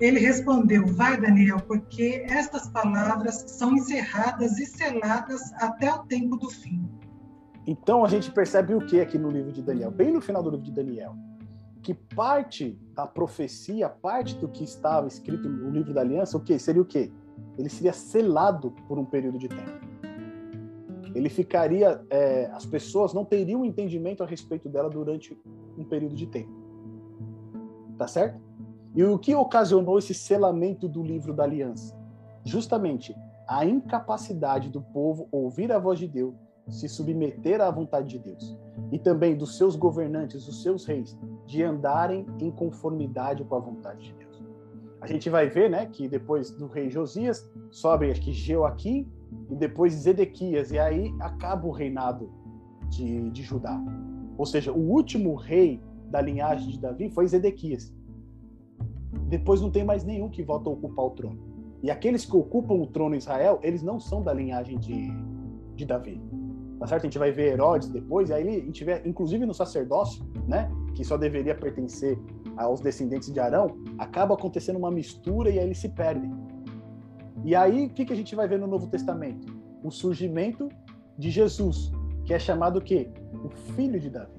Ele 0.00 0.20
respondeu: 0.20 0.86
Vai, 0.86 1.20
Daniel, 1.20 1.58
porque 1.66 2.24
estas 2.28 2.68
palavras 2.68 3.44
são 3.48 3.74
encerradas 3.74 4.58
e 4.58 4.66
seladas 4.66 5.52
até 5.54 5.92
o 5.92 6.00
tempo 6.04 6.36
do 6.36 6.50
fim. 6.50 6.88
Então 7.66 8.04
a 8.04 8.08
gente 8.08 8.30
percebe 8.30 8.74
o 8.74 8.80
que 8.86 9.00
aqui 9.00 9.18
no 9.18 9.30
livro 9.30 9.52
de 9.52 9.62
Daniel? 9.62 9.90
Bem 9.90 10.12
no 10.12 10.20
final 10.20 10.42
do 10.42 10.50
livro 10.50 10.64
de 10.64 10.72
Daniel. 10.72 11.14
Que 11.88 11.94
parte 11.94 12.78
da 12.92 13.06
profecia, 13.06 13.88
parte 13.88 14.34
do 14.34 14.46
que 14.46 14.62
estava 14.62 15.08
escrito 15.08 15.48
no 15.48 15.70
livro 15.70 15.94
da 15.94 16.02
aliança, 16.02 16.36
o 16.36 16.40
que 16.40 16.58
seria 16.58 16.82
o 16.82 16.84
quê? 16.84 17.10
Ele 17.56 17.70
seria 17.70 17.94
selado 17.94 18.72
por 18.86 18.98
um 18.98 19.06
período 19.06 19.38
de 19.38 19.48
tempo. 19.48 19.72
Ele 21.14 21.30
ficaria, 21.30 22.04
é, 22.10 22.44
as 22.52 22.66
pessoas 22.66 23.14
não 23.14 23.24
teriam 23.24 23.64
entendimento 23.64 24.22
a 24.22 24.26
respeito 24.26 24.68
dela 24.68 24.90
durante 24.90 25.34
um 25.78 25.84
período 25.84 26.14
de 26.14 26.26
tempo. 26.26 26.52
Tá 27.96 28.06
certo? 28.06 28.38
E 28.94 29.02
o 29.02 29.18
que 29.18 29.34
ocasionou 29.34 29.98
esse 29.98 30.12
selamento 30.12 30.86
do 30.86 31.02
livro 31.02 31.32
da 31.32 31.44
aliança? 31.44 31.98
Justamente 32.44 33.16
a 33.46 33.64
incapacidade 33.64 34.68
do 34.68 34.82
povo 34.82 35.26
ouvir 35.32 35.72
a 35.72 35.78
voz 35.78 35.98
de 35.98 36.06
Deus, 36.06 36.34
se 36.68 36.88
submeter 36.88 37.60
à 37.60 37.70
vontade 37.70 38.08
de 38.08 38.18
Deus, 38.18 38.56
e 38.92 38.98
também 38.98 39.36
dos 39.36 39.56
seus 39.56 39.76
governantes, 39.76 40.46
dos 40.46 40.62
seus 40.62 40.84
reis, 40.84 41.18
de 41.46 41.62
andarem 41.62 42.26
em 42.40 42.50
conformidade 42.50 43.44
com 43.44 43.54
a 43.54 43.60
vontade 43.60 44.06
de 44.06 44.12
Deus. 44.14 44.42
A 45.00 45.06
gente 45.06 45.30
vai 45.30 45.48
ver, 45.48 45.70
né, 45.70 45.86
que 45.86 46.08
depois 46.08 46.50
do 46.50 46.66
rei 46.66 46.90
Josias 46.90 47.48
sobe 47.70 48.10
acho 48.10 48.20
que 48.20 48.32
e 49.50 49.54
depois 49.54 49.92
Zedequias 49.94 50.70
e 50.70 50.78
aí 50.78 51.14
acaba 51.20 51.66
o 51.66 51.70
reinado 51.70 52.30
de, 52.88 53.30
de 53.30 53.42
Judá. 53.42 53.80
Ou 54.36 54.46
seja, 54.46 54.72
o 54.72 54.90
último 54.90 55.34
rei 55.34 55.80
da 56.10 56.20
linhagem 56.20 56.68
de 56.70 56.78
Davi 56.78 57.10
foi 57.10 57.26
Zedequias. 57.28 57.92
Depois 59.28 59.60
não 59.60 59.70
tem 59.70 59.84
mais 59.84 60.04
nenhum 60.04 60.28
que 60.28 60.42
volta 60.42 60.70
a 60.70 60.72
ocupar 60.72 61.04
o 61.04 61.10
trono. 61.10 61.38
E 61.82 61.90
aqueles 61.90 62.24
que 62.24 62.36
ocupam 62.36 62.74
o 62.74 62.86
trono 62.86 63.14
em 63.14 63.18
Israel, 63.18 63.60
eles 63.62 63.82
não 63.82 64.00
são 64.00 64.22
da 64.22 64.32
linhagem 64.32 64.78
de, 64.78 65.08
de 65.76 65.84
Davi. 65.84 66.20
Tá 66.78 66.86
certo? 66.86 67.02
A 67.02 67.06
gente 67.06 67.18
vai 67.18 67.32
ver 67.32 67.52
Herodes 67.52 67.88
depois, 67.88 68.30
e 68.30 68.34
aí 68.34 68.60
gente 68.60 68.84
vê, 68.84 69.02
inclusive 69.04 69.44
no 69.44 69.52
sacerdócio, 69.52 70.24
né, 70.46 70.70
que 70.94 71.04
só 71.04 71.16
deveria 71.16 71.54
pertencer 71.54 72.18
aos 72.56 72.80
descendentes 72.80 73.32
de 73.32 73.40
Arão, 73.40 73.78
acaba 73.98 74.34
acontecendo 74.34 74.76
uma 74.76 74.90
mistura 74.90 75.50
e 75.50 75.58
aí 75.58 75.64
eles 75.64 75.78
se 75.78 75.88
perdem. 75.88 76.32
E 77.44 77.54
aí, 77.54 77.86
o 77.86 77.90
que, 77.90 78.04
que 78.04 78.12
a 78.12 78.16
gente 78.16 78.34
vai 78.34 78.48
ver 78.48 78.58
no 78.58 78.66
Novo 78.66 78.88
Testamento? 78.88 79.46
O 79.82 79.90
surgimento 79.90 80.68
de 81.16 81.30
Jesus, 81.30 81.92
que 82.24 82.34
é 82.34 82.38
chamado 82.38 82.78
o 82.78 82.82
quê? 82.82 83.10
O 83.44 83.48
filho 83.48 83.98
de 83.98 84.10
Davi. 84.10 84.32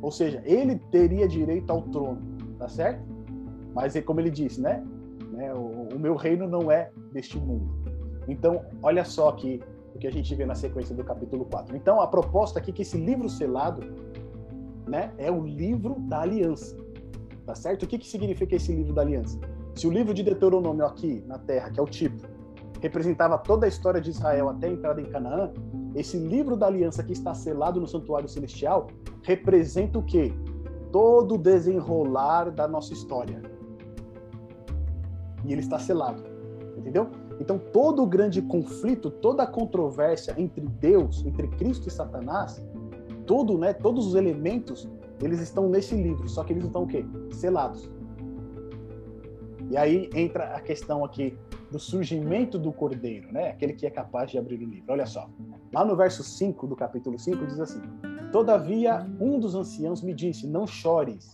Ou 0.00 0.10
seja, 0.10 0.42
ele 0.44 0.76
teria 0.90 1.26
direito 1.26 1.70
ao 1.70 1.82
trono, 1.82 2.20
tá 2.58 2.68
certo? 2.68 3.02
Mas 3.74 3.98
como 4.04 4.20
ele 4.20 4.30
disse, 4.30 4.60
né? 4.60 4.84
né? 5.32 5.52
O 5.54 5.98
meu 5.98 6.14
reino 6.14 6.46
não 6.46 6.70
é 6.70 6.90
deste 7.12 7.38
mundo. 7.38 7.68
Então, 8.28 8.64
olha 8.82 9.04
só 9.04 9.32
que 9.32 9.60
o 9.94 9.98
que 9.98 10.06
a 10.06 10.12
gente 10.12 10.34
vê 10.34 10.44
na 10.46 10.54
sequência 10.54 10.94
do 10.94 11.04
capítulo 11.04 11.44
4. 11.44 11.76
Então, 11.76 12.00
a 12.00 12.06
proposta 12.06 12.58
aqui 12.58 12.70
é 12.70 12.74
que 12.74 12.82
esse 12.82 12.96
livro 12.96 13.28
selado, 13.28 13.82
né, 14.86 15.12
é 15.18 15.30
o 15.30 15.44
livro 15.44 15.96
da 16.00 16.20
aliança. 16.20 16.76
Tá 17.44 17.54
certo? 17.54 17.84
O 17.84 17.86
que 17.86 17.98
que 17.98 18.06
significa 18.06 18.56
esse 18.56 18.72
livro 18.72 18.92
da 18.92 19.02
aliança? 19.02 19.38
Se 19.74 19.86
o 19.86 19.90
livro 19.90 20.12
de 20.12 20.22
Deuteronômio 20.22 20.84
aqui 20.84 21.24
na 21.26 21.38
terra, 21.38 21.70
que 21.70 21.80
é 21.80 21.82
o 21.82 21.86
tipo, 21.86 22.26
representava 22.80 23.38
toda 23.38 23.66
a 23.66 23.68
história 23.68 24.00
de 24.00 24.10
Israel 24.10 24.48
até 24.50 24.68
a 24.68 24.72
entrada 24.72 25.00
em 25.00 25.06
Canaã, 25.06 25.52
esse 25.94 26.18
livro 26.18 26.56
da 26.56 26.66
aliança 26.66 27.02
que 27.02 27.12
está 27.12 27.34
selado 27.34 27.80
no 27.80 27.86
santuário 27.86 28.28
celestial 28.28 28.88
representa 29.22 29.98
o 29.98 30.02
quê? 30.02 30.32
Todo 30.92 31.34
o 31.34 31.38
desenrolar 31.38 32.50
da 32.50 32.68
nossa 32.68 32.92
história. 32.92 33.42
E 35.44 35.52
ele 35.52 35.60
está 35.60 35.78
selado. 35.78 36.22
Entendeu? 36.76 37.10
Então, 37.40 37.58
todo 37.58 38.02
o 38.02 38.06
grande 38.06 38.42
conflito, 38.42 39.10
toda 39.10 39.44
a 39.44 39.46
controvérsia 39.46 40.34
entre 40.36 40.66
Deus, 40.66 41.24
entre 41.24 41.48
Cristo 41.48 41.88
e 41.88 41.90
Satanás, 41.90 42.62
todo, 43.26 43.56
né, 43.56 43.72
todos 43.72 44.06
os 44.06 44.14
elementos, 44.14 44.88
eles 45.22 45.40
estão 45.40 45.68
nesse 45.68 45.94
livro, 45.94 46.28
só 46.28 46.42
que 46.42 46.52
eles 46.52 46.64
estão 46.64 46.82
o 46.84 46.86
quê? 46.86 47.04
Selados. 47.30 47.90
E 49.70 49.76
aí 49.76 50.08
entra 50.14 50.54
a 50.54 50.60
questão 50.60 51.04
aqui 51.04 51.36
do 51.70 51.78
surgimento 51.78 52.58
do 52.58 52.72
cordeiro, 52.72 53.30
né? 53.30 53.50
Aquele 53.50 53.74
que 53.74 53.86
é 53.86 53.90
capaz 53.90 54.30
de 54.30 54.38
abrir 54.38 54.56
o 54.56 54.66
livro. 54.66 54.84
Olha 54.88 55.04
só. 55.04 55.28
Lá 55.72 55.84
no 55.84 55.94
verso 55.94 56.22
5 56.22 56.66
do 56.66 56.74
capítulo 56.74 57.18
5 57.18 57.46
diz 57.46 57.60
assim: 57.60 57.82
Todavia, 58.32 59.06
um 59.20 59.38
dos 59.38 59.54
anciãos 59.54 60.02
me 60.02 60.14
disse: 60.14 60.46
Não 60.46 60.66
chores. 60.66 61.32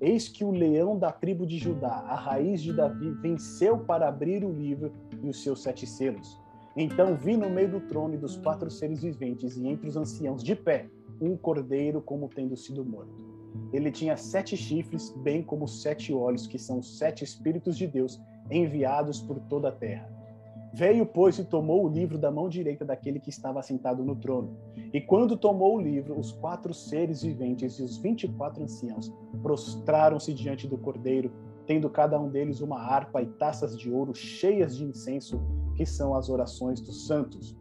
Eis 0.00 0.28
que 0.28 0.44
o 0.44 0.50
leão 0.50 0.98
da 0.98 1.12
tribo 1.12 1.46
de 1.46 1.58
Judá, 1.58 2.04
a 2.08 2.14
raiz 2.14 2.62
de 2.62 2.72
Davi, 2.72 3.10
venceu 3.22 3.78
para 3.78 4.08
abrir 4.08 4.44
o 4.44 4.52
livro 4.52 4.92
e 5.24 5.28
os 5.28 5.42
seus 5.42 5.62
sete 5.62 5.86
selos. 5.86 6.40
Então 6.76 7.14
vi 7.16 7.36
no 7.36 7.48
meio 7.48 7.70
do 7.70 7.80
trono 7.80 8.14
e 8.14 8.18
dos 8.18 8.36
quatro 8.36 8.70
seres 8.70 9.02
viventes 9.02 9.56
e 9.56 9.66
entre 9.66 9.88
os 9.88 9.96
anciãos 9.96 10.42
de 10.42 10.54
pé 10.54 10.88
um 11.20 11.36
cordeiro 11.36 12.00
como 12.00 12.28
tendo 12.28 12.56
sido 12.56 12.84
morto. 12.84 13.24
Ele 13.72 13.90
tinha 13.90 14.16
sete 14.16 14.56
chifres, 14.56 15.10
bem 15.18 15.42
como 15.42 15.68
sete 15.68 16.12
olhos, 16.12 16.46
que 16.46 16.58
são 16.58 16.80
os 16.80 16.98
sete 16.98 17.22
espíritos 17.22 17.76
de 17.76 17.86
Deus 17.86 18.20
enviados 18.50 19.20
por 19.20 19.38
toda 19.40 19.68
a 19.68 19.72
terra. 19.72 20.12
Veio, 20.72 21.06
pois, 21.06 21.38
e 21.38 21.44
tomou 21.44 21.84
o 21.84 21.88
livro 21.88 22.18
da 22.18 22.32
mão 22.32 22.48
direita 22.48 22.84
daquele 22.84 23.20
que 23.20 23.30
estava 23.30 23.62
sentado 23.62 24.04
no 24.04 24.16
trono. 24.16 24.56
E 24.92 25.00
quando 25.00 25.36
tomou 25.36 25.76
o 25.76 25.80
livro, 25.80 26.18
os 26.18 26.32
quatro 26.32 26.74
seres 26.74 27.22
viventes 27.22 27.78
e 27.78 27.82
os 27.84 27.96
vinte 27.96 28.24
e 28.24 28.28
quatro 28.28 28.64
anciãos 28.64 29.12
prostraram-se 29.40 30.34
diante 30.34 30.66
do 30.66 30.76
cordeiro, 30.76 31.30
tendo 31.66 31.88
cada 31.90 32.18
um 32.20 32.28
deles 32.28 32.60
uma 32.60 32.78
harpa 32.78 33.22
e 33.22 33.26
taças 33.26 33.78
de 33.78 33.90
ouro 33.90 34.14
cheias 34.14 34.76
de 34.76 34.84
incenso, 34.84 35.40
que 35.74 35.84
são 35.84 36.14
as 36.14 36.28
orações 36.28 36.80
dos 36.80 37.06
santos. 37.06 37.56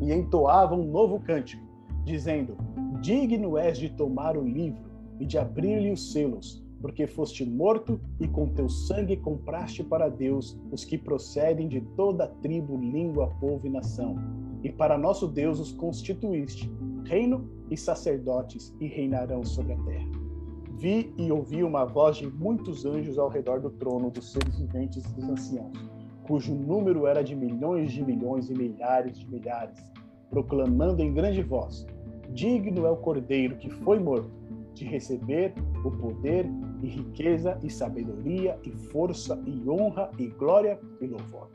E 0.00 0.12
entoavam 0.12 0.80
um 0.80 0.90
novo 0.90 1.20
cântico, 1.20 1.62
dizendo: 2.04 2.56
Digno 3.00 3.56
és 3.56 3.78
de 3.78 3.88
tomar 3.90 4.36
o 4.36 4.46
livro 4.46 4.90
e 5.20 5.26
de 5.26 5.38
abrir-lhe 5.38 5.92
os 5.92 6.12
selos 6.12 6.62
porque 6.82 7.06
foste 7.06 7.46
morto 7.46 8.00
e 8.20 8.26
com 8.26 8.48
teu 8.48 8.68
sangue 8.68 9.16
compraste 9.16 9.84
para 9.84 10.08
Deus 10.08 10.58
os 10.70 10.84
que 10.84 10.98
procedem 10.98 11.68
de 11.68 11.80
toda 11.96 12.26
tribo, 12.26 12.76
língua, 12.76 13.28
povo 13.40 13.66
e 13.68 13.70
nação. 13.70 14.16
E 14.64 14.70
para 14.70 14.98
nosso 14.98 15.28
Deus 15.28 15.60
os 15.60 15.70
constituíste, 15.70 16.70
reino 17.04 17.48
e 17.70 17.76
sacerdotes, 17.76 18.74
e 18.80 18.88
reinarão 18.88 19.44
sobre 19.44 19.74
a 19.74 19.78
terra. 19.84 20.21
Vi 20.82 21.14
e 21.16 21.30
ouvi 21.30 21.62
uma 21.62 21.84
voz 21.84 22.16
de 22.16 22.26
muitos 22.26 22.84
anjos 22.84 23.16
ao 23.16 23.28
redor 23.28 23.60
do 23.60 23.70
trono 23.70 24.10
dos 24.10 24.32
seres 24.32 24.58
viventes 24.58 25.04
e 25.04 25.14
dos 25.14 25.30
anciãos, 25.30 25.78
cujo 26.24 26.52
número 26.56 27.06
era 27.06 27.22
de 27.22 27.36
milhões 27.36 27.92
de 27.92 28.04
milhões 28.04 28.50
e 28.50 28.52
milhares 28.52 29.16
de 29.16 29.30
milhares, 29.30 29.78
proclamando 30.28 31.00
em 31.00 31.14
grande 31.14 31.40
voz: 31.40 31.86
Digno 32.30 32.84
é 32.84 32.90
o 32.90 32.96
cordeiro 32.96 33.54
que 33.58 33.70
foi 33.70 34.00
morto 34.00 34.28
de 34.74 34.84
receber 34.84 35.54
o 35.84 35.90
poder 35.92 36.50
e 36.82 36.88
riqueza 36.88 37.56
e 37.62 37.70
sabedoria 37.70 38.58
e 38.64 38.72
força 38.72 39.40
e 39.46 39.62
honra 39.70 40.10
e 40.18 40.26
glória 40.30 40.80
e 41.00 41.06
louvor. 41.06 41.48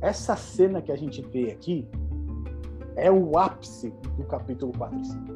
Essa 0.00 0.36
cena 0.36 0.80
que 0.80 0.92
a 0.92 0.96
gente 0.96 1.22
vê 1.22 1.50
aqui 1.50 1.84
é 2.94 3.10
o 3.10 3.36
ápice 3.36 3.92
do 4.16 4.22
capítulo 4.22 4.70
4 4.78 4.96
e 4.96 5.04
5. 5.04 5.35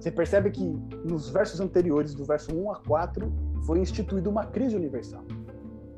Você 0.00 0.10
percebe 0.10 0.50
que 0.50 0.64
nos 1.04 1.28
versos 1.28 1.60
anteriores, 1.60 2.14
do 2.14 2.24
verso 2.24 2.54
1 2.54 2.72
a 2.72 2.76
4, 2.76 3.30
foi 3.66 3.80
instituída 3.80 4.30
uma 4.30 4.46
crise 4.46 4.74
universal. 4.74 5.22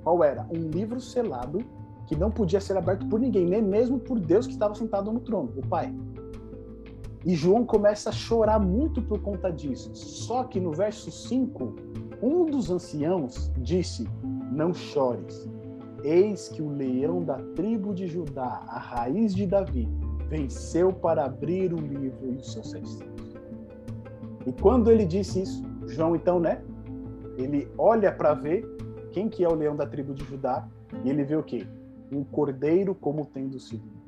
Qual 0.03 0.25
era? 0.25 0.45
Um 0.51 0.69
livro 0.71 1.01
selado 1.01 1.61
que 2.09 2.17
não 2.17 2.29
podia 2.29 2.61
ser 2.61 2.77
aberto 2.77 3.07
por 3.09 3.21
ninguém, 3.21 3.47
nem 3.47 3.63
mesmo 3.63 4.01
por 4.01 4.19
Deus 4.19 4.45
que 4.45 4.55
estava 4.55 4.75
sentado 4.75 5.13
no 5.13 5.21
trono, 5.21 5.53
o 5.57 5.65
Pai. 5.69 5.95
E 7.25 7.37
João 7.37 7.65
começa 7.65 8.11
a 8.11 8.13
chorar 8.13 8.59
muito 8.59 9.01
por 9.01 9.21
conta 9.21 9.53
disso. 9.53 9.95
Só 9.95 10.43
que 10.43 10.59
no 10.59 10.73
verso 10.73 11.09
5, 11.13 11.77
um 12.21 12.47
dos 12.47 12.73
anciãos 12.73 13.53
disse: 13.59 14.09
Não 14.51 14.75
chores. 14.75 15.49
Eis 16.03 16.49
que 16.49 16.61
o 16.61 16.69
leão 16.69 17.23
da 17.23 17.37
tribo 17.55 17.95
de 17.95 18.09
Judá, 18.09 18.65
a 18.67 18.81
raiz 18.81 19.33
de 19.33 19.47
Davi, 19.47 19.89
venceu 20.29 20.93
para 20.93 21.27
abrir 21.27 21.73
o 21.73 21.79
livro 21.79 22.33
e 22.33 22.37
os 22.39 22.53
seus 22.53 22.71
sete 22.71 22.99
E 24.47 24.53
quando 24.53 24.91
ele 24.91 25.05
disse 25.05 25.43
isso, 25.43 25.65
João 25.87 26.17
então, 26.17 26.41
né? 26.41 26.63
Ele 27.37 27.69
olha 27.79 28.13
para 28.13 28.35
ver 28.35 28.65
quem 29.11 29.29
que 29.29 29.45
é 29.45 29.49
o 29.49 29.55
leão 29.55 29.77
da 29.77 29.87
tribo 29.87 30.15
de 30.15 30.25
Judá 30.25 30.69
e 31.05 31.11
ele 31.11 31.25
vê 31.25 31.37
o 31.37 31.43
quê? 31.43 31.67
Um 32.11 32.25
cordeiro 32.25 32.95
como 32.95 33.25
tendo 33.27 33.59
sido 33.59 34.03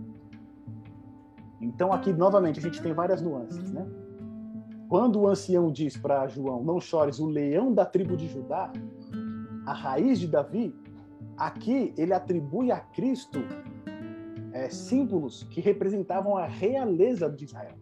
então, 1.65 1.93
aqui, 1.95 2.13
novamente, 2.13 2.59
a 2.59 2.63
gente 2.63 2.83
tem 2.83 2.93
várias 2.93 3.23
nuances, 3.23 3.73
né? 3.73 3.87
Quando 4.87 5.21
o 5.21 5.27
ancião 5.27 5.73
diz 5.73 5.97
para 5.97 6.27
João, 6.29 6.63
não 6.63 6.79
chores, 6.79 7.19
o 7.19 7.27
leão 7.27 7.73
da 7.73 7.87
tribo 7.87 8.17
de 8.17 8.29
Judá, 8.29 8.71
a 9.65 9.73
raiz 9.73 10.21
de 10.21 10.29
Davi, 10.29 10.77
aqui 11.39 11.95
ele 11.97 12.13
atribui 12.13 12.71
a 12.71 12.79
Cristo 12.79 13.41
é, 14.53 14.69
símbolos 14.69 15.45
que 15.45 15.61
representavam 15.61 16.37
a 16.37 16.47
realeza 16.47 17.31
de 17.31 17.47
Israel. 17.47 17.77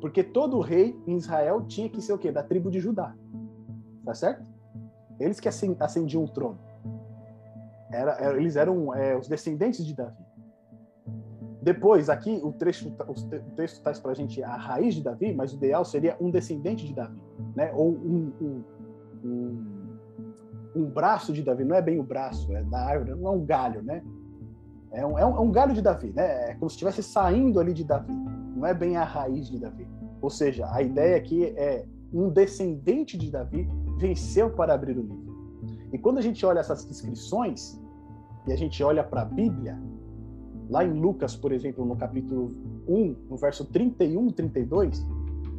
Porque 0.00 0.22
todo 0.22 0.60
rei 0.60 0.98
em 1.06 1.16
Israel 1.16 1.62
tinha 1.66 1.88
que 1.88 2.00
ser 2.00 2.12
o 2.12 2.18
quê? 2.18 2.32
Da 2.32 2.42
tribo 2.42 2.70
de 2.70 2.80
Judá. 2.80 3.14
Tá 4.04 4.14
certo? 4.14 4.44
Eles 5.18 5.38
que 5.38 5.48
ascendiam 5.48 6.24
o 6.24 6.28
trono. 6.28 6.58
Era, 7.92 8.36
eles 8.36 8.56
eram 8.56 8.94
é, 8.94 9.16
os 9.16 9.28
descendentes 9.28 9.84
de 9.84 9.94
Davi. 9.94 10.24
Depois, 11.62 12.08
aqui, 12.08 12.40
o, 12.42 12.52
trecho, 12.52 12.88
o 12.88 13.54
texto 13.54 13.82
traz 13.82 13.98
para 13.98 14.12
a 14.12 14.14
gente 14.14 14.42
a 14.42 14.56
raiz 14.56 14.94
de 14.94 15.02
Davi, 15.02 15.34
mas 15.34 15.52
o 15.52 15.56
ideal 15.56 15.84
seria 15.84 16.16
um 16.18 16.30
descendente 16.30 16.86
de 16.86 16.94
Davi, 16.94 17.20
né? 17.54 17.70
ou 17.74 17.90
um, 17.90 18.32
um, 18.40 18.64
um, 19.22 19.64
um 20.74 20.84
braço 20.86 21.34
de 21.34 21.42
Davi. 21.42 21.64
Não 21.64 21.76
é 21.76 21.82
bem 21.82 22.00
o 22.00 22.02
braço, 22.02 22.50
é 22.56 22.62
da 22.62 22.80
árvore, 22.80 23.14
não 23.14 23.32
é 23.32 23.36
um 23.36 23.44
galho, 23.44 23.82
né? 23.82 24.02
É 24.92 25.04
um, 25.04 25.18
é 25.18 25.26
um, 25.26 25.36
é 25.36 25.40
um 25.40 25.52
galho 25.52 25.74
de 25.74 25.82
Davi, 25.82 26.12
né? 26.12 26.50
É 26.50 26.54
como 26.54 26.70
se 26.70 26.76
estivesse 26.76 27.02
saindo 27.02 27.60
ali 27.60 27.74
de 27.74 27.84
Davi. 27.84 28.12
Não 28.60 28.66
é 28.66 28.74
bem 28.74 28.98
a 28.98 29.04
raiz 29.04 29.48
de 29.48 29.58
Davi. 29.58 29.88
Ou 30.20 30.28
seja, 30.28 30.70
a 30.70 30.82
ideia 30.82 31.16
aqui 31.16 31.46
é 31.56 31.86
um 32.12 32.28
descendente 32.28 33.16
de 33.16 33.30
Davi 33.30 33.66
venceu 33.96 34.50
para 34.50 34.74
abrir 34.74 34.98
o 34.98 35.00
livro. 35.00 35.30
E 35.90 35.98
quando 35.98 36.18
a 36.18 36.20
gente 36.20 36.44
olha 36.44 36.60
essas 36.60 36.84
descrições 36.84 37.80
e 38.46 38.52
a 38.52 38.56
gente 38.56 38.82
olha 38.82 39.02
para 39.02 39.22
a 39.22 39.24
Bíblia, 39.24 39.80
lá 40.68 40.84
em 40.84 40.92
Lucas, 40.92 41.34
por 41.34 41.52
exemplo, 41.52 41.86
no 41.86 41.96
capítulo 41.96 42.48
1, 42.86 43.16
no 43.30 43.36
verso 43.38 43.64
31 43.64 44.28
e 44.28 44.32
32, 44.34 45.06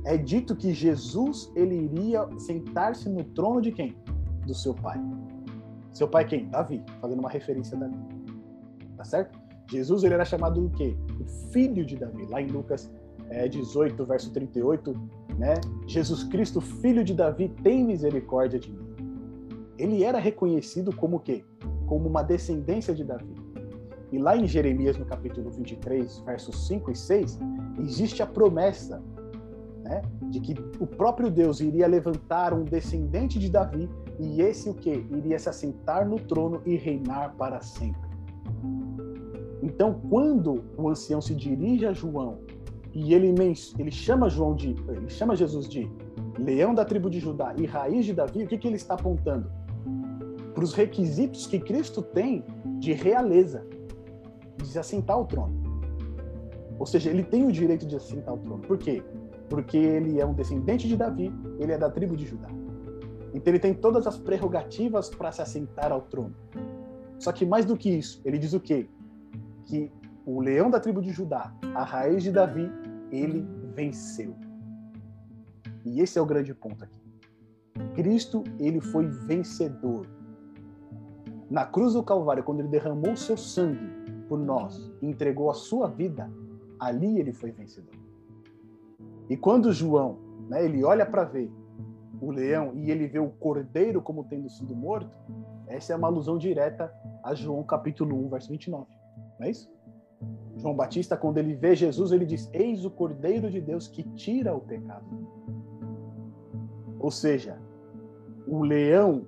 é 0.06 0.16
dito 0.16 0.56
que 0.56 0.72
Jesus 0.72 1.52
ele 1.56 1.86
iria 1.86 2.30
sentar-se 2.38 3.10
no 3.10 3.24
trono 3.24 3.64
de 3.64 3.72
quem? 3.72 3.96
Do 4.46 4.54
seu 4.54 4.76
pai. 4.76 5.02
Seu 5.92 6.08
pai 6.08 6.26
quem? 6.26 6.50
Davi, 6.50 6.84
fazendo 7.02 7.20
uma 7.20 7.30
referência 7.32 7.76
a 7.76 7.80
Davi. 7.80 7.98
Tá 8.96 9.04
certo? 9.04 9.41
Jesus 9.72 10.04
ele 10.04 10.14
era 10.14 10.26
chamado 10.26 10.62
do 10.62 10.70
quê? 10.70 10.98
O 11.20 11.52
filho 11.52 11.86
de 11.86 11.96
Davi. 11.96 12.26
Lá 12.30 12.42
em 12.42 12.48
Lucas 12.48 12.92
é, 13.30 13.48
18, 13.48 14.06
verso 14.06 14.32
38, 14.34 14.94
né? 15.38 15.54
Jesus 15.88 16.24
Cristo, 16.26 16.60
filho 16.60 17.04
de 17.04 17.14
Davi, 17.14 17.50
tem 17.64 17.86
misericórdia 17.86 18.60
de 18.60 18.72
mim. 18.72 18.86
Ele 19.78 20.04
era 20.04 20.20
reconhecido 20.20 20.94
como 20.96 21.18
o 21.18 21.20
quê? 21.20 21.44
Como 21.88 22.08
uma 22.08 22.22
descendência 22.22 22.94
de 22.94 23.04
Davi. 23.04 23.34
E 24.12 24.18
lá 24.18 24.36
em 24.36 24.46
Jeremias, 24.46 24.98
no 24.98 25.06
capítulo 25.06 25.50
23, 25.50 26.20
versos 26.20 26.68
5 26.68 26.92
e 26.92 26.96
6, 26.96 27.40
existe 27.80 28.22
a 28.22 28.28
promessa 28.28 29.02
né, 29.84 30.02
de 30.30 30.42
que 30.42 30.54
o 30.80 30.86
próprio 30.86 31.32
Deus 31.32 31.62
iria 31.62 31.88
levantar 31.88 32.54
um 32.54 32.66
descendente 32.66 33.40
de 33.40 33.50
Davi 33.50 33.90
e 34.20 34.42
esse 34.42 34.70
o 34.70 34.74
que? 34.74 35.06
Iria 35.10 35.40
se 35.40 35.48
assentar 35.48 36.08
no 36.08 36.20
trono 36.20 36.62
e 36.66 36.76
reinar 36.76 37.34
para 37.36 37.62
sempre. 37.62 38.12
Então, 39.62 40.02
quando 40.10 40.64
o 40.78 40.90
ancião 40.90 41.22
se 41.22 41.36
dirige 41.36 41.86
a 41.86 41.94
João 41.94 42.40
e 42.94 43.14
ele, 43.14 43.34
ele 43.78 43.92
chama 43.92 44.30
João 44.30 44.56
de, 44.56 44.76
ele 44.90 45.10
chama 45.10 45.36
Jesus 45.36 45.70
de 45.70 45.90
leão 46.38 46.74
da 46.74 46.84
tribo 46.84 47.10
de 47.10 47.20
Judá 47.20 47.54
e 47.58 47.66
raiz 47.66 48.06
de 48.06 48.14
Davi, 48.14 48.44
o 48.44 48.48
que, 48.48 48.58
que 48.58 48.68
ele 48.68 48.76
está 48.76 48.96
apontando? 48.96 49.50
Para 50.54 50.64
os 50.64 50.74
requisitos 50.74 51.48
que 51.48 51.60
Cristo 51.60 52.02
tem 52.02 52.44
de 52.80 52.92
realeza 52.94 53.66
de 54.58 54.68
se 54.68 54.80
assentar 54.80 55.16
ao 55.16 55.26
trono. 55.26 55.62
Ou 56.80 56.86
seja, 56.86 57.10
ele 57.10 57.24
tem 57.24 57.46
o 57.46 57.52
direito 57.52 57.86
de 57.86 57.96
assentar 57.96 58.30
ao 58.30 58.40
trono. 58.40 58.62
Por 58.64 58.78
quê? 58.78 59.04
Porque 59.48 59.78
ele 59.78 60.20
é 60.20 60.26
um 60.26 60.34
descendente 60.34 60.88
de 60.88 60.98
Davi, 60.98 61.32
ele 61.60 61.72
é 61.72 61.78
da 61.78 61.90
tribo 61.90 62.18
de 62.18 62.26
Judá. 62.26 62.50
Então 63.34 63.52
ele 63.52 63.60
tem 63.60 63.74
todas 63.74 64.08
as 64.08 64.18
prerrogativas 64.18 65.10
para 65.10 65.32
se 65.32 65.42
assentar 65.42 65.92
ao 65.92 66.02
trono. 66.02 66.36
Só 67.20 67.32
que 67.32 67.46
mais 67.46 67.66
do 67.66 67.78
que 67.78 67.90
isso, 67.90 68.20
ele 68.26 68.38
diz 68.38 68.54
o 68.54 68.60
quê? 68.60 68.90
Que 69.72 69.90
o 70.26 70.42
leão 70.42 70.70
da 70.70 70.82
tribo 70.82 71.02
de 71.02 71.12
Judá, 71.14 71.56
a 71.74 71.86
raiz 71.86 72.24
de 72.24 72.30
Davi, 72.30 72.70
ele 73.10 73.48
venceu. 73.74 74.36
E 75.86 76.02
esse 76.02 76.20
é 76.20 76.22
o 76.22 76.26
grande 76.26 76.54
ponto 76.54 76.84
aqui. 76.84 77.02
Cristo, 77.96 78.44
ele 78.60 78.82
foi 78.82 79.08
vencedor. 79.08 80.10
Na 81.50 81.66
cruz 81.66 81.94
do 81.94 82.04
Calvário, 82.04 82.44
quando 82.44 82.60
ele 82.60 82.68
derramou 82.68 83.16
seu 83.16 83.38
sangue, 83.38 83.90
por 84.28 84.38
nós 84.38 84.92
entregou 85.02 85.50
a 85.50 85.54
sua 85.54 85.88
vida, 85.88 86.30
ali 86.78 87.18
ele 87.18 87.32
foi 87.32 87.52
vencedor. 87.52 87.96
E 89.30 89.38
quando 89.38 89.72
João, 89.72 90.18
né, 90.50 90.66
ele 90.66 90.84
olha 90.84 91.06
para 91.06 91.24
ver 91.24 91.50
o 92.20 92.30
leão 92.30 92.74
e 92.76 92.92
ele 92.92 93.08
vê 93.08 93.20
o 93.20 93.30
cordeiro 93.30 94.02
como 94.02 94.26
tendo 94.26 94.50
sido 94.50 94.76
morto, 94.76 95.18
essa 95.66 95.94
é 95.94 95.96
uma 95.96 96.10
alusão 96.10 96.38
direta 96.38 96.94
a 97.24 97.34
João 97.34 97.64
capítulo 97.64 98.26
1, 98.26 98.30
verso 98.30 98.50
29. 98.50 99.01
Não 99.42 99.48
é 99.48 99.50
isso? 99.50 99.68
João 100.58 100.76
Batista, 100.76 101.18
quando 101.18 101.40
ele 101.40 101.56
vê 101.56 101.76
Jesus, 101.76 102.12
ele 102.12 102.28
diz: 102.28 102.48
Eis 102.54 102.86
o 102.86 102.92
cordeiro 102.92 103.50
de 103.50 103.60
Deus 103.60 103.88
que 103.88 104.04
tira 104.14 104.56
o 104.56 104.62
pecado. 104.62 105.04
Ou 107.00 107.10
seja, 107.10 107.60
o 108.46 108.62
leão, 108.62 109.26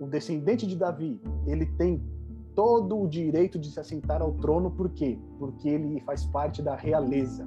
o 0.00 0.06
descendente 0.06 0.66
de 0.66 0.74
Davi, 0.74 1.20
ele 1.46 1.66
tem 1.66 2.02
todo 2.54 2.98
o 2.98 3.06
direito 3.06 3.58
de 3.58 3.70
se 3.70 3.78
assentar 3.78 4.22
ao 4.22 4.32
trono, 4.32 4.70
por 4.70 4.88
quê? 4.88 5.18
Porque 5.38 5.68
ele 5.68 6.00
faz 6.00 6.24
parte 6.24 6.62
da 6.62 6.74
realeza. 6.74 7.46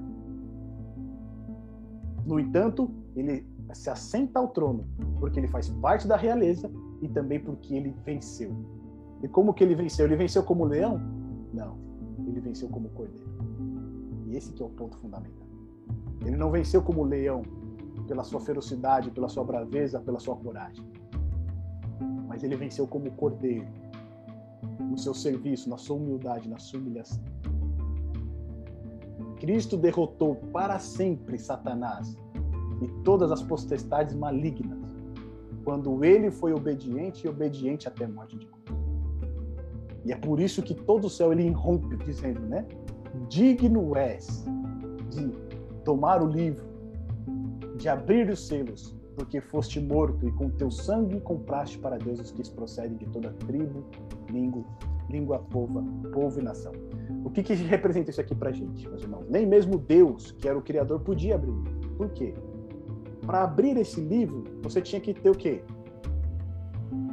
No 2.24 2.40
entanto, 2.40 2.92
ele 3.16 3.48
se 3.74 3.90
assenta 3.90 4.38
ao 4.38 4.50
trono 4.50 4.86
porque 5.20 5.40
ele 5.40 5.48
faz 5.48 5.70
parte 5.70 6.08
da 6.08 6.16
realeza 6.16 6.72
e 7.02 7.08
também 7.10 7.40
porque 7.40 7.74
ele 7.74 7.96
venceu. 8.06 8.56
E 9.24 9.28
como 9.28 9.56
que 9.56 9.64
ele 9.64 9.74
venceu? 9.74 10.06
Ele 10.06 10.16
venceu 10.16 10.44
como 10.44 10.66
leão? 10.66 11.23
Não, 11.54 11.78
ele 12.28 12.40
venceu 12.40 12.68
como 12.68 12.90
cordeiro. 12.90 13.28
E 14.26 14.36
esse 14.36 14.52
que 14.52 14.64
é 14.64 14.66
o 14.66 14.70
ponto 14.70 14.98
fundamental. 14.98 15.48
Ele 16.26 16.36
não 16.36 16.50
venceu 16.50 16.82
como 16.82 17.04
leão 17.04 17.44
pela 18.08 18.24
sua 18.24 18.40
ferocidade, 18.40 19.12
pela 19.12 19.30
sua 19.30 19.44
braveza, 19.44 20.00
pela 20.00 20.20
sua 20.20 20.36
coragem. 20.36 20.86
Mas 22.28 22.44
ele 22.44 22.56
venceu 22.56 22.88
como 22.88 23.12
cordeiro 23.12 23.68
no 24.80 24.98
seu 24.98 25.14
serviço, 25.14 25.70
na 25.70 25.78
sua 25.78 25.98
humildade, 25.98 26.50
na 26.50 26.58
sua 26.58 26.80
humilhação. 26.80 27.24
Cristo 29.40 29.78
derrotou 29.78 30.36
para 30.52 30.80
sempre 30.80 31.38
Satanás 31.38 32.18
e 32.82 32.88
todas 33.04 33.32
as 33.32 33.44
potestades 33.44 34.16
malignas, 34.16 34.80
quando 35.64 36.04
ele 36.04 36.32
foi 36.32 36.54
obediente 36.54 37.26
e 37.26 37.30
obediente 37.30 37.88
até 37.88 38.06
a 38.06 38.08
morte 38.08 38.38
de 38.38 38.48
cruz. 38.48 38.83
E 40.06 40.12
é 40.12 40.16
por 40.16 40.40
isso 40.40 40.62
que 40.62 40.74
todo 40.74 41.06
o 41.06 41.10
céu 41.10 41.32
ele 41.32 41.44
irrompe, 41.44 41.96
dizendo, 41.98 42.42
né? 42.42 42.66
Digno 43.30 43.96
és 43.96 44.46
de 45.10 45.32
tomar 45.84 46.22
o 46.22 46.28
livro, 46.28 46.66
de 47.78 47.88
abrir 47.88 48.30
os 48.30 48.48
selos, 48.48 48.96
porque 49.16 49.40
foste 49.40 49.80
morto 49.80 50.28
e 50.28 50.32
com 50.32 50.50
teu 50.50 50.72
sangue 50.72 51.20
compraste 51.22 51.78
para 51.78 51.98
Deus 51.98 52.20
os 52.20 52.32
que 52.32 52.50
procedem 52.52 52.98
de 52.98 53.06
toda 53.08 53.32
tribo, 53.32 53.86
língua, 54.30 54.64
língua 55.10 55.40
povo, 55.40 55.84
povo 56.12 56.40
e 56.40 56.44
nação. 56.44 56.72
O 57.24 57.30
que, 57.30 57.44
que 57.44 57.54
representa 57.54 58.10
isso 58.10 58.22
aqui 58.22 58.36
para 58.36 58.52
gente, 58.52 58.88
meus 58.88 59.02
irmãos? 59.02 59.26
Nem 59.30 59.46
mesmo 59.46 59.78
Deus, 59.78 60.32
que 60.32 60.48
era 60.48 60.58
o 60.58 60.62
Criador, 60.62 61.00
podia 61.02 61.36
abrir. 61.36 61.54
Por 61.98 62.10
quê? 62.10 62.34
Para 63.26 63.44
abrir 63.44 63.78
esse 63.78 64.02
livro, 64.02 64.44
você 64.62 64.82
tinha 64.82 65.00
que 65.00 65.14
ter 65.14 65.30
o 65.30 65.36
quê? 65.36 65.64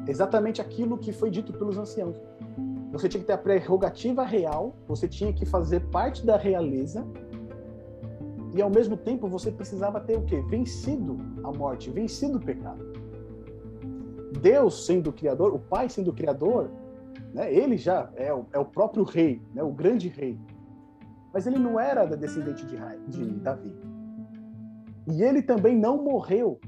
Exatamente 0.09 0.61
aquilo 0.61 0.99
que 0.99 1.13
foi 1.13 1.31
dito 1.31 1.53
pelos 1.53 1.77
anciãos. 1.79 2.17
Você 2.93 3.09
tinha 3.09 3.21
que 3.21 3.27
ter 3.27 3.33
a 3.35 3.39
prerrogativa 3.39 4.25
real, 4.25 4.75
você 4.87 5.07
tinha 5.07 5.33
que 5.33 5.47
fazer 5.47 5.81
parte 5.91 6.27
da 6.27 6.37
realeza 6.37 7.07
e 8.55 8.61
ao 8.61 8.69
mesmo 8.69 8.97
tempo 8.97 9.29
você 9.29 9.51
precisava 9.51 10.01
ter 10.01 10.17
o 10.17 10.23
quê? 10.23 10.43
Vencido 10.43 11.19
a 11.45 11.53
morte, 11.53 11.91
vencido 11.91 12.39
o 12.39 12.41
pecado. 12.41 12.85
Deus 14.41 14.87
sendo 14.87 15.11
o 15.11 15.13
criador, 15.13 15.55
o 15.55 15.59
Pai 15.59 15.89
sendo 15.89 16.11
o 16.11 16.15
criador, 16.15 16.71
né? 17.33 17.53
ele 17.53 17.77
já 17.77 18.11
é 18.17 18.33
o, 18.33 18.47
é 18.53 18.59
o 18.59 18.65
próprio 18.65 19.05
rei, 19.05 19.41
né? 19.55 19.63
o 19.63 19.71
grande 19.71 20.09
rei. 20.09 20.39
Mas 21.33 21.47
ele 21.47 21.59
não 21.59 21.79
era 21.79 22.05
descendente 22.05 22.67
de, 22.67 22.77
de 23.07 23.25
Davi. 23.37 23.73
E 25.13 25.23
ele 25.23 25.43
também 25.43 25.79
não 25.79 26.03
morreu 26.03 26.61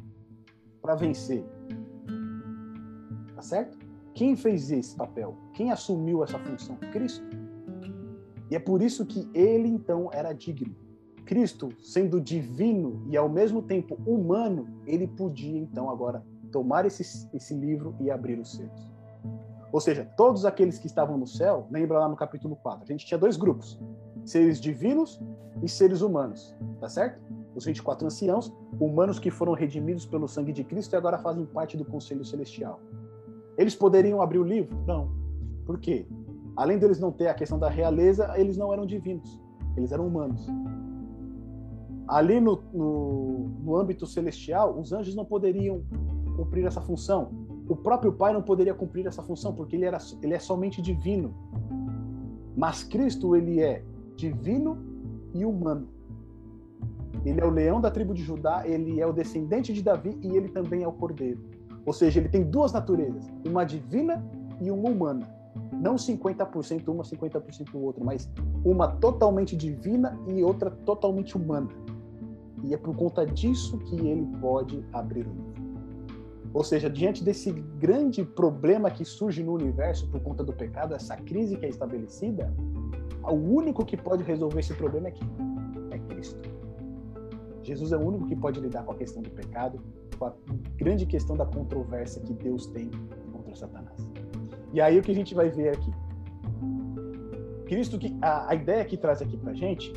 para 0.81 0.95
vencer. 0.95 1.45
Tá 3.35 3.43
certo? 3.43 3.82
Quem 4.15 4.37
fez 4.37 4.71
esse 4.71 4.95
papel? 4.95 5.37
Quem 5.55 5.71
assumiu 5.71 6.23
essa 6.23 6.39
função? 6.39 6.77
Cristo. 6.93 7.25
E 8.51 8.57
é 8.57 8.59
por 8.59 8.83
isso 8.83 9.07
que 9.07 9.29
ele 9.35 9.69
então 9.69 10.11
era 10.13 10.33
digno 10.33 10.75
Cristo, 11.25 11.71
sendo 11.81 12.21
divino 12.21 13.03
e 13.09 13.17
ao 13.17 13.29
mesmo 13.29 13.63
tempo 13.63 13.97
humano, 14.07 14.67
ele 14.87 15.07
podia 15.07 15.59
então 15.59 15.89
agora 15.89 16.23
tomar 16.51 16.85
esse, 16.85 17.27
esse 17.33 17.55
livro 17.55 17.95
e 18.01 18.11
abrir 18.11 18.39
os 18.39 18.53
seus. 18.53 18.91
Ou 19.73 19.81
seja, 19.81 20.05
todos 20.17 20.45
aqueles 20.45 20.79
que 20.79 20.87
estavam 20.87 21.17
no 21.17 21.27
céu, 21.27 21.67
lembra 21.71 22.01
lá 22.01 22.09
no 22.09 22.17
capítulo 22.17 22.57
4, 22.57 22.85
a 22.85 22.87
gente 22.87 23.07
tinha 23.07 23.17
dois 23.17 23.37
grupos: 23.37 23.81
seres 24.25 24.61
divinos 24.61 25.21
e 25.63 25.69
seres 25.69 26.03
humanos, 26.03 26.55
tá 26.81 26.89
certo? 26.89 27.19
Os 27.55 27.65
24 27.65 28.07
anciãos, 28.07 28.53
humanos 28.79 29.19
que 29.19 29.31
foram 29.31 29.55
redimidos 29.55 30.05
pelo 30.05 30.29
sangue 30.29 30.53
de 30.53 30.65
Cristo 30.65 30.93
e 30.93 30.97
agora 30.97 31.19
fazem 31.19 31.47
parte 31.47 31.77
do 31.77 31.85
conselho 31.85 32.25
celestial. 32.25 32.81
Eles 33.57 33.75
poderiam 33.75 34.21
abrir 34.21 34.39
o 34.39 34.45
livro? 34.45 34.77
Não. 34.87 35.11
Por 35.65 35.79
quê? 35.79 36.07
Além 36.57 36.79
deles 36.79 36.99
não 36.99 37.13
ter 37.13 37.29
a 37.29 37.35
questão 37.35 37.59
da 37.59 37.69
realeza, 37.69 38.33
eles 38.37 38.57
não 38.57 38.73
eram 38.73 38.85
divinos, 38.85 39.41
eles 39.77 39.93
eram 39.93 40.07
humanos 40.07 40.47
ali 42.13 42.41
no, 42.41 42.63
no, 42.73 43.49
no 43.65 43.77
âmbito 43.77 44.07
celestial, 44.07 44.79
os 44.79 44.93
anjos 44.93 45.15
não 45.15 45.25
poderiam 45.25 45.83
cumprir 46.37 46.67
essa 46.67 46.81
função. 46.81 47.31
O 47.69 47.75
próprio 47.75 48.13
Pai 48.13 48.35
não 48.35 48.43
poderia 48.43 48.75
cumprir 48.75 49.07
essa 49.07 49.23
função, 49.23 49.55
porque 49.55 49.77
ele, 49.77 49.87
era, 49.87 49.99
ele 50.23 50.35
é 50.35 50.39
somente 50.39 50.83
divino. 50.83 51.35
Mas 52.55 52.85
Cristo, 52.85 53.35
ele 53.35 53.61
é 53.61 53.83
divino 54.15 54.77
e 55.33 55.45
humano. 55.45 55.89
Ele 57.25 57.41
é 57.41 57.47
o 57.47 57.51
leão 57.51 57.81
da 57.81 57.91
tribo 57.91 58.13
de 58.13 58.23
Judá, 58.23 58.63
ele 58.67 59.01
é 59.01 59.07
o 59.07 59.13
descendente 59.13 59.73
de 59.73 59.83
Davi 59.83 60.19
e 60.21 60.37
ele 60.37 60.49
também 60.49 60.83
é 60.83 60.89
o 60.89 60.93
cordeiro. 60.93 61.41
Ou 61.85 61.93
seja, 61.93 62.21
ele 62.21 62.29
tem 62.29 62.45
duas 62.45 62.73
naturezas, 62.73 63.25
uma 63.47 63.65
divina 63.65 64.25
e 64.61 64.71
uma 64.71 64.89
humana. 64.89 65.29
Não 65.73 65.97
50% 65.97 66.89
uma, 66.89 67.03
50% 67.03 67.75
o 67.75 67.79
outro, 67.79 68.05
mas 68.05 68.31
uma 68.65 68.89
totalmente 68.89 69.57
divina 69.57 70.19
e 70.29 70.43
outra 70.43 70.71
totalmente 70.71 71.37
humana. 71.37 71.69
E 72.63 72.73
é 72.73 72.77
por 72.77 72.95
conta 72.95 73.27
disso 73.27 73.77
que 73.79 73.97
ele 74.07 74.27
pode 74.41 74.85
abrir 74.93 75.27
o 75.27 75.33
livro. 75.33 75.63
Ou 76.55 76.63
seja, 76.63 76.89
diante 76.89 77.25
desse 77.25 77.51
grande 77.51 78.25
problema 78.25 78.91
que 78.91 79.05
surge 79.05 79.43
no 79.43 79.55
universo 79.55 80.07
por 80.09 80.21
conta 80.21 80.45
do 80.45 80.53
pecado, 80.53 80.95
essa 80.95 81.17
crise 81.17 81.57
que 81.57 81.65
é 81.65 81.69
estabelecida, 81.69 82.53
o 83.25 83.35
único 83.35 83.85
que 83.85 83.97
pode 83.97 84.23
resolver 84.23 84.61
esse 84.61 84.75
problema 84.75 85.09
é 85.09 85.11
quem? 85.13 85.29
É 85.91 85.99
Cristo. 85.99 86.41
Jesus 87.63 87.93
é 87.93 87.97
o 87.97 88.01
único 88.01 88.27
que 88.27 88.37
pode 88.37 88.61
lidar 88.61 88.85
com 88.85 88.93
a 88.93 88.95
questão 88.95 89.23
do 89.23 89.31
pecado, 89.31 89.81
com 90.23 90.27
a 90.27 90.33
grande 90.77 91.05
questão 91.05 91.37
da 91.37 91.45
controvérsia 91.45 92.23
que 92.23 92.33
Deus 92.33 92.67
tem 92.67 92.91
contra 93.33 93.55
Satanás. 93.57 94.09
E 94.73 94.81
aí 94.81 94.99
o 94.99 95.03
que 95.03 95.11
a 95.11 95.15
gente 95.15 95.35
vai 95.35 95.51
ver 95.51 95.71
aqui? 95.71 95.93
Cristo 97.67 97.99
que 97.99 98.17
a, 98.23 98.51
a 98.51 98.55
ideia 98.55 98.85
que 98.85 98.97
traz 98.97 99.21
aqui 99.21 99.37
para 99.37 99.53
gente 99.53 99.93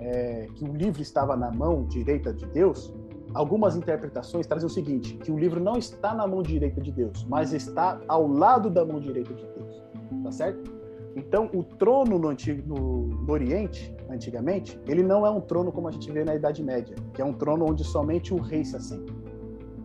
é 0.00 0.48
que 0.54 0.64
o 0.64 0.72
livro 0.72 1.00
estava 1.00 1.36
na 1.36 1.50
mão 1.50 1.84
direita 1.84 2.32
de 2.32 2.46
Deus. 2.46 2.92
Algumas 3.32 3.76
interpretações 3.76 4.46
trazem 4.46 4.66
o 4.66 4.70
seguinte: 4.70 5.16
que 5.18 5.30
o 5.30 5.38
livro 5.38 5.60
não 5.60 5.76
está 5.76 6.14
na 6.14 6.26
mão 6.26 6.42
direita 6.42 6.80
de 6.80 6.90
Deus, 6.90 7.24
mas 7.28 7.52
está 7.52 8.00
ao 8.08 8.26
lado 8.26 8.68
da 8.68 8.84
mão 8.84 8.98
direita 8.98 9.32
de 9.32 9.46
Deus. 9.46 9.82
Tá 10.24 10.32
certo? 10.32 10.80
Então, 11.14 11.50
o 11.52 11.62
trono 11.62 12.18
no, 12.18 12.28
antigo, 12.28 12.62
no, 12.66 13.06
no, 13.06 13.32
Oriente, 13.32 13.94
antigamente, 14.08 14.80
ele 14.86 15.02
não 15.02 15.26
é 15.26 15.30
um 15.30 15.40
trono 15.40 15.72
como 15.72 15.88
a 15.88 15.90
gente 15.90 16.10
vê 16.10 16.24
na 16.24 16.34
Idade 16.36 16.62
Média, 16.62 16.94
que 17.12 17.20
é 17.20 17.24
um 17.24 17.32
trono 17.32 17.66
onde 17.68 17.84
somente 17.84 18.32
o 18.32 18.38
rei 18.38 18.64
se 18.64 18.76
assenta. 18.76 19.19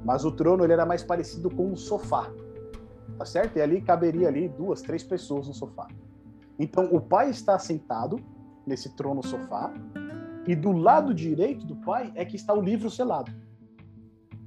Mas 0.05 0.23
o 0.23 0.31
trono 0.31 0.63
ele 0.63 0.71
era 0.71 0.85
mais 0.85 1.03
parecido 1.03 1.49
com 1.49 1.71
um 1.71 1.75
sofá, 1.75 2.31
tá 3.17 3.25
certo? 3.25 3.57
E 3.57 3.61
ali 3.61 3.81
caberia 3.81 4.27
ali 4.27 4.47
duas, 4.47 4.83
três 4.83 5.03
pessoas 5.03 5.47
no 5.47 5.53
sofá. 5.53 5.87
Então, 6.59 6.85
o 6.93 7.01
pai 7.01 7.31
está 7.31 7.57
sentado 7.57 8.19
nesse 8.67 8.95
trono 8.95 9.25
sofá 9.25 9.73
e 10.47 10.55
do 10.55 10.71
lado 10.71 11.11
direito 11.11 11.65
do 11.65 11.75
pai 11.77 12.11
é 12.13 12.23
que 12.23 12.35
está 12.35 12.53
o 12.53 12.61
livro 12.61 12.89
selado. 12.89 13.31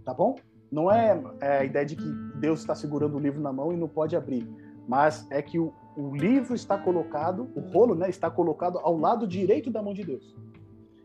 Tá 0.04 0.14
bom? 0.14 0.36
Não 0.70 0.90
é, 0.90 1.20
é 1.40 1.58
a 1.58 1.64
ideia 1.64 1.84
de 1.84 1.96
que 1.96 2.08
Deus 2.36 2.60
está 2.60 2.74
segurando 2.76 3.16
o 3.16 3.20
livro 3.20 3.40
na 3.40 3.52
mão 3.52 3.72
e 3.72 3.76
não 3.76 3.88
pode 3.88 4.14
abrir, 4.14 4.48
mas 4.86 5.26
é 5.28 5.42
que 5.42 5.58
o, 5.58 5.72
o 5.96 6.14
livro 6.14 6.54
está 6.54 6.78
colocado, 6.78 7.50
o 7.56 7.60
rolo, 7.60 7.96
né, 7.96 8.08
está 8.08 8.30
colocado 8.30 8.78
ao 8.78 8.96
lado 8.96 9.26
direito 9.26 9.70
da 9.70 9.82
mão 9.82 9.92
de 9.92 10.04
Deus. 10.04 10.36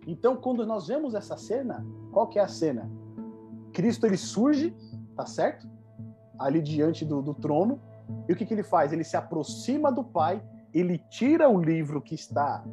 Então, 0.05 0.35
quando 0.35 0.65
nós 0.65 0.87
vemos 0.87 1.15
essa 1.15 1.37
cena, 1.37 1.85
qual 2.11 2.27
que 2.27 2.37
é 2.37 2.43
a 2.43 2.47
cena? 2.47 2.89
Cristo 3.73 4.05
ele 4.05 4.17
surge, 4.17 4.73
tá 5.15 5.25
certo? 5.25 5.67
Ali 6.39 6.61
diante 6.61 7.03
do, 7.03 7.21
do 7.21 7.33
trono. 7.33 7.79
E 8.27 8.33
o 8.33 8.35
que, 8.35 8.45
que 8.45 8.53
ele 8.53 8.63
faz? 8.63 8.93
Ele 8.93 9.03
se 9.03 9.17
aproxima 9.17 9.91
do 9.91 10.03
Pai, 10.03 10.41
ele 10.73 10.97
tira 11.09 11.49
o 11.49 11.61
livro 11.61 12.01
que 12.01 12.15
está 12.15 12.63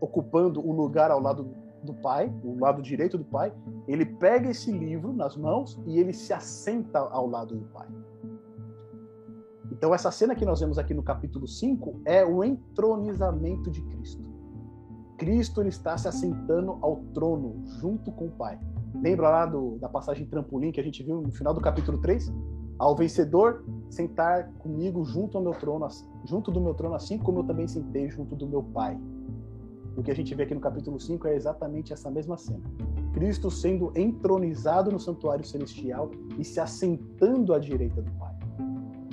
ocupando 0.00 0.60
o 0.66 0.72
lugar 0.72 1.10
ao 1.10 1.20
lado 1.20 1.54
do 1.82 1.94
Pai, 1.94 2.32
o 2.42 2.58
lado 2.58 2.80
direito 2.80 3.18
do 3.18 3.24
Pai. 3.24 3.52
Ele 3.86 4.04
pega 4.04 4.50
esse 4.50 4.70
livro 4.70 5.12
nas 5.12 5.36
mãos 5.36 5.80
e 5.86 5.98
ele 5.98 6.12
se 6.12 6.32
assenta 6.32 6.98
ao 6.98 7.26
lado 7.26 7.56
do 7.56 7.64
Pai. 7.66 7.88
Então, 9.70 9.94
essa 9.94 10.10
cena 10.10 10.34
que 10.34 10.44
nós 10.44 10.60
vemos 10.60 10.78
aqui 10.78 10.94
no 10.94 11.02
capítulo 11.02 11.48
5 11.48 12.02
é 12.04 12.24
o 12.24 12.44
entronizamento 12.44 13.70
de 13.70 13.82
Cristo. 13.82 14.32
Cristo 15.18 15.60
ele 15.60 15.68
está 15.68 15.96
se 15.96 16.08
assentando 16.08 16.78
ao 16.80 16.96
trono 17.12 17.62
junto 17.80 18.10
com 18.12 18.26
o 18.26 18.30
Pai. 18.30 18.58
Lembra 19.02 19.28
lá 19.28 19.46
do, 19.46 19.78
da 19.78 19.88
passagem 19.88 20.26
trampolim 20.26 20.70
que 20.70 20.80
a 20.80 20.84
gente 20.84 21.02
viu 21.02 21.20
no 21.20 21.32
final 21.32 21.52
do 21.52 21.60
capítulo 21.60 21.98
3? 21.98 22.32
Ao 22.78 22.94
vencedor 22.96 23.64
sentar 23.88 24.50
comigo 24.58 25.04
junto 25.04 25.38
ao 25.38 25.44
meu 25.44 25.52
trono, 25.52 25.86
junto 26.24 26.50
do 26.50 26.60
meu 26.60 26.74
trono, 26.74 26.94
assim 26.94 27.18
como 27.18 27.40
eu 27.40 27.44
também 27.44 27.68
sentei 27.68 28.10
junto 28.10 28.34
do 28.34 28.46
meu 28.46 28.62
Pai. 28.62 28.98
O 29.96 30.02
que 30.02 30.10
a 30.10 30.14
gente 30.14 30.34
vê 30.34 30.42
aqui 30.42 30.54
no 30.54 30.60
capítulo 30.60 30.98
5 30.98 31.28
é 31.28 31.36
exatamente 31.36 31.92
essa 31.92 32.10
mesma 32.10 32.36
cena. 32.36 32.62
Cristo 33.12 33.48
sendo 33.48 33.92
entronizado 33.94 34.90
no 34.90 34.98
santuário 34.98 35.44
celestial 35.44 36.10
e 36.36 36.44
se 36.44 36.58
assentando 36.58 37.54
à 37.54 37.58
direita 37.60 38.02
do 38.02 38.10
Pai. 38.12 38.34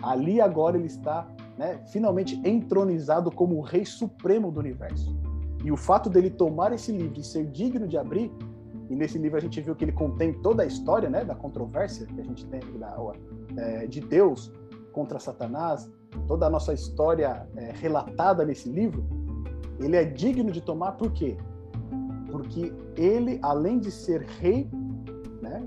Ali 0.02 0.42
agora 0.42 0.78
ele 0.78 0.88
está 0.88 1.28
né, 1.58 1.80
finalmente 1.92 2.42
entronizado 2.44 3.30
como 3.30 3.58
o 3.58 3.62
Rei 3.62 3.86
Supremo 3.86 4.52
do 4.52 4.60
universo. 4.60 5.16
E 5.64 5.72
o 5.72 5.78
fato 5.78 6.10
dele 6.10 6.32
tomar 6.32 6.74
esse 6.74 6.92
livro 6.92 7.20
e 7.20 7.24
ser 7.24 7.46
digno 7.46 7.88
de 7.88 7.96
abrir, 7.96 8.32
e 8.92 8.96
nesse 8.96 9.18
livro 9.18 9.38
a 9.38 9.42
gente 9.42 9.62
viu 9.62 9.74
que 9.74 9.86
ele 9.86 9.94
contém 9.94 10.34
toda 10.34 10.64
a 10.64 10.66
história 10.66 11.10
né, 11.10 11.24
da 11.24 11.34
controvérsia 11.34 12.06
que 12.06 12.20
a 12.20 12.24
gente 12.26 12.46
tem 12.48 12.60
da, 12.78 12.94
é, 13.56 13.88
de 13.88 14.02
Deus 14.02 14.52
contra 14.92 15.18
Satanás, 15.18 15.90
toda 16.28 16.48
a 16.48 16.50
nossa 16.50 16.74
história 16.74 17.48
é, 17.56 17.72
relatada 17.72 18.44
nesse 18.44 18.68
livro, 18.68 19.06
ele 19.80 19.96
é 19.96 20.04
digno 20.04 20.52
de 20.52 20.60
tomar 20.60 20.92
por 20.92 21.10
quê? 21.14 21.38
Porque 22.30 22.74
ele, 22.98 23.40
além 23.42 23.80
de 23.80 23.90
ser 23.90 24.24
rei, 24.24 24.70
né, 25.42 25.66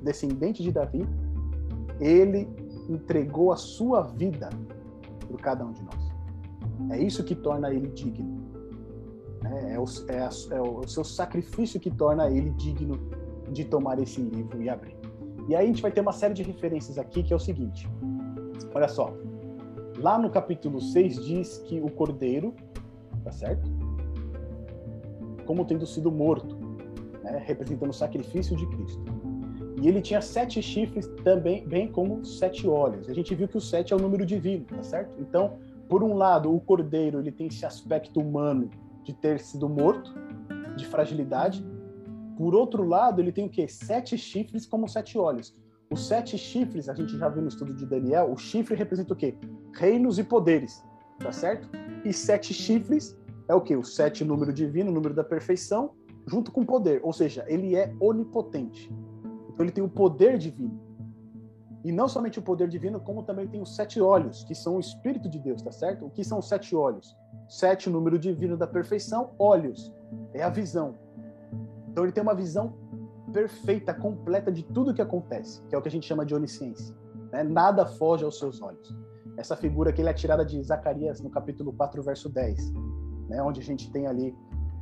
descendente 0.00 0.62
de 0.62 0.72
Davi, 0.72 1.06
ele 2.00 2.48
entregou 2.88 3.52
a 3.52 3.56
sua 3.56 4.00
vida 4.00 4.48
por 5.28 5.38
cada 5.42 5.62
um 5.62 5.72
de 5.72 5.82
nós. 5.82 6.90
É 6.90 7.02
isso 7.02 7.22
que 7.22 7.34
torna 7.34 7.70
ele 7.70 7.88
digno. 7.88 8.45
É, 9.52 9.74
é, 9.74 9.78
o, 9.78 9.84
é, 10.08 10.18
a, 10.18 10.30
é 10.56 10.60
o 10.60 10.86
seu 10.86 11.04
sacrifício 11.04 11.78
que 11.78 11.90
torna 11.90 12.30
ele 12.30 12.50
digno 12.50 12.98
de 13.50 13.64
tomar 13.64 13.98
esse 13.98 14.20
livro 14.20 14.60
e 14.62 14.68
abrir. 14.68 14.96
E 15.48 15.54
aí 15.54 15.64
a 15.64 15.68
gente 15.68 15.82
vai 15.82 15.92
ter 15.92 16.00
uma 16.00 16.12
série 16.12 16.34
de 16.34 16.42
referências 16.42 16.98
aqui 16.98 17.22
que 17.22 17.32
é 17.32 17.36
o 17.36 17.40
seguinte. 17.40 17.88
Olha 18.74 18.88
só. 18.88 19.14
Lá 19.98 20.18
no 20.18 20.28
capítulo 20.28 20.80
6 20.80 21.24
diz 21.24 21.58
que 21.58 21.80
o 21.80 21.88
cordeiro, 21.90 22.54
tá 23.24 23.30
certo? 23.30 23.70
Como 25.46 25.64
tendo 25.64 25.86
sido 25.86 26.10
morto, 26.10 26.56
né, 27.22 27.42
representando 27.44 27.90
o 27.90 27.94
sacrifício 27.94 28.56
de 28.56 28.66
Cristo. 28.66 29.04
E 29.80 29.88
ele 29.88 30.00
tinha 30.00 30.20
sete 30.20 30.60
chifres 30.60 31.06
também, 31.22 31.66
bem 31.66 31.88
como 31.90 32.24
sete 32.24 32.66
olhos. 32.66 33.08
A 33.08 33.14
gente 33.14 33.34
viu 33.34 33.46
que 33.46 33.56
o 33.56 33.60
sete 33.60 33.92
é 33.92 33.96
o 33.96 33.98
número 33.98 34.26
divino, 34.26 34.64
tá 34.64 34.82
certo? 34.82 35.14
Então, 35.20 35.58
por 35.88 36.02
um 36.02 36.14
lado, 36.14 36.54
o 36.54 36.60
cordeiro 36.60 37.20
ele 37.20 37.30
tem 37.30 37.46
esse 37.46 37.64
aspecto 37.64 38.20
humano 38.20 38.68
de 39.06 39.14
ter 39.14 39.38
sido 39.38 39.68
morto, 39.68 40.12
de 40.76 40.84
fragilidade. 40.84 41.64
Por 42.36 42.54
outro 42.54 42.84
lado, 42.84 43.20
ele 43.20 43.30
tem 43.30 43.46
o 43.46 43.48
quê? 43.48 43.68
Sete 43.68 44.18
chifres 44.18 44.66
como 44.66 44.88
sete 44.88 45.16
olhos. 45.16 45.56
Os 45.90 46.06
sete 46.08 46.36
chifres, 46.36 46.88
a 46.88 46.94
gente 46.94 47.16
já 47.16 47.28
viu 47.28 47.42
no 47.42 47.48
estudo 47.48 47.72
de 47.72 47.86
Daniel, 47.86 48.32
o 48.32 48.36
chifre 48.36 48.74
representa 48.74 49.14
o 49.14 49.16
quê? 49.16 49.38
Reinos 49.72 50.18
e 50.18 50.24
poderes, 50.24 50.84
tá 51.20 51.30
certo? 51.30 51.68
E 52.04 52.12
sete 52.12 52.52
chifres 52.52 53.16
é 53.48 53.54
o 53.54 53.60
quê? 53.60 53.76
O 53.76 53.84
sete 53.84 54.24
número 54.24 54.52
divino, 54.52 54.90
número 54.90 55.14
da 55.14 55.22
perfeição, 55.22 55.92
junto 56.26 56.50
com 56.50 56.64
poder. 56.64 57.00
Ou 57.04 57.12
seja, 57.12 57.44
ele 57.46 57.76
é 57.76 57.94
onipotente. 58.00 58.92
Então 59.48 59.64
ele 59.64 59.72
tem 59.72 59.84
o 59.84 59.88
poder 59.88 60.36
divino. 60.36 60.85
E 61.84 61.92
não 61.92 62.08
somente 62.08 62.38
o 62.38 62.42
poder 62.42 62.68
divino, 62.68 63.00
como 63.00 63.22
também 63.22 63.46
tem 63.46 63.60
os 63.60 63.76
sete 63.76 64.00
olhos, 64.00 64.42
que 64.44 64.54
são 64.54 64.76
o 64.76 64.80
Espírito 64.80 65.28
de 65.28 65.38
Deus, 65.38 65.62
tá 65.62 65.70
certo? 65.70 66.06
O 66.06 66.10
que 66.10 66.24
são 66.24 66.38
os 66.38 66.48
sete 66.48 66.74
olhos? 66.74 67.16
Sete, 67.48 67.88
o 67.88 67.92
número 67.92 68.18
divino 68.18 68.56
da 68.56 68.66
perfeição, 68.66 69.30
olhos, 69.38 69.92
é 70.34 70.42
a 70.42 70.48
visão. 70.48 70.94
Então 71.88 72.04
ele 72.04 72.12
tem 72.12 72.22
uma 72.22 72.34
visão 72.34 72.74
perfeita, 73.32 73.94
completa 73.94 74.50
de 74.50 74.62
tudo 74.62 74.94
que 74.94 75.02
acontece, 75.02 75.62
que 75.68 75.74
é 75.74 75.78
o 75.78 75.82
que 75.82 75.88
a 75.88 75.90
gente 75.90 76.06
chama 76.06 76.26
de 76.26 76.34
onisciência. 76.34 76.94
Né? 77.32 77.42
Nada 77.42 77.86
foge 77.86 78.24
aos 78.24 78.38
seus 78.38 78.60
olhos. 78.60 78.94
Essa 79.36 79.56
figura 79.56 79.90
aqui 79.90 80.02
é 80.02 80.12
tirada 80.12 80.44
de 80.44 80.60
Zacarias, 80.62 81.20
no 81.20 81.30
capítulo 81.30 81.72
4, 81.72 82.02
verso 82.02 82.28
10, 82.28 82.72
né? 83.28 83.42
onde 83.42 83.60
a 83.60 83.64
gente 83.64 83.90
tem 83.90 84.06
ali 84.06 84.34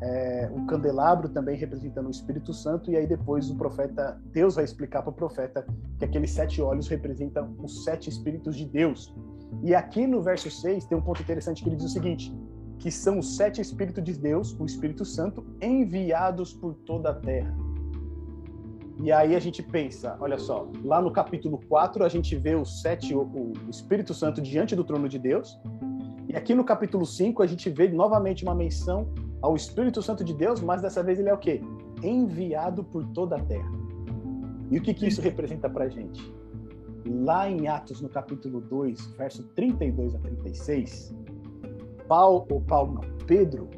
é, 0.05 0.51
o 0.53 0.67
candelabro 0.67 1.31
também 1.31 1.57
representando 1.57 2.09
o 2.09 2.11
Espírito 2.11 2.53
Santo, 2.53 2.91
e 2.91 2.97
aí 2.97 3.07
depois 3.07 3.51
o 3.51 3.57
profeta, 3.57 4.21
Deus 4.27 4.57
vai 4.57 4.65
explicar 4.65 5.03
para 5.03 5.11
o 5.11 5.15
profeta 5.15 5.67
que 5.99 6.05
aqueles 6.05 6.31
sete 6.31 6.61
olhos 6.61 6.89
representam 6.89 7.55
os 7.59 7.85
sete 7.85 8.11
Espíritos 8.11 8.55
de 8.55 8.67
Deus. 8.67 9.15
E 9.63 9.75
aqui 9.75 10.07
no 10.07 10.21
verso 10.21 10.51
6 10.51 10.85
tem 10.85 10.99
um 10.99 11.01
ponto 11.01 11.23
interessante 11.23 11.63
que 11.63 11.69
ele 11.69 11.77
diz 11.77 11.87
o 11.87 11.89
seguinte: 11.89 12.35
que 12.79 12.91
são 12.91 13.19
os 13.19 13.37
sete 13.37 13.63
Espíritos 13.63 14.05
de 14.05 14.13
Deus, 14.13 14.55
o 14.59 14.67
Espírito 14.67 15.05
Santo, 15.07 15.47
enviados 15.63 16.53
por 16.53 16.75
toda 16.75 17.11
a 17.11 17.15
terra. 17.15 17.57
E 19.03 19.11
aí 19.11 19.35
a 19.35 19.41
gente 19.41 19.63
pensa, 19.63 20.17
olha 20.21 20.39
só, 20.39 20.69
lá 20.85 21.01
no 21.01 21.11
capítulo 21.11 21.59
4 21.69 22.05
a 22.05 22.09
gente 22.09 22.37
vê 22.37 22.55
os 22.55 22.83
sete, 22.83 23.15
o, 23.15 23.53
Espírito 23.69 24.13
Santo 24.13 24.41
diante 24.41 24.77
do 24.77 24.85
trono 24.85 25.09
de 25.09 25.19
Deus, 25.19 25.59
e 26.29 26.37
aqui 26.37 26.55
no 26.55 26.65
capítulo 26.65 27.07
5 27.07 27.43
a 27.43 27.47
gente 27.47 27.71
vê 27.71 27.89
novamente 27.89 28.45
uma 28.45 28.55
menção 28.55 29.09
ao 29.45 29.55
Espírito 29.55 30.01
Santo 30.01 30.25
de 30.25 30.33
Deus, 30.33 30.63
mas 30.63 30.81
dessa 30.81 31.03
vez 31.03 31.19
ele 31.19 31.29
é 31.29 31.35
o 31.35 31.37
quê? 31.37 31.61
Enviado 32.03 32.83
por 32.83 33.05
toda 33.09 33.37
a 33.37 33.41
terra. 33.41 33.71
E 34.71 34.79
o 34.79 34.81
que, 34.81 34.95
que 34.95 35.07
isso 35.07 35.21
representa 35.21 35.69
para 35.69 35.85
a 35.85 35.89
gente? 35.91 36.35
Lá 37.07 37.47
em 37.47 37.69
Atos, 37.69 38.01
no 38.01 38.09
capítulo 38.09 38.63
2, 38.63 39.07
verso 39.19 39.43
32 39.55 40.15
a 40.15 40.19
36, 40.19 41.15
Paulo, 42.09 42.47
ou 42.51 42.63
Paulo 42.63 42.95
não, 42.95 43.27
Pedro, 43.27 43.69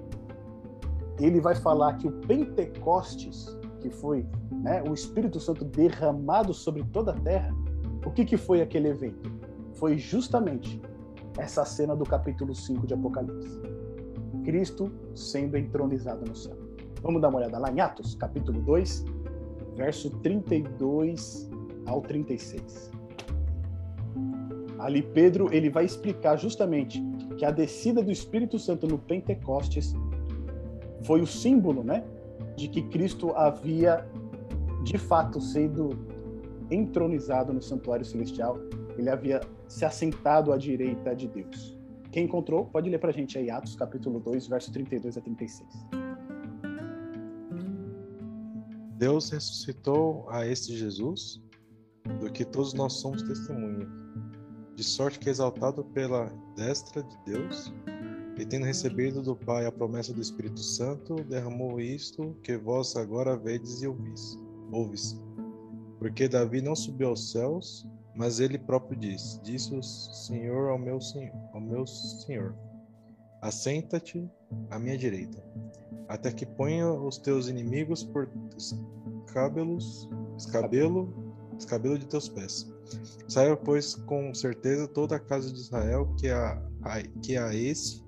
ele 1.18 1.40
vai 1.40 1.56
falar 1.56 1.94
que 1.94 2.06
o 2.06 2.12
Pentecostes, 2.12 3.58
que 3.80 3.90
foi 3.90 4.24
né, 4.62 4.84
o 4.88 4.94
Espírito 4.94 5.40
Santo 5.40 5.64
derramado 5.64 6.54
sobre 6.54 6.84
toda 6.92 7.10
a 7.10 7.14
terra, 7.14 7.52
o 8.04 8.12
que, 8.12 8.24
que 8.24 8.36
foi 8.36 8.62
aquele 8.62 8.86
evento? 8.86 9.32
Foi 9.74 9.98
justamente 9.98 10.80
essa 11.36 11.64
cena 11.64 11.96
do 11.96 12.04
capítulo 12.04 12.54
5 12.54 12.86
de 12.86 12.94
Apocalipse. 12.94 13.75
Cristo 14.46 14.92
sendo 15.12 15.56
entronizado 15.56 16.24
no 16.24 16.36
céu. 16.36 16.56
Vamos 17.02 17.20
dar 17.20 17.28
uma 17.30 17.38
olhada 17.38 17.58
lá 17.58 17.68
em 17.68 17.80
Atos, 17.80 18.14
capítulo 18.14 18.60
2, 18.62 19.04
verso 19.74 20.08
32 20.20 21.50
ao 21.84 22.00
36. 22.00 22.92
Ali 24.78 25.02
Pedro, 25.02 25.52
ele 25.52 25.68
vai 25.68 25.84
explicar 25.84 26.36
justamente 26.36 27.02
que 27.36 27.44
a 27.44 27.50
descida 27.50 28.04
do 28.04 28.12
Espírito 28.12 28.56
Santo 28.56 28.86
no 28.86 28.98
Pentecostes 28.98 29.92
foi 31.02 31.20
o 31.20 31.26
símbolo, 31.26 31.82
né, 31.82 32.04
de 32.54 32.68
que 32.68 32.82
Cristo 32.82 33.32
havia 33.34 34.06
de 34.84 34.96
fato 34.96 35.40
sido 35.40 35.90
entronizado 36.70 37.52
no 37.52 37.60
santuário 37.60 38.04
celestial, 38.04 38.60
ele 38.96 39.10
havia 39.10 39.40
se 39.66 39.84
assentado 39.84 40.52
à 40.52 40.56
direita 40.56 41.16
de 41.16 41.26
Deus. 41.26 41.75
Quem 42.16 42.24
encontrou, 42.24 42.64
pode 42.64 42.88
ler 42.88 42.96
para 42.96 43.10
a 43.10 43.12
gente 43.12 43.36
aí 43.36 43.50
Atos 43.50 43.76
capítulo 43.76 44.18
2, 44.18 44.46
verso 44.46 44.72
32 44.72 45.18
a 45.18 45.20
36. 45.20 45.68
Deus 48.96 49.28
ressuscitou 49.28 50.24
a 50.30 50.46
este 50.46 50.74
Jesus, 50.74 51.42
do 52.18 52.32
que 52.32 52.42
todos 52.42 52.72
nós 52.72 52.94
somos 52.94 53.22
testemunha, 53.22 53.86
de 54.74 54.82
sorte 54.82 55.18
que 55.18 55.28
exaltado 55.28 55.84
pela 55.84 56.32
destra 56.56 57.02
de 57.02 57.18
Deus, 57.26 57.70
e 58.38 58.46
tendo 58.46 58.64
recebido 58.64 59.20
do 59.20 59.36
Pai 59.36 59.66
a 59.66 59.70
promessa 59.70 60.14
do 60.14 60.22
Espírito 60.22 60.60
Santo, 60.60 61.16
derramou 61.16 61.78
isto 61.78 62.34
que 62.42 62.56
vós 62.56 62.96
agora 62.96 63.36
vedes 63.36 63.82
e 63.82 63.88
ouvis. 63.88 64.40
ouvis. 64.72 65.22
Porque 65.98 66.26
Davi 66.28 66.62
não 66.62 66.74
subiu 66.74 67.08
aos 67.08 67.30
céus, 67.30 67.86
mas 68.16 68.40
ele 68.40 68.58
próprio 68.58 68.98
diz: 68.98 69.40
Disse 69.44 69.74
o 69.74 69.82
Senhor 69.82 70.70
ao 70.70 70.78
meu 70.78 71.00
Senhor, 71.00 71.32
ao 71.52 71.60
meu 71.60 71.86
Senhor: 71.86 72.54
Assenta-te 73.42 74.28
à 74.70 74.78
minha 74.78 74.96
direita, 74.96 75.42
até 76.08 76.32
que 76.32 76.46
ponha 76.46 76.90
os 76.90 77.18
teus 77.18 77.48
inimigos 77.48 78.02
por 78.02 78.28
escabelos, 78.56 80.08
escabelo, 80.36 81.34
escabelo 81.58 81.98
de 81.98 82.06
teus 82.06 82.28
pés. 82.28 82.66
Saiba, 83.28 83.56
pois, 83.56 83.94
com 83.94 84.32
certeza 84.32 84.88
toda 84.88 85.16
a 85.16 85.20
casa 85.20 85.52
de 85.52 85.58
Israel 85.58 86.14
que 86.18 86.30
a, 86.30 86.62
que 87.22 87.36
a 87.36 87.54
esse 87.54 88.02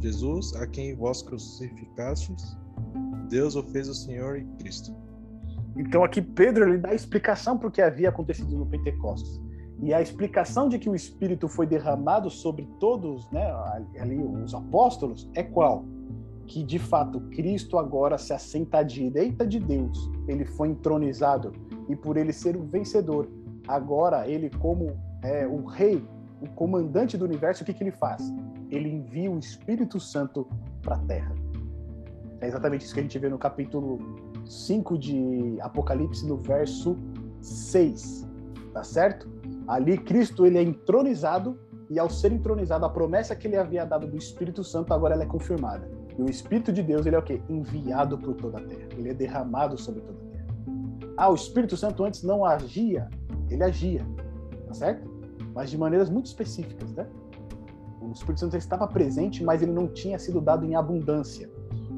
Jesus, 0.00 0.54
a 0.54 0.66
quem 0.66 0.94
vós 0.94 1.22
crucificastes, 1.22 2.56
Deus 3.28 3.56
o 3.56 3.62
fez 3.64 3.88
o 3.88 3.94
Senhor 3.94 4.36
e 4.38 4.44
Cristo. 4.58 4.94
Então 5.76 6.04
aqui 6.04 6.20
Pedro 6.20 6.68
ele 6.68 6.78
dá 6.78 6.90
a 6.90 6.94
explicação 6.94 7.58
para 7.58 7.68
o 7.68 7.70
que 7.70 7.80
havia 7.80 8.08
acontecido 8.08 8.56
no 8.56 8.66
Pentecostes. 8.66 9.47
E 9.80 9.94
a 9.94 10.02
explicação 10.02 10.68
de 10.68 10.78
que 10.78 10.90
o 10.90 10.94
Espírito 10.94 11.46
foi 11.48 11.66
derramado 11.66 12.28
sobre 12.30 12.68
todos, 12.80 13.30
né, 13.30 13.48
ali 13.98 14.18
os 14.18 14.52
apóstolos, 14.52 15.30
é 15.34 15.42
qual? 15.42 15.84
Que 16.46 16.64
de 16.64 16.78
fato 16.78 17.20
Cristo 17.30 17.78
agora 17.78 18.18
se 18.18 18.32
assenta 18.32 18.78
à 18.78 18.82
direita 18.82 19.46
de 19.46 19.60
Deus. 19.60 20.10
Ele 20.26 20.44
foi 20.44 20.68
entronizado 20.68 21.52
e 21.88 21.94
por 21.94 22.16
ele 22.16 22.32
ser 22.32 22.56
o 22.56 22.64
vencedor, 22.64 23.28
agora 23.68 24.26
ele 24.26 24.50
como 24.50 24.96
é, 25.22 25.46
o 25.46 25.64
rei, 25.64 26.04
o 26.40 26.48
comandante 26.50 27.16
do 27.16 27.24
universo, 27.24 27.62
o 27.62 27.66
que, 27.66 27.72
que 27.72 27.82
ele 27.82 27.92
faz? 27.92 28.22
Ele 28.70 28.88
envia 28.88 29.30
o 29.30 29.38
Espírito 29.38 30.00
Santo 30.00 30.48
para 30.82 30.96
a 30.96 30.98
Terra. 31.00 31.34
É 32.40 32.46
exatamente 32.46 32.84
isso 32.84 32.94
que 32.94 33.00
a 33.00 33.02
gente 33.02 33.18
vê 33.18 33.28
no 33.28 33.38
capítulo 33.38 33.98
5 34.44 34.98
de 34.98 35.58
Apocalipse, 35.60 36.26
no 36.26 36.36
verso 36.36 36.96
6. 37.40 38.26
Tá 38.72 38.84
certo? 38.84 39.28
Ali 39.68 39.98
Cristo 39.98 40.46
ele 40.46 40.56
é 40.56 40.62
entronizado 40.62 41.58
e 41.90 41.98
ao 41.98 42.08
ser 42.08 42.32
entronizado 42.32 42.86
a 42.86 42.88
promessa 42.88 43.36
que 43.36 43.46
ele 43.46 43.56
havia 43.56 43.84
dado 43.84 44.06
do 44.06 44.16
Espírito 44.16 44.64
Santo 44.64 44.94
agora 44.94 45.12
ela 45.12 45.24
é 45.24 45.26
confirmada. 45.26 45.86
E 46.18 46.22
o 46.22 46.28
Espírito 46.28 46.72
de 46.72 46.82
Deus 46.82 47.04
ele 47.04 47.16
é 47.16 47.18
o 47.18 47.22
quê? 47.22 47.42
Enviado 47.50 48.16
por 48.16 48.34
toda 48.34 48.58
a 48.58 48.62
terra. 48.62 48.88
Ele 48.96 49.10
é 49.10 49.14
derramado 49.14 49.76
sobre 49.76 50.00
toda 50.00 50.18
a 50.18 50.30
terra. 50.32 50.46
Ah, 51.18 51.30
o 51.30 51.34
Espírito 51.34 51.76
Santo 51.76 52.02
antes 52.02 52.22
não 52.22 52.46
agia, 52.46 53.10
ele 53.50 53.62
agia, 53.62 54.06
tá 54.66 54.72
certo? 54.72 55.06
Mas 55.54 55.68
de 55.68 55.76
maneiras 55.76 56.08
muito 56.08 56.26
específicas, 56.26 56.92
né? 56.94 57.06
O 58.00 58.10
Espírito 58.12 58.40
Santo 58.40 58.56
estava 58.56 58.86
presente, 58.86 59.44
mas 59.44 59.60
ele 59.60 59.72
não 59.72 59.86
tinha 59.86 60.18
sido 60.18 60.40
dado 60.40 60.64
em 60.64 60.76
abundância. 60.76 61.50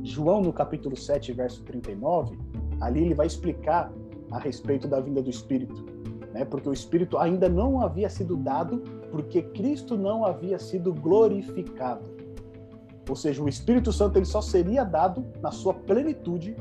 João, 0.02 0.40
no 0.40 0.52
capítulo 0.52 0.96
7, 0.96 1.32
verso 1.34 1.62
39, 1.62 2.36
ali 2.80 3.04
ele 3.04 3.14
vai 3.14 3.28
explicar 3.28 3.92
a 4.32 4.38
respeito 4.38 4.88
da 4.88 5.00
vinda 5.00 5.22
do 5.22 5.30
Espírito 5.30 5.89
né? 6.32 6.44
porque 6.44 6.68
o 6.68 6.72
Espírito 6.72 7.18
ainda 7.18 7.48
não 7.48 7.80
havia 7.80 8.08
sido 8.08 8.36
dado, 8.36 8.78
porque 9.10 9.42
Cristo 9.42 9.96
não 9.96 10.24
havia 10.24 10.58
sido 10.58 10.92
glorificado. 10.92 12.04
Ou 13.08 13.16
seja, 13.16 13.42
o 13.42 13.48
Espírito 13.48 13.92
Santo 13.92 14.18
ele 14.18 14.24
só 14.24 14.40
seria 14.40 14.84
dado 14.84 15.26
na 15.40 15.50
sua 15.50 15.74
plenitude 15.74 16.56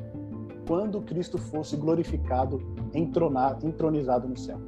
quando 0.67 1.01
Cristo 1.01 1.37
fosse 1.37 1.75
glorificado, 1.75 2.61
entronado, 2.93 3.67
entronizado 3.67 4.27
no 4.27 4.37
céu. 4.37 4.59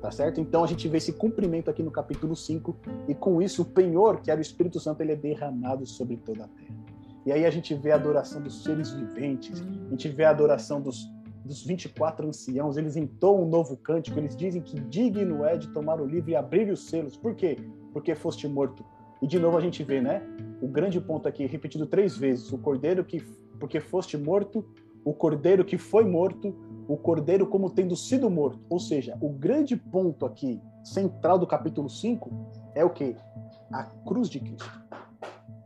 Tá 0.00 0.10
certo? 0.10 0.40
Então 0.40 0.62
a 0.62 0.66
gente 0.66 0.86
vê 0.86 0.98
esse 0.98 1.12
cumprimento 1.12 1.70
aqui 1.70 1.82
no 1.82 1.90
capítulo 1.90 2.36
5 2.36 2.76
e 3.08 3.14
com 3.14 3.40
isso 3.40 3.62
o 3.62 3.64
penhor, 3.64 4.20
que 4.20 4.30
era 4.30 4.38
o 4.38 4.42
Espírito 4.42 4.78
Santo, 4.78 5.00
ele 5.00 5.12
é 5.12 5.16
derramado 5.16 5.86
sobre 5.86 6.16
toda 6.16 6.44
a 6.44 6.48
terra. 6.48 6.84
E 7.26 7.32
aí 7.32 7.46
a 7.46 7.50
gente 7.50 7.74
vê 7.74 7.90
a 7.90 7.94
adoração 7.94 8.42
dos 8.42 8.62
seres 8.62 8.90
viventes, 8.90 9.62
a 9.62 9.90
gente 9.90 10.08
vê 10.10 10.24
a 10.24 10.30
adoração 10.30 10.80
dos, 10.80 11.08
dos 11.44 11.62
24 11.64 12.26
anciãos, 12.26 12.76
eles 12.76 12.96
entoam 12.96 13.42
um 13.42 13.48
novo 13.48 13.76
cântico, 13.76 14.18
eles 14.18 14.34
dizem 14.34 14.62
que 14.62 14.80
digno 14.80 15.44
é 15.44 15.56
de 15.56 15.68
tomar 15.68 16.00
o 16.00 16.06
livro 16.06 16.30
e 16.30 16.36
abrir 16.36 16.70
os 16.70 16.88
selos. 16.88 17.16
Por 17.16 17.34
quê? 17.34 17.58
Porque 17.92 18.14
foste 18.14 18.48
morto. 18.48 18.84
E 19.20 19.26
de 19.26 19.38
novo 19.38 19.56
a 19.56 19.60
gente 19.60 19.82
vê, 19.84 20.00
né? 20.00 20.22
O 20.60 20.66
grande 20.66 21.00
ponto 21.00 21.28
aqui, 21.28 21.46
repetido 21.46 21.86
três 21.86 22.16
vezes: 22.16 22.50
o 22.50 22.58
cordeiro 22.58 23.04
que, 23.04 23.20
porque 23.60 23.78
foste 23.78 24.16
morto, 24.16 24.64
o 25.04 25.12
cordeiro 25.12 25.64
que 25.64 25.76
foi 25.76 26.04
morto, 26.04 26.54
o 26.88 26.96
cordeiro 26.96 27.46
como 27.46 27.68
tendo 27.68 27.94
sido 27.94 28.30
morto. 28.30 28.60
Ou 28.70 28.80
seja, 28.80 29.16
o 29.20 29.28
grande 29.28 29.76
ponto 29.76 30.24
aqui, 30.24 30.60
central 30.82 31.38
do 31.38 31.46
capítulo 31.46 31.90
5, 31.90 32.30
é 32.74 32.84
o 32.84 32.90
que? 32.90 33.16
A 33.70 33.84
cruz 34.06 34.30
de 34.30 34.40
Cristo. 34.40 34.82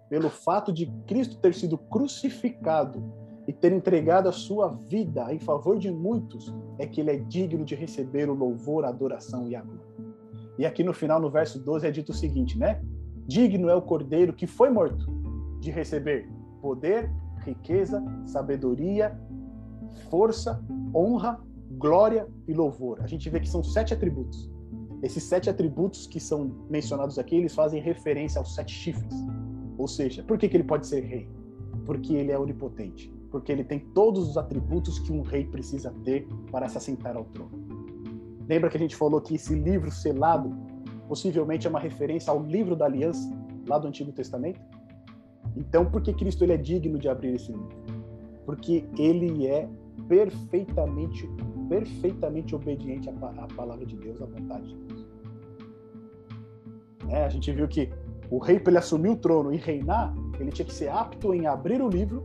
Pelo 0.08 0.30
fato 0.30 0.72
de 0.72 0.86
Cristo 1.06 1.36
ter 1.36 1.54
sido 1.54 1.78
crucificado 1.78 3.17
e 3.48 3.52
ter 3.52 3.72
entregado 3.72 4.28
a 4.28 4.32
sua 4.32 4.68
vida 4.68 5.32
em 5.32 5.38
favor 5.38 5.78
de 5.78 5.90
muitos, 5.90 6.54
é 6.78 6.86
que 6.86 7.00
ele 7.00 7.10
é 7.10 7.16
digno 7.16 7.64
de 7.64 7.74
receber 7.74 8.28
o 8.28 8.34
louvor, 8.34 8.84
a 8.84 8.90
adoração 8.90 9.48
e 9.48 9.56
a 9.56 9.62
glória. 9.62 9.86
E 10.58 10.66
aqui 10.66 10.84
no 10.84 10.92
final, 10.92 11.18
no 11.18 11.30
verso 11.30 11.58
12, 11.58 11.86
é 11.86 11.90
dito 11.90 12.12
o 12.12 12.14
seguinte, 12.14 12.58
né? 12.58 12.82
Digno 13.26 13.70
é 13.70 13.74
o 13.74 13.80
cordeiro 13.80 14.34
que 14.34 14.46
foi 14.46 14.68
morto 14.68 15.10
de 15.60 15.70
receber 15.70 16.28
poder, 16.60 17.10
riqueza, 17.38 18.04
sabedoria, 18.26 19.18
força, 20.10 20.62
honra, 20.94 21.40
glória 21.78 22.28
e 22.46 22.52
louvor. 22.52 23.00
A 23.00 23.06
gente 23.06 23.30
vê 23.30 23.40
que 23.40 23.48
são 23.48 23.64
sete 23.64 23.94
atributos. 23.94 24.50
Esses 25.02 25.22
sete 25.22 25.48
atributos 25.48 26.06
que 26.06 26.20
são 26.20 26.66
mencionados 26.68 27.18
aqui, 27.18 27.36
eles 27.36 27.54
fazem 27.54 27.80
referência 27.80 28.38
aos 28.40 28.54
sete 28.54 28.74
chifres. 28.74 29.14
Ou 29.78 29.88
seja, 29.88 30.22
por 30.22 30.36
que, 30.36 30.50
que 30.50 30.56
ele 30.56 30.64
pode 30.64 30.86
ser 30.86 31.00
rei? 31.02 31.30
Porque 31.86 32.12
ele 32.12 32.30
é 32.30 32.38
onipotente 32.38 33.16
porque 33.30 33.52
ele 33.52 33.64
tem 33.64 33.78
todos 33.78 34.28
os 34.28 34.36
atributos 34.36 34.98
que 34.98 35.12
um 35.12 35.22
rei 35.22 35.44
precisa 35.44 35.94
ter 36.04 36.26
para 36.50 36.68
se 36.68 36.78
assentar 36.78 37.16
ao 37.16 37.24
trono. 37.24 37.50
Lembra 38.48 38.70
que 38.70 38.76
a 38.76 38.80
gente 38.80 38.96
falou 38.96 39.20
que 39.20 39.34
esse 39.34 39.54
livro 39.54 39.90
selado 39.90 40.56
possivelmente 41.06 41.66
é 41.66 41.70
uma 41.70 41.80
referência 41.80 42.30
ao 42.30 42.42
livro 42.42 42.74
da 42.74 42.86
aliança 42.86 43.30
lá 43.66 43.78
do 43.78 43.86
Antigo 43.88 44.12
Testamento? 44.12 44.60
Então, 45.56 45.84
por 45.84 46.02
que 46.02 46.12
Cristo 46.12 46.44
ele 46.44 46.52
é 46.52 46.56
digno 46.56 46.98
de 46.98 47.08
abrir 47.08 47.34
esse 47.34 47.52
livro? 47.52 47.68
Porque 48.46 48.86
ele 48.96 49.46
é 49.46 49.68
perfeitamente, 50.06 51.28
perfeitamente 51.68 52.54
obediente 52.54 53.10
à, 53.10 53.46
palavra 53.54 53.84
de 53.84 53.96
Deus, 53.96 54.20
à 54.22 54.26
vontade 54.26 54.68
de 54.68 54.76
Deus. 54.84 55.06
É, 57.10 57.24
a 57.24 57.28
gente 57.28 57.50
viu 57.52 57.66
que 57.66 57.90
o 58.30 58.38
rei, 58.38 58.60
para 58.60 58.70
ele 58.70 58.78
assumir 58.78 59.08
o 59.08 59.16
trono 59.16 59.52
e 59.52 59.56
reinar, 59.56 60.14
ele 60.38 60.50
tinha 60.50 60.64
que 60.64 60.72
ser 60.72 60.88
apto 60.88 61.34
em 61.34 61.46
abrir 61.46 61.82
o 61.82 61.88
livro 61.88 62.24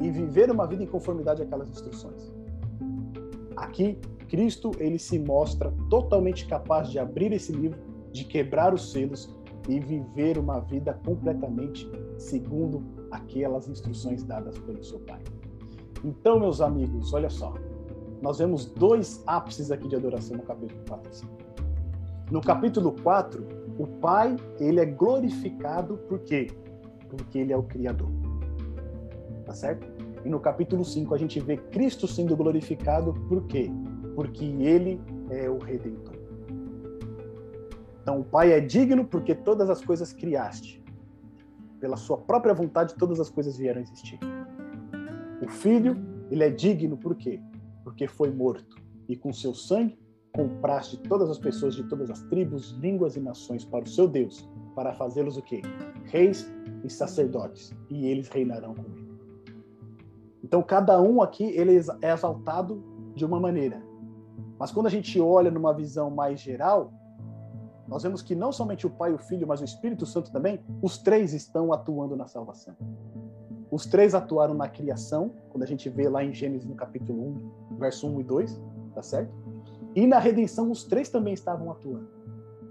e 0.00 0.10
viver 0.10 0.50
uma 0.50 0.66
vida 0.66 0.82
em 0.82 0.86
conformidade 0.86 1.42
àquelas 1.42 1.68
instruções. 1.70 2.32
Aqui, 3.56 3.98
Cristo 4.28 4.70
ele 4.78 4.98
se 4.98 5.18
mostra 5.18 5.72
totalmente 5.88 6.46
capaz 6.46 6.90
de 6.90 6.98
abrir 6.98 7.32
esse 7.32 7.52
livro, 7.52 7.78
de 8.12 8.24
quebrar 8.24 8.74
os 8.74 8.92
selos 8.92 9.34
e 9.68 9.80
viver 9.80 10.38
uma 10.38 10.60
vida 10.60 10.98
completamente 11.04 11.90
segundo 12.16 12.82
aquelas 13.10 13.68
instruções 13.68 14.22
dadas 14.22 14.58
pelo 14.58 14.82
seu 14.82 14.98
Pai. 15.00 15.20
Então, 16.04 16.38
meus 16.38 16.60
amigos, 16.60 17.12
olha 17.12 17.28
só. 17.28 17.54
Nós 18.22 18.38
vemos 18.38 18.66
dois 18.66 19.22
ápices 19.26 19.70
aqui 19.70 19.88
de 19.88 19.96
adoração 19.96 20.36
no 20.36 20.42
capítulo 20.42 20.80
4 20.88 21.10
e 21.10 21.16
5. 21.16 21.32
No 22.30 22.40
capítulo 22.40 22.92
4, 23.02 23.46
o 23.78 23.86
Pai, 23.86 24.36
ele 24.58 24.80
é 24.80 24.84
glorificado 24.84 25.96
por 26.08 26.18
quê? 26.20 26.48
Porque 27.08 27.38
ele 27.38 27.52
é 27.52 27.56
o 27.56 27.62
criador. 27.62 28.27
Tá 29.48 29.54
certo? 29.54 29.88
E 30.26 30.28
no 30.28 30.38
capítulo 30.38 30.84
5 30.84 31.14
a 31.14 31.18
gente 31.18 31.40
vê 31.40 31.56
Cristo 31.56 32.06
sendo 32.06 32.36
glorificado, 32.36 33.14
por 33.28 33.46
quê? 33.46 33.70
Porque 34.14 34.44
ele 34.44 35.00
é 35.30 35.48
o 35.48 35.56
redentor. 35.56 36.14
Então 38.02 38.20
o 38.20 38.24
Pai 38.24 38.52
é 38.52 38.60
digno 38.60 39.06
porque 39.06 39.34
todas 39.34 39.70
as 39.70 39.82
coisas 39.82 40.12
criaste. 40.12 40.84
Pela 41.80 41.96
sua 41.96 42.18
própria 42.18 42.52
vontade 42.52 42.94
todas 42.96 43.18
as 43.20 43.30
coisas 43.30 43.56
vieram 43.56 43.80
a 43.80 43.82
existir. 43.82 44.18
O 45.42 45.48
Filho, 45.48 45.96
ele 46.30 46.44
é 46.44 46.50
digno 46.50 46.98
por 46.98 47.14
quê? 47.14 47.40
Porque 47.82 48.06
foi 48.06 48.30
morto 48.30 48.76
e 49.08 49.16
com 49.16 49.32
seu 49.32 49.54
sangue 49.54 49.98
compraste 50.34 50.98
todas 50.98 51.30
as 51.30 51.38
pessoas 51.38 51.74
de 51.74 51.84
todas 51.84 52.10
as 52.10 52.20
tribos, 52.24 52.72
línguas 52.82 53.16
e 53.16 53.20
nações 53.20 53.64
para 53.64 53.84
o 53.84 53.88
seu 53.88 54.06
Deus, 54.06 54.46
para 54.74 54.92
fazê-los 54.92 55.38
o 55.38 55.42
quê? 55.42 55.62
Reis 56.04 56.52
e 56.84 56.90
sacerdotes, 56.90 57.72
e 57.88 58.06
eles 58.06 58.28
reinarão 58.28 58.74
com 58.74 58.82
ele. 58.92 58.97
Então 60.48 60.62
cada 60.62 60.98
um 60.98 61.20
aqui 61.20 61.44
ele 61.44 61.78
é 62.00 62.10
exaltado 62.10 62.82
de 63.14 63.22
uma 63.22 63.38
maneira. 63.38 63.82
Mas 64.58 64.72
quando 64.72 64.86
a 64.86 64.90
gente 64.90 65.20
olha 65.20 65.50
numa 65.50 65.74
visão 65.74 66.10
mais 66.10 66.40
geral, 66.40 66.90
nós 67.86 68.02
vemos 68.02 68.22
que 68.22 68.34
não 68.34 68.50
somente 68.50 68.86
o 68.86 68.90
Pai, 68.90 69.12
o 69.12 69.18
Filho, 69.18 69.46
mas 69.46 69.60
o 69.60 69.64
Espírito 69.64 70.06
Santo 70.06 70.32
também, 70.32 70.58
os 70.80 70.96
três 70.96 71.34
estão 71.34 71.70
atuando 71.70 72.16
na 72.16 72.26
salvação. 72.26 72.74
Os 73.70 73.84
três 73.84 74.14
atuaram 74.14 74.54
na 74.54 74.68
criação, 74.68 75.34
quando 75.50 75.64
a 75.64 75.66
gente 75.66 75.90
vê 75.90 76.08
lá 76.08 76.24
em 76.24 76.32
Gênesis 76.32 76.66
no 76.66 76.74
capítulo 76.74 77.42
1, 77.72 77.76
verso 77.76 78.08
1 78.08 78.20
e 78.20 78.24
2, 78.24 78.62
tá 78.94 79.02
certo? 79.02 79.34
E 79.94 80.06
na 80.06 80.18
redenção 80.18 80.70
os 80.70 80.82
três 80.84 81.10
também 81.10 81.34
estavam 81.34 81.70
atuando. 81.70 82.08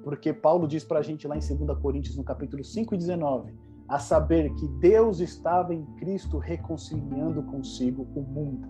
Porque 0.03 0.33
Paulo 0.33 0.67
diz 0.67 0.83
para 0.83 0.97
a 0.97 1.03
gente 1.03 1.27
lá 1.27 1.37
em 1.37 1.39
2 1.39 1.79
Coríntios, 1.79 2.17
no 2.17 2.23
capítulo 2.23 2.63
5 2.63 2.95
e 2.95 2.97
19, 2.97 3.53
a 3.87 3.99
saber 3.99 4.53
que 4.55 4.67
Deus 4.67 5.19
estava 5.19 5.73
em 5.73 5.85
Cristo 5.95 6.37
reconciliando 6.37 7.41
consigo 7.43 8.07
o 8.15 8.21
mundo. 8.21 8.67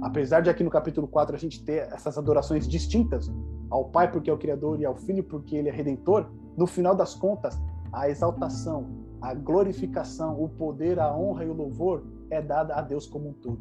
Apesar 0.00 0.40
de 0.40 0.48
aqui 0.48 0.62
no 0.62 0.70
capítulo 0.70 1.08
4 1.08 1.34
a 1.34 1.38
gente 1.38 1.64
ter 1.64 1.88
essas 1.92 2.16
adorações 2.16 2.68
distintas 2.68 3.30
ao 3.68 3.86
Pai 3.86 4.10
porque 4.10 4.30
é 4.30 4.32
o 4.32 4.38
Criador 4.38 4.80
e 4.80 4.84
ao 4.84 4.96
Filho 4.96 5.24
porque 5.24 5.56
ele 5.56 5.68
é 5.68 5.72
Redentor, 5.72 6.30
no 6.56 6.66
final 6.66 6.94
das 6.94 7.14
contas, 7.14 7.60
a 7.92 8.08
exaltação, 8.08 8.86
a 9.20 9.34
glorificação, 9.34 10.42
o 10.42 10.48
poder, 10.48 10.98
a 10.98 11.14
honra 11.14 11.44
e 11.44 11.48
o 11.48 11.52
louvor 11.52 12.04
é 12.30 12.40
dada 12.40 12.74
a 12.74 12.80
Deus 12.80 13.06
como 13.06 13.30
um 13.30 13.32
todo. 13.32 13.60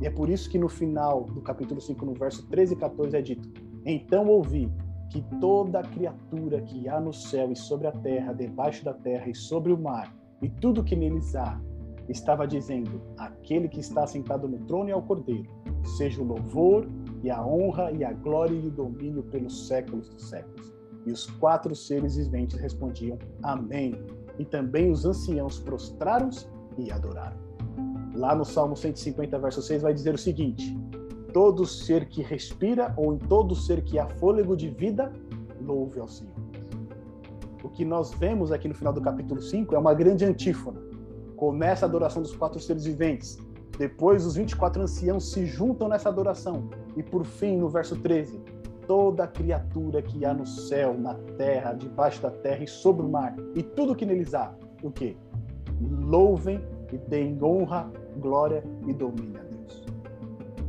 E 0.00 0.06
é 0.06 0.10
por 0.10 0.28
isso 0.28 0.50
que 0.50 0.58
no 0.58 0.68
final 0.68 1.24
do 1.24 1.40
capítulo 1.40 1.80
5, 1.80 2.04
no 2.04 2.14
verso 2.14 2.46
13 2.48 2.74
e 2.74 2.76
14, 2.76 3.16
é 3.16 3.22
dito: 3.22 3.48
Então 3.86 4.26
ouvi 4.26 4.70
que 5.12 5.20
toda 5.38 5.82
criatura 5.82 6.62
que 6.62 6.88
há 6.88 6.98
no 6.98 7.12
céu 7.12 7.52
e 7.52 7.56
sobre 7.56 7.86
a 7.86 7.92
terra, 7.92 8.32
debaixo 8.32 8.82
da 8.82 8.94
terra 8.94 9.28
e 9.28 9.34
sobre 9.34 9.70
o 9.70 9.78
mar, 9.78 10.16
e 10.40 10.48
tudo 10.48 10.82
que 10.82 10.96
neles 10.96 11.36
há, 11.36 11.60
estava 12.08 12.46
dizendo: 12.46 13.02
Aquele 13.18 13.68
que 13.68 13.78
está 13.78 14.06
sentado 14.06 14.48
no 14.48 14.58
trono 14.60 14.88
e 14.88 14.92
ao 14.92 15.02
cordeiro, 15.02 15.50
seja 15.98 16.22
o 16.22 16.24
louvor 16.24 16.88
e 17.22 17.30
a 17.30 17.44
honra 17.44 17.92
e 17.92 18.02
a 18.02 18.12
glória 18.14 18.54
e 18.54 18.66
o 18.66 18.70
domínio 18.70 19.22
pelos 19.24 19.68
séculos 19.68 20.08
dos 20.08 20.30
séculos. 20.30 20.72
E 21.04 21.12
os 21.12 21.26
quatro 21.26 21.74
seres 21.76 22.16
viventes 22.16 22.58
respondiam: 22.58 23.18
Amém. 23.42 23.94
E 24.38 24.46
também 24.46 24.90
os 24.90 25.04
anciãos 25.04 25.58
prostraram-se 25.58 26.46
e 26.78 26.90
adoraram. 26.90 27.36
Lá 28.14 28.34
no 28.34 28.46
Salmo 28.46 28.74
150, 28.74 29.38
verso 29.38 29.60
6, 29.60 29.82
vai 29.82 29.92
dizer 29.92 30.14
o 30.14 30.18
seguinte: 30.18 30.74
Todo 31.32 31.64
ser 31.66 32.06
que 32.06 32.22
respira, 32.22 32.92
ou 32.96 33.14
em 33.14 33.18
todo 33.18 33.54
ser 33.54 33.82
que 33.82 33.98
há 33.98 34.06
fôlego 34.06 34.56
de 34.56 34.68
vida, 34.68 35.12
louve 35.60 35.98
ao 35.98 36.08
Senhor. 36.08 36.34
O 37.62 37.68
que 37.68 37.84
nós 37.84 38.12
vemos 38.12 38.50
aqui 38.50 38.68
no 38.68 38.74
final 38.74 38.92
do 38.92 39.00
capítulo 39.00 39.40
5 39.40 39.74
é 39.74 39.78
uma 39.78 39.94
grande 39.94 40.24
antífona. 40.24 40.80
Começa 41.36 41.86
a 41.86 41.88
adoração 41.88 42.22
dos 42.22 42.34
quatro 42.34 42.60
seres 42.60 42.84
viventes. 42.84 43.38
Depois, 43.78 44.26
os 44.26 44.34
24 44.34 44.82
anciãos 44.82 45.30
se 45.32 45.46
juntam 45.46 45.88
nessa 45.88 46.08
adoração. 46.08 46.68
E 46.96 47.02
por 47.02 47.24
fim, 47.24 47.56
no 47.56 47.68
verso 47.68 47.96
13, 47.96 48.40
toda 48.86 49.26
criatura 49.26 50.02
que 50.02 50.24
há 50.24 50.34
no 50.34 50.46
céu, 50.46 50.94
na 50.98 51.14
terra, 51.36 51.72
debaixo 51.72 52.20
da 52.20 52.30
terra 52.30 52.62
e 52.62 52.68
sobre 52.68 53.06
o 53.06 53.08
mar, 53.08 53.34
e 53.54 53.62
tudo 53.62 53.94
que 53.94 54.04
neles 54.04 54.34
há, 54.34 54.54
o 54.82 54.90
que? 54.90 55.16
Louvem 55.80 56.60
e 56.92 56.98
deem 56.98 57.42
honra 57.42 57.90
glória 58.18 58.62
e 58.86 58.92
domínio. 58.92 59.51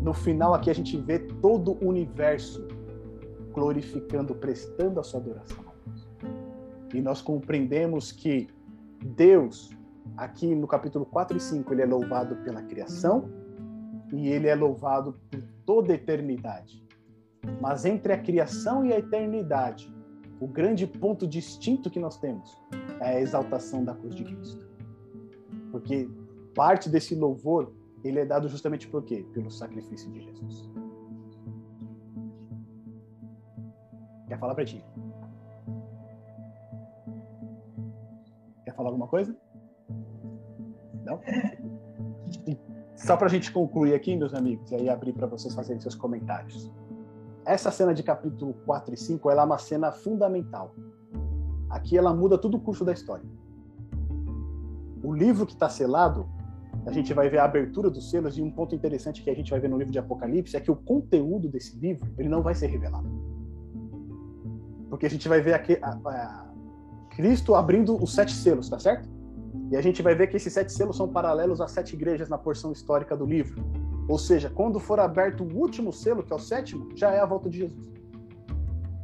No 0.04 0.14
final 0.14 0.54
aqui 0.54 0.70
a 0.70 0.76
gente 0.76 0.98
vê 0.98 1.18
todo 1.18 1.78
o 1.82 1.88
universo 1.88 2.68
glorificando, 3.54 4.36
prestando 4.36 5.00
a 5.00 5.04
sua 5.04 5.22
adoração. 5.22 5.64
E 6.94 7.02
nós 7.02 7.22
compreendemos 7.22 8.12
que 8.12 8.50
Deus, 9.02 9.70
aqui 10.18 10.54
no 10.54 10.68
capítulo 10.68 11.06
4 11.06 11.38
e 11.38 11.40
5, 11.40 11.74
ele 11.74 11.84
é 11.84 11.86
louvado 11.86 12.36
pela 12.44 12.62
criação 12.64 13.30
e 14.12 14.28
ele 14.28 14.48
é 14.48 14.56
louvado 14.56 15.18
por 15.32 15.42
toda 15.66 15.94
a 15.94 15.96
eternidade. 15.96 16.86
Mas 17.62 17.86
entre 17.86 18.12
a 18.12 18.18
criação 18.18 18.86
e 18.86 18.92
a 18.92 19.00
eternidade, 19.00 19.94
o 20.38 20.48
grande 20.48 20.86
ponto 20.86 21.26
distinto 21.26 21.90
que 21.90 22.00
nós 22.00 22.18
temos 22.18 22.62
é 23.00 23.16
a 23.16 23.22
exaltação 23.22 23.86
da 23.86 23.96
cruz 23.96 24.14
de 24.14 24.26
Cristo. 24.26 24.68
Porque 25.72 26.10
parte 26.54 26.90
desse 26.90 27.16
louvor 27.16 27.72
ele 28.04 28.20
é 28.20 28.26
dado 28.26 28.50
justamente 28.50 28.88
por 28.88 29.04
quê? 29.04 29.26
Pelo 29.34 29.50
sacrifício 29.50 30.12
de 30.12 30.22
Jesus. 30.22 30.70
Quer 34.28 34.38
falar 34.38 34.56
para 34.56 34.66
ti? 34.66 34.84
Quer 38.66 38.76
falar 38.76 38.90
alguma 38.90 39.08
coisa? 39.08 39.36
Não? 41.06 41.20
Só 42.96 43.18
para 43.18 43.28
a 43.28 43.30
gente 43.30 43.52
concluir 43.52 43.94
aqui, 43.94 44.16
meus 44.16 44.34
amigos, 44.34 44.72
e 44.72 44.76
aí 44.76 44.90
abrir 44.90 45.14
para 45.14 45.28
vocês 45.28 45.54
fazerem 45.54 45.82
seus 45.82 45.96
comentários. 45.96 46.72
Essa 47.46 47.72
cena 47.72 47.94
de 47.94 48.02
capítulo 48.02 48.54
4 48.66 48.94
e 48.94 48.98
5 48.98 49.30
ela 49.30 49.42
é 49.42 49.46
uma 49.46 49.58
cena 49.58 49.92
fundamental. 49.92 50.74
Aqui 51.70 51.98
ela 51.98 52.14
muda 52.14 52.38
todo 52.38 52.56
o 52.56 52.62
curso 52.62 52.86
da 52.86 52.94
história. 52.94 53.26
O 55.04 55.14
livro 55.14 55.46
que 55.46 55.54
está 55.54 55.68
selado 55.68 56.30
a 56.86 56.92
gente 56.92 57.14
vai 57.14 57.30
ver 57.30 57.38
a 57.38 57.46
abertura 57.46 57.90
dos 57.90 58.10
selos 58.10 58.38
e 58.38 58.42
um 58.42 58.52
ponto 58.52 58.76
interessante 58.76 59.24
que 59.24 59.30
a 59.30 59.36
gente 59.36 59.50
vai 59.50 59.60
ver 59.60 59.70
no 59.70 59.78
livro 59.78 59.92
de 59.92 60.00
Apocalipse 60.00 60.56
é 60.56 60.60
que 60.60 60.72
o 60.72 60.76
conteúdo 60.76 61.48
desse 61.48 61.78
livro 61.78 62.12
ele 62.18 62.28
não 62.28 62.42
vai 62.42 62.54
ser 62.54 62.68
revelado. 62.68 63.08
Porque 64.90 65.06
a 65.06 65.10
gente 65.10 65.28
vai 65.28 65.42
ver 65.42 65.54
aqui 65.54 65.80
a, 65.82 65.90
a, 65.90 66.54
Cristo 67.12 67.56
abrindo 67.56 67.96
os 68.02 68.14
sete 68.14 68.34
selos, 68.34 68.70
tá 68.70 68.78
certo? 68.78 69.10
E 69.72 69.78
a 69.78 69.82
gente 69.82 70.02
vai 70.02 70.14
ver 70.14 70.28
que 70.28 70.36
esses 70.36 70.52
sete 70.52 70.74
selos 70.74 70.98
são 70.98 71.08
paralelos 71.08 71.62
às 71.62 71.72
sete 71.72 71.94
igrejas 71.96 72.28
na 72.28 72.38
porção 72.38 72.72
histórica 72.72 73.16
do 73.16 73.26
livro. 73.26 73.64
Ou 74.08 74.20
seja, 74.20 74.50
quando 74.50 74.80
for 74.80 75.00
aberto 75.00 75.44
o 75.44 75.58
último 75.58 75.94
selo, 75.94 76.22
que 76.22 76.34
é 76.34 76.36
o 76.36 76.40
sétimo, 76.40 76.90
já 76.96 77.12
é 77.12 77.20
a 77.20 77.26
volta 77.26 77.50
de 77.50 77.60
Jesus. 77.60 77.94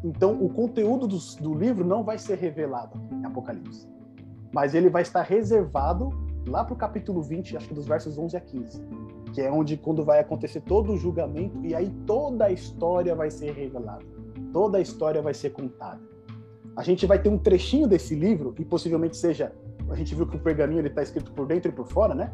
Então, 0.03 0.41
o 0.43 0.49
conteúdo 0.49 1.07
do, 1.07 1.17
do 1.41 1.53
livro 1.53 1.85
não 1.85 2.03
vai 2.03 2.17
ser 2.17 2.37
revelado 2.37 2.99
em 3.11 3.25
Apocalipse. 3.25 3.87
Mas 4.53 4.73
ele 4.73 4.89
vai 4.89 5.01
estar 5.01 5.21
reservado 5.21 6.09
lá 6.49 6.63
para 6.63 6.73
o 6.73 6.77
capítulo 6.77 7.21
20, 7.21 7.55
acho 7.55 7.67
que 7.67 7.73
dos 7.73 7.87
versos 7.87 8.17
11 8.17 8.35
a 8.35 8.39
15, 8.39 8.81
que 9.33 9.41
é 9.41 9.51
onde 9.51 9.77
quando 9.77 10.03
vai 10.03 10.19
acontecer 10.19 10.61
todo 10.61 10.93
o 10.93 10.97
julgamento 10.97 11.63
e 11.63 11.75
aí 11.75 11.89
toda 12.05 12.45
a 12.45 12.51
história 12.51 13.15
vai 13.15 13.29
ser 13.29 13.53
revelada, 13.53 14.03
toda 14.51 14.77
a 14.77 14.81
história 14.81 15.21
vai 15.21 15.33
ser 15.33 15.51
contada. 15.51 16.01
A 16.75 16.83
gente 16.83 17.05
vai 17.05 17.21
ter 17.21 17.29
um 17.29 17.37
trechinho 17.37 17.87
desse 17.87 18.15
livro 18.15 18.53
e 18.57 18.65
possivelmente 18.65 19.17
seja, 19.17 19.53
a 19.89 19.95
gente 19.95 20.15
viu 20.15 20.25
que 20.25 20.35
o 20.35 20.39
pergaminho 20.39 20.79
ele 20.79 20.87
está 20.87 21.01
escrito 21.01 21.31
por 21.31 21.45
dentro 21.45 21.71
e 21.71 21.73
por 21.73 21.85
fora, 21.87 22.15
né? 22.15 22.31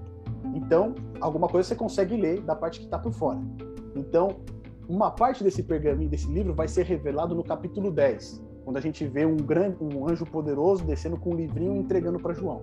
Então, 0.54 0.96
alguma 1.20 1.48
coisa 1.48 1.68
você 1.68 1.76
consegue 1.76 2.16
ler 2.16 2.42
da 2.42 2.56
parte 2.56 2.80
que 2.80 2.86
está 2.86 2.98
por 2.98 3.12
fora. 3.12 3.40
Então, 3.96 4.38
uma 4.88 5.10
parte 5.10 5.44
desse 5.44 5.64
pergaminho, 5.64 6.10
desse 6.10 6.32
livro, 6.32 6.54
vai 6.54 6.68
ser 6.68 6.86
revelado 6.86 7.34
no 7.34 7.44
capítulo 7.44 7.92
10, 7.92 8.42
quando 8.64 8.78
a 8.78 8.82
gente 8.82 9.06
vê 9.06 9.26
um 9.26 9.38
grande, 9.38 9.78
um 9.82 10.08
anjo 10.08 10.26
poderoso 10.26 10.84
descendo 10.84 11.18
com 11.18 11.32
um 11.32 11.36
livrinho 11.36 11.76
e 11.76 11.80
entregando 11.80 12.20
para 12.20 12.34
João. 12.34 12.62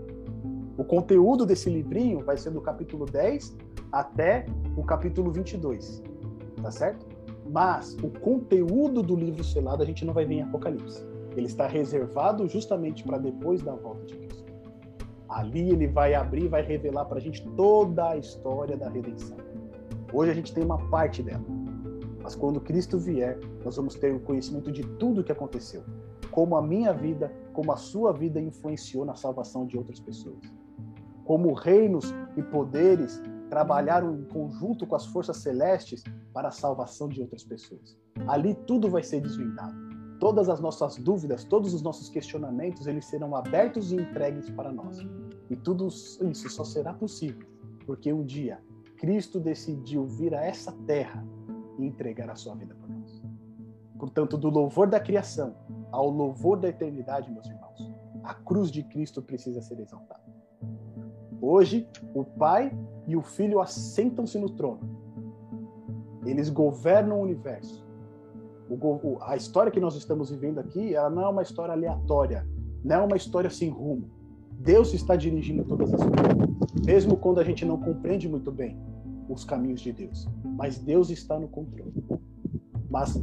O 0.77 0.85
conteúdo 0.85 1.45
desse 1.45 1.69
livrinho 1.69 2.25
vai 2.25 2.39
ser 2.39 2.51
do 2.51 2.61
capítulo 2.61 3.05
10 3.05 3.55
até 3.93 4.47
o 4.75 4.83
capítulo 4.83 5.31
22, 5.31 6.03
tá 6.63 6.71
certo? 6.71 7.07
Mas 7.51 7.95
o 8.03 8.09
conteúdo 8.09 9.03
do 9.03 9.15
livro 9.15 9.45
selado 9.45 9.83
a 9.83 9.87
gente 9.87 10.03
não 10.03 10.15
vai 10.15 10.25
ver 10.25 10.37
em 10.37 10.43
Apocalipse. 10.43 11.07
Ele 11.37 11.47
está 11.47 11.67
reservado 11.67 12.49
justamente 12.49 13.05
para 13.05 13.19
depois 13.19 13.61
da 13.61 13.75
volta 13.75 14.07
de 14.07 14.17
Cristo. 14.17 14.53
Ali 15.29 15.71
ele 15.71 15.89
vai 15.89 16.15
abrir, 16.15 16.49
vai 16.49 16.63
revelar 16.63 17.05
para 17.05 17.19
a 17.19 17.21
gente 17.21 17.47
toda 17.51 18.09
a 18.09 18.17
história 18.17 18.77
da 18.77 18.89
redenção. 18.89 19.37
Hoje 20.11 20.31
a 20.31 20.35
gente 20.35 20.55
tem 20.55 20.65
uma 20.65 20.79
parte 20.89 21.23
dela. 21.23 21.45
Mas 22.23 22.35
quando 22.35 22.61
Cristo 22.61 22.99
vier, 22.99 23.39
nós 23.63 23.77
vamos 23.77 23.95
ter 23.97 24.15
o 24.15 24.21
conhecimento 24.21 24.73
de 24.73 24.83
tudo 24.97 25.21
o 25.21 25.25
que 25.25 25.33
aconteceu. 25.33 25.83
Como 26.31 26.57
a 26.57 26.63
minha 26.63 26.95
vida, 26.95 27.31
como 27.53 27.73
a 27.73 27.77
sua 27.77 28.11
vida 28.11 28.41
influenciou 28.41 29.05
na 29.05 29.15
salvação 29.15 29.67
de 29.67 29.77
outras 29.77 30.01
pessoas 30.01 30.62
como 31.25 31.53
reinos 31.53 32.13
e 32.37 32.43
poderes 32.43 33.23
trabalharam 33.49 34.15
em 34.15 34.25
conjunto 34.25 34.87
com 34.87 34.97
as 34.97 35.07
forças 35.07 35.39
celestes 35.39 36.03
para 36.33 36.49
a 36.49 36.53
salvação 36.53 37.09
de 37.09 37.21
outras 37.21 37.45
pessoas. 37.45 37.97
Ali 38.27 38.55
tudo 38.67 38.91
vai 38.91 39.03
ser 39.03 39.21
desvendado. 39.21 39.75
Todas 40.19 40.49
as 40.49 40.61
nossas 40.61 40.97
dúvidas, 40.97 41.45
todos 41.45 41.75
os 41.75 41.83
nossos 41.83 42.09
questionamentos, 42.09 42.87
eles 42.87 43.05
serão 43.05 43.35
abertos 43.35 43.93
e 43.93 43.97
entregues 43.97 44.49
para 44.51 44.73
nós. 44.73 44.99
E 45.51 45.57
tudo 45.57 45.89
isso 45.89 46.49
só 46.49 46.65
será 46.65 46.95
possível 46.95 47.53
porque 47.87 48.13
um 48.13 48.25
dia 48.25 48.61
Cristo 48.97 49.41
decidiu 49.41 50.07
vir 50.07 50.35
a 50.35 50.45
essa 50.45 50.73
terra 50.87 51.25
e 51.79 51.85
entregar 51.85 52.31
a 52.31 52.37
sua 52.37 52.55
vida 52.55 52.75
por 52.75 52.89
nós. 52.89 53.23
Portanto, 53.99 54.37
do 54.37 54.49
louvor 54.49 54.89
da 54.89 55.01
criação 55.01 55.55
ao 55.91 56.09
louvor 56.09 56.59
da 56.59 56.69
eternidade, 56.69 57.31
meus 57.31 57.47
irmãos, 57.47 57.93
a 58.23 58.35
cruz 58.35 58.71
de 58.71 58.83
Cristo 58.85 59.21
precisa 59.21 59.61
ser 59.61 59.79
exaltada. 59.81 60.23
Hoje, 61.45 61.89
o 62.15 62.25
Pai 62.25 62.73
e 63.05 63.17
o 63.17 63.21
Filho 63.21 63.61
assentam-se 63.61 64.39
no 64.39 64.49
trono. 64.49 64.79
Eles 66.25 66.49
governam 66.49 67.19
o 67.19 67.23
universo. 67.23 67.85
O, 68.71 69.19
a 69.21 69.35
história 69.35 69.73
que 69.73 69.81
nós 69.81 69.97
estamos 69.97 70.31
vivendo 70.31 70.61
aqui, 70.61 70.95
ela 70.95 71.11
não 71.11 71.25
é 71.25 71.29
uma 71.29 71.43
história 71.43 71.75
aleatória, 71.75 72.47
não 72.85 72.95
é 72.95 73.01
uma 73.01 73.17
história 73.17 73.51
sem 73.51 73.69
rumo. 73.71 74.09
Deus 74.53 74.95
está 74.95 75.17
dirigindo 75.17 75.65
todas 75.65 75.93
as 75.93 76.01
coisas, 76.01 76.85
mesmo 76.87 77.17
quando 77.17 77.41
a 77.41 77.45
gente 77.45 77.65
não 77.65 77.77
compreende 77.77 78.29
muito 78.29 78.53
bem 78.53 78.79
os 79.29 79.45
caminhos 79.45 79.81
de 79.81 79.93
Deus. 79.93 80.29
Mas 80.45 80.79
Deus 80.79 81.11
está 81.11 81.41
no 81.41 81.49
controle. 81.49 81.93
Mas 82.89 83.21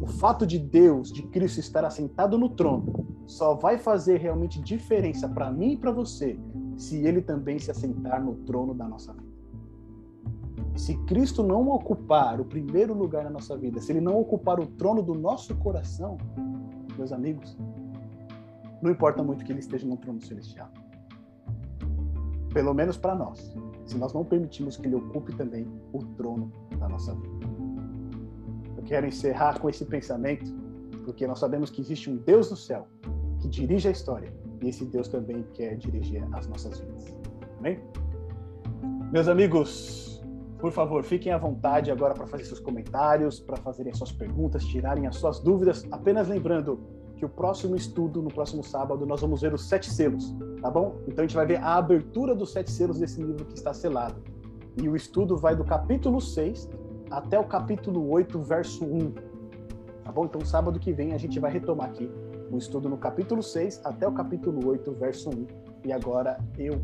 o 0.00 0.06
fato 0.08 0.44
de 0.44 0.58
Deus, 0.58 1.12
de 1.12 1.22
Cristo 1.28 1.60
estar 1.60 1.84
assentado 1.84 2.36
no 2.36 2.48
trono, 2.48 3.22
só 3.28 3.54
vai 3.54 3.78
fazer 3.78 4.18
realmente 4.18 4.60
diferença 4.60 5.28
para 5.28 5.52
mim 5.52 5.74
e 5.74 5.76
para 5.76 5.92
você 5.92 6.36
se 6.80 6.96
ele 7.06 7.20
também 7.20 7.58
se 7.58 7.70
assentar 7.70 8.24
no 8.24 8.34
trono 8.36 8.72
da 8.72 8.88
nossa 8.88 9.12
vida. 9.12 9.28
Se 10.76 10.96
Cristo 11.04 11.42
não 11.42 11.68
ocupar 11.68 12.40
o 12.40 12.44
primeiro 12.44 12.94
lugar 12.94 13.24
na 13.24 13.28
nossa 13.30 13.54
vida, 13.54 13.82
se 13.82 13.92
ele 13.92 14.00
não 14.00 14.18
ocupar 14.18 14.58
o 14.58 14.66
trono 14.66 15.02
do 15.02 15.12
nosso 15.14 15.54
coração, 15.56 16.16
meus 16.96 17.12
amigos, 17.12 17.54
não 18.80 18.90
importa 18.90 19.22
muito 19.22 19.44
que 19.44 19.52
ele 19.52 19.58
esteja 19.58 19.86
no 19.86 19.98
trono 19.98 20.22
celestial. 20.22 20.70
Pelo 22.50 22.72
menos 22.72 22.96
para 22.96 23.14
nós, 23.14 23.54
se 23.84 23.98
nós 23.98 24.14
não 24.14 24.24
permitirmos 24.24 24.78
que 24.78 24.86
ele 24.86 24.96
ocupe 24.96 25.36
também 25.36 25.66
o 25.92 25.98
trono 25.98 26.50
da 26.78 26.88
nossa 26.88 27.14
vida. 27.14 27.46
Eu 28.78 28.82
quero 28.84 29.06
encerrar 29.06 29.60
com 29.60 29.68
esse 29.68 29.84
pensamento, 29.84 30.50
porque 31.04 31.26
nós 31.26 31.40
sabemos 31.40 31.68
que 31.68 31.82
existe 31.82 32.08
um 32.08 32.16
Deus 32.16 32.50
no 32.50 32.56
céu 32.56 32.88
que 33.38 33.48
dirige 33.48 33.86
a 33.86 33.90
história 33.90 34.39
e 34.62 34.68
esse 34.68 34.84
Deus 34.84 35.08
também 35.08 35.44
quer 35.54 35.76
dirigir 35.76 36.26
as 36.32 36.46
nossas 36.46 36.78
vidas. 36.80 37.18
Amém? 37.58 37.80
Meus 39.12 39.28
amigos, 39.28 40.22
por 40.58 40.72
favor, 40.72 41.02
fiquem 41.02 41.32
à 41.32 41.38
vontade 41.38 41.90
agora 41.90 42.14
para 42.14 42.26
fazer 42.26 42.44
seus 42.44 42.60
comentários, 42.60 43.40
para 43.40 43.56
fazerem 43.56 43.92
suas 43.94 44.12
perguntas, 44.12 44.64
tirarem 44.64 45.06
as 45.06 45.16
suas 45.16 45.40
dúvidas. 45.40 45.86
Apenas 45.90 46.28
lembrando 46.28 46.80
que 47.16 47.24
o 47.24 47.28
próximo 47.28 47.74
estudo, 47.74 48.22
no 48.22 48.28
próximo 48.28 48.62
sábado, 48.62 49.04
nós 49.04 49.20
vamos 49.20 49.40
ver 49.40 49.52
os 49.52 49.68
sete 49.68 49.90
selos, 49.90 50.34
tá 50.60 50.70
bom? 50.70 51.00
Então 51.06 51.24
a 51.24 51.26
gente 51.26 51.36
vai 51.36 51.46
ver 51.46 51.56
a 51.56 51.76
abertura 51.76 52.34
dos 52.34 52.52
sete 52.52 52.70
selos 52.70 52.98
desse 52.98 53.22
livro 53.22 53.44
que 53.44 53.54
está 53.54 53.74
selado. 53.74 54.22
E 54.80 54.88
o 54.88 54.94
estudo 54.94 55.36
vai 55.36 55.56
do 55.56 55.64
capítulo 55.64 56.20
6 56.20 56.68
até 57.10 57.38
o 57.38 57.44
capítulo 57.44 58.08
8, 58.10 58.38
verso 58.40 58.84
1. 58.84 59.12
Tá 60.04 60.12
bom? 60.12 60.24
Então 60.24 60.40
sábado 60.44 60.78
que 60.78 60.92
vem 60.92 61.12
a 61.12 61.18
gente 61.18 61.38
vai 61.40 61.50
retomar 61.50 61.88
aqui 61.88 62.10
o 62.50 62.58
estudo 62.58 62.88
no 62.88 62.98
capítulo 62.98 63.42
6 63.42 63.80
até 63.84 64.06
o 64.06 64.12
capítulo 64.12 64.66
8, 64.68 64.92
verso 64.92 65.30
1. 65.30 65.46
E 65.84 65.92
agora 65.92 66.38
eu 66.58 66.80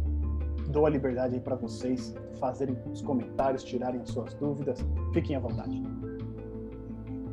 dou 0.68 0.86
a 0.86 0.90
liberdade 0.90 1.34
aí 1.34 1.40
para 1.40 1.56
vocês 1.56 2.14
fazerem 2.38 2.76
os 2.90 3.02
comentários, 3.02 3.64
tirarem 3.64 4.00
as 4.00 4.10
suas 4.10 4.32
dúvidas. 4.34 4.78
Fiquem 5.12 5.36
à 5.36 5.40
vontade. 5.40 5.82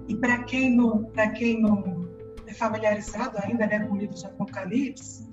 E 0.08 0.16
para 0.16 0.44
quem 0.44 0.76
não, 0.76 1.04
para 1.06 1.30
quem 1.30 1.62
não 1.62 2.10
é 2.48 2.54
familiarizado 2.54 3.38
ainda 3.42 3.68
né, 3.68 3.80
com 3.80 3.94
o 3.94 3.98
livro 3.98 4.16
de 4.16 4.26
Apocalipse, 4.26 5.30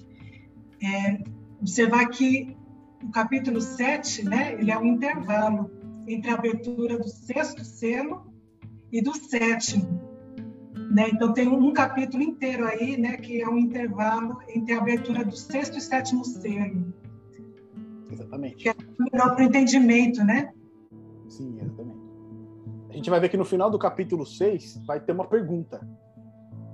é, 0.83 1.23
observar 1.61 2.07
que 2.09 2.57
o 3.03 3.11
capítulo 3.11 3.61
7, 3.61 4.25
né, 4.25 4.55
ele 4.55 4.71
é 4.71 4.79
um 4.79 4.85
intervalo 4.85 5.71
entre 6.07 6.31
a 6.31 6.35
abertura 6.35 6.99
do 6.99 7.09
sexto 7.09 7.65
selo 7.65 8.33
e 8.93 9.01
do 9.01 9.15
sétimo. 9.15 10.10
Né? 10.91 11.09
Então 11.11 11.33
tem 11.33 11.47
um, 11.47 11.73
capítulo 11.73 12.21
inteiro 12.23 12.67
aí, 12.67 12.97
né, 12.97 13.17
que 13.17 13.41
é 13.41 13.49
um 13.49 13.57
intervalo 13.57 14.39
entre 14.49 14.75
a 14.75 14.79
abertura 14.79 15.25
do 15.25 15.37
sexto 15.37 15.79
e 15.79 15.81
sétimo 15.81 16.25
selo. 16.25 16.93
Exatamente. 18.11 18.57
Que 18.57 18.71
é 18.71 18.75
melhor 18.99 19.37
para 19.37 19.45
o 19.45 19.47
entendimento, 19.47 20.25
né? 20.25 20.53
Sim, 21.29 21.59
exatamente. 21.61 22.01
A 22.89 22.93
gente 22.93 23.09
vai 23.09 23.21
ver 23.21 23.29
que 23.29 23.37
no 23.37 23.45
final 23.45 23.71
do 23.71 23.79
capítulo 23.79 24.27
6 24.27 24.83
vai 24.85 24.99
ter 24.99 25.13
uma 25.13 25.29
pergunta. 25.29 25.79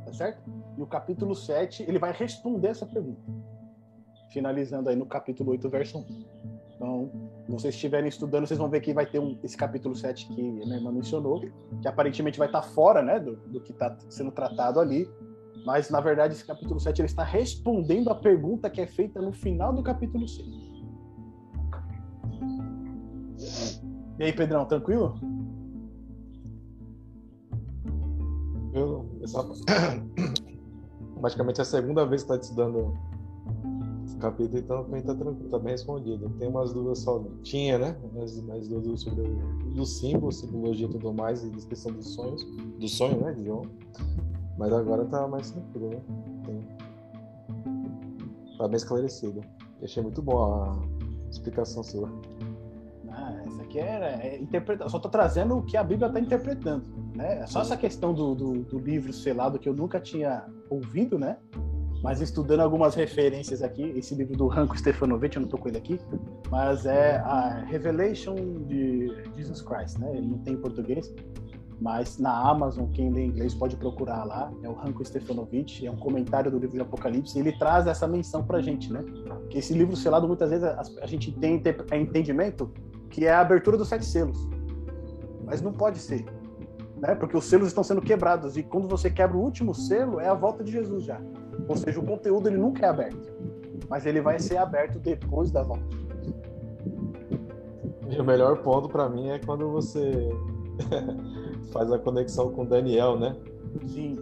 Tá 0.06 0.12
certo? 0.14 0.50
E 0.78 0.82
o 0.82 0.86
capítulo 0.86 1.34
7, 1.34 1.84
ele 1.86 1.98
vai 1.98 2.12
responder 2.12 2.68
essa 2.68 2.86
pergunta. 2.86 3.20
Finalizando 4.30 4.88
aí 4.88 4.96
no 4.96 5.04
capítulo 5.04 5.50
8, 5.50 5.68
verso 5.68 5.98
1. 5.98 6.26
Então, 6.74 7.25
vocês 7.48 7.74
estiverem 7.74 8.08
estudando, 8.08 8.46
vocês 8.46 8.58
vão 8.58 8.68
ver 8.68 8.80
que 8.80 8.92
vai 8.92 9.06
ter 9.06 9.18
um, 9.18 9.38
esse 9.42 9.56
capítulo 9.56 9.94
7 9.94 10.26
que 10.28 10.40
a 10.40 10.64
minha 10.64 10.76
irmã 10.76 10.90
mencionou, 10.90 11.40
que 11.80 11.86
aparentemente 11.86 12.38
vai 12.38 12.48
estar 12.48 12.62
fora 12.62 13.02
né, 13.02 13.20
do, 13.20 13.36
do 13.36 13.60
que 13.60 13.72
está 13.72 13.96
sendo 14.08 14.32
tratado 14.32 14.80
ali. 14.80 15.08
Mas, 15.64 15.90
na 15.90 16.00
verdade, 16.00 16.34
esse 16.34 16.44
capítulo 16.44 16.78
7 16.78 17.00
ele 17.00 17.06
está 17.06 17.24
respondendo 17.24 18.10
a 18.10 18.14
pergunta 18.14 18.70
que 18.70 18.80
é 18.80 18.86
feita 18.86 19.20
no 19.20 19.32
final 19.32 19.72
do 19.72 19.82
capítulo 19.82 20.26
6. 20.28 20.46
E 24.18 24.24
aí, 24.24 24.32
Pedrão, 24.32 24.64
tranquilo? 24.66 25.14
Eu, 28.72 29.08
essa... 29.22 29.42
Praticamente 31.20 31.60
é 31.60 31.62
a 31.62 31.64
segunda 31.64 32.04
vez 32.06 32.22
que 32.22 32.32
está 32.32 32.42
estudando 32.42 32.94
capítulo, 34.18 34.58
então 34.58 34.84
também 34.84 35.00
está 35.00 35.14
tranquilo, 35.14 35.50
tá 35.50 35.58
bem 35.58 35.72
respondido. 35.72 36.30
Tem 36.38 36.48
umas 36.48 36.72
dúvidas 36.72 37.00
só. 37.00 37.22
Tinha, 37.42 37.78
né? 37.78 37.96
Mais, 38.14 38.40
mais 38.42 38.68
dúvidas 38.68 39.02
sobre 39.02 39.22
o, 39.22 39.80
o 39.80 39.86
símbolo, 39.86 40.32
simbologia 40.32 40.86
e 40.86 40.90
tudo 40.90 41.12
mais, 41.12 41.44
e 41.44 41.50
descrição 41.50 41.92
dos 41.92 42.14
sonhos, 42.14 42.44
do 42.78 42.88
sonho, 42.88 43.20
né, 43.20 43.32
de 43.32 43.44
João. 43.44 43.62
Mas 44.58 44.72
agora 44.72 45.04
tá 45.06 45.26
mais 45.28 45.50
tranquilo, 45.50 45.90
né? 45.90 46.00
Tem... 46.44 46.60
Tá 48.58 48.66
bem 48.66 48.76
esclarecido. 48.76 49.40
achei 49.82 50.02
muito 50.02 50.22
boa 50.22 50.72
a 50.72 51.30
explicação 51.30 51.82
sua 51.84 52.10
que 53.76 53.80
é, 53.80 54.40
é 54.40 54.88
Só 54.88 54.96
estou 54.96 55.10
trazendo 55.10 55.58
o 55.58 55.62
que 55.62 55.76
a 55.76 55.84
Bíblia 55.84 56.08
está 56.08 56.18
interpretando, 56.18 56.84
né? 57.14 57.40
É 57.40 57.46
só 57.46 57.60
essa 57.60 57.76
questão 57.76 58.14
do, 58.14 58.34
do, 58.34 58.52
do, 58.64 58.78
livro 58.78 59.12
selado 59.12 59.58
que 59.58 59.68
eu 59.68 59.74
nunca 59.74 60.00
tinha 60.00 60.46
ouvido, 60.70 61.18
né? 61.18 61.36
Mas 62.02 62.20
estudando 62.20 62.60
algumas 62.60 62.94
referências 62.94 63.62
aqui, 63.62 63.82
esse 63.96 64.14
livro 64.14 64.36
do 64.36 64.46
Ranco 64.46 64.78
Stefanovic, 64.78 65.36
eu 65.36 65.40
não 65.40 65.46
estou 65.46 65.58
com 65.58 65.68
ele 65.68 65.78
aqui, 65.78 65.98
mas 66.50 66.86
é 66.86 67.16
a 67.16 67.64
Revelation 67.66 68.34
de 68.66 69.12
Jesus 69.36 69.62
Christ, 69.62 69.98
né? 69.98 70.10
Ele 70.16 70.26
não 70.26 70.38
tem 70.38 70.54
em 70.54 70.60
português, 70.60 71.12
mas 71.80 72.18
na 72.18 72.32
Amazon, 72.48 72.90
quem 72.92 73.10
lê 73.10 73.24
inglês 73.24 73.54
pode 73.54 73.76
procurar 73.76 74.24
lá, 74.24 74.50
é 74.62 74.68
o 74.68 74.72
Ranko 74.72 75.04
Stefanovic, 75.04 75.86
é 75.86 75.90
um 75.90 75.96
comentário 75.96 76.50
do 76.50 76.58
livro 76.58 76.74
de 76.74 76.82
Apocalipse, 76.82 77.36
e 77.36 77.40
ele 77.40 77.52
traz 77.52 77.86
essa 77.86 78.06
menção 78.06 78.44
pra 78.44 78.60
gente, 78.60 78.92
né? 78.92 79.04
Que 79.50 79.58
esse 79.58 79.74
livro 79.74 79.94
selado, 79.96 80.26
muitas 80.26 80.50
vezes, 80.50 80.64
a, 80.64 80.82
a 81.02 81.06
gente 81.06 81.32
tem 81.32 81.62
é 81.90 81.98
entendimento 81.98 82.72
que 83.10 83.26
é 83.26 83.32
a 83.32 83.40
abertura 83.40 83.76
dos 83.76 83.88
sete 83.88 84.04
selos. 84.04 84.48
Mas 85.44 85.60
não 85.60 85.72
pode 85.72 85.98
ser, 85.98 86.24
né? 86.96 87.14
Porque 87.14 87.36
os 87.36 87.44
selos 87.44 87.68
estão 87.68 87.84
sendo 87.84 88.00
quebrados 88.00 88.56
e 88.56 88.62
quando 88.62 88.88
você 88.88 89.10
quebra 89.10 89.36
o 89.36 89.40
último 89.40 89.74
selo 89.74 90.18
é 90.18 90.28
a 90.28 90.34
volta 90.34 90.64
de 90.64 90.72
Jesus 90.72 91.04
já. 91.04 91.20
Ou 91.68 91.76
seja, 91.76 91.98
o 92.00 92.04
conteúdo 92.04 92.48
ele 92.48 92.58
nunca 92.58 92.86
é 92.86 92.88
aberto, 92.88 93.32
mas 93.88 94.06
ele 94.06 94.20
vai 94.20 94.38
ser 94.38 94.56
aberto 94.56 94.98
depois 94.98 95.50
da 95.50 95.62
volta. 95.62 95.84
E 98.08 98.20
o 98.20 98.24
melhor 98.24 98.62
ponto 98.62 98.88
para 98.88 99.08
mim 99.08 99.30
é 99.30 99.38
quando 99.38 99.68
você 99.70 100.28
faz 101.72 101.90
a 101.90 101.98
conexão 101.98 102.52
com 102.52 102.64
Daniel, 102.64 103.18
né? 103.18 103.36
Sim. 103.86 104.16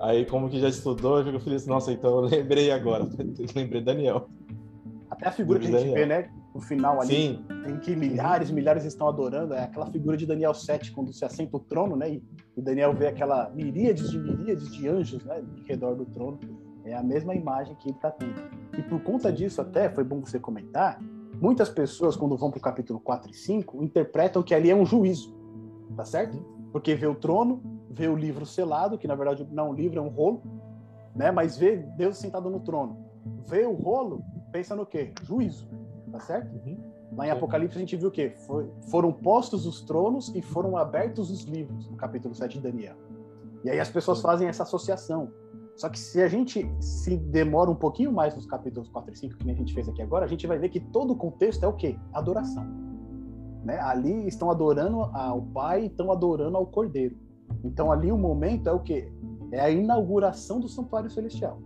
Aí, 0.00 0.24
como 0.26 0.48
que 0.48 0.58
já 0.58 0.68
estudou, 0.68 1.18
eu 1.18 1.24
fico 1.24 1.40
feliz, 1.40 1.66
nossa, 1.66 1.92
então 1.92 2.10
eu 2.10 2.20
lembrei 2.22 2.72
agora, 2.72 3.06
lembrei 3.54 3.82
Daniel. 3.82 4.28
Até 5.10 5.28
a 5.28 5.32
figura 5.32 5.58
que 5.60 5.66
a 5.66 5.70
gente 5.70 5.78
Daniel. 5.78 5.94
vê, 5.94 6.06
né? 6.06 6.30
no 6.54 6.60
final 6.60 7.00
ali, 7.00 7.14
Sim. 7.14 7.44
em 7.68 7.78
que 7.78 7.94
milhares 7.94 8.50
e 8.50 8.52
milhares 8.52 8.84
estão 8.84 9.08
adorando, 9.08 9.54
é 9.54 9.64
aquela 9.64 9.86
figura 9.86 10.16
de 10.16 10.26
Daniel 10.26 10.52
7, 10.52 10.92
quando 10.92 11.12
se 11.12 11.24
assenta 11.24 11.56
o 11.56 11.60
trono, 11.60 11.96
né? 11.96 12.14
E, 12.14 12.24
e 12.56 12.62
Daniel 12.62 12.92
vê 12.92 13.06
aquela 13.06 13.50
miríades 13.50 14.10
de 14.10 14.18
miríades 14.18 14.70
de 14.72 14.88
anjos, 14.88 15.24
né? 15.24 15.42
Em 15.58 15.62
redor 15.66 15.94
do 15.94 16.04
trono. 16.04 16.38
É 16.84 16.94
a 16.94 17.02
mesma 17.02 17.34
imagem 17.34 17.74
que 17.76 17.88
ele 17.88 17.96
está 17.96 18.10
tendo. 18.10 18.40
E 18.76 18.82
por 18.82 19.00
conta 19.02 19.32
disso, 19.32 19.60
até, 19.60 19.88
foi 19.90 20.04
bom 20.04 20.20
você 20.20 20.38
comentar, 20.38 21.00
muitas 21.40 21.68
pessoas, 21.68 22.16
quando 22.16 22.36
vão 22.36 22.50
para 22.50 22.58
o 22.58 22.62
capítulo 22.62 22.98
4 23.00 23.30
e 23.30 23.34
5, 23.34 23.82
interpretam 23.82 24.42
que 24.42 24.54
ali 24.54 24.70
é 24.70 24.74
um 24.74 24.86
juízo, 24.86 25.34
tá 25.96 26.04
certo? 26.04 26.38
Porque 26.72 26.94
vê 26.94 27.06
o 27.06 27.14
trono, 27.14 27.62
vê 27.90 28.08
o 28.08 28.16
livro 28.16 28.46
selado, 28.46 28.96
que 28.96 29.08
na 29.08 29.14
verdade 29.14 29.46
não 29.50 29.66
é 29.66 29.70
um 29.70 29.74
livro, 29.74 29.98
é 29.98 30.02
um 30.02 30.08
rolo, 30.08 30.42
né? 31.14 31.30
Mas 31.30 31.56
vê 31.56 31.76
Deus 31.76 32.16
sentado 32.16 32.48
no 32.48 32.60
trono. 32.60 33.04
Vê 33.46 33.66
o 33.66 33.74
rolo, 33.74 34.22
pensa 34.52 34.74
no 34.74 34.86
quê? 34.86 35.12
Juízo 35.22 35.68
tá 36.10 36.20
certo? 36.20 36.52
Uhum. 36.54 36.78
Lá 37.16 37.26
em 37.26 37.30
Apocalipse 37.30 37.76
a 37.76 37.80
gente 37.80 37.96
viu 37.96 38.08
o 38.08 38.10
quê? 38.10 38.30
Foi, 38.46 38.70
foram 38.90 39.12
postos 39.12 39.66
os 39.66 39.80
tronos 39.80 40.32
e 40.34 40.42
foram 40.42 40.76
abertos 40.76 41.30
os 41.30 41.42
livros, 41.42 41.88
no 41.88 41.96
capítulo 41.96 42.34
7 42.34 42.58
de 42.58 42.60
Daniel. 42.60 42.96
E 43.64 43.70
aí 43.70 43.80
as 43.80 43.90
pessoas 43.90 44.20
fazem 44.20 44.48
essa 44.48 44.62
associação. 44.62 45.32
Só 45.80 45.88
que 45.88 45.98
se 45.98 46.20
a 46.20 46.28
gente 46.28 46.70
se 46.78 47.16
demora 47.16 47.70
um 47.70 47.74
pouquinho 47.74 48.12
mais 48.12 48.36
nos 48.36 48.44
capítulos 48.44 48.90
4 48.90 49.14
e 49.14 49.16
5, 49.16 49.36
que 49.38 49.46
nem 49.46 49.54
a 49.54 49.58
gente 49.58 49.72
fez 49.72 49.88
aqui 49.88 50.02
agora, 50.02 50.26
a 50.26 50.28
gente 50.28 50.46
vai 50.46 50.58
ver 50.58 50.68
que 50.68 50.78
todo 50.78 51.14
o 51.14 51.16
contexto 51.16 51.64
é 51.64 51.66
o 51.66 51.72
quê? 51.72 51.96
Adoração. 52.12 52.66
Né? 53.64 53.80
Ali 53.80 54.28
estão 54.28 54.50
adorando 54.50 55.00
ao 55.00 55.40
Pai, 55.40 55.86
estão 55.86 56.12
adorando 56.12 56.58
ao 56.58 56.66
Cordeiro. 56.66 57.16
Então 57.64 57.90
ali 57.90 58.12
o 58.12 58.18
momento 58.18 58.68
é 58.68 58.72
o 58.72 58.80
que? 58.80 59.10
É 59.52 59.58
a 59.58 59.70
inauguração 59.70 60.60
do 60.60 60.68
santuário 60.68 61.08
celestial. 61.08 61.58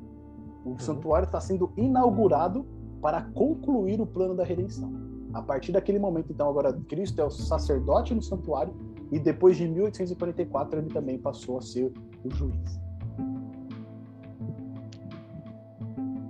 O 0.65 0.71
uhum. 0.71 0.79
santuário 0.79 1.27
está 1.27 1.41
sendo 1.41 1.73
inaugurado 1.77 2.65
para 3.03 3.21
concluir 3.21 4.01
o 4.01 4.07
plano 4.07 4.37
da 4.37 4.45
redenção. 4.45 4.93
A 5.33 5.43
partir 5.43 5.73
daquele 5.73 5.99
momento, 5.99 6.31
então, 6.31 6.49
agora 6.49 6.73
Cristo 6.89 7.21
é 7.21 7.25
o 7.25 7.31
sacerdote 7.31 8.15
no 8.15 8.23
santuário 8.23 8.73
e 9.11 9.19
depois 9.19 9.57
de 9.57 9.67
1844 9.67 10.79
ele 10.79 10.91
também 10.91 11.19
passou 11.19 11.59
a 11.59 11.61
ser 11.61 11.93
o 12.25 12.31
juiz. 12.31 12.84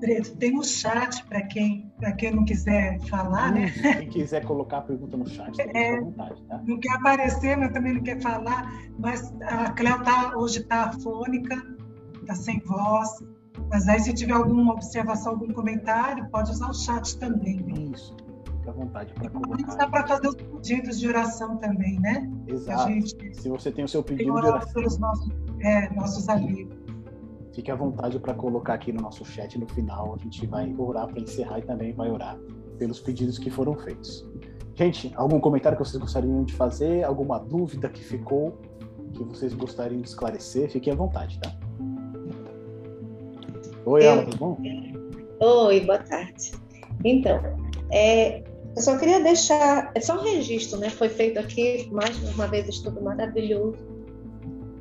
Preto, 0.04 0.36
tem 0.36 0.58
um 0.58 0.62
chat 0.62 1.24
para 1.24 1.40
quem, 1.40 1.90
quem 2.18 2.30
não 2.30 2.44
quiser 2.44 3.00
falar, 3.08 3.52
né? 3.52 3.70
Quem 3.70 4.08
quiser 4.10 4.44
colocar 4.44 4.78
a 4.78 4.82
pergunta 4.82 5.16
no 5.16 5.26
chat, 5.26 5.58
é, 5.58 5.96
à 5.96 6.00
vontade, 6.02 6.42
tá? 6.42 6.60
Não 6.66 6.78
quer 6.78 6.92
aparecer, 6.92 7.56
mas 7.56 7.72
também 7.72 7.94
não 7.94 8.02
quer 8.02 8.20
falar. 8.20 8.70
Mas 8.98 9.34
a 9.40 9.70
Cléo 9.70 10.02
tá, 10.04 10.36
hoje 10.36 10.58
está 10.58 10.90
afônica, 10.90 11.56
está 12.20 12.34
sem 12.34 12.58
voz. 12.66 13.08
Mas 13.70 13.88
aí, 13.88 13.98
se 13.98 14.12
tiver 14.12 14.34
alguma 14.34 14.74
observação, 14.74 15.32
algum 15.32 15.50
comentário, 15.54 16.28
pode 16.28 16.50
usar 16.50 16.68
o 16.68 16.74
chat 16.74 17.18
também. 17.18 17.62
Né? 17.62 17.72
Isso, 17.94 18.14
fica 18.58 18.72
à 18.72 18.74
vontade 18.74 19.14
para 19.14 19.30
colocar. 19.30 19.74
Dá 19.74 19.88
para 19.88 20.06
fazer 20.06 20.28
os 20.28 20.34
pedidos 20.34 21.00
de 21.00 21.08
oração 21.08 21.56
também, 21.56 21.98
né? 22.00 22.30
Exato. 22.46 22.92
Gente, 22.92 23.34
se 23.40 23.48
você 23.48 23.72
tem 23.72 23.86
o 23.86 23.88
seu 23.88 24.02
pedido 24.02 24.24
de 24.24 24.30
oração. 24.30 24.70
pelos 24.74 24.98
nossos, 24.98 25.30
é, 25.60 25.88
nossos 25.94 26.28
amigos. 26.28 26.83
Fique 27.54 27.70
à 27.70 27.76
vontade 27.76 28.18
para 28.18 28.34
colocar 28.34 28.74
aqui 28.74 28.92
no 28.92 29.00
nosso 29.00 29.24
chat 29.24 29.56
no 29.58 29.68
final. 29.68 30.16
A 30.18 30.22
gente 30.22 30.44
vai 30.46 30.74
orar 30.76 31.06
para 31.06 31.20
encerrar 31.20 31.60
e 31.60 31.62
também 31.62 31.92
vai 31.92 32.10
orar 32.10 32.36
pelos 32.78 32.98
pedidos 32.98 33.38
que 33.38 33.48
foram 33.48 33.76
feitos. 33.76 34.26
Gente, 34.74 35.12
algum 35.14 35.38
comentário 35.38 35.78
que 35.78 35.84
vocês 35.84 36.00
gostariam 36.00 36.42
de 36.42 36.52
fazer? 36.52 37.04
Alguma 37.04 37.38
dúvida 37.38 37.88
que 37.88 38.02
ficou 38.02 38.58
que 39.12 39.22
vocês 39.22 39.54
gostariam 39.54 40.00
de 40.00 40.08
esclarecer? 40.08 40.68
Fiquem 40.68 40.92
à 40.92 40.96
vontade, 40.96 41.38
tá? 41.38 41.54
Oi, 43.86 44.04
Ana, 44.04 44.24
tudo 44.24 44.36
bom? 44.36 44.58
Oi, 45.40 45.80
boa 45.80 45.98
tarde. 45.98 46.52
Então, 47.04 47.40
é, 47.92 48.40
eu 48.40 48.82
só 48.82 48.98
queria 48.98 49.22
deixar, 49.22 49.92
é 49.94 50.00
só 50.00 50.18
um 50.18 50.24
registro, 50.24 50.80
né? 50.80 50.90
Foi 50.90 51.08
feito 51.08 51.38
aqui 51.38 51.88
mais 51.92 52.18
uma 52.34 52.48
vez 52.48 52.68
estudo 52.68 53.00
maravilhoso 53.00 53.93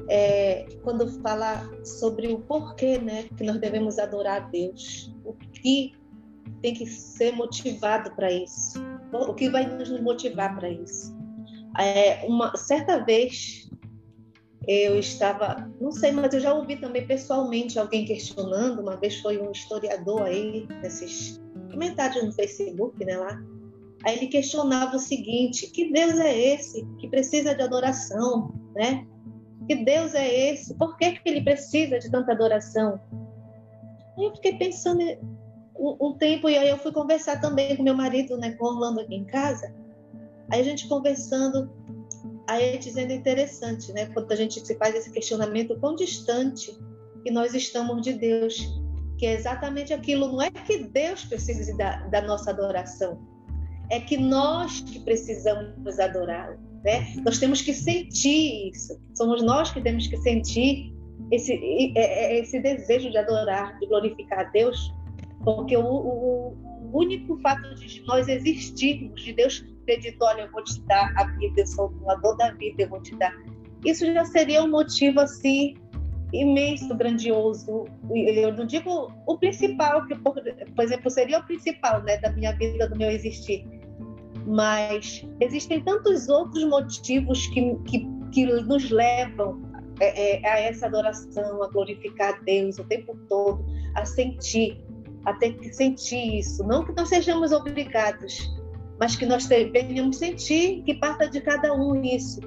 é, 0.10 0.66
quando 0.84 1.08
fala 1.22 1.70
sobre 1.84 2.28
o 2.28 2.40
porquê 2.40 2.98
né, 2.98 3.24
que 3.38 3.44
nós 3.44 3.60
devemos 3.60 3.98
adorar 4.00 4.42
a 4.42 4.46
Deus, 4.48 5.14
o 5.24 5.34
que 5.34 5.94
tem 6.62 6.74
que 6.74 6.86
ser 6.86 7.34
motivado 7.34 8.12
para 8.16 8.32
isso, 8.32 8.80
o 9.12 9.34
que 9.34 9.50
vai 9.50 9.66
nos 9.66 9.90
motivar 10.02 10.56
para 10.56 10.70
isso. 10.70 11.16
É, 11.80 12.26
uma 12.26 12.56
certa 12.56 13.04
vez 13.04 13.70
eu 14.68 14.98
estava, 14.98 15.70
não 15.80 15.92
sei, 15.92 16.12
mas 16.12 16.34
eu 16.34 16.40
já 16.40 16.54
ouvi 16.54 16.78
também 16.78 17.06
pessoalmente 17.06 17.78
alguém 17.78 18.06
questionando. 18.06 18.80
Uma 18.80 18.96
vez 18.96 19.20
foi 19.20 19.38
um 19.38 19.52
historiador 19.52 20.22
aí 20.22 20.66
nesses 20.82 21.42
comentários 21.70 22.24
no 22.24 22.32
Facebook, 22.32 23.04
né 23.04 23.18
lá. 23.18 23.44
Aí 24.06 24.18
ele 24.18 24.28
questionava 24.28 24.96
o 24.96 25.00
seguinte: 25.00 25.68
que 25.68 25.92
Deus 25.92 26.18
é 26.20 26.54
esse 26.54 26.86
que 27.00 27.10
precisa 27.10 27.54
de 27.54 27.62
adoração, 27.62 28.54
né? 28.74 29.06
Que 29.68 29.76
Deus 29.76 30.14
é 30.14 30.52
esse? 30.52 30.74
Por 30.76 30.98
que, 30.98 31.14
que 31.14 31.30
ele 31.30 31.42
precisa 31.42 32.00
de 32.00 32.10
tanta 32.12 32.32
adoração? 32.32 33.00
Aí 34.18 34.26
eu 34.26 34.36
fiquei 34.36 34.58
pensando 34.58 35.02
um, 35.76 36.08
um, 36.08 36.14
tempo 36.14 36.50
e 36.50 36.58
aí 36.58 36.70
eu 36.70 36.78
fui 36.78 36.92
conversar 36.92 37.40
também 37.40 37.76
com 37.76 37.84
meu 37.84 37.96
marido, 37.96 38.38
né, 38.38 38.52
com 38.52 38.66
Orlando 38.66 39.00
aqui 39.00 39.16
em 39.16 39.26
casa. 39.26 39.74
Aí 40.52 40.60
a 40.60 40.64
gente 40.64 40.88
conversando, 40.88 41.72
aí 42.48 42.78
dizendo 42.78 43.14
interessante, 43.14 43.92
né, 43.94 44.08
quando 44.08 44.32
a 44.32 44.36
gente 44.36 44.60
se 44.66 44.76
faz 44.76 44.96
esse 44.96 45.12
questionamento 45.12 45.80
quão 45.80 45.96
distante 45.96 46.78
que 47.24 47.32
nós 47.32 47.54
estamos 47.54 48.02
de 48.02 48.14
Deus, 48.14 48.82
que 49.18 49.26
é 49.26 49.34
exatamente 49.34 49.94
aquilo. 49.94 50.28
Não 50.28 50.42
é 50.42 50.52
que 50.52 50.80
Deus 50.80 51.24
precise 51.24 51.76
da, 51.78 52.08
da 52.08 52.22
nossa 52.22 52.52
adoração, 52.52 53.20
é 53.90 54.00
que 54.00 54.18
nós 54.18 54.82
que 54.82 55.00
precisamos 55.00 56.00
adorá-lo. 56.00 56.73
Né? 56.84 57.14
Nós 57.26 57.40
temos 57.40 57.62
que 57.62 57.74
sentir 57.74 58.70
isso. 58.70 59.00
Somos 59.16 59.42
nós 59.42 59.72
que 59.72 59.82
temos 59.82 60.08
que 60.08 60.18
sentir 60.18 60.94
esse, 61.32 61.54
é, 61.96 62.36
é, 62.36 62.40
esse 62.40 62.60
desejo 62.60 63.10
de 63.10 63.18
adorar, 63.18 63.78
de 63.80 63.88
glorificar 63.88 64.40
a 64.40 64.44
Deus, 64.46 64.94
porque 65.44 65.78
o, 65.78 65.86
o, 65.86 66.58
o 66.82 66.98
único 66.98 67.38
fato 67.40 67.74
de 67.76 68.02
nós 68.06 68.28
existirmos, 68.28 69.22
de 69.22 69.34
Deus 69.34 69.66
ter 69.86 70.00
dito: 70.00 70.24
Olha, 70.24 70.42
eu 70.42 70.52
vou 70.52 70.64
te 70.64 70.82
dar 70.82 71.14
a 71.18 71.26
vida, 71.38 71.62
eu 71.62 71.68
sou 71.68 71.88
o 71.88 71.90
doador 71.90 72.38
da 72.38 72.52
vida, 72.52 72.84
eu 72.84 72.90
vou 72.90 73.02
te 73.02 73.16
dar. 73.16 73.34
Isso 73.86 74.06
já 74.06 74.26
seria 74.26 74.64
um 74.64 74.70
motivo 74.70 75.20
assim 75.20 75.76
imenso, 76.32 76.94
grandioso. 76.96 77.86
Eu 78.10 78.54
não 78.54 78.66
digo 78.66 79.14
o 79.28 79.38
principal, 79.38 80.06
que 80.08 80.16
por, 80.16 80.34
por 80.34 80.84
exemplo 80.84 81.10
seria 81.10 81.40
o 81.40 81.46
principal, 81.46 82.02
né, 82.04 82.18
da 82.18 82.32
minha 82.32 82.52
vida, 82.54 82.90
do 82.90 82.98
meu 82.98 83.10
existir, 83.12 83.66
mas 84.46 85.26
existem 85.40 85.82
tantos 85.82 86.28
outros 86.28 86.64
motivos 86.66 87.48
que, 87.48 87.76
que, 87.86 88.08
que 88.32 88.46
nos 88.46 88.90
levam 88.90 89.62
é, 90.00 90.42
é, 90.42 90.50
a 90.50 90.60
essa 90.60 90.88
adoração, 90.88 91.64
a 91.64 91.68
glorificar 91.68 92.34
a 92.34 92.38
Deus 92.40 92.78
o 92.80 92.84
tempo 92.84 93.18
todo, 93.30 93.64
a 93.96 94.06
sentir, 94.06 94.84
a 95.26 95.34
ter 95.34 95.54
que 95.54 95.74
sentir 95.74 96.40
isso. 96.40 96.64
Não 96.64 96.84
que 96.84 96.94
nós 96.94 97.10
sejamos 97.10 97.52
obrigados, 97.52 98.52
mas 99.00 99.16
que 99.16 99.26
nós 99.26 99.46
venhamos 99.46 100.18
sentir 100.18 100.84
que 100.84 100.96
parta 100.96 101.30
de 101.30 101.42
cada 101.42 101.74
um 101.74 102.02
isso. 102.04 102.42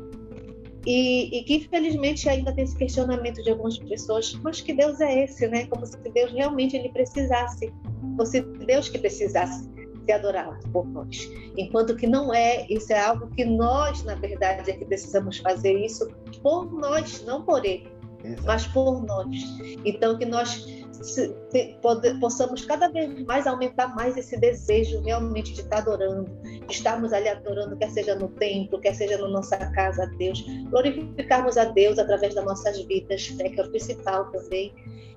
E, 0.85 1.41
e, 1.41 1.43
que 1.43 1.57
infelizmente 1.57 2.29
ainda 2.29 2.53
tem 2.53 2.63
esse 2.63 2.77
questionamento 2.77 3.43
de 3.43 3.51
algumas 3.51 3.77
pessoas, 3.77 4.33
mas 4.45 4.61
que 4.61 4.73
Deus 4.73 5.01
é 5.01 5.25
esse, 5.25 5.49
né? 5.49 5.67
Como 5.67 5.85
se 5.85 5.97
Deus 5.99 6.31
realmente 6.31 6.77
ele 6.77 6.91
precisasse, 6.91 7.73
fosse 8.17 8.41
Deus 8.41 8.89
que 8.89 8.97
precisasse 8.97 9.69
ser 10.07 10.13
adorado 10.13 10.57
por 10.71 10.87
nós. 10.87 11.31
Enquanto 11.57 11.97
que 11.97 12.07
não 12.07 12.33
é, 12.33 12.67
isso 12.71 12.93
é 12.93 13.01
algo 13.01 13.29
que 13.29 13.45
nós, 13.45 14.03
na 14.05 14.15
verdade, 14.15 14.71
é 14.71 14.75
que 14.75 14.85
precisamos 14.85 15.39
fazer 15.39 15.75
isso 15.85 16.09
por 16.43 16.73
nós, 16.73 17.23
não 17.25 17.43
por 17.43 17.65
ele, 17.65 17.89
Exato. 18.25 18.43
mas 18.47 18.67
por 18.69 19.05
nós. 19.05 19.37
Então, 19.85 20.17
que 20.17 20.25
nós 20.25 20.65
se, 21.03 21.35
se, 21.51 21.79
pode, 21.83 22.19
possamos 22.21 22.65
cada 22.65 22.89
vez 22.89 23.25
mais 23.25 23.47
aumentar 23.47 23.95
mais 23.95 24.17
esse 24.17 24.39
desejo 24.39 25.01
realmente 25.03 25.53
de 25.53 25.61
estar 25.61 25.79
adorando, 25.79 26.31
de 26.43 26.73
estarmos 26.73 27.13
ali 27.13 27.29
adorando, 27.29 27.77
quer 27.77 27.91
seja 27.91 28.15
no 28.15 28.29
templo, 28.29 28.81
quer 28.81 28.95
seja 28.95 29.19
na 29.19 29.29
nossa 29.29 29.57
casa 29.73 30.05
a 30.05 30.07
Deus, 30.07 30.45
glorificarmos 30.71 31.57
a 31.57 31.65
Deus 31.65 31.99
através 31.99 32.35
das 32.35 32.45
nossas 32.45 32.83
vidas, 32.85 33.31
né, 33.33 33.49
que 33.49 33.61
é 33.61 33.65
o 33.65 33.71
principal 33.71 34.31
também, 34.31 34.75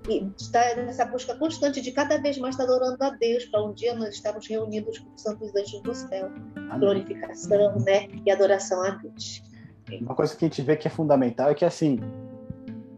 e 0.09 0.25
estar 0.37 0.75
nessa 0.77 1.05
busca 1.05 1.35
constante 1.35 1.81
de 1.81 1.91
cada 1.91 2.17
vez 2.17 2.37
mais 2.37 2.55
estar 2.55 2.63
adorando 2.63 3.03
a 3.03 3.09
Deus, 3.11 3.45
para 3.45 3.63
um 3.63 3.73
dia 3.73 3.93
nós 3.95 4.15
estarmos 4.15 4.47
reunidos 4.47 4.97
com 4.99 5.13
os 5.13 5.21
santos 5.21 5.55
anjos 5.55 5.81
do 5.81 5.93
céu, 5.93 6.31
Amém. 6.55 6.79
glorificação 6.79 7.77
né, 7.79 8.07
e 8.25 8.31
adoração 8.31 8.83
a 8.83 8.91
Deus. 8.91 9.43
Uma 10.01 10.15
coisa 10.15 10.35
que 10.35 10.45
a 10.45 10.47
gente 10.47 10.61
vê 10.61 10.75
que 10.75 10.87
é 10.87 10.91
fundamental 10.91 11.49
é 11.49 11.55
que 11.55 11.65
assim 11.65 11.99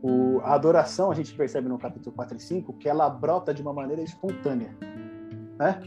o, 0.01 0.39
a 0.41 0.53
adoração, 0.53 1.11
a 1.11 1.15
gente 1.15 1.33
percebe 1.33 1.69
no 1.69 1.77
capítulo 1.77 2.15
4 2.15 2.37
e 2.37 2.39
5, 2.39 2.73
que 2.73 2.89
ela 2.89 3.09
brota 3.09 3.53
de 3.53 3.61
uma 3.61 3.73
maneira 3.73 4.01
espontânea. 4.01 4.75
Né? 5.59 5.79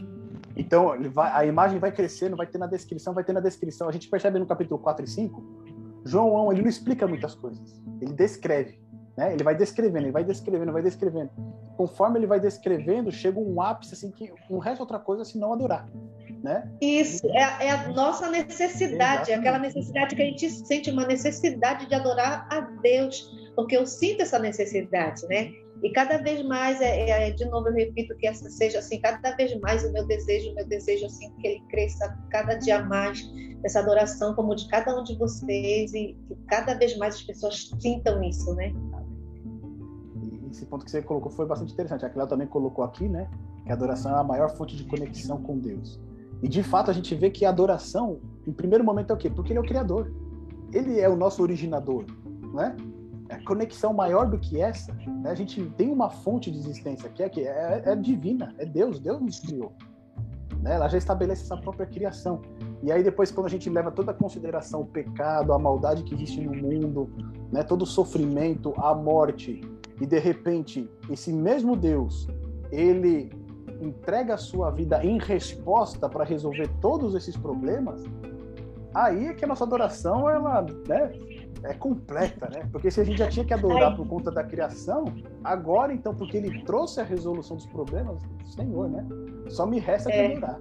Então, 0.55 0.93
vai, 1.11 1.31
a 1.33 1.45
imagem 1.45 1.79
vai 1.79 1.91
crescendo, 1.91 2.37
vai 2.37 2.47
ter 2.47 2.57
na 2.57 2.67
descrição, 2.67 3.13
vai 3.13 3.23
ter 3.23 3.33
na 3.33 3.41
descrição. 3.41 3.89
A 3.89 3.91
gente 3.91 4.09
percebe 4.09 4.39
no 4.39 4.45
capítulo 4.45 4.79
4 4.79 5.03
e 5.03 5.07
5, 5.07 5.43
João 6.05 6.51
ele 6.51 6.61
não 6.61 6.69
explica 6.69 7.05
muitas 7.07 7.35
coisas. 7.35 7.83
Ele 7.99 8.13
descreve. 8.13 8.79
Né? 9.17 9.33
Ele 9.33 9.43
vai 9.43 9.55
descrevendo, 9.55 10.05
ele 10.05 10.11
vai 10.11 10.23
descrevendo, 10.23 10.71
vai 10.71 10.81
descrevendo. 10.81 11.29
Conforme 11.75 12.19
ele 12.19 12.27
vai 12.27 12.39
descrevendo, 12.39 13.11
chega 13.11 13.39
um 13.39 13.61
ápice 13.61 13.93
assim 13.93 14.11
que 14.11 14.31
não 14.49 14.59
resta 14.59 14.83
outra 14.83 14.99
coisa 14.99 15.25
senão 15.25 15.51
adorar. 15.51 15.89
Né? 16.43 16.69
Isso, 16.79 17.25
é, 17.31 17.67
é 17.67 17.71
a 17.71 17.87
nossa 17.89 18.29
necessidade, 18.29 19.31
é 19.31 19.35
aquela 19.35 19.57
necessidade 19.57 20.15
que 20.15 20.21
a 20.21 20.25
gente 20.25 20.49
sente, 20.49 20.91
uma 20.91 21.05
necessidade 21.05 21.87
de 21.87 21.95
adorar 21.95 22.47
a 22.51 22.59
Deus 22.59 23.44
porque 23.55 23.77
eu 23.77 23.85
sinto 23.85 24.21
essa 24.21 24.37
necessidade, 24.39 25.25
né? 25.27 25.51
E 25.83 25.89
cada 25.91 26.17
vez 26.17 26.43
mais, 26.45 26.79
é, 26.81 27.09
é, 27.09 27.31
de 27.31 27.45
novo 27.45 27.67
eu 27.67 27.73
repito 27.73 28.15
que 28.17 28.27
essa 28.27 28.49
seja 28.49 28.79
assim, 28.79 28.99
cada 28.99 29.35
vez 29.35 29.59
mais 29.59 29.83
o 29.83 29.91
meu 29.91 30.05
desejo, 30.05 30.51
o 30.51 30.55
meu 30.55 30.65
desejo 30.65 31.05
assim 31.05 31.31
que 31.39 31.47
ele 31.47 31.61
cresça 31.69 32.17
cada 32.29 32.55
dia 32.55 32.83
mais 32.83 33.29
essa 33.63 33.79
adoração 33.79 34.33
como 34.35 34.55
de 34.55 34.67
cada 34.67 34.97
um 34.97 35.03
de 35.03 35.17
vocês 35.17 35.93
e 35.93 36.15
que 36.27 36.35
cada 36.47 36.75
vez 36.75 36.97
mais 36.97 37.15
as 37.15 37.23
pessoas 37.23 37.71
sintam 37.79 38.23
isso, 38.23 38.53
né? 38.55 38.73
Esse 40.51 40.65
ponto 40.65 40.85
que 40.85 40.91
você 40.91 41.01
colocou 41.01 41.31
foi 41.31 41.45
bastante 41.45 41.73
interessante. 41.73 42.05
A 42.05 42.09
Cléo 42.09 42.27
também 42.27 42.47
colocou 42.47 42.85
aqui, 42.85 43.09
né? 43.09 43.29
Que 43.65 43.71
a 43.71 43.73
adoração 43.73 44.15
é 44.15 44.19
a 44.19 44.23
maior 44.23 44.55
fonte 44.55 44.75
de 44.77 44.85
conexão 44.85 45.41
com 45.41 45.57
Deus. 45.57 45.99
E 46.41 46.47
de 46.47 46.63
fato 46.63 46.89
a 46.89 46.93
gente 46.93 47.13
vê 47.15 47.29
que 47.29 47.43
a 47.43 47.49
adoração, 47.49 48.19
em 48.47 48.53
primeiro 48.53 48.83
momento, 48.83 49.11
é 49.11 49.13
o 49.13 49.17
quê? 49.17 49.29
Porque 49.29 49.51
ele 49.51 49.59
é 49.59 49.61
o 49.61 49.65
Criador. 49.65 50.11
Ele 50.71 50.99
é 50.99 51.09
o 51.09 51.15
nosso 51.15 51.41
originador, 51.41 52.05
né? 52.53 52.75
Conexão 53.45 53.93
maior 53.93 54.27
do 54.27 54.37
que 54.37 54.61
essa, 54.61 54.93
né? 54.93 55.31
a 55.31 55.35
gente 55.35 55.63
tem 55.71 55.91
uma 55.91 56.09
fonte 56.09 56.51
de 56.51 56.59
existência 56.59 57.09
que 57.09 57.23
é, 57.23 57.29
que 57.29 57.41
é, 57.41 57.81
é 57.85 57.95
divina, 57.95 58.53
é 58.57 58.65
Deus, 58.65 58.99
Deus 58.99 59.21
nos 59.21 59.39
criou. 59.39 59.73
Né? 60.61 60.75
Ela 60.75 60.87
já 60.87 60.97
estabelece 60.97 61.43
essa 61.43 61.57
própria 61.57 61.85
criação. 61.85 62.41
E 62.83 62.91
aí 62.91 63.03
depois 63.03 63.31
quando 63.31 63.47
a 63.47 63.49
gente 63.49 63.69
leva 63.69 63.91
toda 63.91 64.11
a 64.11 64.13
consideração 64.13 64.81
o 64.81 64.85
pecado, 64.85 65.53
a 65.53 65.59
maldade 65.59 66.03
que 66.03 66.13
existe 66.13 66.41
no 66.41 66.55
mundo, 66.55 67.09
né, 67.51 67.63
todo 67.63 67.81
o 67.81 67.85
sofrimento, 67.85 68.73
a 68.77 68.93
morte, 68.93 69.61
e 69.99 70.05
de 70.05 70.19
repente 70.19 70.89
esse 71.09 71.31
mesmo 71.31 71.75
Deus, 71.75 72.27
ele 72.71 73.31
entrega 73.81 74.35
a 74.35 74.37
sua 74.37 74.69
vida 74.71 75.03
em 75.03 75.17
resposta 75.17 76.07
para 76.07 76.23
resolver 76.23 76.69
todos 76.79 77.15
esses 77.15 77.35
problemas, 77.35 78.03
aí 78.93 79.27
é 79.27 79.33
que 79.33 79.43
a 79.43 79.47
nossa 79.47 79.63
adoração 79.63 80.29
ela, 80.29 80.65
né, 80.87 81.11
é 81.67 81.73
completa, 81.73 82.49
né? 82.49 82.67
Porque 82.71 82.89
se 82.91 83.01
a 83.01 83.03
gente 83.03 83.17
já 83.17 83.27
tinha 83.27 83.45
que 83.45 83.53
adorar 83.53 83.95
por 83.95 84.07
conta 84.07 84.31
da 84.31 84.43
criação, 84.43 85.05
agora 85.43 85.93
então, 85.93 86.13
porque 86.13 86.37
ele 86.37 86.63
trouxe 86.63 87.01
a 87.01 87.03
resolução 87.03 87.57
dos 87.57 87.65
problemas, 87.65 88.21
Senhor, 88.45 88.89
né? 88.89 89.05
Só 89.49 89.65
me 89.65 89.79
resta 89.79 90.11
é. 90.11 90.31
adorar. 90.31 90.59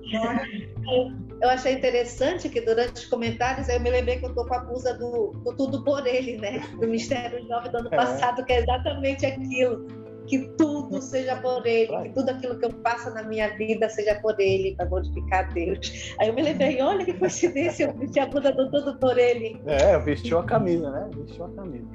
Eu 1.41 1.51
achei 1.51 1.75
interessante 1.75 2.49
que 2.49 2.61
durante 2.61 2.95
os 2.95 3.07
comentários 3.07 3.69
eu 3.69 3.81
me 3.81 3.91
lembrei 3.91 4.19
que 4.19 4.27
eu 4.27 4.35
tô 4.35 4.47
com 4.47 4.55
a 4.55 4.65
musa 4.65 4.95
do, 4.95 5.33
do 5.45 5.57
Tudo 5.57 5.85
por 5.85 6.07
Ele, 6.07 6.39
né? 6.39 6.61
Do 6.81 6.87
Mistério 6.87 7.47
Jovem 7.47 7.71
do 7.71 7.79
ano 7.79 7.89
é. 7.91 7.97
passado, 7.97 8.45
que 8.45 8.53
é 8.53 8.61
exatamente 8.61 9.27
aquilo 9.27 10.04
que 10.27 10.49
tudo 10.57 11.01
seja 11.03 11.37
por 11.41 11.67
Ele, 11.67 11.97
que 12.03 12.09
tudo 12.11 12.31
aquilo 12.31 12.59
que 12.59 12.65
eu 12.67 12.71
faço 12.83 13.11
na 13.13 13.23
minha 13.23 13.57
vida 13.57 13.89
seja 13.89 14.21
por 14.21 14.39
Ele, 14.39 14.75
para 14.75 14.87
glorificar 14.87 15.49
a 15.49 15.53
Deus. 15.53 16.15
Aí 16.19 16.29
eu 16.29 16.35
me 16.35 16.43
lembrei, 16.43 16.81
olha 16.81 17.05
que 17.05 17.15
coincidência, 17.15 17.85
eu 17.85 17.95
vesti 17.95 18.21
a 18.21 18.27
blusa 18.27 18.53
do 18.53 18.71
tudo 18.71 18.99
por 18.99 19.19
Ele. 19.19 19.61
É, 19.67 19.99
vestiu 19.99 20.39
a 20.39 20.45
camisa, 20.45 20.91
né? 20.91 21.11
Vestiu 21.15 21.45
a 21.45 21.51
camisa. 21.51 21.87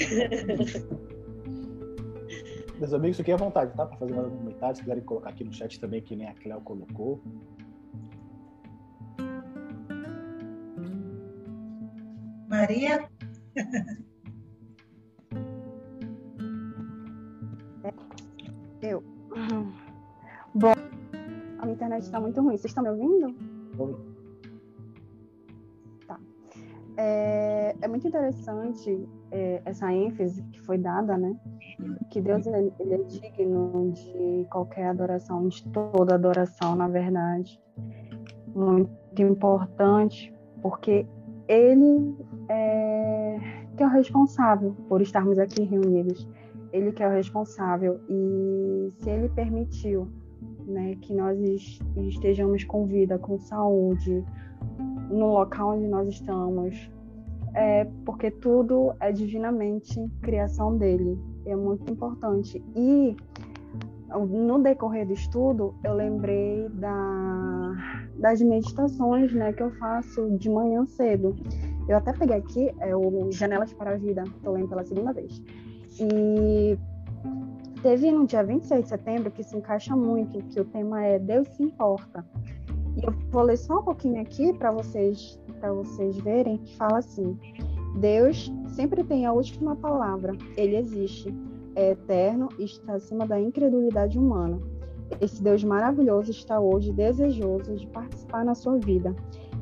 Meus 2.79 2.93
amigos, 2.93 3.17
fiquem 3.17 3.33
à 3.33 3.37
vontade, 3.37 3.75
tá? 3.75 3.85
Para 3.85 3.97
fazer 3.97 4.13
mais 4.13 4.29
comentários, 4.29 4.77
se 4.77 4.83
quiserem 4.83 5.03
colocar 5.03 5.31
aqui 5.31 5.43
no 5.43 5.51
chat 5.51 5.79
também, 5.79 6.01
que 6.01 6.15
nem 6.15 6.27
a 6.27 6.33
Cléo 6.33 6.61
colocou. 6.61 7.21
Maria? 12.47 13.07
Eu. 18.81 19.03
Bom, 20.53 20.73
a 21.59 21.63
minha 21.63 21.75
internet 21.75 22.03
está 22.03 22.19
muito 22.19 22.41
ruim. 22.41 22.57
Vocês 22.57 22.71
estão 22.71 22.83
me 22.83 22.89
ouvindo? 22.89 23.35
Tá. 26.07 26.17
É, 26.95 27.75
é 27.81 27.87
muito 27.87 28.07
interessante 28.07 29.07
é, 29.31 29.61
essa 29.65 29.91
ênfase 29.91 30.41
que 30.43 30.61
foi 30.61 30.77
dada, 30.77 31.17
né? 31.17 31.35
Que 32.09 32.21
Deus 32.21 32.47
ele, 32.47 32.73
ele 32.79 32.93
é 32.93 32.97
digno 33.03 33.91
de 33.91 34.47
qualquer 34.49 34.87
adoração, 34.87 35.47
de 35.47 35.67
toda 35.69 36.15
adoração, 36.15 36.75
na 36.75 36.87
verdade. 36.87 37.61
Muito 38.55 39.21
importante, 39.21 40.33
porque 40.61 41.05
Ele 41.47 42.15
é, 42.47 43.39
que 43.75 43.83
é 43.83 43.85
o 43.85 43.89
responsável 43.89 44.75
por 44.87 45.01
estarmos 45.01 45.37
aqui 45.37 45.63
reunidos 45.63 46.27
ele 46.71 46.91
que 46.91 47.03
é 47.03 47.07
o 47.07 47.11
responsável 47.11 47.99
e 48.07 48.91
se 48.97 49.09
ele 49.09 49.29
permitiu 49.29 50.07
né, 50.65 50.95
que 51.01 51.13
nós 51.13 51.39
estejamos 51.97 52.63
com 52.63 52.85
vida, 52.85 53.17
com 53.17 53.39
saúde, 53.39 54.23
no 55.09 55.33
local 55.33 55.75
onde 55.75 55.87
nós 55.87 56.07
estamos, 56.07 56.89
é 57.53 57.85
porque 58.05 58.29
tudo 58.29 58.93
é 58.99 59.11
divinamente 59.11 59.99
criação 60.21 60.77
dele. 60.77 61.19
É 61.45 61.55
muito 61.55 61.91
importante. 61.91 62.63
E 62.75 63.15
no 64.17 64.59
decorrer 64.59 65.05
do 65.05 65.13
estudo, 65.13 65.75
eu 65.83 65.93
lembrei 65.93 66.67
da, 66.69 67.75
das 68.17 68.41
meditações 68.41 69.33
né, 69.33 69.53
que 69.53 69.63
eu 69.63 69.71
faço 69.71 70.29
de 70.37 70.49
manhã 70.49 70.85
cedo. 70.85 71.35
Eu 71.87 71.97
até 71.97 72.13
peguei 72.13 72.37
aqui 72.37 72.71
é, 72.79 72.95
o 72.95 73.31
Janelas 73.31 73.73
para 73.73 73.91
a 73.91 73.97
Vida, 73.97 74.23
estou 74.23 74.53
lendo 74.53 74.67
pela 74.67 74.83
segunda 74.83 75.11
vez. 75.11 75.41
E 75.99 76.77
teve 77.81 78.11
no 78.11 78.25
dia 78.25 78.43
26 78.43 78.83
de 78.83 78.89
setembro 78.89 79.31
que 79.31 79.43
se 79.43 79.57
encaixa 79.57 79.95
muito, 79.95 80.41
que 80.45 80.59
o 80.59 80.65
tema 80.65 81.03
é 81.03 81.19
Deus 81.19 81.47
se 81.49 81.63
importa. 81.63 82.25
E 82.95 83.05
eu 83.05 83.13
vou 83.29 83.43
ler 83.43 83.57
só 83.57 83.79
um 83.79 83.83
pouquinho 83.83 84.21
aqui 84.21 84.53
para 84.53 84.71
vocês 84.71 85.39
vocês 85.67 86.17
verem 86.17 86.57
que 86.57 86.75
fala 86.77 86.99
assim: 86.99 87.37
Deus 87.99 88.51
sempre 88.67 89.03
tem 89.03 89.25
a 89.25 89.33
última 89.33 89.75
palavra. 89.75 90.33
Ele 90.55 90.77
existe, 90.77 91.33
é 91.75 91.91
eterno 91.91 92.47
e 92.57 92.63
está 92.63 92.93
acima 92.93 93.27
da 93.27 93.39
incredulidade 93.39 94.17
humana. 94.17 94.59
Esse 95.19 95.43
Deus 95.43 95.63
maravilhoso 95.63 96.31
está 96.31 96.59
hoje 96.59 96.93
desejoso 96.93 97.75
de 97.75 97.87
participar 97.87 98.45
na 98.45 98.55
sua 98.55 98.77
vida. 98.77 99.13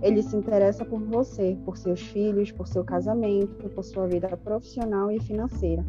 Ele 0.01 0.21
se 0.21 0.35
interessa 0.35 0.85
por 0.85 0.99
você, 0.99 1.57
por 1.65 1.77
seus 1.77 2.01
filhos, 2.01 2.51
por 2.51 2.67
seu 2.67 2.83
casamento, 2.83 3.67
por 3.69 3.83
sua 3.83 4.05
vida 4.05 4.27
profissional 4.37 5.09
e 5.09 5.19
financeira 5.19 5.83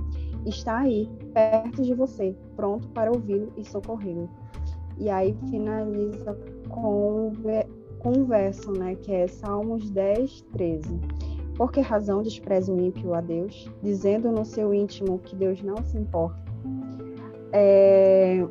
está 0.48 0.78
aí, 0.78 1.08
perto 1.32 1.82
de 1.82 1.94
você, 1.94 2.34
pronto 2.56 2.88
para 2.88 3.10
ouvi-lo 3.10 3.52
e 3.56 3.64
socorrê-lo. 3.64 4.28
E 4.98 5.08
aí 5.08 5.36
finaliza 5.48 6.36
com, 6.68 7.32
um 8.04 8.24
verso, 8.24 8.72
né, 8.72 8.94
que 8.96 9.12
é 9.12 9.26
Salmos 9.26 9.90
10, 9.90 10.42
13. 10.52 11.00
Por 11.56 11.72
que 11.72 11.80
razão 11.80 12.22
despreza 12.22 12.72
o 12.72 12.80
ímpio 12.80 13.14
a 13.14 13.20
Deus, 13.20 13.70
dizendo 13.82 14.30
no 14.30 14.44
seu 14.44 14.72
íntimo 14.72 15.18
que 15.18 15.34
Deus 15.34 15.62
não 15.62 15.76
se 15.84 15.96
importa? 15.98 16.40
É... 17.52 18.46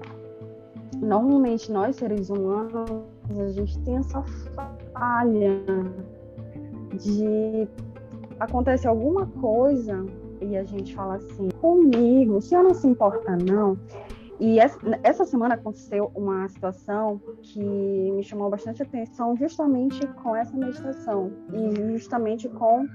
Normalmente 0.98 1.72
nós, 1.72 1.96
seres 1.96 2.30
humanos, 2.30 2.90
a 3.30 3.48
gente 3.50 3.78
tem 3.80 3.98
essa 3.98 4.24
falha 4.94 5.64
de 6.94 7.68
acontecer 8.40 8.88
alguma 8.88 9.26
coisa 9.26 10.06
e 10.42 10.58
a 10.58 10.64
gente 10.64 10.96
fala 10.96 11.16
assim, 11.16 11.50
comigo, 11.62 12.36
o 12.36 12.42
senhor 12.42 12.64
não 12.64 12.74
se 12.74 12.88
importa 12.88 13.36
não? 13.36 13.78
E 14.40 14.60
essa 14.60 15.26
semana 15.26 15.56
aconteceu 15.56 16.12
uma 16.14 16.48
situação 16.48 17.20
que 17.42 17.60
me 17.60 18.24
chamou 18.24 18.52
bastante 18.52 18.84
atenção 18.84 19.36
justamente 19.36 20.06
com 20.22 20.36
essa 20.36 20.56
meditação 20.56 21.32
e 21.52 21.98
justamente 21.98 22.48
com, 22.48 22.88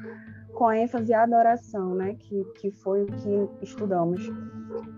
com 0.54 0.68
a 0.68 0.78
ênfase 0.78 1.12
à 1.12 1.24
adoração, 1.24 1.96
né, 1.96 2.14
que, 2.16 2.44
que 2.54 2.70
foi 2.70 3.02
o 3.02 3.06
que 3.06 3.48
estudamos. 3.60 4.30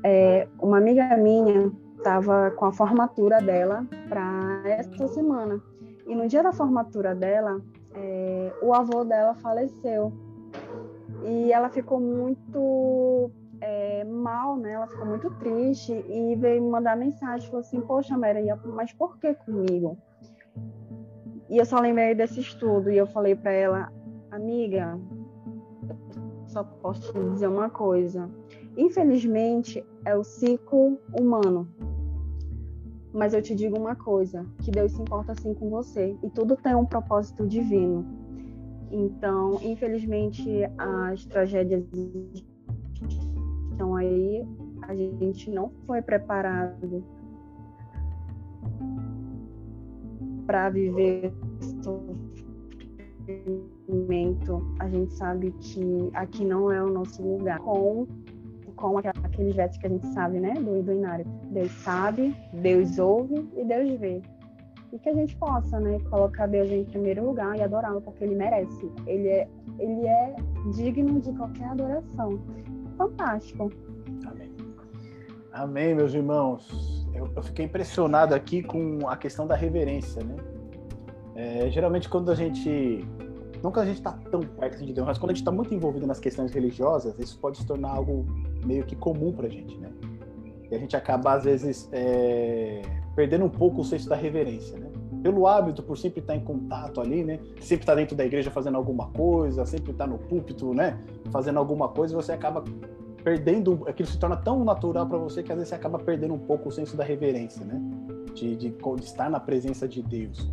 É, 0.02 0.46
uma 0.60 0.76
amiga 0.76 1.16
minha 1.16 1.72
estava 1.96 2.50
com 2.50 2.66
a 2.66 2.72
formatura 2.72 3.40
dela 3.40 3.86
para 4.10 4.60
essa 4.66 5.08
semana 5.08 5.62
e 6.06 6.14
no 6.14 6.28
dia 6.28 6.42
da 6.42 6.52
formatura 6.52 7.14
dela, 7.14 7.60
é, 7.94 8.52
o 8.60 8.74
avô 8.74 9.04
dela 9.04 9.34
faleceu 9.34 10.12
e 11.26 11.52
ela 11.52 11.68
ficou 11.70 11.98
muito 11.98 13.30
é, 13.60 14.04
mal, 14.04 14.56
né? 14.56 14.72
Ela 14.72 14.86
ficou 14.86 15.06
muito 15.06 15.30
triste 15.38 15.92
e 15.92 16.36
veio 16.36 16.62
me 16.62 16.70
mandar 16.70 16.96
mensagem, 16.96 17.46
falou 17.48 17.60
assim, 17.60 17.80
poxa, 17.80 18.16
Maria, 18.16 18.56
mas 18.66 18.92
por 18.92 19.18
que 19.18 19.34
comigo? 19.34 19.96
E 21.48 21.58
eu 21.58 21.64
só 21.64 21.78
lembrei 21.78 22.14
desse 22.14 22.40
estudo 22.40 22.90
e 22.90 22.96
eu 22.96 23.06
falei 23.06 23.34
para 23.34 23.52
ela, 23.52 23.92
amiga, 24.30 24.98
só 26.46 26.64
posso 26.64 27.12
te 27.12 27.30
dizer 27.30 27.48
uma 27.48 27.70
coisa. 27.70 28.28
Infelizmente, 28.76 29.84
é 30.04 30.16
o 30.16 30.24
ciclo 30.24 30.98
humano. 31.18 31.68
Mas 33.12 33.32
eu 33.32 33.40
te 33.40 33.54
digo 33.54 33.78
uma 33.78 33.94
coisa, 33.94 34.44
que 34.62 34.70
Deus 34.70 34.92
se 34.92 35.00
importa 35.00 35.32
assim 35.32 35.54
com 35.54 35.70
você 35.70 36.16
e 36.22 36.30
tudo 36.30 36.56
tem 36.56 36.74
um 36.74 36.84
propósito 36.84 37.46
divino. 37.46 38.23
Então, 38.94 39.58
infelizmente, 39.60 40.62
as 40.78 41.24
tragédias 41.26 41.84
estão 43.72 43.96
aí. 43.96 44.46
A 44.82 44.94
gente 44.94 45.50
não 45.50 45.72
foi 45.84 46.00
preparado 46.00 47.04
para 50.46 50.70
viver 50.70 51.32
sofrimento. 53.26 54.64
A 54.78 54.88
gente 54.88 55.12
sabe 55.14 55.50
que 55.58 56.10
aqui 56.14 56.44
não 56.44 56.70
é 56.70 56.80
o 56.80 56.88
nosso 56.88 57.20
lugar. 57.20 57.58
Com 57.58 58.06
com 58.76 58.98
aqueles 58.98 59.54
versos 59.54 59.78
que 59.78 59.86
a 59.86 59.88
gente 59.90 60.06
sabe, 60.08 60.40
né, 60.40 60.52
do, 60.54 60.82
do 60.82 60.92
Inário. 60.92 61.24
Deus 61.50 61.70
sabe, 61.82 62.34
Deus 62.52 62.98
ouve 62.98 63.48
e 63.56 63.64
Deus 63.64 63.98
vê 64.00 64.20
e 64.94 64.98
que 65.00 65.08
a 65.08 65.14
gente 65.14 65.36
possa, 65.36 65.80
né, 65.80 65.98
colocar 66.08 66.46
Deus 66.46 66.70
em 66.70 66.84
primeiro 66.84 67.26
lugar 67.26 67.56
e 67.58 67.62
adorá-lo 67.62 68.00
porque 68.00 68.22
ele 68.22 68.36
merece. 68.36 68.88
Ele 69.06 69.28
é, 69.28 69.48
ele 69.80 70.06
é 70.06 70.36
digno 70.72 71.20
de 71.20 71.32
qualquer 71.32 71.66
adoração. 71.66 72.40
Fantástico. 72.96 73.72
Amém. 74.24 74.52
Amém, 75.52 75.94
meus 75.96 76.14
irmãos. 76.14 77.04
Eu, 77.12 77.28
eu 77.34 77.42
fiquei 77.42 77.64
impressionado 77.64 78.36
aqui 78.36 78.62
com 78.62 79.08
a 79.08 79.16
questão 79.16 79.48
da 79.48 79.56
reverência, 79.56 80.22
né? 80.22 80.36
É, 81.34 81.68
geralmente 81.70 82.08
quando 82.08 82.30
a 82.30 82.34
gente 82.36 83.04
não 83.60 83.72
que 83.72 83.80
a 83.80 83.84
gente 83.84 83.96
está 83.96 84.12
tão 84.30 84.42
perto 84.42 84.84
de 84.84 84.92
Deus, 84.92 85.06
mas 85.06 85.18
quando 85.18 85.30
a 85.30 85.32
gente 85.32 85.40
está 85.40 85.50
muito 85.50 85.74
envolvido 85.74 86.06
nas 86.06 86.20
questões 86.20 86.52
religiosas, 86.52 87.18
isso 87.18 87.40
pode 87.40 87.58
se 87.58 87.66
tornar 87.66 87.90
algo 87.90 88.24
meio 88.64 88.84
que 88.84 88.94
comum 88.94 89.32
para 89.32 89.48
a 89.48 89.50
gente, 89.50 89.76
né? 89.78 89.90
E 90.70 90.74
a 90.74 90.78
gente 90.78 90.94
acaba 90.94 91.32
às 91.32 91.44
vezes 91.44 91.88
é, 91.90 92.82
perdendo 93.14 93.44
um 93.44 93.50
pouco 93.50 93.80
o 93.80 93.84
senso 93.84 94.08
da 94.08 94.16
reverência, 94.16 94.78
né? 94.78 94.83
Pelo 95.24 95.46
hábito, 95.46 95.82
por 95.82 95.96
sempre 95.96 96.20
estar 96.20 96.36
em 96.36 96.44
contato 96.44 97.00
ali, 97.00 97.24
né? 97.24 97.40
Sempre 97.58 97.84
estar 97.84 97.94
dentro 97.94 98.14
da 98.14 98.26
igreja 98.26 98.50
fazendo 98.50 98.76
alguma 98.76 99.06
coisa, 99.06 99.64
sempre 99.64 99.90
estar 99.90 100.06
no 100.06 100.18
púlpito, 100.18 100.74
né? 100.74 101.02
Fazendo 101.32 101.58
alguma 101.58 101.88
coisa, 101.88 102.14
você 102.14 102.32
acaba 102.32 102.62
perdendo, 103.24 103.84
aquilo 103.88 104.06
se 104.06 104.18
torna 104.18 104.36
tão 104.36 104.62
natural 104.62 105.06
para 105.06 105.16
você 105.16 105.42
que 105.42 105.50
às 105.50 105.56
vezes 105.56 105.70
você 105.70 105.76
acaba 105.76 105.98
perdendo 105.98 106.34
um 106.34 106.38
pouco 106.38 106.68
o 106.68 106.72
senso 106.72 106.94
da 106.94 107.02
reverência, 107.02 107.64
né? 107.64 107.80
De, 108.34 108.54
de, 108.54 108.68
de 108.68 109.02
estar 109.02 109.30
na 109.30 109.40
presença 109.40 109.88
de 109.88 110.02
Deus. 110.02 110.52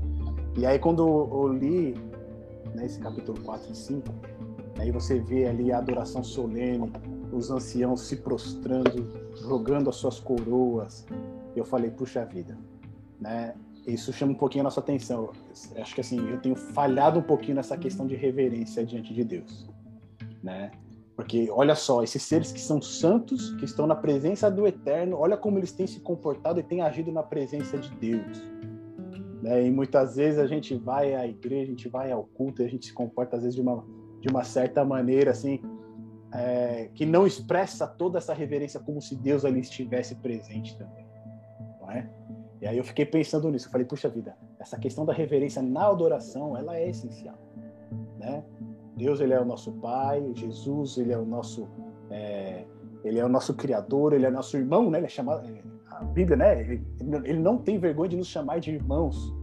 E 0.57 0.65
aí 0.65 0.79
quando 0.79 1.01
eu 1.05 1.49
li 1.49 1.93
né, 2.73 2.85
esse 2.85 2.97
capítulo 2.97 3.41
4 3.41 3.73
e 3.73 3.75
5, 3.75 4.07
aí 4.79 4.89
você 4.89 5.19
vê 5.19 5.47
ali 5.47 5.73
a 5.73 5.79
adoração 5.79 6.23
solene, 6.23 6.89
os 7.33 7.51
anciãos 7.51 8.03
se 8.03 8.15
prostrando, 8.15 9.05
jogando 9.35 9.89
as 9.89 9.97
suas 9.97 10.17
coroas. 10.17 11.05
Eu 11.57 11.65
falei, 11.65 11.91
puxa 11.91 12.23
vida, 12.23 12.57
né? 13.19 13.53
Isso 13.87 14.13
chama 14.13 14.33
um 14.33 14.35
pouquinho 14.35 14.63
a 14.63 14.65
nossa 14.65 14.79
atenção. 14.79 15.31
Acho 15.77 15.95
que 15.95 16.01
assim, 16.01 16.29
eu 16.29 16.39
tenho 16.39 16.55
falhado 16.55 17.19
um 17.19 17.23
pouquinho 17.23 17.55
nessa 17.55 17.77
questão 17.77 18.05
de 18.05 18.15
reverência 18.15 18.85
diante 18.85 19.13
de 19.13 19.23
Deus, 19.23 19.67
né? 20.43 20.71
Porque 21.15 21.49
olha 21.51 21.75
só, 21.75 22.03
esses 22.03 22.23
seres 22.23 22.51
que 22.51 22.59
são 22.59 22.81
santos, 22.81 23.53
que 23.55 23.65
estão 23.65 23.85
na 23.85 23.95
presença 23.95 24.49
do 24.49 24.65
Eterno, 24.65 25.17
olha 25.17 25.37
como 25.37 25.57
eles 25.57 25.71
têm 25.71 25.85
se 25.85 25.99
comportado 25.99 26.59
e 26.59 26.63
têm 26.63 26.81
agido 26.81 27.11
na 27.11 27.21
presença 27.21 27.77
de 27.77 27.93
Deus. 27.95 28.41
Né? 29.41 29.67
E 29.67 29.71
muitas 29.71 30.15
vezes 30.15 30.39
a 30.39 30.47
gente 30.47 30.75
vai 30.75 31.13
à 31.13 31.27
igreja, 31.27 31.63
a 31.63 31.75
gente 31.75 31.89
vai 31.89 32.11
ao 32.11 32.23
culto, 32.23 32.63
a 32.63 32.67
gente 32.67 32.85
se 32.85 32.93
comporta 32.93 33.35
às 33.35 33.43
vezes 33.43 33.55
de 33.55 33.61
uma, 33.61 33.85
de 34.19 34.29
uma 34.29 34.43
certa 34.43 34.85
maneira 34.85 35.31
assim, 35.31 35.59
é, 36.33 36.89
que 36.95 37.05
não 37.05 37.27
expressa 37.27 37.85
toda 37.85 38.17
essa 38.17 38.33
reverência 38.33 38.79
como 38.79 39.01
se 39.01 39.15
Deus 39.15 39.43
ali 39.43 39.59
estivesse 39.59 40.15
presente 40.15 40.77
também, 40.77 41.05
não 41.79 41.91
é? 41.91 42.09
E 42.61 42.67
aí 42.67 42.77
eu 42.77 42.83
fiquei 42.83 43.05
pensando 43.05 43.49
nisso, 43.49 43.67
eu 43.67 43.71
falei, 43.71 43.87
puxa 43.87 44.07
vida, 44.07 44.37
essa 44.59 44.77
questão 44.77 45.03
da 45.03 45.11
reverência 45.11 45.61
na 45.63 45.87
adoração, 45.87 46.55
ela 46.55 46.77
é 46.77 46.89
essencial, 46.89 47.35
né? 48.19 48.43
Deus, 48.95 49.19
ele 49.19 49.33
é 49.33 49.41
o 49.41 49.45
nosso 49.45 49.71
Pai, 49.73 50.31
Jesus, 50.35 50.97
ele 50.97 51.11
é 51.11 51.17
o 51.17 51.25
nosso, 51.25 51.67
é, 52.11 52.65
ele 53.03 53.17
é 53.17 53.25
o 53.25 53.29
nosso 53.29 53.55
Criador, 53.55 54.13
ele 54.13 54.27
é 54.27 54.29
nosso 54.29 54.55
irmão, 54.57 54.91
né? 54.91 54.99
Ele 54.99 55.07
é 55.07 55.09
chamado, 55.09 55.49
é, 55.49 55.63
a 55.89 56.03
Bíblia, 56.03 56.37
né? 56.37 56.61
Ele 56.61 57.39
não 57.39 57.57
tem 57.57 57.79
vergonha 57.79 58.09
de 58.09 58.17
nos 58.17 58.27
chamar 58.27 58.59
de 58.59 58.71
irmãos. 58.71 59.33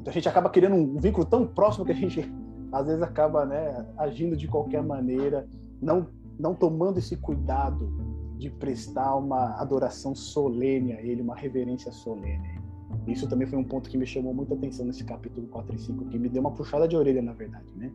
Então 0.00 0.10
a 0.10 0.12
gente 0.12 0.28
acaba 0.28 0.50
querendo 0.50 0.74
um 0.74 0.98
vínculo 0.98 1.24
tão 1.24 1.46
próximo 1.46 1.86
que 1.86 1.92
a 1.92 1.94
gente 1.94 2.30
às 2.70 2.86
vezes 2.86 3.02
acaba, 3.02 3.46
né, 3.46 3.86
agindo 3.96 4.36
de 4.36 4.46
qualquer 4.46 4.82
maneira, 4.82 5.48
não 5.80 6.06
não 6.38 6.54
tomando 6.54 6.98
esse 6.98 7.16
cuidado 7.16 7.90
de 8.36 8.48
prestar 8.48 9.16
uma 9.16 9.60
adoração 9.60 10.14
solene 10.14 10.92
a 10.92 11.02
ele, 11.02 11.20
uma 11.20 11.34
reverência 11.34 11.90
solene. 11.90 12.57
Isso 13.08 13.26
também 13.26 13.46
foi 13.46 13.58
um 13.58 13.64
ponto 13.64 13.88
que 13.88 13.96
me 13.96 14.06
chamou 14.06 14.34
muita 14.34 14.54
atenção 14.54 14.84
nesse 14.84 15.02
capítulo 15.02 15.46
4 15.48 15.74
e 15.74 15.78
5, 15.78 16.04
que 16.06 16.18
me 16.18 16.28
deu 16.28 16.40
uma 16.40 16.50
puxada 16.50 16.86
de 16.86 16.94
orelha, 16.94 17.22
na 17.22 17.32
verdade, 17.32 17.72
né? 17.74 17.90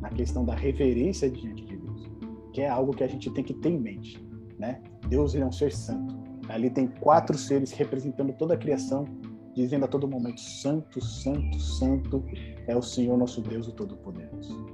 Na 0.00 0.10
questão 0.10 0.44
da 0.44 0.54
reverência 0.54 1.30
diante 1.30 1.64
de 1.64 1.76
Deus, 1.76 2.10
que 2.52 2.60
é 2.60 2.68
algo 2.68 2.94
que 2.94 3.02
a 3.02 3.08
gente 3.08 3.30
tem 3.30 3.42
que 3.42 3.54
ter 3.54 3.70
em 3.70 3.78
mente, 3.78 4.22
né? 4.58 4.82
Deus 5.08 5.34
ele 5.34 5.44
é 5.44 5.46
um 5.46 5.52
ser 5.52 5.72
santo. 5.72 6.16
Ali 6.48 6.70
tem 6.70 6.86
quatro 6.86 7.36
seres 7.36 7.72
representando 7.72 8.32
toda 8.34 8.54
a 8.54 8.56
criação, 8.56 9.06
dizendo 9.54 9.86
a 9.86 9.88
todo 9.88 10.06
momento: 10.06 10.40
Santo, 10.40 11.02
Santo, 11.02 11.58
Santo 11.58 12.24
é 12.66 12.76
o 12.76 12.82
Senhor 12.82 13.16
nosso 13.16 13.40
Deus, 13.40 13.68
o 13.68 13.72
Todo-Poderoso. 13.72 14.66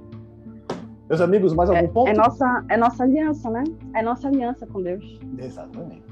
Meus 1.07 1.21
amigos, 1.21 1.53
mais 1.53 1.69
algum 1.69 1.85
é, 1.85 1.87
ponto? 1.87 2.09
É 2.09 2.13
nossa, 2.13 2.65
é 2.69 2.77
nossa 2.77 3.03
aliança, 3.03 3.49
né? 3.49 3.63
É 3.93 4.01
nossa 4.01 4.27
aliança 4.27 4.65
com 4.65 4.81
Deus. 4.81 5.19
Exatamente. 5.37 6.04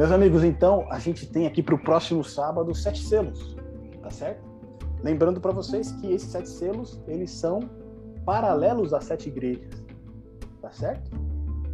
Meus 0.00 0.12
amigos, 0.12 0.42
então, 0.42 0.86
a 0.90 0.98
gente 0.98 1.26
tem 1.26 1.46
aqui 1.46 1.62
para 1.62 1.74
o 1.74 1.78
próximo 1.78 2.24
sábado 2.24 2.74
sete 2.74 3.02
selos, 3.02 3.54
tá 4.00 4.08
certo? 4.08 4.42
Lembrando 5.02 5.42
para 5.42 5.52
vocês 5.52 5.92
que 5.92 6.10
esses 6.10 6.30
sete 6.30 6.48
selos, 6.48 6.98
eles 7.06 7.30
são 7.30 7.60
paralelos 8.24 8.94
às 8.94 9.04
sete 9.04 9.28
igrejas, 9.28 9.84
tá 10.62 10.72
certo? 10.72 11.10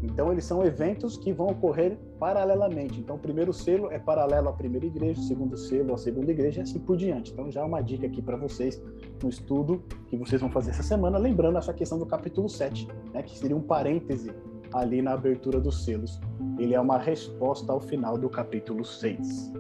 Então, 0.03 0.33
eles 0.33 0.45
são 0.45 0.65
eventos 0.65 1.17
que 1.17 1.33
vão 1.33 1.47
ocorrer 1.47 1.97
paralelamente. 2.19 2.99
Então, 2.99 3.15
o 3.15 3.19
primeiro 3.21 3.53
selo 3.53 3.93
é 3.93 3.99
paralelo 4.01 4.49
à 4.49 4.53
primeira 4.53 4.87
igreja, 4.87 5.21
o 5.21 5.23
segundo 5.23 5.57
selo 5.57 5.95
à 5.95 5.97
segunda 5.97 6.33
igreja 6.33 6.59
e 6.59 6.63
assim 6.65 6.81
por 6.81 6.97
diante. 6.97 7.31
Então, 7.31 7.49
já 7.49 7.65
uma 7.65 7.81
dica 7.81 8.09
aqui 8.09 8.21
para 8.21 8.37
vocês 8.37 8.83
no 9.23 9.29
estudo 9.29 9.85
que 10.09 10.17
vocês 10.17 10.41
vão 10.41 10.51
fazer 10.51 10.71
essa 10.71 10.83
semana, 10.83 11.17
lembrando 11.17 11.59
essa 11.59 11.73
questão 11.73 11.97
do 11.97 12.07
capítulo 12.07 12.49
7, 12.49 12.89
né, 13.15 13.23
que 13.23 13.39
seria 13.39 13.57
um 13.57 13.63
parêntese 13.63 14.35
ali 14.77 15.03
na 15.03 15.13
abertura 15.13 15.61
dos 15.61 15.85
selos. 15.85 16.21
Ele 16.59 16.75
é 16.75 16.81
uma 16.81 16.99
resposta 16.99 17.73
ao 17.73 17.81
final 17.81 18.17
do 18.17 18.29
capítulo 18.29 18.85
6. 18.85 19.53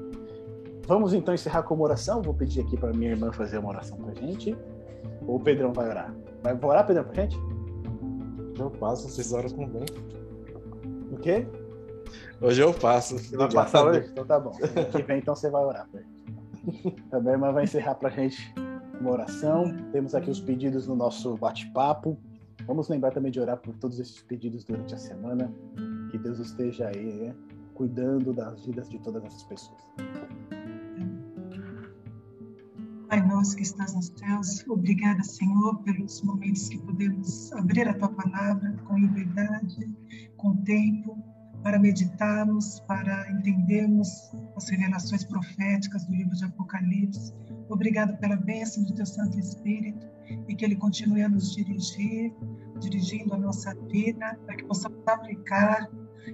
Vamos 0.87 1.13
então 1.13 1.35
encerrar 1.35 1.63
com 1.65 1.75
uma 1.75 1.85
oração. 1.85 2.23
Vou 2.23 2.35
pedir 2.35 2.61
aqui 2.61 2.77
para 2.77 2.93
minha 2.93 3.11
irmã 3.11 3.33
fazer 3.33 3.59
uma 3.59 3.71
oração 3.71 3.99
para 3.99 4.15
gente. 4.15 4.57
Ou 5.27 5.37
o 5.37 5.41
Pedrão 5.41 5.73
vai 5.73 5.89
orar? 5.89 6.15
Vai 6.43 6.59
orar, 6.63 6.87
Pedrão, 6.87 7.05
para 7.05 7.23
gente? 7.23 7.37
Eu 8.59 8.71
passo, 8.71 9.09
vocês 9.09 9.33
oram 9.33 9.49
bem. 9.67 9.85
O 11.11 11.17
quê? 11.17 11.47
Hoje 12.41 12.63
eu 12.63 12.73
passo. 12.73 13.19
Você 13.19 13.37
vai 13.37 13.51
passar 13.51 13.85
hoje? 13.85 14.09
Então 14.11 14.25
tá 14.25 14.39
bom. 14.39 14.53
Que 14.93 15.03
vem, 15.03 15.19
então 15.19 15.35
você 15.35 15.51
vai 15.51 15.65
orar. 15.65 15.89
Também 17.11 17.33
a 17.33 17.37
irmã 17.37 17.53
vai 17.53 17.65
encerrar 17.65 17.97
pra 17.97 18.09
gente 18.11 18.55
uma 19.01 19.11
oração. 19.11 19.75
Temos 19.93 20.15
aqui 20.15 20.31
os 20.31 20.41
pedidos 20.41 20.87
no 20.87 20.95
nosso 20.95 21.37
bate-papo. 21.37 22.17
Vamos 22.65 22.89
lembrar 22.89 23.13
também 23.13 23.31
de 23.31 23.41
orar 23.41 23.59
por 23.59 23.75
todos 23.77 23.99
esses 24.01 24.23
pedidos 24.23 24.65
durante 24.65 24.95
a 24.95 24.99
semana. 24.99 25.53
Que 26.11 26.19
Deus 26.19 26.39
esteja 26.39 26.89
aí, 26.89 27.13
né? 27.13 27.35
cuidando 27.77 28.33
das 28.33 28.65
vidas 28.65 28.89
de 28.89 28.99
todas 29.01 29.23
essas 29.25 29.43
pessoas. 29.45 29.81
Pai 33.09 33.25
nosso 33.25 33.55
que 33.55 33.63
estás 33.63 33.95
nos 33.95 34.13
céus, 34.17 34.65
obrigada, 34.69 35.23
Senhor, 35.23 35.79
pelos 35.83 36.23
momentos 36.23 36.69
que 36.69 36.79
podemos 36.79 37.53
abrir 37.53 37.87
a 37.87 37.95
tua 37.95 38.09
palavra 38.09 38.73
com 38.85 38.99
liberdade, 38.99 39.89
com 40.37 40.57
tempo, 40.65 41.17
para 41.63 41.79
meditarmos, 41.79 42.81
para 42.81 43.31
entendermos 43.31 44.09
as 44.57 44.69
revelações 44.69 45.25
proféticas 45.25 46.05
do 46.07 46.15
livro 46.15 46.35
de 46.35 46.45
Apocalipse. 46.45 47.33
Obrigado 47.69 48.17
pela 48.19 48.37
bênção 48.37 48.83
do 48.85 48.95
teu 48.95 49.07
Santo 49.07 49.39
Espírito 49.39 50.16
e 50.49 50.55
que 50.55 50.65
ele 50.65 50.77
continue 50.77 51.23
a 51.23 51.29
nos 51.29 51.55
dirigir, 51.55 52.33
dirigindo 52.81 53.35
a 53.35 53.39
nossa 53.39 53.75
vida, 53.91 54.39
para 54.45 54.57
que 54.57 54.65
possamos 54.65 55.07
aplicar 55.07 55.91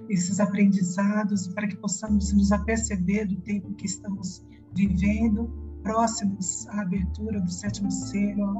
esses 0.09 0.39
aprendizados, 0.39 1.47
para 1.49 1.67
que 1.67 1.77
possamos 1.77 2.33
nos 2.33 2.51
aperceber 2.51 3.27
do 3.27 3.35
tempo 3.41 3.73
que 3.73 3.85
estamos 3.85 4.43
vivendo, 4.75 5.47
próximos 5.83 6.65
à 6.69 6.81
abertura 6.81 7.41
do 7.41 7.51
sétimo 7.51 7.91
selo, 7.91 8.59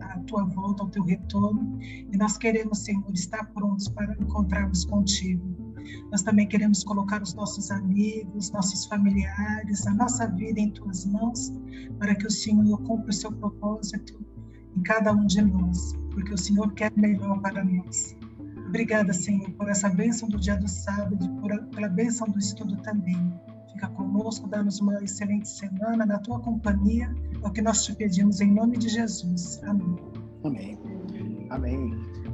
à 0.00 0.18
tua 0.26 0.44
volta, 0.44 0.82
ao 0.82 0.90
teu 0.90 1.04
retorno. 1.04 1.78
E 1.80 2.16
nós 2.16 2.36
queremos, 2.36 2.80
Senhor, 2.80 3.10
estar 3.12 3.44
prontos 3.52 3.88
para 3.88 4.12
encontrarmos 4.20 4.84
contigo. 4.84 5.54
Nós 6.10 6.22
também 6.22 6.48
queremos 6.48 6.82
colocar 6.82 7.22
os 7.22 7.34
nossos 7.34 7.70
amigos, 7.70 8.50
nossos 8.50 8.86
familiares, 8.86 9.86
a 9.86 9.94
nossa 9.94 10.26
vida 10.26 10.60
em 10.60 10.70
tuas 10.70 11.04
mãos, 11.06 11.52
para 11.98 12.14
que 12.14 12.26
o 12.26 12.30
Senhor 12.30 12.78
cumpra 12.82 13.10
o 13.10 13.12
seu 13.12 13.30
propósito 13.30 14.23
em 14.76 14.82
cada 14.82 15.12
um 15.12 15.26
de 15.26 15.40
nós, 15.42 15.94
porque 16.10 16.34
o 16.34 16.38
Senhor 16.38 16.72
quer 16.72 16.92
melhor 16.96 17.40
para 17.40 17.64
nós. 17.64 18.16
Obrigada, 18.66 19.12
Senhor, 19.12 19.50
por 19.52 19.68
essa 19.68 19.88
bênção 19.88 20.28
do 20.28 20.38
dia 20.38 20.56
do 20.56 20.66
sábado, 20.68 21.28
por, 21.40 21.56
pela 21.68 21.88
bênção 21.88 22.26
do 22.28 22.38
estudo 22.38 22.76
também. 22.78 23.32
Fica 23.72 23.88
conosco, 23.88 24.48
dá-nos 24.48 24.80
uma 24.80 25.02
excelente 25.02 25.48
semana 25.48 26.04
na 26.04 26.18
tua 26.18 26.40
companhia, 26.40 27.14
é 27.42 27.46
o 27.46 27.50
que 27.52 27.62
nós 27.62 27.84
te 27.84 27.94
pedimos 27.94 28.40
em 28.40 28.52
nome 28.52 28.76
de 28.76 28.88
Jesus. 28.88 29.60
Amém. 29.64 29.96
Amém. 30.42 30.78
Amém. 31.50 31.90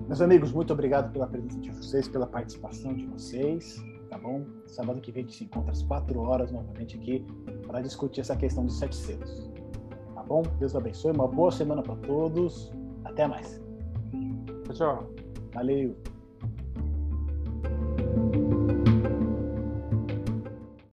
Meus 0.06 0.20
amigos, 0.20 0.52
muito 0.52 0.72
obrigado 0.72 1.12
pela 1.12 1.26
presença 1.26 1.60
de 1.60 1.70
vocês, 1.70 2.08
pela 2.08 2.26
participação 2.26 2.94
de 2.94 3.06
vocês, 3.06 3.76
tá 4.08 4.18
bom? 4.18 4.44
Sábado 4.66 5.00
que 5.00 5.12
vem 5.12 5.24
a 5.24 5.26
gente 5.26 5.36
se 5.36 5.44
encontra 5.44 5.72
às 5.72 5.82
quatro 5.82 6.18
horas 6.20 6.50
novamente 6.50 6.96
aqui 6.96 7.24
para 7.66 7.80
discutir 7.80 8.20
essa 8.20 8.34
questão 8.34 8.64
dos 8.64 8.78
sete 8.78 8.96
selos 8.96 9.59
bom? 10.30 10.42
Deus 10.60 10.76
abençoe. 10.76 11.10
Uma 11.10 11.26
boa 11.26 11.50
semana 11.50 11.82
para 11.82 11.96
todos. 11.96 12.72
Até 13.04 13.26
mais. 13.26 13.60
Tchau, 14.64 14.74
tchau. 14.74 15.10
Valeu. 15.52 15.96